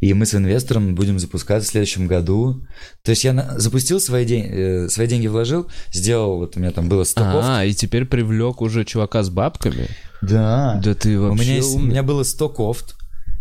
И 0.00 0.14
мы 0.14 0.26
с 0.26 0.34
инвестором 0.34 0.94
будем 0.94 1.18
запускаться 1.18 1.68
в 1.68 1.72
следующем 1.72 2.06
году. 2.06 2.62
То 3.02 3.10
есть 3.10 3.24
я 3.24 3.32
на- 3.32 3.58
запустил 3.58 3.98
свои, 4.00 4.24
день- 4.24 4.46
э, 4.48 4.88
свои 4.88 5.08
деньги, 5.08 5.26
вложил, 5.26 5.66
сделал, 5.92 6.38
вот 6.38 6.56
у 6.56 6.60
меня 6.60 6.70
там 6.70 6.88
было 6.88 7.02
100 7.04 7.20
кофт. 7.32 7.48
А, 7.50 7.64
и 7.64 7.74
теперь 7.74 8.04
привлек 8.04 8.62
уже 8.62 8.84
чувака 8.84 9.22
с 9.24 9.28
бабками? 9.28 9.88
Да. 10.22 10.80
Да 10.82 10.94
ты 10.94 11.18
У 11.18 11.22
вообще 11.28 11.42
меня, 11.44 11.54
есть- 11.56 11.74
у 11.74 11.80
меня 11.80 12.02
было 12.04 12.22
100 12.22 12.48
кофт, 12.48 12.94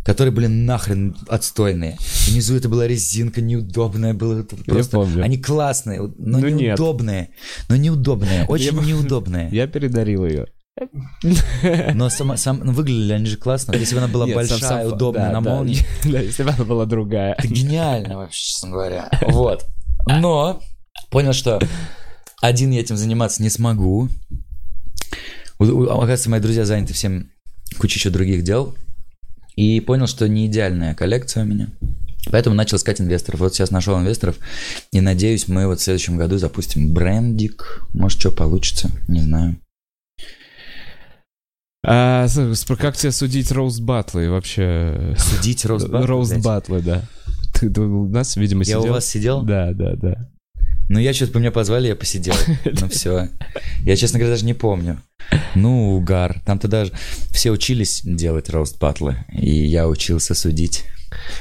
которые 0.05 0.33
были 0.33 0.47
нахрен 0.47 1.15
отстойные. 1.27 1.97
Внизу 2.27 2.55
это 2.55 2.67
была 2.69 2.87
резинка 2.87 3.41
неудобная, 3.41 4.13
было 4.13 4.41
это 4.41 4.55
просто... 4.57 4.97
помню. 4.97 5.23
Они 5.23 5.37
классные, 5.37 6.01
но 6.01 6.39
Ну, 6.39 6.47
нет. 6.49 6.77
неудобные. 6.77 7.29
Но 7.69 7.75
неудобные, 7.75 8.45
очень 8.45 8.75
помню. 8.75 8.95
неудобные. 8.97 9.49
Я 9.51 9.67
передарил 9.67 10.25
ее. 10.25 10.47
Но 11.93 12.09
сама, 12.09 12.35
сам, 12.35 12.61
ну, 12.63 12.71
выглядели 12.73 13.13
они 13.13 13.27
же 13.27 13.37
классно. 13.37 13.75
Если 13.75 13.93
бы 13.95 14.01
она 14.01 14.11
была 14.11 14.25
Нет, 14.25 14.35
сам- 14.47 14.59
большая, 14.59 14.83
сам- 14.85 14.93
удобная, 14.93 15.27
да, 15.27 15.39
на 15.39 15.41
да. 15.41 15.49
молнии. 15.51 15.77
Да, 16.03 16.19
если 16.19 16.43
бы 16.43 16.49
она 16.49 16.63
была 16.65 16.85
другая. 16.85 17.35
Это 17.37 17.47
гениально 17.47 18.17
вообще, 18.17 18.43
честно 18.47 18.71
говоря. 18.71 19.09
Вот. 19.27 19.65
Но 20.07 20.61
понял, 21.11 21.33
что 21.33 21.61
один 22.41 22.71
я 22.71 22.79
этим 22.81 22.97
заниматься 22.97 23.41
не 23.43 23.49
смогу. 23.49 24.09
У- 25.59 25.63
у- 25.65 25.83
Оказывается, 25.89 26.29
мои 26.29 26.39
друзья 26.41 26.65
заняты 26.65 26.93
всем 26.93 27.29
кучей 27.79 27.99
еще 27.99 28.09
других 28.09 28.43
дел. 28.43 28.75
И 29.55 29.79
понял, 29.81 30.07
что 30.07 30.27
не 30.27 30.47
идеальная 30.47 30.95
коллекция 30.95 31.43
у 31.43 31.47
меня. 31.47 31.67
Поэтому 32.31 32.55
начал 32.55 32.77
искать 32.77 33.01
инвесторов. 33.01 33.41
Вот 33.41 33.53
сейчас 33.53 33.69
нашел 33.71 33.99
инвесторов. 33.99 34.37
И 34.91 35.01
надеюсь, 35.01 35.47
мы 35.47 35.67
вот 35.67 35.79
в 35.79 35.83
следующем 35.83 36.17
году 36.17 36.37
запустим 36.37 36.93
брендик. 36.93 37.85
Может, 37.93 38.19
что 38.19 38.31
получится. 38.31 38.89
Не 39.07 39.21
знаю. 39.21 39.57
А, 41.85 42.27
как 42.79 42.95
тебе 42.95 43.11
судить 43.11 43.51
роуст 43.51 43.81
батлы 43.81 44.29
вообще? 44.29 45.15
Судить 45.17 45.65
рост 45.65 45.89
батл, 45.89 46.07
Роуст 46.07 46.31
блядь. 46.31 46.43
батлы, 46.45 46.81
да. 46.81 47.03
Ты, 47.53 47.67
у 47.81 48.07
нас, 48.07 48.37
видимо, 48.37 48.61
Я 48.61 48.77
сидел. 48.77 48.83
у 48.85 48.93
вас 48.93 49.05
сидел? 49.05 49.41
Да, 49.43 49.73
да, 49.73 49.95
да. 49.95 50.29
Ну, 50.93 50.99
я 50.99 51.11
что-то 51.11 51.39
меня 51.39 51.49
позвали, 51.51 51.87
я 51.87 51.95
посидел. 51.95 52.35
Ну, 52.65 52.87
все. 52.87 53.27
Я, 53.83 53.95
честно 53.95 54.19
говоря, 54.19 54.35
даже 54.35 54.45
не 54.45 54.53
помню. 54.53 55.01
Ну, 55.55 55.95
угар. 55.95 56.39
Там-то 56.45 56.67
даже 56.67 56.91
все 57.31 57.49
учились 57.49 58.01
делать 58.03 58.47
рост 58.51 58.79
батлы, 58.79 59.25
и 59.31 59.49
я 59.49 59.87
учился 59.87 60.35
судить. 60.35 60.83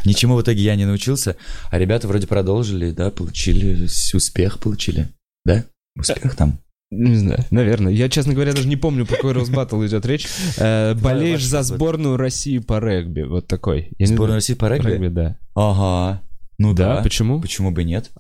Ничему 0.07 0.37
в 0.37 0.43
итоге 0.43 0.63
я 0.63 0.75
не 0.75 0.87
научился, 0.87 1.37
а 1.71 1.79
ребята 1.79 2.09
вроде 2.09 2.27
продолжили, 2.27 2.93
да, 2.93 3.11
получили, 3.11 3.87
успех 4.15 4.59
получили. 4.59 5.09
Да? 5.45 5.65
Успех 5.99 6.35
там. 6.35 6.59
Не 6.91 7.17
знаю, 7.17 7.45
наверное. 7.51 7.93
Я, 7.93 8.09
честно 8.09 8.33
говоря, 8.33 8.55
даже 8.55 8.69
не 8.69 8.77
помню, 8.77 9.05
про 9.05 9.17
какой 9.17 9.33
роуст 9.33 9.53
батл 9.53 9.85
идет 9.85 10.07
речь. 10.07 10.29
Э, 10.57 10.95
болеешь 10.95 11.45
за 11.45 11.63
сборную 11.63 12.17
России 12.17 12.57
по 12.57 12.81
регби. 12.81 13.21
Вот 13.21 13.49
такой. 13.49 13.91
Я 13.99 14.07
знаю. 14.07 14.27
России 14.29 14.55
по 14.55 14.71
регби? 14.71 14.93
Регби, 14.93 15.09
да. 15.09 15.37
Ага. 15.55 16.23
Ну 16.57 16.73
Да, 16.73 16.97
да. 16.97 17.03
почему? 17.03 17.39
Почему 17.41 17.71
бы 17.71 17.85
нет? 17.85 18.11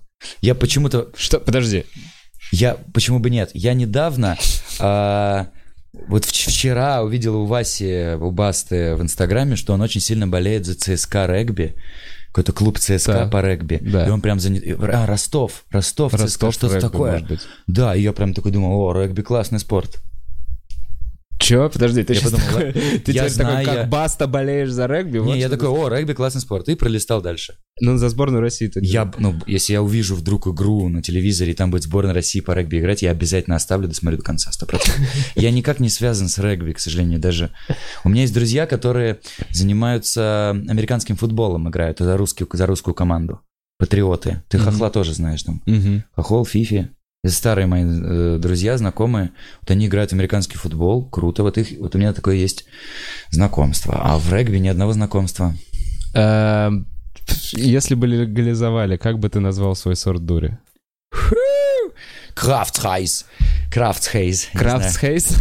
Я 0.40 0.54
почему-то 0.54 1.08
Что? 1.16 1.38
Подожди. 1.40 1.84
Я 2.50 2.76
почему 2.92 3.18
бы 3.18 3.30
нет? 3.30 3.50
Я 3.54 3.72
недавно, 3.74 4.36
а, 4.78 5.48
вот 5.92 6.24
вч- 6.24 6.48
вчера 6.50 7.02
увидел 7.02 7.36
у 7.42 7.46
Васи, 7.46 8.14
у 8.20 8.30
Басты 8.30 8.94
в 8.94 9.02
Инстаграме, 9.02 9.56
что 9.56 9.72
он 9.72 9.80
очень 9.80 10.00
сильно 10.00 10.26
болеет 10.26 10.66
за 10.66 10.74
ЦСКА 10.74 11.26
регби. 11.26 11.74
Какой-то 12.28 12.52
клуб 12.52 12.78
ЦСКА 12.78 13.12
Да. 13.12 13.26
по 13.26 13.40
регби. 13.42 13.78
Да. 13.80 14.06
И 14.06 14.10
он 14.10 14.20
прям 14.20 14.40
занят... 14.40 14.64
А, 14.80 15.06
Ростов. 15.06 15.64
Ростов, 15.70 16.12
ЦСКА, 16.12 16.22
Ростов 16.24 16.54
что-то 16.54 16.74
регби, 16.74 16.88
такое. 16.88 17.28
Да, 17.66 17.94
и 17.94 18.02
я 18.02 18.12
прям 18.12 18.32
такой 18.34 18.52
думал, 18.52 18.80
о, 18.80 18.92
регби 18.92 19.22
классный 19.22 19.58
спорт. 19.58 20.00
Чё? 21.42 21.68
Подожди, 21.68 22.02
ты 22.04 22.14
Я 22.14 22.20
сейчас 22.20 22.32
подумал, 22.32 22.52
такой, 22.52 22.72
ты 22.72 22.78
я 22.80 22.98
теперь 22.98 23.14
такой, 23.14 23.28
знаю, 23.30 23.66
я- 23.66 23.74
как 23.74 23.88
Баста 23.88 24.26
болеешь 24.26 24.70
за 24.70 24.86
регби? 24.86 25.18
вот 25.18 25.34
Не, 25.34 25.40
я 25.40 25.48
такой, 25.48 25.68
о, 25.68 25.88
регби 25.88 26.12
классный 26.12 26.40
спорт. 26.40 26.68
И 26.68 26.74
пролистал 26.74 27.20
дальше. 27.20 27.54
Ну, 27.80 27.96
за 27.96 28.08
сборную 28.08 28.40
России 28.40 28.68
ты 28.68 28.80
Я, 28.82 29.10
ну, 29.18 29.34
если 29.46 29.72
я 29.72 29.82
увижу 29.82 30.14
вдруг 30.14 30.46
игру 30.46 30.88
на 30.88 31.02
телевизоре, 31.02 31.52
и 31.52 31.54
там 31.54 31.70
будет 31.70 31.82
сборная 31.82 32.14
России 32.14 32.40
по 32.40 32.52
регби 32.52 32.78
играть, 32.78 33.02
я 33.02 33.10
обязательно 33.10 33.56
оставлю, 33.56 33.88
досмотрю 33.88 34.18
до 34.18 34.24
конца, 34.24 34.50
100%. 34.52 34.90
Я 35.36 35.50
никак 35.50 35.80
не 35.80 35.88
связан 35.88 36.28
с 36.28 36.38
регби, 36.38 36.72
к 36.72 36.78
сожалению, 36.78 37.18
даже. 37.18 37.50
У 38.04 38.08
меня 38.08 38.22
есть 38.22 38.34
друзья, 38.34 38.66
которые 38.66 39.18
занимаются 39.50 40.50
американским 40.50 41.16
футболом, 41.16 41.68
играют 41.68 41.98
за, 41.98 42.16
русский, 42.16 42.46
за 42.52 42.66
русскую 42.66 42.94
команду. 42.94 43.40
Патриоты. 43.78 44.42
Ты 44.48 44.58
Мгм. 44.58 44.66
Хохла 44.70 44.90
тоже 44.90 45.14
знаешь 45.14 45.42
там. 45.42 45.62
Мгм. 45.66 46.04
Хохол, 46.14 46.44
Фифи. 46.44 46.90
Старые 47.24 47.66
мои 47.66 47.84
э, 47.84 48.38
друзья, 48.40 48.76
знакомые. 48.76 49.30
Вот 49.60 49.70
они 49.70 49.86
играют 49.86 50.10
в 50.10 50.14
американский 50.14 50.56
футбол. 50.58 51.08
Круто. 51.08 51.44
Вот, 51.44 51.56
их, 51.56 51.78
вот 51.78 51.94
у 51.94 51.98
меня 51.98 52.12
такое 52.12 52.34
есть 52.34 52.64
знакомство. 53.30 53.94
А 54.02 54.18
в 54.18 54.32
регби 54.32 54.56
ни 54.58 54.66
одного 54.66 54.92
знакомства. 54.92 55.54
Эм, 56.14 56.88
Если 57.52 57.94
бы 57.94 58.08
легализовали, 58.08 58.96
как 58.96 59.20
бы 59.20 59.28
ты 59.28 59.38
назвал 59.38 59.76
свой 59.76 59.94
сорт 59.94 60.26
дури? 60.26 60.58
Кравц 63.70 64.14
haze. 64.14 64.50
Знаю. 64.50 64.80
Кравц 64.80 65.11
haze? 65.11 65.36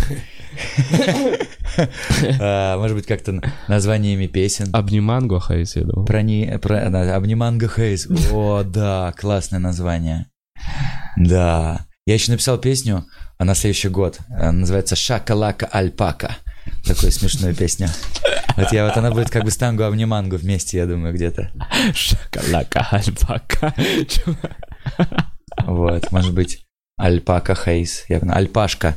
А, 2.39 2.77
Может 2.79 2.95
быть, 2.95 3.07
как-то 3.07 3.41
названиями 3.67 4.27
песен. 4.27 4.69
Обниманго 4.71 5.39
haze, 5.39 5.75
я 5.75 5.83
думал. 5.85 6.05
Про 6.05 6.21
не... 6.21 6.59
Про... 6.59 6.91
да, 6.91 7.15
Обниманго 7.15 7.67
haze. 7.67 8.07
О, 8.31 8.61
да, 8.63 9.13
классное 9.17 9.59
название. 9.59 10.27
Да. 11.17 11.85
Я 12.05 12.13
еще 12.15 12.31
написал 12.31 12.57
песню 12.57 13.05
а 13.41 13.43
на 13.43 13.55
следующий 13.55 13.89
год. 13.89 14.19
Она 14.29 14.51
называется 14.51 14.95
«Шакалака 14.95 15.65
Альпака». 15.65 16.37
Такую 16.85 17.11
смешную 17.11 17.55
песню. 17.55 17.87
Вот 18.55 18.71
я 18.71 18.85
вот 18.85 18.95
она 18.97 19.09
будет 19.09 19.31
как 19.31 19.43
бы 19.43 19.49
с 19.49 19.57
танго 19.57 19.87
обнимангу 19.87 20.35
вместе, 20.35 20.77
я 20.77 20.85
думаю, 20.85 21.11
где-то. 21.11 21.51
Шакалака, 21.91 22.87
альпака. 22.91 23.73
Вот, 25.65 26.11
может 26.11 26.35
быть, 26.35 26.67
Альпака 26.97 27.55
Хейс. 27.55 28.05
Я 28.09 28.19
понял, 28.19 28.35
Альпашка. 28.35 28.95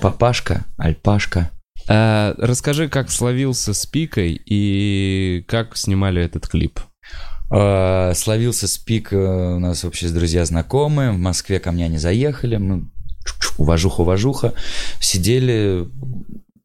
Папашка, 0.00 0.64
Альпашка. 0.76 1.50
Э, 1.88 2.34
Расскажи, 2.38 2.88
как 2.88 3.10
словился 3.10 3.74
с 3.74 3.86
Пикой 3.86 4.42
и 4.44 5.44
как 5.46 5.76
снимали 5.76 6.20
этот 6.20 6.48
клип. 6.48 6.80
Э, 7.54 8.12
Словился 8.14 8.66
спик 8.68 9.12
э, 9.12 9.16
у 9.16 9.58
нас 9.58 9.84
вообще 9.84 10.08
с 10.08 10.12
друзья 10.12 10.44
знакомые. 10.44 11.12
В 11.12 11.18
Москве 11.18 11.60
ко 11.60 11.72
мне 11.72 11.84
они 11.86 11.98
заехали. 11.98 12.56
Мы 12.56 12.84
чук-чук, 13.24 13.54
уважуха, 13.58 14.00
уважуха. 14.00 14.54
Сидели, 15.00 15.86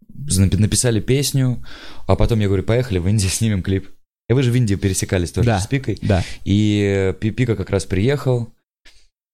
напи- 0.10 0.58
написали 0.58 1.00
песню. 1.00 1.64
А 2.08 2.16
потом 2.16 2.40
я 2.40 2.48
говорю, 2.48 2.64
поехали 2.64 2.98
в 3.00 3.08
Индию, 3.08 3.30
снимем 3.30 3.62
клип. 3.62 3.88
И 4.30 4.34
вы 4.34 4.44
же 4.44 4.52
в 4.52 4.56
Индию 4.56 4.80
пересекались 4.80 5.32
тоже 5.32 5.48
Да. 5.48 5.60
с 5.60 5.68
Пикой. 5.68 5.98
Да. 6.02 6.24
И 6.46 7.14
Пи- 7.20 7.32
Пика 7.32 7.56
как 7.56 7.70
раз 7.70 7.86
приехал 7.86 8.50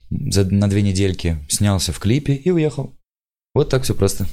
за, 0.09 0.45
на 0.45 0.69
две 0.69 0.81
недельки, 0.81 1.37
снялся 1.49 1.91
в 1.91 1.99
клипе 1.99 2.33
и 2.33 2.51
уехал. 2.51 2.93
Вот 3.53 3.69
так 3.69 3.83
все 3.83 3.93
просто. 3.95 4.25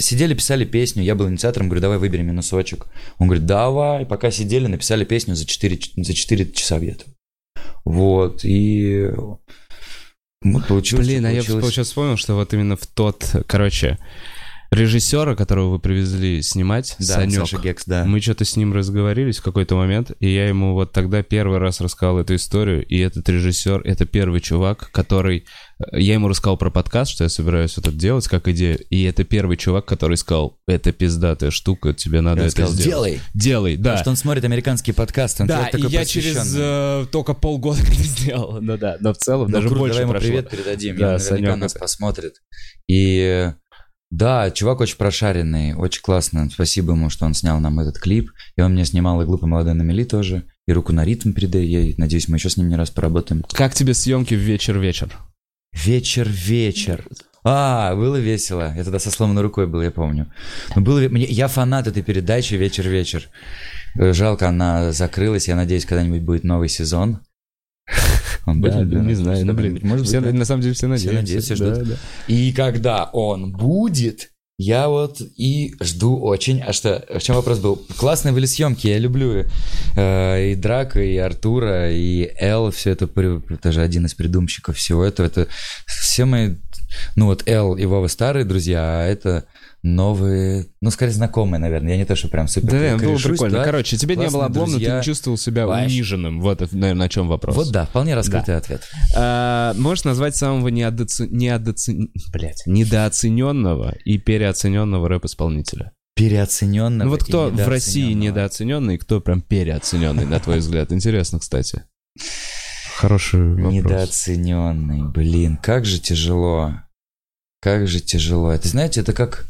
Сидели, 0.00 0.34
писали 0.34 0.64
песню, 0.64 1.02
я 1.02 1.14
был 1.14 1.28
инициатором, 1.28 1.68
говорю, 1.68 1.82
давай 1.82 1.98
выберем 1.98 2.26
минусочек. 2.28 2.86
Он 3.18 3.26
говорит, 3.28 3.46
давай. 3.46 4.06
Пока 4.06 4.30
сидели, 4.30 4.66
написали 4.66 5.04
песню 5.04 5.34
за 5.34 5.44
4, 5.44 5.76
ч- 5.76 5.92
за 5.96 6.14
4 6.14 6.52
часа 6.52 6.78
где-то. 6.78 7.04
Вот, 7.84 8.44
и... 8.44 9.10
Вот 10.42 10.66
получилось, 10.66 11.06
Блин, 11.06 11.26
а 11.26 11.32
я 11.32 11.42
сейчас 11.42 11.88
вспомнил, 11.88 12.16
что 12.16 12.34
вот 12.34 12.54
именно 12.54 12.76
в 12.76 12.86
тот, 12.86 13.34
короче, 13.46 13.98
режиссера, 14.70 15.34
которого 15.34 15.70
вы 15.72 15.78
привезли 15.78 16.42
снимать, 16.42 16.96
Да, 16.98 17.04
Санёк, 17.14 17.48
Саша 17.48 17.58
Гекс, 17.62 17.84
да. 17.86 18.04
мы 18.04 18.20
что-то 18.20 18.44
с 18.44 18.56
ним 18.56 18.72
разговорились 18.72 19.38
в 19.38 19.42
какой-то 19.42 19.76
момент, 19.76 20.12
и 20.20 20.28
я 20.32 20.48
ему 20.48 20.74
вот 20.74 20.92
тогда 20.92 21.22
первый 21.22 21.58
раз 21.58 21.80
рассказал 21.80 22.18
эту 22.18 22.34
историю, 22.34 22.84
и 22.86 22.98
этот 22.98 23.28
режиссер, 23.28 23.82
это 23.84 24.06
первый 24.06 24.40
чувак, 24.40 24.90
который... 24.92 25.44
Я 25.92 26.14
ему 26.14 26.28
рассказал 26.28 26.56
про 26.56 26.70
подкаст, 26.70 27.10
что 27.12 27.24
я 27.24 27.28
собираюсь 27.28 27.76
это 27.76 27.92
делать 27.92 28.26
как 28.28 28.48
идею, 28.48 28.78
и 28.88 29.04
это 29.04 29.24
первый 29.24 29.56
чувак, 29.58 29.84
который 29.84 30.16
сказал, 30.16 30.58
это 30.66 30.90
пиздатая 30.92 31.50
штука, 31.50 31.92
тебе 31.92 32.22
надо 32.22 32.40
Я 32.40 32.46
это 32.46 32.52
сказал, 32.52 32.72
сделать. 32.72 32.86
делай. 33.12 33.20
Делай, 33.34 33.76
да. 33.76 33.90
Потому 33.90 33.98
что 34.02 34.10
он 34.10 34.16
смотрит 34.16 34.44
американские 34.44 34.94
подкасты, 34.94 35.42
он 35.42 35.48
Да, 35.48 35.68
и 35.68 35.72
такой 35.72 35.90
я 35.90 36.04
через 36.06 36.54
э, 36.58 37.06
только 37.12 37.34
полгода 37.34 37.80
это 37.82 37.92
сделал. 38.02 38.58
Ну 38.62 38.78
да, 38.78 38.96
но 39.00 39.12
в 39.12 39.18
целом 39.18 39.48
Ну, 39.48 39.52
даже 39.54 39.68
круто, 39.68 39.80
больше 39.80 39.94
давай 39.98 40.02
ему 40.04 40.12
прошло. 40.12 40.28
привет 40.28 40.50
передадим. 40.50 40.96
Да, 40.96 41.06
наверняка 41.12 41.24
Санёк 41.36 41.56
нас 41.58 41.72
это- 41.72 41.80
посмотрит. 41.80 42.34
И 42.88 43.52
да, 44.10 44.50
чувак 44.50 44.80
очень 44.80 44.96
прошаренный, 44.96 45.74
очень 45.74 46.00
классно. 46.00 46.48
Спасибо 46.50 46.92
ему, 46.92 47.10
что 47.10 47.26
он 47.26 47.34
снял 47.34 47.58
нам 47.58 47.80
этот 47.80 47.98
клип. 47.98 48.30
И 48.56 48.60
он 48.60 48.72
мне 48.72 48.84
снимал 48.84 49.20
и 49.20 49.24
«Глупый 49.24 49.48
молодой 49.48 49.74
на 49.74 49.82
мели» 49.82 50.04
тоже. 50.04 50.44
И 50.66 50.72
«Руку 50.72 50.92
на 50.92 51.04
ритм» 51.04 51.32
передай. 51.32 51.66
Я 51.66 51.94
надеюсь, 51.98 52.28
мы 52.28 52.36
еще 52.36 52.48
с 52.48 52.56
ним 52.56 52.68
не 52.68 52.76
раз 52.76 52.90
поработаем. 52.90 53.42
Как 53.52 53.74
тебе 53.74 53.94
съемки 53.94 54.34
в 54.34 54.38
вечер-вечер? 54.38 55.12
Вечер-вечер. 55.72 57.04
А, 57.42 57.94
было 57.94 58.16
весело. 58.16 58.72
Я 58.76 58.84
тогда 58.84 58.98
со 58.98 59.10
сломанной 59.10 59.42
рукой 59.42 59.66
был, 59.66 59.82
я 59.82 59.90
помню. 59.90 60.32
Но 60.74 60.82
было, 60.82 61.00
мне, 61.08 61.24
я 61.24 61.48
фанат 61.48 61.86
этой 61.86 62.02
передачи 62.02 62.54
«Вечер-вечер». 62.54 63.28
Жалко, 63.96 64.48
она 64.48 64.92
закрылась. 64.92 65.48
Я 65.48 65.56
надеюсь, 65.56 65.84
когда-нибудь 65.84 66.22
будет 66.22 66.44
новый 66.44 66.68
сезон. 66.68 67.20
Он 68.46 68.60
Да, 68.60 68.82
да, 68.84 69.00
не 69.00 69.14
знаю, 69.14 69.44
ну, 69.44 69.52
блин? 69.54 69.80
Может 69.82 70.06
все, 70.06 70.20
быть, 70.20 70.30
да. 70.32 70.38
на 70.38 70.44
самом 70.44 70.62
деле 70.62 70.74
все 70.74 70.86
надеются. 70.86 71.20
надеются, 71.20 71.56
Да, 71.56 71.74
ждут. 71.74 71.88
да. 71.88 71.94
И 72.28 72.52
когда 72.52 73.04
он 73.12 73.50
будет, 73.52 74.30
я 74.58 74.88
вот 74.88 75.20
и 75.20 75.74
жду 75.82 76.16
очень. 76.18 76.60
А 76.62 76.72
что, 76.72 77.04
в 77.14 77.20
чем 77.20 77.34
вопрос 77.36 77.58
был? 77.58 77.82
Классные 77.98 78.32
были 78.32 78.46
съемки, 78.46 78.86
я 78.86 78.98
люблю 78.98 79.44
э, 79.96 80.50
и 80.52 80.54
Драка, 80.54 81.02
и 81.02 81.16
Артура, 81.16 81.92
и 81.92 82.30
Эл, 82.38 82.70
все 82.70 82.90
это, 82.92 83.06
при- 83.06 83.42
это 83.52 83.72
же 83.72 83.82
один 83.82 84.06
из 84.06 84.14
придумщиков 84.14 84.76
всего 84.76 85.04
этого. 85.04 85.26
Это 85.26 85.48
все 85.86 86.24
мои, 86.24 86.54
ну 87.16 87.26
вот 87.26 87.42
Эл 87.46 87.74
и 87.76 87.84
Вова 87.84 88.06
старые 88.06 88.44
друзья, 88.44 89.00
а 89.00 89.04
это 89.06 89.44
новые, 89.86 90.66
ну, 90.80 90.90
скорее, 90.90 91.12
знакомые, 91.12 91.60
наверное. 91.60 91.92
Я 91.92 91.96
не 91.98 92.04
то, 92.04 92.16
что 92.16 92.28
прям 92.28 92.48
супер 92.48 92.70
Да, 92.70 92.96
было 93.04 93.16
прикольно. 93.16 93.58
да. 93.58 93.64
Короче, 93.64 93.96
тебе 93.96 94.16
не 94.16 94.22
было 94.26 94.30
Классные 94.30 94.46
обломно, 94.46 94.72
ты 94.74 94.78
друзья. 94.80 94.98
не 94.98 95.02
чувствовал 95.04 95.38
себя 95.38 95.66
Вообще. 95.66 95.84
униженным. 95.86 96.40
Вот, 96.40 96.60
наверное, 96.60 96.94
на 96.94 97.08
чем 97.08 97.28
вопрос. 97.28 97.54
Вот 97.56 97.70
да, 97.70 97.86
вполне 97.86 98.14
раскрытый 98.14 98.56
ответ. 98.56 98.82
А, 99.16 99.74
можешь 99.74 100.04
назвать 100.04 100.34
самого 100.36 100.68
неодоци... 100.68 101.26
неодоци- 101.26 102.08
блядь, 102.32 102.62
недооцененного 102.66 103.94
и 104.04 104.18
переоцененного 104.18 105.08
рэп-исполнителя? 105.08 105.92
Переоцененного 106.16 107.04
Ну 107.04 107.10
вот 107.10 107.24
кто 107.24 107.48
в 107.50 107.68
России 107.68 108.12
недооцененный 108.12 108.98
кто 108.98 109.20
прям 109.20 109.40
переоцененный, 109.40 110.24
на 110.26 110.40
твой 110.40 110.58
взгляд? 110.58 110.90
Интересно, 110.92 111.38
кстати. 111.38 111.82
Хороший 112.96 113.54
вопрос. 113.54 113.72
Недооцененный, 113.74 115.02
блин, 115.10 115.58
как 115.62 115.84
же 115.84 115.98
тяжело. 116.00 116.72
Как 117.60 117.86
же 117.86 118.00
тяжело. 118.00 118.50
Это, 118.50 118.68
знаете, 118.68 119.00
это 119.00 119.12
как 119.12 119.46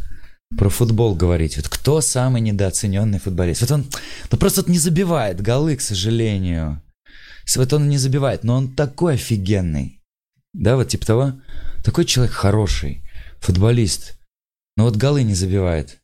про 0.56 0.68
футбол 0.68 1.14
говорить. 1.14 1.56
Вот 1.56 1.68
кто 1.68 2.00
самый 2.00 2.40
недооцененный 2.40 3.18
футболист? 3.18 3.62
Вот 3.62 3.70
он, 3.70 3.86
ну 4.30 4.38
просто 4.38 4.62
вот 4.62 4.68
не 4.68 4.78
забивает 4.78 5.40
голы, 5.40 5.76
к 5.76 5.80
сожалению. 5.80 6.82
Вот 7.54 7.72
он 7.72 7.88
не 7.88 7.98
забивает, 7.98 8.44
но 8.44 8.56
он 8.56 8.74
такой 8.74 9.14
офигенный. 9.14 10.00
Да, 10.52 10.76
вот 10.76 10.88
типа 10.88 11.06
того. 11.06 11.32
Такой 11.84 12.04
человек 12.04 12.34
хороший, 12.34 13.02
футболист. 13.40 14.18
Но 14.76 14.84
вот 14.84 14.96
голы 14.96 15.22
не 15.22 15.34
забивает. 15.34 15.98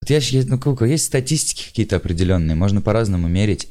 Вот 0.00 0.10
я, 0.10 0.20
ну, 0.46 0.56
сколько, 0.56 0.84
есть 0.84 1.04
статистики 1.04 1.68
какие-то 1.68 1.96
определенные, 1.96 2.54
можно 2.54 2.80
по-разному 2.80 3.28
мерить. 3.28 3.68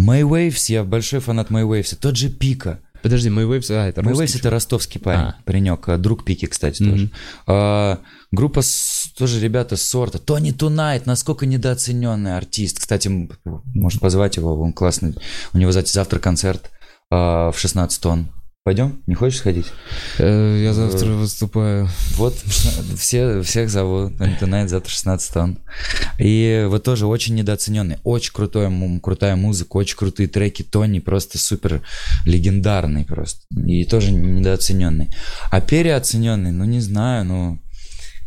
Waves, 0.00 0.70
я 0.70 0.84
большой 0.84 1.20
фанат 1.20 1.50
Waves. 1.50 1.96
Тот 1.96 2.16
же 2.16 2.28
Пика. 2.28 2.80
Подожди, 3.06 3.30
Мэйвейвс, 3.30 3.70
а, 3.70 3.86
это 3.86 4.00
Waves 4.00 4.36
это 4.36 4.50
ростовский 4.50 5.00
парень, 5.00 5.20
А. 5.20 5.36
паренек, 5.44 5.88
а, 5.88 5.96
друг 5.96 6.24
Пики, 6.24 6.46
кстати, 6.46 6.82
Мгм. 6.82 6.90
тоже. 6.90 7.10
А, 7.46 8.00
группа 8.32 8.62
с- 8.62 9.12
тоже 9.16 9.38
ребята 9.40 9.76
с 9.76 9.82
сорта. 9.82 10.18
Тони 10.18 10.50
Тунайт, 10.50 11.06
насколько 11.06 11.46
недооцененный 11.46 12.36
артист. 12.36 12.80
Кстати, 12.80 13.06
м, 13.06 13.30
может 13.74 14.00
позвать 14.00 14.36
его, 14.38 14.60
он 14.60 14.72
классный. 14.72 15.14
У 15.52 15.58
него 15.58 15.70
кстати, 15.70 15.92
завтра 15.92 16.18
концерт 16.18 16.70
а, 17.08 17.52
в 17.52 17.58
16 17.60 18.00
тонн. 18.00 18.26
Пойдем? 18.66 19.00
Не 19.06 19.14
хочешь 19.14 19.38
сходить? 19.38 19.66
Э, 20.18 20.60
Я 20.60 20.74
завтра 20.74 21.12
выступаю. 21.12 21.88
Вот 22.16 22.34
все, 22.96 23.40
всех 23.42 23.70
зовут. 23.70 24.14
Тунайт 24.40 24.70
завтра 24.70 24.90
16 24.90 25.32
тонн. 25.32 25.58
И 26.18 26.66
вот 26.68 26.82
тоже 26.82 27.06
очень 27.06 27.36
недооцененный. 27.36 27.98
Очень 28.02 28.32
крутой, 28.32 28.68
крутая 29.00 29.36
музыка, 29.36 29.76
очень 29.76 29.96
крутые 29.96 30.26
треки. 30.26 30.64
Тони 30.64 30.98
просто 30.98 31.38
супер 31.38 31.80
легендарный 32.24 33.04
просто. 33.04 33.42
И 33.54 33.84
тоже 33.84 34.10
недооцененный. 34.10 35.14
А 35.52 35.60
переоцененный, 35.60 36.50
ну 36.50 36.64
не 36.64 36.80
знаю, 36.80 37.24
ну... 37.24 37.62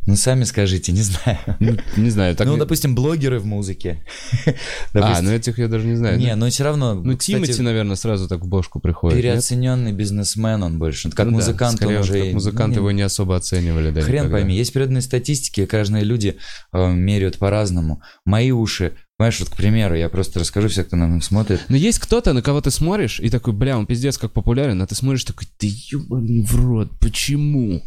Ну, 0.10 0.15
сами 0.15 0.44
скажите, 0.44 0.91
не 0.91 1.03
знаю. 1.03 1.38
Ну, 1.60 1.77
Не 1.95 2.10
знаю, 2.10 2.36
так... 2.36 2.48
ну, 2.48 2.53
не- 2.53 2.60
допустим, 2.60 2.95
блогеры 2.95 3.38
в 3.38 3.45
музыке. 3.45 4.03
А, 4.94 5.22
ну 5.22 5.31
этих 5.31 5.60
я 5.60 5.68
даже 5.68 5.86
не 5.86 5.95
знаю. 5.95 6.18
Не, 6.18 6.36
но 6.36 6.49
все 6.49 6.64
равно... 6.64 6.95
Ну, 6.95 7.15
кстати, 7.15 7.36
Тимати, 7.38 7.61
наверное, 7.61 7.95
сразу 7.95 8.27
так 8.27 8.41
в 8.41 8.48
бошку 8.48 8.80
приходит. 8.80 9.18
нет? 9.18 9.23
Переоцененный 9.23 9.91
бизнесмен 9.91 10.64
он 10.64 10.80
больше. 10.80 11.11
Как 11.11 11.27
Ну 11.27 11.34
музыкант 11.34 11.84
он 11.84 11.95
уже... 11.95 12.23
как 12.23 12.34
музыкант 12.34 12.73
ну, 12.73 12.81
его 12.81 12.91
не 12.91 13.03
особо 13.03 13.36
оценивали, 13.36 13.91
да, 13.91 14.02
Хрен 14.02 14.26
никогда. 14.26 14.38
пойми, 14.38 14.56
есть 14.56 14.73
периодные 14.73 15.02
статистики, 15.02 15.68
разные 15.72 16.03
люди 16.03 16.38
э, 16.73 16.91
меряют 16.91 17.38
по-разному. 17.38 18.02
Мои 18.26 18.49
уши, 18.52 18.94
понимаешь, 19.18 19.40
вот, 19.40 19.49
к 19.49 19.56
примеру, 19.56 19.95
я 19.95 20.10
просто 20.10 20.40
расскажу 20.40 20.69
все, 20.69 20.84
кто 20.84 20.95
на 20.95 21.07
нас 21.07 21.26
смотрит. 21.26 21.61
Но 21.69 21.76
есть 21.76 21.99
кто-то, 21.99 22.34
на 22.34 22.41
кого 22.41 22.61
ты 22.61 22.72
смотришь, 22.72 23.19
и 23.19 23.30
такой, 23.30 23.53
бля, 23.53 23.77
он 23.77 23.86
пиздец 23.86 24.18
как 24.18 24.31
популярен, 24.31 24.81
а 24.81 24.88
ты 24.88 24.95
смотришь 24.95 25.23
такой, 25.23 25.48
ты 25.57 25.68
ебаный 25.91 26.41
в 26.41 26.56
рот, 26.56 26.90
почему? 26.99 27.84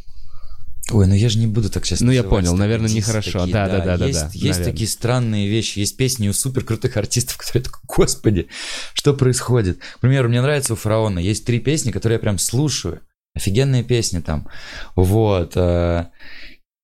Ой, 0.93 1.07
ну 1.07 1.15
я 1.15 1.29
же 1.29 1.39
не 1.39 1.47
буду 1.47 1.71
так 1.71 1.85
сейчас 1.87 2.01
Ну, 2.01 2.13
я 2.13 2.23
понял, 2.23 2.57
наверное, 2.57 2.91
нехорошо. 2.91 3.41
такие, 3.41 3.53
Да, 3.53 3.69
да, 3.69 3.81
да, 3.85 3.97
да, 3.97 4.07
Есть, 4.07 4.21
да, 4.21 4.27
есть 4.33 4.43
наверное. 4.43 4.65
такие 4.65 4.89
странные 4.89 5.49
вещи, 5.49 5.79
есть 5.79 5.97
песни 5.97 6.29
у 6.29 6.33
супер 6.33 6.65
крутых 6.65 6.97
артистов, 6.97 7.37
которые 7.39 7.65
такой, 7.65 7.81
господи, 7.87 8.49
что 8.95 9.15
происходит? 9.15 9.79
К 9.97 10.01
примеру, 10.01 10.29
мне 10.29 10.43
нравится 10.43 10.75
у 10.75 10.77
Фараона, 10.77 11.19
есть 11.19 11.45
три 11.45 11.61
песни, 11.61 11.91
которые 11.91 12.17
я 12.17 12.21
прям 12.21 12.39
слушаю. 12.39 13.01
Офигенные 13.35 13.83
песни 13.83 14.21
там. 14.21 14.49
Вот. 14.95 15.53
э, 15.57 16.05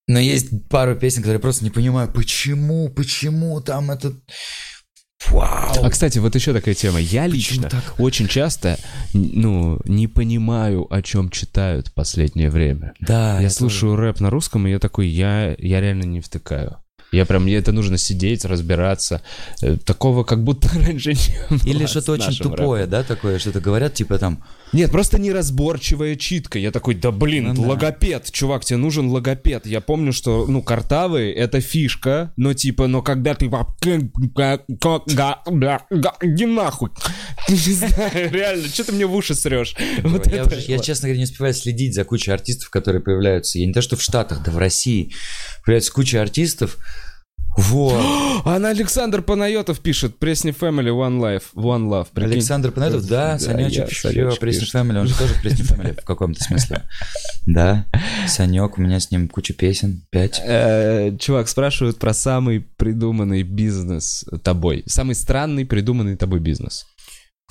Но 0.07 0.19
есть 0.19 0.49
пару 0.71 0.97
песен, 0.97 1.19
которые 1.19 1.35
я 1.37 1.41
просто 1.41 1.65
не 1.65 1.71
понимаю, 1.71 2.11
почему, 2.13 2.89
почему 2.89 3.61
там 3.61 3.91
этот... 3.91 4.15
Вау! 5.31 5.85
А, 5.85 5.90
кстати, 5.90 6.19
вот 6.19 6.35
еще 6.35 6.53
такая 6.53 6.74
тема. 6.74 7.01
Я 7.01 7.23
Почему 7.24 7.35
лично 7.36 7.69
так? 7.70 7.95
очень 7.99 8.28
часто, 8.28 8.78
ну, 9.12 9.81
не 9.85 10.07
понимаю, 10.07 10.86
о 10.93 11.03
чем 11.03 11.28
читают 11.31 11.89
в 11.89 11.93
последнее 11.93 12.51
время. 12.51 12.95
да, 13.01 13.40
я 13.40 13.51
слушаю 13.51 13.97
рэп 13.97 14.20
на 14.20 14.31
русском, 14.31 14.66
и 14.66 14.70
я 14.70 14.78
такой, 14.78 15.09
я, 15.09 15.55
я 15.59 15.81
реально 15.81 16.05
не 16.05 16.20
втыкаю. 16.20 16.77
Я 17.11 17.24
прям, 17.24 17.45
мне 17.45 17.55
это 17.55 17.73
нужно 17.73 17.97
сидеть, 17.97 18.45
разбираться. 18.45 19.23
Э, 19.62 19.77
Такого 19.78 20.24
как 20.24 20.45
будто 20.45 20.69
раньше 20.78 21.15
не 21.15 21.39
было 21.49 21.59
Или 21.65 21.86
что-то 21.86 22.12
очень 22.12 22.36
тупое, 22.36 22.85
рэпом. 22.85 22.90
да, 22.90 23.03
такое, 23.03 23.39
что-то 23.39 23.61
говорят, 23.61 23.95
типа 23.95 24.19
там, 24.19 24.45
Нет, 24.73 24.90
просто 24.90 25.19
неразборчивая 25.19 26.16
читка. 26.16 26.59
Я 26.59 26.70
такой, 26.70 26.95
да 26.95 27.11
блин, 27.11 27.53
Ну 27.55 27.62
да. 27.62 27.69
логопед, 27.69 28.31
чувак, 28.31 28.65
тебе 28.65 28.77
нужен 28.77 29.09
логопед. 29.09 29.66
Я 29.66 29.81
помню, 29.81 30.12
что, 30.12 30.47
ну, 30.47 30.62
картавы— 30.62 31.32
это 31.36 31.61
фишка, 31.61 32.32
но 32.36 32.53
типа, 32.55 32.86
но 32.86 33.03
когда 33.03 33.35
ты... 33.35 33.47
Иди 36.20 36.47
нахуй. 36.47 36.90
Не 37.49 37.57
знаю, 37.57 38.31
реально, 38.32 38.69
что 38.69 38.85
ты 38.85 38.93
мне 38.93 39.07
в 39.07 39.15
уши 39.15 39.35
срешь? 39.35 39.74
Вот 40.03 40.27
я, 40.27 40.45
уже- 40.45 40.61
я, 40.69 40.78
честно 40.78 41.09
говоря, 41.09 41.19
не 41.19 41.24
успеваю 41.24 41.55
следить 41.55 41.95
за 41.95 42.05
кучей 42.05 42.32
артистов, 42.32 42.70
которые 42.70 43.03
появляются. 43.03 43.59
Я 43.59 43.66
не 43.66 43.73
то, 43.73 43.81
что 43.82 43.97
в 43.97 44.03
Штатах, 44.03 44.43
да 44.45 44.51
в 44.51 44.59
России. 44.59 45.12
Появляется 45.65 45.93
куча 45.93 46.20
артистов. 46.20 46.77
Вот. 47.59 48.01
А 48.45 48.59
на 48.61 48.69
Александр 48.69 49.21
Панайотов 49.21 49.81
пишет, 49.81 50.17
Пресни 50.19 50.53
Family, 50.53 50.91
One 50.91 51.19
Life, 51.19 51.43
One 51.55 51.89
Love. 51.89 52.07
Прикинь. 52.15 52.35
Александр 52.35 52.71
Панетов, 52.71 53.07
да, 53.07 53.33
Да, 53.33 53.39
Санечек, 53.39 53.93
Санечек 53.93 54.39
Пресни. 54.39 54.65
Фэмили, 54.65 54.99
он 54.99 55.07
же 55.09 55.19
тоже 55.19 55.35
Пресни 55.43 55.65
Фэмили 55.65 55.93
в 56.01 56.05
каком-то 56.05 56.43
смысле. 56.43 56.85
Да, 57.47 57.85
Санек, 58.29 58.79
у 58.79 58.81
меня 58.81 59.01
с 59.01 59.11
ним 59.11 59.29
куча 59.29 59.55
песен, 59.55 60.03
пять. 60.11 60.41
Э, 60.43 61.15
Чувак, 61.19 61.49
спрашивают 61.49 61.99
про 61.99 62.15
самый 62.15 62.61
придуманный 62.61 63.43
бизнес 63.43 64.25
тобой. 64.45 64.85
Самый 64.87 65.17
странный 65.17 65.67
придуманный 65.67 66.17
тобой 66.17 66.39
бизнес. 66.39 66.87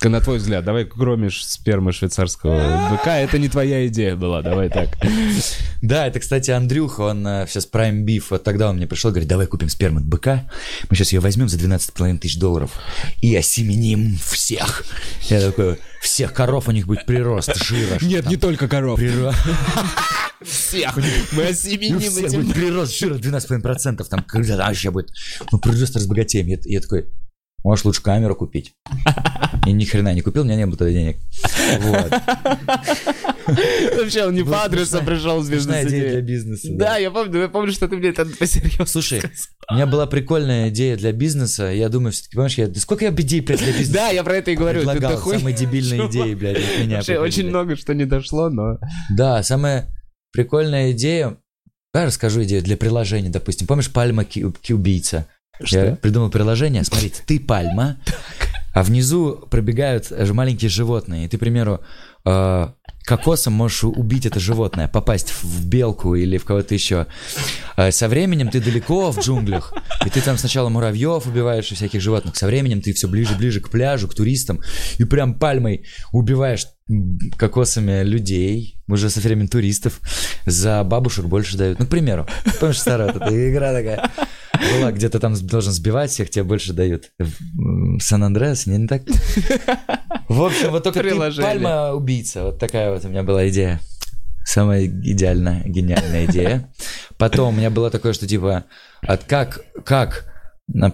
На 0.04 0.20
твой 0.20 0.38
взгляд, 0.38 0.64
давай 0.64 0.84
кромишь 0.84 1.44
спермы 1.44 1.92
швейцарского 1.92 2.88
быка. 2.88 3.18
Это 3.18 3.36
не 3.36 3.48
твоя 3.48 3.84
идея 3.88 4.14
была, 4.14 4.42
давай 4.42 4.68
так. 4.68 4.90
Да, 5.82 6.06
это, 6.06 6.20
кстати, 6.20 6.52
Андрюха, 6.52 7.00
он 7.00 7.26
э, 7.26 7.46
сейчас 7.48 7.68
Prime 7.68 8.04
Beef, 8.04 8.26
вот 8.30 8.44
тогда 8.44 8.70
он 8.70 8.76
мне 8.76 8.86
пришел, 8.86 9.10
говорит, 9.10 9.28
давай 9.28 9.48
купим 9.48 9.68
сперму 9.68 9.98
от 9.98 10.04
быка, 10.04 10.48
мы 10.88 10.94
сейчас 10.94 11.12
ее 11.12 11.18
возьмем 11.18 11.48
за 11.48 11.58
12,5 11.58 12.18
тысяч 12.18 12.38
долларов 12.38 12.78
и 13.20 13.34
осеменим 13.34 14.16
всех. 14.18 14.84
Я 15.22 15.40
такой, 15.40 15.78
всех 16.00 16.32
коров 16.32 16.68
у 16.68 16.70
них 16.70 16.86
будет 16.86 17.04
прирост 17.04 17.56
жира. 17.64 17.98
Нет, 18.00 18.26
не 18.26 18.36
только 18.36 18.68
коров. 18.68 19.00
Прирост. 19.00 19.38
Всех. 20.42 20.96
Мы 21.32 21.46
осеменим 21.48 21.98
этим. 21.98 22.42
будет 22.42 22.54
прирост 22.54 22.96
жира 22.96 23.16
12,5%, 23.16 24.04
там 24.08 24.22
когда 24.22 24.56
там 24.56 24.68
вообще 24.68 24.92
будет, 24.92 25.10
ну, 25.50 25.58
прирост 25.58 25.96
разбогатеем. 25.96 26.46
Я 26.46 26.80
такой, 26.80 27.08
можешь 27.62 27.84
лучше 27.84 28.02
камеру 28.02 28.34
купить. 28.36 28.74
И 29.66 29.72
ни 29.72 29.84
хрена 29.84 30.14
не 30.14 30.22
купил, 30.22 30.42
у 30.42 30.44
меня 30.44 30.56
не 30.56 30.66
было 30.66 30.76
тогда 30.76 30.92
денег. 30.92 31.18
Вот. 31.80 32.10
Вообще, 33.96 34.26
он 34.26 34.34
не 34.34 34.44
по 34.44 34.64
адресу 34.64 35.02
пришел 35.04 35.42
с 35.42 35.46
Смешная 35.46 35.86
идея 35.86 36.10
для 36.10 36.20
бизнес 36.20 36.38
бизнеса. 36.62 36.78
Да, 36.78 36.96
я 36.96 37.10
помню, 37.10 37.40
я 37.40 37.48
помню, 37.48 37.72
что 37.72 37.88
ты 37.88 37.96
мне 37.96 38.10
это 38.10 38.26
посерьезно 38.26 38.86
Слушай, 38.86 39.22
у 39.70 39.74
меня 39.74 39.86
была 39.86 40.06
прикольная 40.06 40.68
идея 40.68 40.96
для 40.96 41.12
бизнеса. 41.12 41.66
Я 41.66 41.88
думаю, 41.88 42.12
все-таки, 42.12 42.34
понимаешь, 42.34 42.58
я, 42.58 42.68
да 42.68 42.80
сколько 42.80 43.04
я 43.04 43.10
идей 43.10 43.40
блядь, 43.40 43.60
для 43.60 43.72
бизнеса 43.72 43.92
Да, 43.92 44.08
я 44.10 44.22
про 44.22 44.36
это 44.36 44.50
и 44.50 44.56
говорю. 44.56 44.80
Предлагал? 44.80 45.18
Самые 45.18 45.54
дебильные 45.54 46.08
идеи, 46.08 46.34
блядь, 46.34 46.58
от 46.58 46.78
меня. 46.84 46.96
Вообще, 46.96 47.18
очень 47.18 47.48
много 47.48 47.76
что 47.76 47.94
не 47.94 48.04
дошло, 48.04 48.50
но... 48.50 48.78
Да, 49.10 49.42
самая 49.42 49.88
прикольная 50.32 50.92
идея. 50.92 51.36
Давай 51.92 52.08
расскажу 52.08 52.44
идею 52.44 52.62
для 52.62 52.76
приложения, 52.76 53.30
допустим. 53.30 53.66
Помнишь, 53.66 53.90
пальма 53.90 54.24
ки- 54.24 54.44
кубийца? 55.58 55.78
Я 55.78 55.86
Что? 55.86 55.96
придумал 55.96 56.30
приложение. 56.30 56.84
Смотрите, 56.84 57.22
ты 57.26 57.40
пальма, 57.40 57.98
а 58.74 58.82
внизу 58.82 59.46
пробегают 59.50 60.08
же 60.08 60.34
маленькие 60.34 60.68
животные. 60.68 61.26
И 61.26 61.28
ты, 61.28 61.36
к 61.36 61.40
примеру, 61.40 61.80
э, 62.24 62.68
кокосом 63.04 63.54
можешь 63.54 63.84
убить 63.84 64.26
это 64.26 64.38
животное, 64.38 64.86
попасть 64.86 65.32
в 65.42 65.66
белку 65.66 66.14
или 66.14 66.36
в 66.36 66.44
кого-то 66.44 66.74
еще. 66.74 67.06
А 67.76 67.90
со 67.90 68.06
временем 68.06 68.50
ты 68.50 68.60
далеко 68.60 69.10
в 69.10 69.18
джунглях, 69.18 69.72
и 70.04 70.10
ты 70.10 70.20
там 70.20 70.36
сначала 70.36 70.68
муравьев 70.68 71.26
убиваешь 71.26 71.72
и 71.72 71.74
всяких 71.74 72.02
животных. 72.02 72.36
Со 72.36 72.46
временем 72.46 72.82
ты 72.82 72.92
все 72.92 73.08
ближе-ближе 73.08 73.60
к 73.60 73.70
пляжу, 73.70 74.08
к 74.08 74.14
туристам, 74.14 74.60
и 74.98 75.04
прям 75.04 75.34
пальмой 75.34 75.86
убиваешь 76.12 76.66
кокосами 77.36 78.02
людей, 78.02 78.78
уже 78.88 79.10
со 79.10 79.20
временем 79.20 79.48
туристов, 79.48 80.00
за 80.44 80.84
бабушек 80.84 81.26
больше 81.26 81.56
дают. 81.56 81.78
Ну, 81.78 81.86
к 81.86 81.88
примеру, 81.88 82.26
помнишь, 82.60 82.80
старая 82.80 83.08
эта 83.08 83.50
игра 83.50 83.72
такая 83.72 84.10
была, 84.60 84.92
где 84.92 85.08
ты 85.08 85.18
там 85.18 85.34
должен 85.46 85.72
сбивать 85.72 86.10
всех, 86.10 86.30
тебе 86.30 86.44
больше 86.44 86.72
дают. 86.72 87.10
Сан-Андреас, 88.00 88.66
не, 88.66 88.78
не 88.78 88.86
так? 88.86 89.02
В 90.28 90.42
общем, 90.42 90.70
вот 90.70 90.84
только 90.84 91.00
ты 91.00 91.14
пальма-убийца. 91.14 92.44
Вот 92.44 92.58
такая 92.58 92.92
вот 92.92 93.04
у 93.04 93.08
меня 93.08 93.22
была 93.22 93.48
идея. 93.48 93.80
Самая 94.44 94.86
идеальная, 94.86 95.62
гениальная 95.64 96.26
идея. 96.26 96.72
Потом 97.18 97.54
у 97.54 97.56
меня 97.56 97.70
было 97.70 97.90
такое, 97.90 98.12
что 98.12 98.26
типа, 98.26 98.64
от 99.02 99.24
как, 99.24 99.64
как 99.84 100.32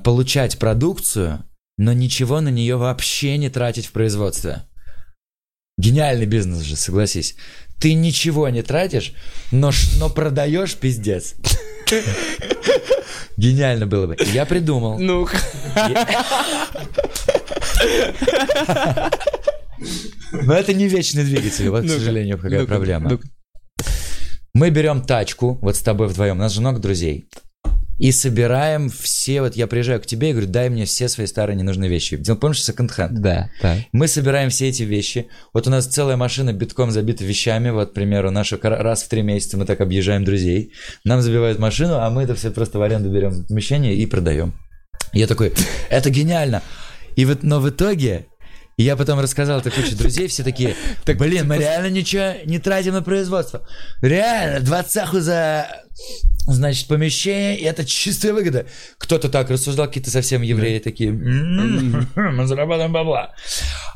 получать 0.02 0.58
продукцию, 0.58 1.44
но 1.76 1.92
ничего 1.92 2.40
на 2.40 2.48
нее 2.48 2.76
вообще 2.76 3.36
не 3.36 3.50
тратить 3.50 3.86
в 3.86 3.92
производстве. 3.92 4.62
Гениальный 5.76 6.26
бизнес 6.26 6.62
же, 6.62 6.76
согласись. 6.76 7.36
Ты 7.80 7.94
ничего 7.94 8.48
не 8.48 8.62
тратишь, 8.62 9.12
но, 9.50 9.70
но 9.98 10.08
продаешь 10.08 10.76
пиздец. 10.76 11.34
Гениально 13.36 13.86
было 13.86 14.06
бы. 14.06 14.16
Я 14.32 14.46
придумал. 14.46 14.98
Ну. 14.98 15.28
Но 20.32 20.54
это 20.54 20.72
не 20.72 20.88
вечный 20.88 21.24
двигатель, 21.24 21.68
вот, 21.68 21.84
к 21.84 21.88
сожалению, 21.88 22.38
какая 22.38 22.66
проблема. 22.66 23.18
Мы 24.52 24.70
берем 24.70 25.02
тачку, 25.02 25.58
вот 25.62 25.76
с 25.76 25.80
тобой 25.80 26.06
вдвоем, 26.06 26.36
у 26.36 26.40
нас 26.40 26.52
же 26.52 26.60
много 26.60 26.78
друзей. 26.78 27.28
И 27.98 28.10
собираем 28.10 28.90
все, 28.90 29.40
вот 29.40 29.54
я 29.54 29.66
приезжаю 29.66 30.00
к 30.00 30.06
тебе 30.06 30.30
и 30.30 30.32
говорю, 30.32 30.48
дай 30.48 30.68
мне 30.68 30.84
все 30.84 31.08
свои 31.08 31.26
старые 31.26 31.56
ненужные 31.56 31.88
вещи. 31.88 32.16
Помнишь 32.16 32.62
секонд-хенд? 32.64 33.20
Да, 33.20 33.50
да. 33.62 33.76
Мы 33.92 34.08
собираем 34.08 34.50
все 34.50 34.68
эти 34.68 34.82
вещи. 34.82 35.28
Вот 35.52 35.66
у 35.68 35.70
нас 35.70 35.86
целая 35.86 36.16
машина 36.16 36.52
битком 36.52 36.90
забита 36.90 37.24
вещами. 37.24 37.70
Вот, 37.70 37.90
к 37.90 37.94
примеру, 37.94 38.30
нашу 38.30 38.58
раз 38.60 39.04
в 39.04 39.08
три 39.08 39.22
месяца 39.22 39.56
мы 39.56 39.64
так 39.64 39.80
объезжаем 39.80 40.24
друзей. 40.24 40.72
Нам 41.04 41.22
забивают 41.22 41.58
машину, 41.58 41.94
а 41.94 42.10
мы 42.10 42.24
это 42.24 42.34
все 42.34 42.50
просто 42.50 42.78
в 42.78 42.82
аренду 42.82 43.10
берем 43.10 43.44
помещение 43.46 43.94
и 43.94 44.06
продаем. 44.06 44.54
Я 45.12 45.28
такой, 45.28 45.52
это 45.88 46.10
гениально. 46.10 46.62
И 47.14 47.24
вот, 47.24 47.44
но 47.44 47.60
в 47.60 47.70
итоге 47.70 48.26
и 48.76 48.82
я 48.82 48.96
потом 48.96 49.20
рассказал 49.20 49.60
это 49.60 49.70
куче 49.70 49.94
друзей, 49.94 50.26
все 50.26 50.42
такие, 50.42 50.74
так, 51.04 51.16
блин, 51.16 51.46
мы 51.46 51.58
реально 51.58 51.90
ничего 51.90 52.32
не 52.44 52.58
тратим 52.58 52.94
на 52.94 53.02
производство. 53.02 53.66
Реально, 54.02 54.60
двадцаху 54.60 55.20
за 55.20 55.83
значит, 56.46 56.88
помещение, 56.88 57.58
и 57.58 57.64
это 57.64 57.84
чистая 57.84 58.32
выгода. 58.32 58.66
Кто-то 58.98 59.28
так 59.28 59.50
рассуждал, 59.50 59.86
какие-то 59.86 60.10
совсем 60.10 60.42
евреи 60.42 60.78
такие, 60.78 61.12
мы 61.12 62.46
зарабатываем 62.46 62.92
бабла. 62.92 63.34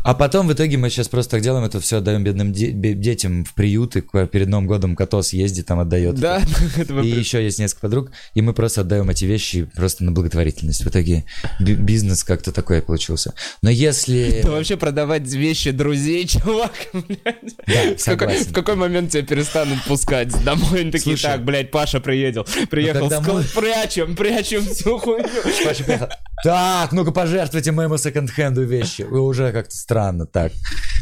А 0.04 0.14
потом 0.14 0.48
в 0.48 0.52
итоге 0.52 0.76
мы 0.78 0.88
сейчас 0.90 1.08
просто 1.08 1.32
так 1.32 1.42
делаем, 1.42 1.64
это 1.64 1.80
все 1.80 1.98
отдаем 1.98 2.24
бедным 2.24 2.52
де- 2.52 2.72
детям 2.72 3.44
в 3.44 3.52
приюты, 3.54 4.00
перед 4.00 4.48
Новым 4.48 4.66
годом 4.66 4.96
Котос 4.96 5.32
ездит, 5.32 5.66
там 5.66 5.80
отдает. 5.80 6.14
Да. 6.14 6.40
И 7.02 7.08
еще 7.08 7.42
есть 7.42 7.58
несколько 7.58 7.82
подруг, 7.82 8.10
и 8.34 8.40
мы 8.40 8.54
просто 8.54 8.82
отдаем 8.82 9.10
эти 9.10 9.24
вещи 9.24 9.64
просто 9.74 10.04
на 10.04 10.12
благотворительность. 10.12 10.84
В 10.84 10.88
итоге 10.88 11.24
бизнес 11.60 12.24
как-то 12.24 12.52
такой 12.52 12.80
получился. 12.80 13.34
Но 13.62 13.70
если... 13.70 14.42
Да 14.48 14.52
вообще 14.52 14.76
продавать 14.76 15.26
вещи 15.26 15.72
друзей, 15.72 16.26
чувак, 16.28 16.72
блядь. 16.92 17.56
Да, 17.66 17.96
в, 17.96 18.04
какой, 18.04 18.44
в 18.44 18.52
какой 18.52 18.76
момент 18.76 19.10
тебя 19.12 19.22
перестанут 19.22 19.82
пускать 19.84 20.32
домой? 20.44 20.80
Они 20.80 20.90
такие, 20.90 21.16
так, 21.16 21.44
блядь, 21.44 21.70
Паша 21.88 22.00
приедет 22.00 22.46
приехал. 22.68 23.10
Мы... 23.32 23.42
прячем, 23.54 24.14
прячем 24.14 24.62
всю 24.62 24.98
хуйню. 24.98 25.26
Паша 25.64 25.84
приехал. 25.84 26.08
Так, 26.44 26.92
ну-ка 26.92 27.12
пожертвуйте 27.12 27.72
моему 27.72 27.96
секонд-хенду 27.96 28.62
вещи. 28.62 29.02
Вы 29.02 29.20
уже 29.22 29.52
как-то 29.52 29.74
странно 29.74 30.26
так. 30.26 30.52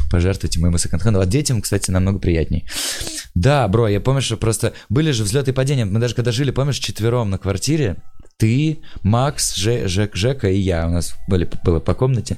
Пожертвуйте 0.09 0.61
моему 0.61 0.77
секонд-хенду. 0.77 1.19
А 1.19 1.25
детям, 1.25 1.61
кстати, 1.61 1.91
намного 1.91 2.19
приятней. 2.19 2.65
Да, 3.35 3.67
бро, 3.67 3.89
я 3.89 3.99
помню, 3.99 4.21
что 4.21 4.37
просто 4.37 4.73
были 4.87 5.11
же 5.11 5.25
взлеты 5.25 5.51
и 5.51 5.53
падения. 5.53 5.83
Мы 5.83 5.99
даже 5.99 6.15
когда 6.15 6.31
жили, 6.31 6.51
помнишь, 6.51 6.77
четвером 6.77 7.29
на 7.31 7.37
квартире, 7.37 7.97
ты, 8.37 8.79
Макс, 9.03 9.55
Ж, 9.55 9.87
Жек, 9.87 10.15
Жека 10.15 10.47
и 10.47 10.57
я. 10.57 10.87
У 10.87 10.91
нас 10.91 11.15
были, 11.27 11.49
было 11.65 11.81
по 11.81 11.95
комнате. 11.95 12.37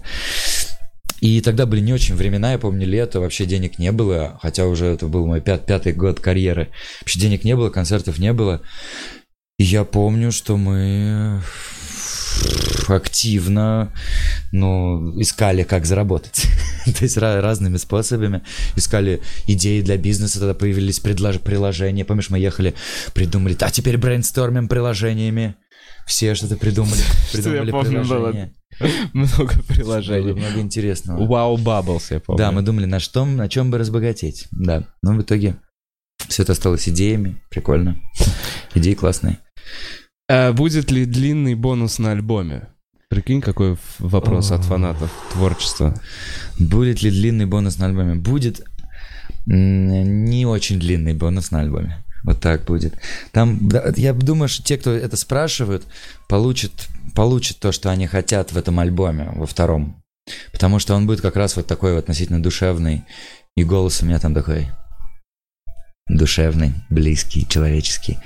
И 1.22 1.42
тогда 1.42 1.66
были 1.66 1.82
не 1.82 1.94
очень 1.94 2.16
времена, 2.16 2.54
я 2.54 2.58
помню, 2.58 2.88
лето, 2.88 3.20
вообще 3.20 3.46
денег 3.46 3.80
не 3.80 3.92
было, 3.92 4.40
хотя 4.42 4.66
уже 4.66 4.86
это 4.86 5.08
был 5.08 5.26
мой 5.26 5.42
пят, 5.42 5.66
пятый 5.66 5.94
год 5.94 6.20
карьеры. 6.20 6.70
Вообще 7.02 7.20
денег 7.20 7.44
не 7.44 7.56
было, 7.56 7.70
концертов 7.70 8.20
не 8.20 8.34
было. 8.34 8.62
И 9.58 9.64
я 9.64 9.84
помню, 9.84 10.32
что 10.32 10.56
мы 10.56 11.42
активно 12.88 13.94
ну, 14.52 15.20
искали, 15.22 15.64
как 15.64 15.86
заработать. 15.86 16.48
То 16.86 17.04
есть 17.04 17.18
разными 17.18 17.78
способами. 17.78 18.42
Искали 18.76 19.22
идеи 19.48 19.82
для 19.82 19.98
бизнеса, 19.98 20.40
тогда 20.40 20.54
появились 20.54 21.00
предлож- 21.00 21.40
приложения. 21.40 22.06
Помнишь, 22.06 22.30
мы 22.30 22.40
ехали, 22.40 22.74
придумали, 23.14 23.58
а 23.60 23.70
теперь 23.70 23.98
брейнстормим 23.98 24.68
приложениями. 24.68 25.56
Все 26.08 26.34
что-то 26.34 26.56
придумали. 26.56 27.02
Придумали 27.32 27.58
что 27.70 27.78
я 27.78 27.84
помню, 27.84 28.06
приложения. 28.06 28.54
Много 29.14 29.54
приложений. 29.68 30.34
Много 30.34 30.60
интересного. 30.60 31.26
Wow 31.26 31.58
Bubbles, 31.58 32.14
я 32.14 32.20
помню. 32.20 32.38
Да, 32.38 32.52
мы 32.52 32.62
думали, 32.62 32.86
на, 32.86 33.00
что, 33.00 33.26
на 33.26 33.50
чем 33.50 33.72
бы 33.72 33.78
разбогатеть. 33.78 34.48
Да, 34.52 34.86
но 35.02 35.14
в 35.14 35.22
итоге 35.22 35.56
все 36.28 36.44
это 36.44 36.54
осталось 36.54 36.88
идеями. 36.88 37.42
Прикольно. 37.50 37.98
Идеи 38.76 38.94
классные. 38.94 39.40
А 40.30 40.54
будет 40.54 40.92
ли 40.92 41.06
длинный 41.06 41.56
бонус 41.56 42.00
на 42.00 42.12
альбоме? 42.12 42.68
Прикинь, 43.10 43.42
какой 43.42 43.76
вопрос 43.98 44.52
от 44.52 44.64
фанатов 44.64 45.12
творчества. 45.32 46.00
Будет 46.60 47.02
ли 47.02 47.10
длинный 47.10 47.48
бонус 47.48 47.80
на 47.80 47.88
альбоме? 47.88 48.16
Будет 48.16 48.62
не 49.48 50.46
очень 50.46 50.80
длинный 50.80 51.16
бонус 51.16 51.50
на 51.50 51.62
альбоме. 51.62 52.04
Вот 52.24 52.40
так 52.40 52.66
будет. 52.66 52.96
Там, 53.32 53.70
я 53.96 54.14
думаю, 54.14 54.50
что 54.50 54.64
те, 54.64 54.78
кто 54.78 54.92
это 54.92 55.16
спрашивают, 55.16 55.86
получат, 56.28 56.88
получат 57.16 57.60
то, 57.60 57.72
что 57.72 57.90
они 57.90 58.08
хотят 58.08 58.52
в 58.52 58.58
этом 58.58 58.80
альбоме, 58.80 59.32
во 59.36 59.46
втором. 59.46 60.02
Потому 60.52 60.80
что 60.80 60.96
он 60.96 61.08
будет 61.08 61.22
как 61.22 61.36
раз 61.36 61.56
вот 61.56 61.68
такой 61.68 61.94
вот 61.94 62.00
относительно 62.00 62.42
душевный. 62.42 63.04
И 63.56 63.64
голос 63.64 64.02
у 64.02 64.06
меня 64.06 64.20
там 64.20 64.34
такой 64.34 64.68
душевный, 66.08 66.74
близкий, 66.90 67.48
человеческий. 67.48 68.18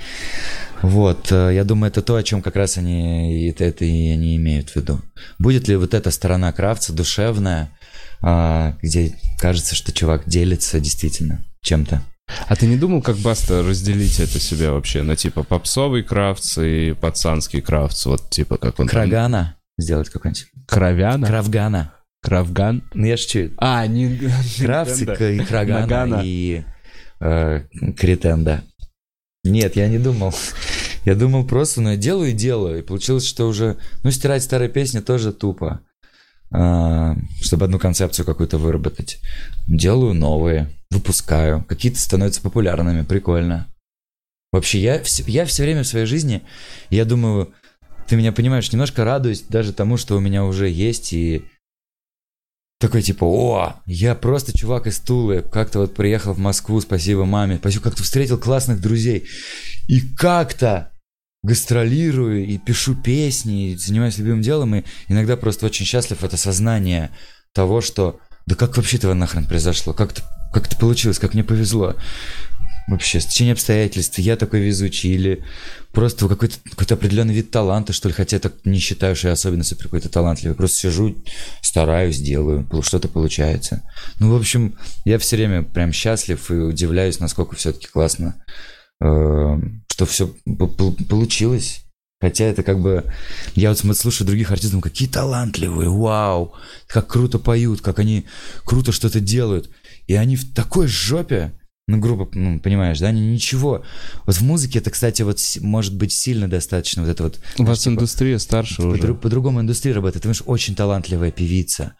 Вот, 0.82 1.32
э, 1.32 1.52
я 1.54 1.64
думаю, 1.64 1.90
это 1.90 2.02
то, 2.02 2.16
о 2.16 2.22
чем 2.22 2.42
как 2.42 2.56
раз 2.56 2.76
они 2.76 3.46
это, 3.48 3.64
это 3.64 3.84
и 3.84 4.10
они 4.10 4.36
имеют 4.36 4.70
в 4.70 4.76
виду. 4.76 5.00
Будет 5.38 5.68
ли 5.68 5.76
вот 5.76 5.94
эта 5.94 6.10
сторона 6.10 6.52
Кравца 6.52 6.92
душевная, 6.92 7.70
а, 8.20 8.76
где 8.82 9.14
кажется, 9.38 9.74
что 9.74 9.92
чувак 9.92 10.28
делится 10.28 10.80
действительно 10.80 11.44
чем-то? 11.62 12.02
А 12.48 12.56
ты 12.56 12.66
не 12.66 12.76
думал, 12.76 13.02
как 13.02 13.16
Баста 13.16 13.62
разделить 13.62 14.20
это 14.20 14.38
себе 14.40 14.70
вообще 14.70 15.02
на 15.02 15.16
типа 15.16 15.42
попсовый 15.42 16.02
крафтс 16.02 16.58
и 16.58 16.92
пацанский 16.92 17.60
крафтс? 17.60 18.06
Вот 18.06 18.30
типа 18.30 18.56
как 18.56 18.80
он 18.80 18.88
Крагана 18.88 19.56
сделать 19.78 20.08
какой-нибудь. 20.08 20.46
Кровяна? 20.66 21.26
Кравгана. 21.26 21.94
Кравган? 22.22 22.82
Ну 22.94 23.06
я 23.06 23.16
шучу. 23.16 23.50
А, 23.58 23.86
не... 23.86 24.18
Крафтс 24.58 25.02
и 25.02 25.38
Крагана 25.44 26.22
и 26.24 26.64
э, 27.20 27.60
Критенда. 27.96 28.64
Нет, 29.44 29.76
я 29.76 29.88
не 29.88 29.98
думал. 29.98 30.34
Я 31.04 31.14
думал 31.14 31.46
просто, 31.46 31.82
ну 31.82 31.90
я 31.90 31.96
делаю 31.96 32.30
и 32.30 32.34
делаю. 32.34 32.78
И 32.78 32.82
получилось, 32.82 33.26
что 33.26 33.46
уже, 33.46 33.76
ну 34.02 34.10
стирать 34.10 34.42
старые 34.42 34.70
песни 34.70 35.00
тоже 35.00 35.32
тупо. 35.32 35.80
А, 36.56 37.16
чтобы 37.40 37.64
одну 37.64 37.80
концепцию 37.80 38.24
какую-то 38.24 38.58
выработать. 38.58 39.18
Делаю 39.66 40.14
новые, 40.14 40.70
выпускаю. 40.88 41.64
Какие-то 41.64 41.98
становятся 41.98 42.42
популярными, 42.42 43.02
прикольно. 43.02 43.66
Вообще, 44.52 44.80
я, 44.80 45.02
я 45.26 45.46
все 45.46 45.64
время 45.64 45.82
в 45.82 45.88
своей 45.88 46.06
жизни, 46.06 46.42
я 46.90 47.04
думаю, 47.04 47.52
ты 48.06 48.14
меня 48.14 48.30
понимаешь, 48.30 48.70
немножко 48.70 49.04
радуюсь 49.04 49.42
даже 49.42 49.72
тому, 49.72 49.96
что 49.96 50.16
у 50.16 50.20
меня 50.20 50.44
уже 50.44 50.68
есть, 50.68 51.12
и 51.12 51.44
такой 52.78 53.02
типа, 53.02 53.24
о, 53.24 53.74
я 53.86 54.14
просто 54.14 54.56
чувак 54.56 54.86
из 54.86 55.00
Тулы, 55.00 55.42
как-то 55.42 55.80
вот 55.80 55.94
приехал 55.96 56.34
в 56.34 56.38
Москву, 56.38 56.80
спасибо 56.80 57.24
маме, 57.24 57.56
спасибо, 57.56 57.82
как-то 57.82 58.04
встретил 58.04 58.38
классных 58.38 58.80
друзей, 58.80 59.26
и 59.88 60.00
как-то 60.00 60.92
гастролирую 61.44 62.46
и 62.46 62.58
пишу 62.58 62.96
песни, 62.96 63.70
и 63.70 63.76
занимаюсь 63.76 64.18
любимым 64.18 64.40
делом, 64.40 64.74
и 64.74 64.84
иногда 65.08 65.36
просто 65.36 65.66
очень 65.66 65.84
счастлив 65.84 66.24
от 66.24 66.34
осознания 66.34 67.10
того, 67.52 67.82
что 67.82 68.18
да 68.46 68.54
как 68.54 68.76
вообще 68.76 68.96
этого 68.96 69.14
нахрен 69.14 69.46
произошло, 69.46 69.92
как 69.92 70.12
это, 70.12 70.22
как 70.52 70.66
это 70.66 70.76
получилось, 70.76 71.18
как 71.18 71.34
мне 71.34 71.44
повезло. 71.44 71.96
вообще, 72.86 73.20
стечение 73.20 73.52
обстоятельств, 73.52 74.18
я 74.18 74.36
такой 74.36 74.60
везучий, 74.60 75.14
или 75.14 75.44
просто 75.92 76.28
какой-то 76.28 76.56
какой 76.76 76.96
определенный 76.96 77.34
вид 77.34 77.50
таланта, 77.50 77.92
что 77.92 78.08
ли, 78.08 78.14
хотя 78.14 78.36
я 78.36 78.40
так 78.40 78.54
не 78.64 78.78
считаю, 78.78 79.14
что 79.14 79.28
я 79.28 79.34
особенно 79.34 79.64
супер 79.64 79.84
какой-то 79.84 80.08
талантливый, 80.08 80.56
просто 80.56 80.78
сижу, 80.78 81.14
стараюсь, 81.60 82.20
делаю, 82.20 82.66
что-то 82.82 83.08
получается. 83.08 83.82
Ну, 84.18 84.32
в 84.32 84.36
общем, 84.36 84.78
я 85.04 85.18
все 85.18 85.36
время 85.36 85.62
прям 85.62 85.92
счастлив 85.92 86.50
и 86.50 86.54
удивляюсь, 86.54 87.20
насколько 87.20 87.54
все-таки 87.54 87.86
классно, 87.86 88.42
э, 89.02 89.58
что 89.94 90.06
все 90.06 90.26
получилось. 91.08 91.84
Хотя 92.20 92.46
это 92.46 92.64
как 92.64 92.80
бы... 92.80 93.04
Я 93.54 93.68
вот 93.72 93.78
слушаю 93.96 94.26
других 94.26 94.50
артистов, 94.50 94.82
какие 94.82 95.08
талантливые, 95.08 95.88
вау, 95.88 96.54
как 96.88 97.06
круто 97.06 97.38
поют, 97.38 97.80
как 97.80 98.00
они 98.00 98.24
круто 98.64 98.90
что-то 98.90 99.20
делают. 99.20 99.70
И 100.08 100.14
они 100.14 100.34
в 100.34 100.52
такой 100.52 100.88
жопе, 100.88 101.52
ну, 101.86 101.98
грубо, 101.98 102.28
ну, 102.32 102.58
понимаешь, 102.58 102.98
да, 102.98 103.08
они 103.08 103.20
ничего. 103.20 103.84
Вот 104.26 104.34
в 104.34 104.42
музыке 104.42 104.80
это, 104.80 104.90
кстати, 104.90 105.22
вот 105.22 105.38
может 105.60 105.96
быть 105.96 106.12
сильно 106.12 106.48
достаточно 106.48 107.02
вот 107.02 107.10
это 107.10 107.22
вот... 107.22 107.38
У 107.58 107.64
вас 107.64 107.80
типа, 107.80 107.92
индустрия 107.92 108.38
старше 108.40 108.82
по, 108.82 108.88
уже. 108.88 109.14
По-другому 109.14 109.60
индустрия 109.60 109.94
работает. 109.94 110.22
Ты 110.22 110.28
понимаешь, 110.28 110.42
очень 110.46 110.74
талантливая 110.74 111.30
певица, 111.30 111.94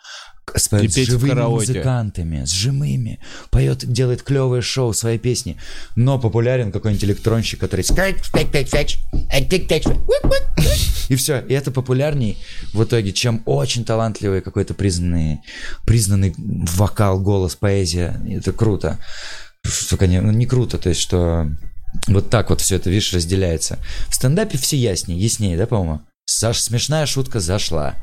с, 0.54 0.68
с 0.68 0.94
живыми 0.94 1.40
музыкантами, 1.40 2.44
с 2.44 2.50
живыми, 2.50 3.18
поет, 3.50 3.84
делает 3.90 4.22
клевое 4.22 4.62
шоу, 4.62 4.92
свои 4.92 5.18
песни, 5.18 5.56
но 5.96 6.18
популярен 6.18 6.72
какой-нибудь 6.72 7.04
электронщик, 7.04 7.60
который 7.60 7.84
и 11.08 11.16
все, 11.16 11.40
и 11.40 11.52
это 11.52 11.70
популярней 11.70 12.38
в 12.72 12.84
итоге, 12.84 13.12
чем 13.12 13.42
очень 13.46 13.84
талантливый 13.84 14.40
какой-то 14.40 14.74
признанный, 14.74 15.40
признанный 15.86 16.34
вокал, 16.36 17.20
голос, 17.20 17.56
поэзия, 17.56 18.20
это 18.28 18.52
круто. 18.52 18.98
Не, 20.00 20.20
ну, 20.20 20.30
не 20.30 20.46
круто, 20.46 20.78
то 20.78 20.90
есть, 20.90 21.00
что 21.00 21.48
вот 22.08 22.28
так 22.30 22.50
вот 22.50 22.60
все 22.60 22.76
это, 22.76 22.90
видишь, 22.90 23.12
разделяется. 23.12 23.78
В 24.08 24.14
стендапе 24.14 24.58
все 24.58 24.76
яснее, 24.76 25.18
яснее, 25.18 25.56
да, 25.56 25.66
по-моему? 25.66 26.02
Саш, 26.26 26.58
смешная 26.58 27.06
шутка 27.06 27.40
зашла. 27.40 27.94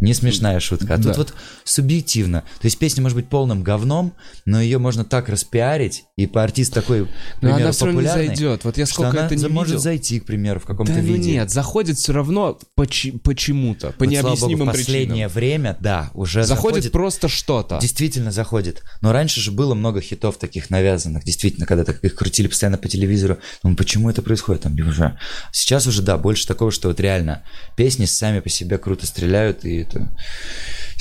Не 0.00 0.14
смешная 0.14 0.60
шутка. 0.60 0.94
А 0.94 0.96
да. 0.98 1.02
тут 1.08 1.16
вот 1.16 1.34
субъективно. 1.64 2.42
То 2.60 2.66
есть 2.66 2.78
песня 2.78 3.02
может 3.02 3.16
быть 3.16 3.28
полным 3.28 3.62
говном, 3.62 4.14
но 4.44 4.60
ее 4.60 4.78
можно 4.78 5.04
так 5.04 5.28
распиарить, 5.28 6.04
и 6.16 6.26
по 6.26 6.42
артист 6.42 6.72
такой, 6.72 7.06
к 7.06 7.40
примеру, 7.40 7.58
но 7.58 7.64
она 7.64 7.72
все 7.72 7.86
равно 7.86 8.00
не 8.00 8.08
зайдет. 8.08 8.64
Вот 8.64 8.78
я 8.78 8.86
сколько 8.86 9.16
это 9.18 9.36
не 9.36 9.48
может 9.48 9.72
видел. 9.72 9.82
зайти, 9.82 10.20
к 10.20 10.24
примеру, 10.24 10.60
в 10.60 10.64
каком-то 10.64 10.94
да, 10.94 11.00
виде. 11.00 11.28
Ну 11.28 11.34
нет, 11.34 11.50
заходит 11.50 11.98
все 11.98 12.12
равно 12.12 12.58
поч- 12.76 13.12
почему-то, 13.22 13.88
по 13.92 14.04
вот, 14.04 14.10
необъяснимым 14.10 14.58
Богу, 14.58 14.70
в 14.70 14.72
последнее 14.72 15.28
причинам. 15.28 15.32
время, 15.32 15.76
да, 15.80 16.10
уже 16.14 16.44
заходит. 16.44 16.76
Заходит 16.84 16.92
просто 16.92 17.28
что-то. 17.28 17.78
Действительно 17.80 18.30
заходит. 18.30 18.82
Но 19.00 19.12
раньше 19.12 19.40
же 19.40 19.50
было 19.50 19.74
много 19.74 20.00
хитов 20.00 20.38
таких 20.38 20.70
навязанных. 20.70 21.24
Действительно, 21.24 21.66
когда 21.66 21.84
так 21.84 22.04
их 22.04 22.14
крутили 22.14 22.46
постоянно 22.46 22.78
по 22.78 22.88
телевизору. 22.88 23.38
Ну 23.62 23.74
почему 23.74 24.10
это 24.10 24.22
происходит 24.22 24.62
там 24.62 24.74
уже? 24.74 25.18
Сейчас 25.52 25.86
уже, 25.86 26.02
да, 26.02 26.16
больше 26.16 26.46
такого, 26.46 26.70
что 26.70 26.88
вот 26.88 27.00
реально 27.00 27.42
песни 27.76 28.04
сами 28.04 28.40
по 28.40 28.48
себе 28.48 28.78
круто 28.78 29.06
стреляют, 29.06 29.64
и 29.64 29.84
это 29.88 30.08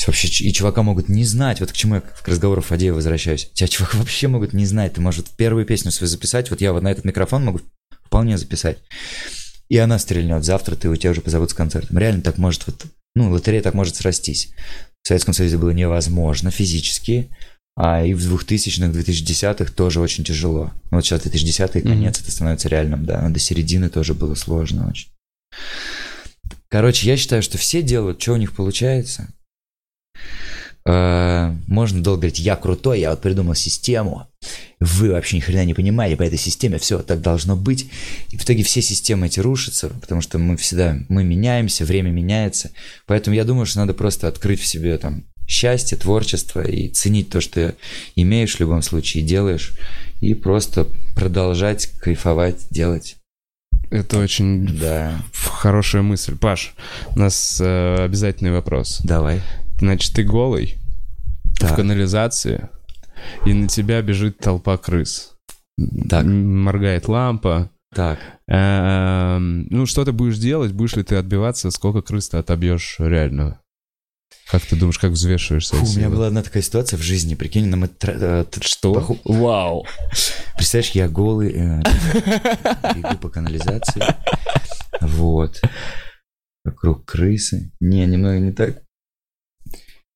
вообще 0.05 0.27
и 0.45 0.53
чувака 0.53 0.83
могут 0.83 1.09
не 1.09 1.23
знать, 1.25 1.59
вот 1.59 1.71
к 1.71 1.75
чему 1.75 1.95
я 1.95 2.01
к 2.01 2.27
разговору 2.27 2.61
Фадеева 2.61 2.95
возвращаюсь. 2.95 3.49
Тебя 3.53 3.67
чувак 3.67 3.95
вообще 3.95 4.27
могут 4.27 4.53
не 4.53 4.65
знать, 4.65 4.93
ты 4.93 5.01
можешь 5.01 5.25
первую 5.35 5.65
песню 5.65 5.91
свою 5.91 6.09
записать, 6.09 6.49
вот 6.49 6.61
я 6.61 6.73
вот 6.73 6.83
на 6.83 6.91
этот 6.91 7.05
микрофон 7.05 7.45
могу 7.45 7.61
вполне 8.05 8.37
записать. 8.37 8.77
И 9.69 9.77
она 9.77 9.99
стрельнет, 9.99 10.45
завтра 10.45 10.75
ты 10.75 10.89
у 10.89 10.95
тебя 10.95 11.11
уже 11.11 11.21
позовут 11.21 11.51
с 11.51 11.53
концертом. 11.53 11.97
Реально 11.97 12.21
так 12.21 12.37
может 12.37 12.65
вот, 12.67 12.85
ну, 13.15 13.29
лотерея 13.31 13.61
так 13.61 13.73
может 13.73 13.95
срастись. 13.95 14.53
В 15.03 15.07
Советском 15.07 15.33
Союзе 15.33 15.57
было 15.57 15.71
невозможно 15.71 16.51
физически, 16.51 17.29
а 17.75 18.03
и 18.03 18.13
в 18.13 18.33
2000-х, 18.33 18.87
2010-х 18.87 19.71
тоже 19.73 19.99
очень 19.99 20.23
тяжело. 20.23 20.71
Ну, 20.89 20.97
вот 20.97 21.05
сейчас 21.05 21.25
2010-й, 21.25 21.81
конец, 21.81 22.17
mm-hmm. 22.17 22.21
это 22.21 22.31
становится 22.31 22.69
реальным, 22.69 23.05
да. 23.05 23.21
Но 23.21 23.29
до 23.29 23.39
середины 23.39 23.89
тоже 23.89 24.13
было 24.13 24.35
сложно 24.35 24.89
очень. 24.89 25.09
Короче, 26.69 27.07
я 27.07 27.17
считаю, 27.17 27.41
что 27.41 27.57
все 27.57 27.81
делают, 27.81 28.21
что 28.21 28.33
у 28.33 28.37
них 28.37 28.53
получается. 28.53 29.33
Э, 30.87 31.53
можно 31.67 32.01
долго 32.01 32.21
говорить, 32.21 32.39
я 32.39 32.55
крутой, 32.55 33.01
я 33.01 33.09
вот 33.09 33.21
придумал 33.21 33.55
систему. 33.55 34.27
Вы 34.79 35.11
вообще 35.11 35.35
ни 35.37 35.41
хрена 35.41 35.65
не 35.65 35.73
понимаете 35.73 36.15
по 36.15 36.23
этой 36.23 36.37
системе, 36.37 36.77
все 36.77 36.99
так 36.99 37.21
должно 37.21 37.57
быть. 37.57 37.89
И 38.31 38.37
в 38.37 38.43
итоге 38.43 38.63
все 38.63 38.81
системы 38.81 39.27
эти 39.27 39.41
рушатся, 39.41 39.89
потому 39.89 40.21
что 40.21 40.37
мы 40.37 40.55
всегда, 40.55 40.97
мы 41.09 41.23
меняемся, 41.25 41.83
время 41.83 42.11
меняется. 42.11 42.71
Поэтому 43.05 43.35
я 43.35 43.43
думаю, 43.43 43.65
что 43.65 43.79
надо 43.79 43.93
просто 43.93 44.27
открыть 44.27 44.61
в 44.61 44.65
себе 44.65 44.97
там 44.97 45.25
счастье, 45.45 45.97
творчество 45.97 46.61
и 46.61 46.89
ценить 46.89 47.29
то, 47.29 47.41
что 47.41 47.75
имеешь 48.15 48.55
в 48.55 48.59
любом 48.59 48.81
случае, 48.81 49.23
делаешь, 49.23 49.73
и 50.21 50.33
просто 50.33 50.87
продолжать 51.15 51.87
кайфовать, 51.99 52.67
делать. 52.69 53.17
Это 53.89 54.19
очень 54.19 54.67
да. 54.79 55.21
хорошая 55.33 56.01
мысль. 56.01 56.37
Паш, 56.37 56.73
у 57.15 57.19
нас 57.19 57.61
э, 57.61 58.03
обязательный 58.03 58.51
вопрос. 58.51 58.99
Давай. 59.03 59.41
Значит, 59.79 60.13
ты 60.13 60.23
голый 60.23 60.77
так. 61.59 61.71
в 61.71 61.75
канализации, 61.75 62.69
и 63.45 63.53
на 63.53 63.67
тебя 63.67 64.01
бежит 64.01 64.39
толпа 64.39 64.77
крыс. 64.77 65.33
Так. 66.09 66.25
Моргает 66.25 67.07
лампа. 67.07 67.69
Так. 67.93 68.19
Эм, 68.47 69.67
ну, 69.69 69.85
что 69.85 70.03
ты 70.03 70.11
будешь 70.11 70.37
делать? 70.37 70.73
Будешь 70.73 70.95
ли 70.95 71.03
ты 71.03 71.15
отбиваться? 71.15 71.71
Сколько 71.71 72.01
крыс 72.01 72.29
ты 72.29 72.37
отобьешь 72.37 72.97
реально? 72.99 73.61
Как 74.49 74.65
ты 74.65 74.77
думаешь, 74.77 74.97
как 74.97 75.11
взвешиваешь 75.11 75.67
свои 75.67 75.81
Фу, 75.81 75.87
У 75.87 75.97
меня 75.97 76.09
была 76.09 76.27
одна 76.27 76.41
такая 76.41 76.63
ситуация 76.63 76.97
в 76.97 77.01
жизни, 77.01 77.35
прикинь, 77.35 77.65
нам 77.67 77.83
это... 77.83 78.11
Э, 78.11 78.45
что? 78.61 78.93
Поху... 78.93 79.19
Вау! 79.25 79.85
Представляешь, 80.55 80.91
я 80.91 81.09
голый, 81.09 81.51
э, 81.53 81.81
бегу 82.95 83.17
по 83.17 83.29
канализации, 83.29 84.01
вот, 85.01 85.61
вокруг 86.63 87.05
крысы. 87.05 87.71
Не, 87.81 88.05
немного 88.05 88.39
не 88.39 88.53
так. 88.53 88.83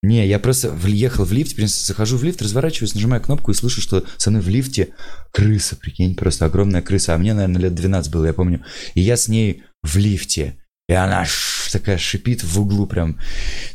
Не, 0.03 0.27
я 0.27 0.39
просто 0.39 0.71
въехал 0.71 1.25
в 1.25 1.31
лифт, 1.31 1.55
захожу 1.57 2.17
в 2.17 2.23
лифт, 2.23 2.41
разворачиваюсь, 2.41 2.95
нажимаю 2.95 3.21
кнопку 3.21 3.51
и 3.51 3.53
слышу, 3.53 3.81
что 3.81 4.03
со 4.17 4.31
мной 4.31 4.41
в 4.41 4.49
лифте 4.49 4.95
крыса, 5.31 5.75
прикинь, 5.75 6.15
просто 6.15 6.45
огромная 6.45 6.81
крыса. 6.81 7.13
А 7.13 7.17
мне, 7.19 7.35
наверное, 7.35 7.61
лет 7.61 7.75
12 7.75 8.11
было, 8.11 8.25
я 8.25 8.33
помню. 8.33 8.65
И 8.95 9.01
я 9.01 9.15
с 9.15 9.27
ней 9.27 9.63
в 9.83 9.97
лифте. 9.97 10.57
И 10.91 10.93
она 10.93 11.26
такая 11.72 11.97
шипит 11.97 12.43
в 12.43 12.59
углу 12.59 12.85
прям. 12.85 13.18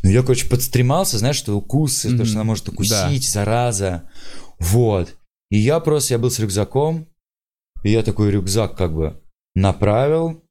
Ну, 0.02 0.10
я, 0.10 0.20
короче, 0.20 0.46
подстремался, 0.50 1.16
знаешь, 1.16 1.36
что 1.36 1.56
укусы, 1.56 2.08
mm-hmm. 2.08 2.18
то, 2.18 2.24
что 2.26 2.34
она 2.34 2.44
может 2.44 2.68
укусить, 2.68 3.24
да. 3.24 3.30
зараза. 3.30 4.10
Вот. 4.58 5.16
И 5.50 5.56
я 5.56 5.80
просто, 5.80 6.12
я 6.12 6.18
был 6.18 6.30
с 6.30 6.38
рюкзаком, 6.38 7.08
и 7.82 7.90
я 7.90 8.02
такой 8.02 8.30
рюкзак 8.30 8.76
как 8.76 8.94
бы 8.94 9.22
направил, 9.54 10.44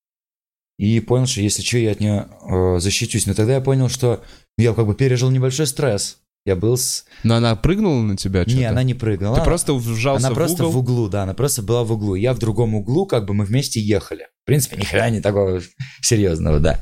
и 0.80 1.00
понял, 1.02 1.28
что 1.28 1.42
если 1.42 1.62
что, 1.62 1.78
я 1.78 1.92
от 1.92 2.00
нее 2.00 2.30
э, 2.50 2.80
защитюсь. 2.80 3.28
Но 3.28 3.36
тогда 3.36 3.54
я 3.54 3.62
понял, 3.62 3.88
что 3.88 4.24
я 4.58 4.74
как 4.74 4.88
бы 4.88 4.96
пережил 4.96 5.30
небольшой 5.30 5.68
стресс. 5.68 6.18
Я 6.48 6.56
был 6.56 6.78
с... 6.78 7.06
Но 7.22 7.36
она 7.36 7.56
прыгнула 7.56 8.02
на 8.02 8.18
тебя 8.18 8.42
что-то? 8.42 8.58
Не, 8.58 8.66
она 8.66 8.82
не 8.82 8.96
прыгнула. 8.96 9.38
Ты 9.38 9.44
просто 9.44 9.76
вжался 9.76 10.26
она 10.26 10.34
в 10.34 10.36
просто 10.36 10.66
в 10.66 10.76
углу, 10.76 11.10
да, 11.10 11.24
она 11.24 11.36
просто 11.36 11.62
была 11.62 11.84
в 11.84 11.92
углу. 11.92 12.16
Я 12.16 12.34
в 12.34 12.40
другом 12.40 12.74
углу, 12.74 13.06
как 13.06 13.28
бы 13.28 13.36
мы 13.36 13.46
вместе 13.46 13.80
ехали. 13.80 14.30
В 14.46 14.48
принципе, 14.48 14.78
ни 14.78 14.84
хрена 14.84 15.10
не 15.10 15.22
такого 15.22 15.60
серьезного, 16.02 16.60
да. 16.60 16.80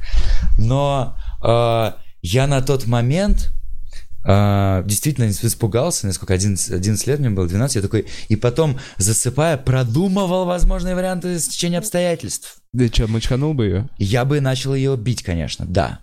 Но 0.57 1.15
э, 1.41 1.93
я 2.21 2.45
на 2.45 2.61
тот 2.61 2.87
момент 2.87 3.53
э, 4.25 4.83
действительно 4.85 5.29
испугался, 5.29 6.05
насколько 6.07 6.33
11, 6.33 6.71
11 6.73 7.07
лет 7.07 7.19
мне 7.21 7.29
было, 7.29 7.47
12, 7.47 7.77
я 7.77 7.81
такой, 7.81 8.05
и 8.27 8.35
потом, 8.35 8.81
засыпая, 8.97 9.55
продумывал 9.55 10.43
возможные 10.43 10.93
варианты 10.93 11.39
стечения 11.39 11.79
обстоятельств. 11.79 12.57
Да 12.73 12.85
что, 12.87 13.07
мочканул 13.07 13.53
бы 13.53 13.65
ее? 13.65 13.89
Я 13.97 14.25
бы 14.25 14.41
начал 14.41 14.75
ее 14.75 14.97
бить, 14.97 15.23
конечно, 15.23 15.65
да 15.65 16.01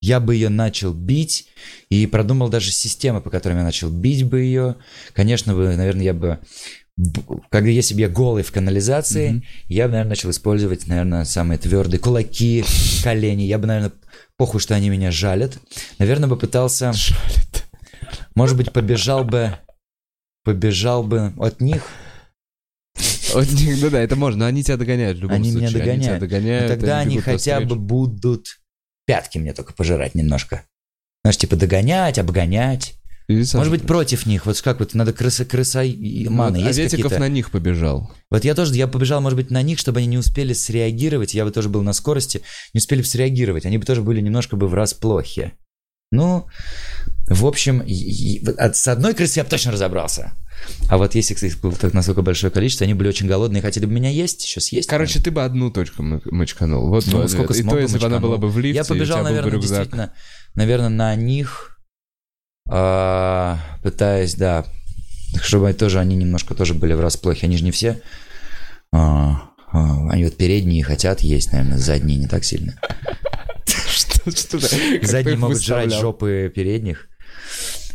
я 0.00 0.20
бы 0.20 0.34
ее 0.34 0.48
начал 0.48 0.92
бить 0.92 1.48
и 1.88 2.06
продумал 2.06 2.48
даже 2.48 2.70
системы, 2.70 3.20
по 3.20 3.30
которым 3.30 3.58
я 3.58 3.64
начал 3.64 3.90
бить 3.90 4.24
бы 4.24 4.40
ее. 4.40 4.76
Конечно, 5.14 5.54
бы, 5.54 5.74
наверное, 5.76 6.04
я 6.04 6.14
бы 6.14 6.38
когда 7.50 7.68
если 7.68 7.94
бы 7.94 8.00
я 8.00 8.08
голый 8.08 8.42
в 8.42 8.52
канализации, 8.52 9.32
mm-hmm. 9.32 9.42
я 9.68 9.84
бы, 9.84 9.92
наверное, 9.92 10.10
начал 10.10 10.30
использовать, 10.30 10.86
наверное, 10.86 11.24
самые 11.24 11.58
твердые 11.58 12.00
кулаки, 12.00 12.64
колени. 13.02 13.42
Я 13.42 13.58
бы, 13.58 13.66
наверное, 13.66 13.92
похуй, 14.36 14.60
что 14.60 14.74
они 14.74 14.88
меня 14.88 15.10
жалят. 15.10 15.58
Наверное, 15.98 16.28
бы 16.28 16.38
пытался... 16.38 16.92
Жалят. 16.92 17.66
Может 18.34 18.56
быть, 18.56 18.72
побежал 18.72 19.24
бы... 19.24 19.58
Побежал 20.42 21.02
бы 21.02 21.34
от 21.38 21.60
них. 21.60 21.82
От 23.34 23.50
них, 23.52 23.82
ну 23.82 23.90
да, 23.90 24.00
это 24.00 24.16
можно, 24.16 24.40
но 24.40 24.46
они 24.46 24.62
тебя 24.62 24.76
догоняют 24.76 25.18
в 25.18 25.20
любом 25.20 25.36
они 25.36 25.50
случае. 25.50 25.68
Меня 25.68 25.78
догоняют. 25.78 25.98
Они 25.98 26.06
тебя 26.06 26.20
догоняют. 26.20 26.62
Но 26.62 26.68
тогда 26.76 26.98
они, 27.00 27.14
они 27.16 27.20
хотя 27.20 27.60
бы 27.60 27.76
будут 27.76 28.60
пятки 29.06 29.38
мне 29.38 29.52
только 29.52 29.74
пожирать 29.74 30.14
немножко. 30.14 30.64
Знаешь, 31.24 31.36
типа 31.36 31.56
догонять, 31.56 32.18
обгонять. 32.18 32.94
Может 33.28 33.70
быть, 33.70 33.82
против 33.82 34.26
них. 34.26 34.46
Вот 34.46 34.60
как 34.60 34.78
вот 34.78 34.94
надо 34.94 35.12
крыса, 35.12 35.44
крыса 35.44 35.82
и 35.82 36.28
маны. 36.28 36.58
Вот, 36.58 36.66
есть 36.66 36.78
Аветиков 36.78 37.18
на 37.18 37.28
них 37.28 37.50
побежал. 37.50 38.12
Вот 38.30 38.44
я 38.44 38.54
тоже, 38.54 38.74
я 38.74 38.86
побежал, 38.86 39.20
может 39.20 39.36
быть, 39.36 39.50
на 39.50 39.62
них, 39.62 39.78
чтобы 39.78 39.98
они 39.98 40.06
не 40.06 40.18
успели 40.18 40.52
среагировать. 40.52 41.34
Я 41.34 41.44
бы 41.44 41.50
тоже 41.50 41.68
был 41.68 41.82
на 41.82 41.92
скорости, 41.92 42.42
не 42.72 42.78
успели 42.78 43.00
бы 43.00 43.06
среагировать. 43.06 43.66
Они 43.66 43.78
бы 43.78 43.84
тоже 43.84 44.02
были 44.02 44.20
немножко 44.20 44.56
бы 44.56 44.68
в 44.68 44.74
расплохе. 44.74 45.54
Ну, 46.12 46.46
в 47.28 47.46
общем, 47.46 47.82
с 47.86 48.88
одной 48.88 49.14
крысой 49.14 49.40
я 49.40 49.44
бы 49.44 49.50
точно 49.50 49.72
разобрался. 49.72 50.32
А 50.88 50.98
вот 50.98 51.14
если 51.14 51.34
их 51.46 51.60
было 51.60 51.72
так 51.72 51.92
настолько 51.94 52.22
большое 52.22 52.52
количество, 52.52 52.84
они 52.84 52.94
были 52.94 53.08
очень 53.08 53.26
голодные, 53.26 53.60
хотели 53.60 53.86
бы 53.86 53.92
меня 53.92 54.10
есть, 54.10 54.44
еще 54.44 54.60
съесть. 54.60 54.88
Короче, 54.88 55.20
ты 55.20 55.30
бы 55.30 55.44
одну 55.44 55.70
точку 55.70 56.02
мочканул. 56.02 56.88
Вот 56.88 57.06
Ну, 57.08 57.22
вот, 57.22 57.30
сколько 57.30 57.54
И 57.54 57.60
смог 57.60 57.74
то, 57.74 57.76
бы 57.76 57.82
если 57.82 57.98
бы 57.98 58.06
она 58.06 58.20
была 58.20 58.36
бы 58.36 58.48
в 58.48 58.58
лифте, 58.58 58.76
Я 58.76 58.84
побежал, 58.84 59.22
наверное, 59.24 59.60
действительно, 59.60 60.12
наверное, 60.54 60.88
на 60.88 61.14
них, 61.16 61.75
а, 61.75 61.75
пытаясь, 62.66 64.34
да, 64.34 64.64
чтобы 65.42 65.72
тоже 65.72 66.00
они 66.00 66.16
немножко 66.16 66.54
тоже 66.54 66.74
были 66.74 66.92
врасплох. 66.94 67.42
Они 67.42 67.56
же 67.56 67.64
не 67.64 67.70
все, 67.70 68.00
а, 68.92 69.50
а, 69.72 70.08
они 70.10 70.24
вот 70.24 70.36
передние 70.36 70.82
хотят 70.82 71.20
есть, 71.20 71.52
наверное, 71.52 71.78
задние 71.78 72.18
не 72.18 72.26
так 72.26 72.44
сильно. 72.44 72.78
Задние 75.02 75.36
могут 75.36 75.62
жрать 75.62 75.92
жопы 75.92 76.50
передних. 76.54 77.08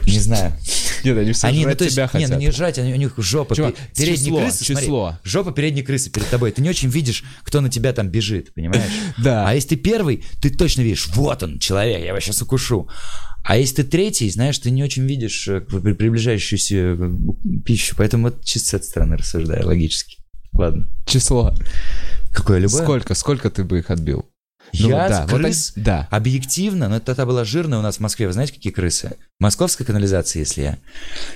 Не 0.05 0.19
знаю. 0.19 0.53
Нет, 1.03 1.17
они 1.17 1.31
все 1.31 1.47
Они, 1.47 1.57
ну, 1.59 1.63
жрать 1.63 1.77
то 1.77 1.83
есть, 1.83 1.95
тебя 1.95 2.03
не, 2.03 2.09
хотят. 2.09 2.29
ну 2.31 2.37
не 2.37 2.51
жрать, 2.51 2.79
они, 2.79 2.93
у 2.93 2.97
них 2.97 3.13
жопа, 3.17 3.55
Чувак, 3.55 3.75
пе- 3.75 3.81
передние 4.05 4.25
число, 4.25 4.41
крысы, 4.41 4.65
смотри, 4.65 4.85
число. 4.85 5.19
жопа 5.23 5.51
передней 5.51 5.81
крысы 5.83 6.09
перед 6.11 6.29
тобой. 6.29 6.51
Ты 6.51 6.61
не 6.61 6.69
очень 6.69 6.89
видишь, 6.89 7.23
кто 7.43 7.61
на 7.61 7.69
тебя 7.69 7.93
там 7.93 8.09
бежит, 8.09 8.53
понимаешь? 8.53 8.91
Да. 9.17 9.47
А 9.47 9.53
если 9.53 9.69
ты 9.69 9.75
первый, 9.77 10.23
ты 10.41 10.49
точно 10.49 10.81
видишь, 10.81 11.07
вот 11.13 11.43
он, 11.43 11.59
человек, 11.59 11.99
я 12.01 12.07
его 12.09 12.19
сейчас 12.19 12.41
укушу. 12.41 12.87
А 13.43 13.57
если 13.57 13.77
ты 13.77 13.83
третий, 13.83 14.29
знаешь, 14.29 14.59
ты 14.59 14.69
не 14.71 14.83
очень 14.83 15.05
видишь 15.05 15.47
э, 15.47 15.61
при- 15.61 15.93
приближающуюся 15.93 16.75
э, 16.75 17.11
пищу. 17.65 17.95
Поэтому 17.97 18.25
вот 18.29 18.43
чисто 18.43 18.69
с 18.69 18.73
этой 18.75 18.85
стороны 18.85 19.17
рассуждаю, 19.17 19.65
логически. 19.65 20.17
Ладно. 20.53 20.87
Число. 21.05 21.53
Какое 22.31 22.59
любое? 22.59 22.83
Сколько, 22.83 23.15
сколько 23.15 23.49
ты 23.49 23.63
бы 23.63 23.79
их 23.79 23.89
отбил? 23.89 24.25
Ну, 24.79 24.89
Я 24.89 25.09
да, 25.09 25.27
с 25.27 25.31
вот 25.31 25.41
крыс 25.41 25.73
они- 25.75 25.83
да. 25.85 26.07
Объективно, 26.11 26.87
но 26.87 26.97
это 26.97 27.07
тогда 27.07 27.25
была 27.25 27.43
жирная 27.43 27.79
у 27.79 27.81
нас 27.81 27.97
в 27.97 27.99
Москве. 27.99 28.27
Вы 28.27 28.33
знаете, 28.33 28.53
какие 28.53 28.71
крысы? 28.71 29.17
Московская 29.39 29.83
канализация, 29.85 30.41
если 30.41 30.61
я. 30.61 30.77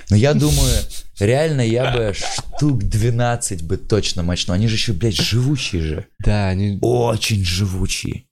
Но 0.08 0.16
я 0.16 0.32
думаю, 0.32 0.74
реально 1.18 1.60
я 1.62 1.92
бы 1.92 2.14
штук 2.14 2.84
12 2.84 3.62
бы 3.64 3.76
точно 3.76 4.22
мочнул. 4.22 4.54
Они 4.54 4.68
же 4.68 4.76
еще, 4.76 4.92
блядь, 4.92 5.16
живучие 5.16 5.82
же. 5.82 6.06
Да, 6.20 6.48
они... 6.48 6.78
Очень 6.80 7.44
живучие. 7.44 8.24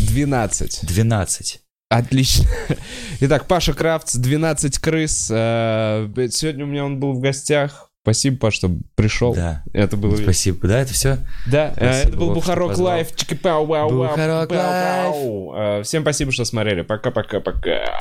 12. 0.00 0.80
12. 0.82 1.60
Отлично. 1.94 2.48
Итак, 3.20 3.46
Паша 3.46 3.72
Крафтс, 3.72 4.16
12 4.16 4.78
крыс. 4.78 5.28
Э, 5.30 6.08
Сегодня 6.30 6.64
у 6.64 6.68
меня 6.68 6.84
он 6.84 6.98
был 6.98 7.12
в 7.12 7.20
гостях. 7.20 7.90
Спасибо, 8.02 8.36
Паш, 8.36 8.54
что 8.54 8.70
пришел. 8.96 9.32
Да. 9.34 9.62
Это 9.72 9.96
было... 9.96 10.16
Спасибо. 10.16 10.66
Да, 10.66 10.80
это 10.80 10.92
все? 10.92 11.18
Да, 11.46 11.68
э, 11.68 11.72
Спасибо, 11.76 12.08
это 12.08 12.16
был 12.18 12.26
Вов, 12.26 12.34
Бухарок 12.34 12.76
вау, 13.64 13.90
Бухарок 13.90 14.48
пау. 14.48 15.54
Э, 15.56 15.82
Всем 15.84 16.02
спасибо, 16.02 16.32
что 16.32 16.44
смотрели. 16.44 16.82
Пока-пока-пока. 16.82 18.00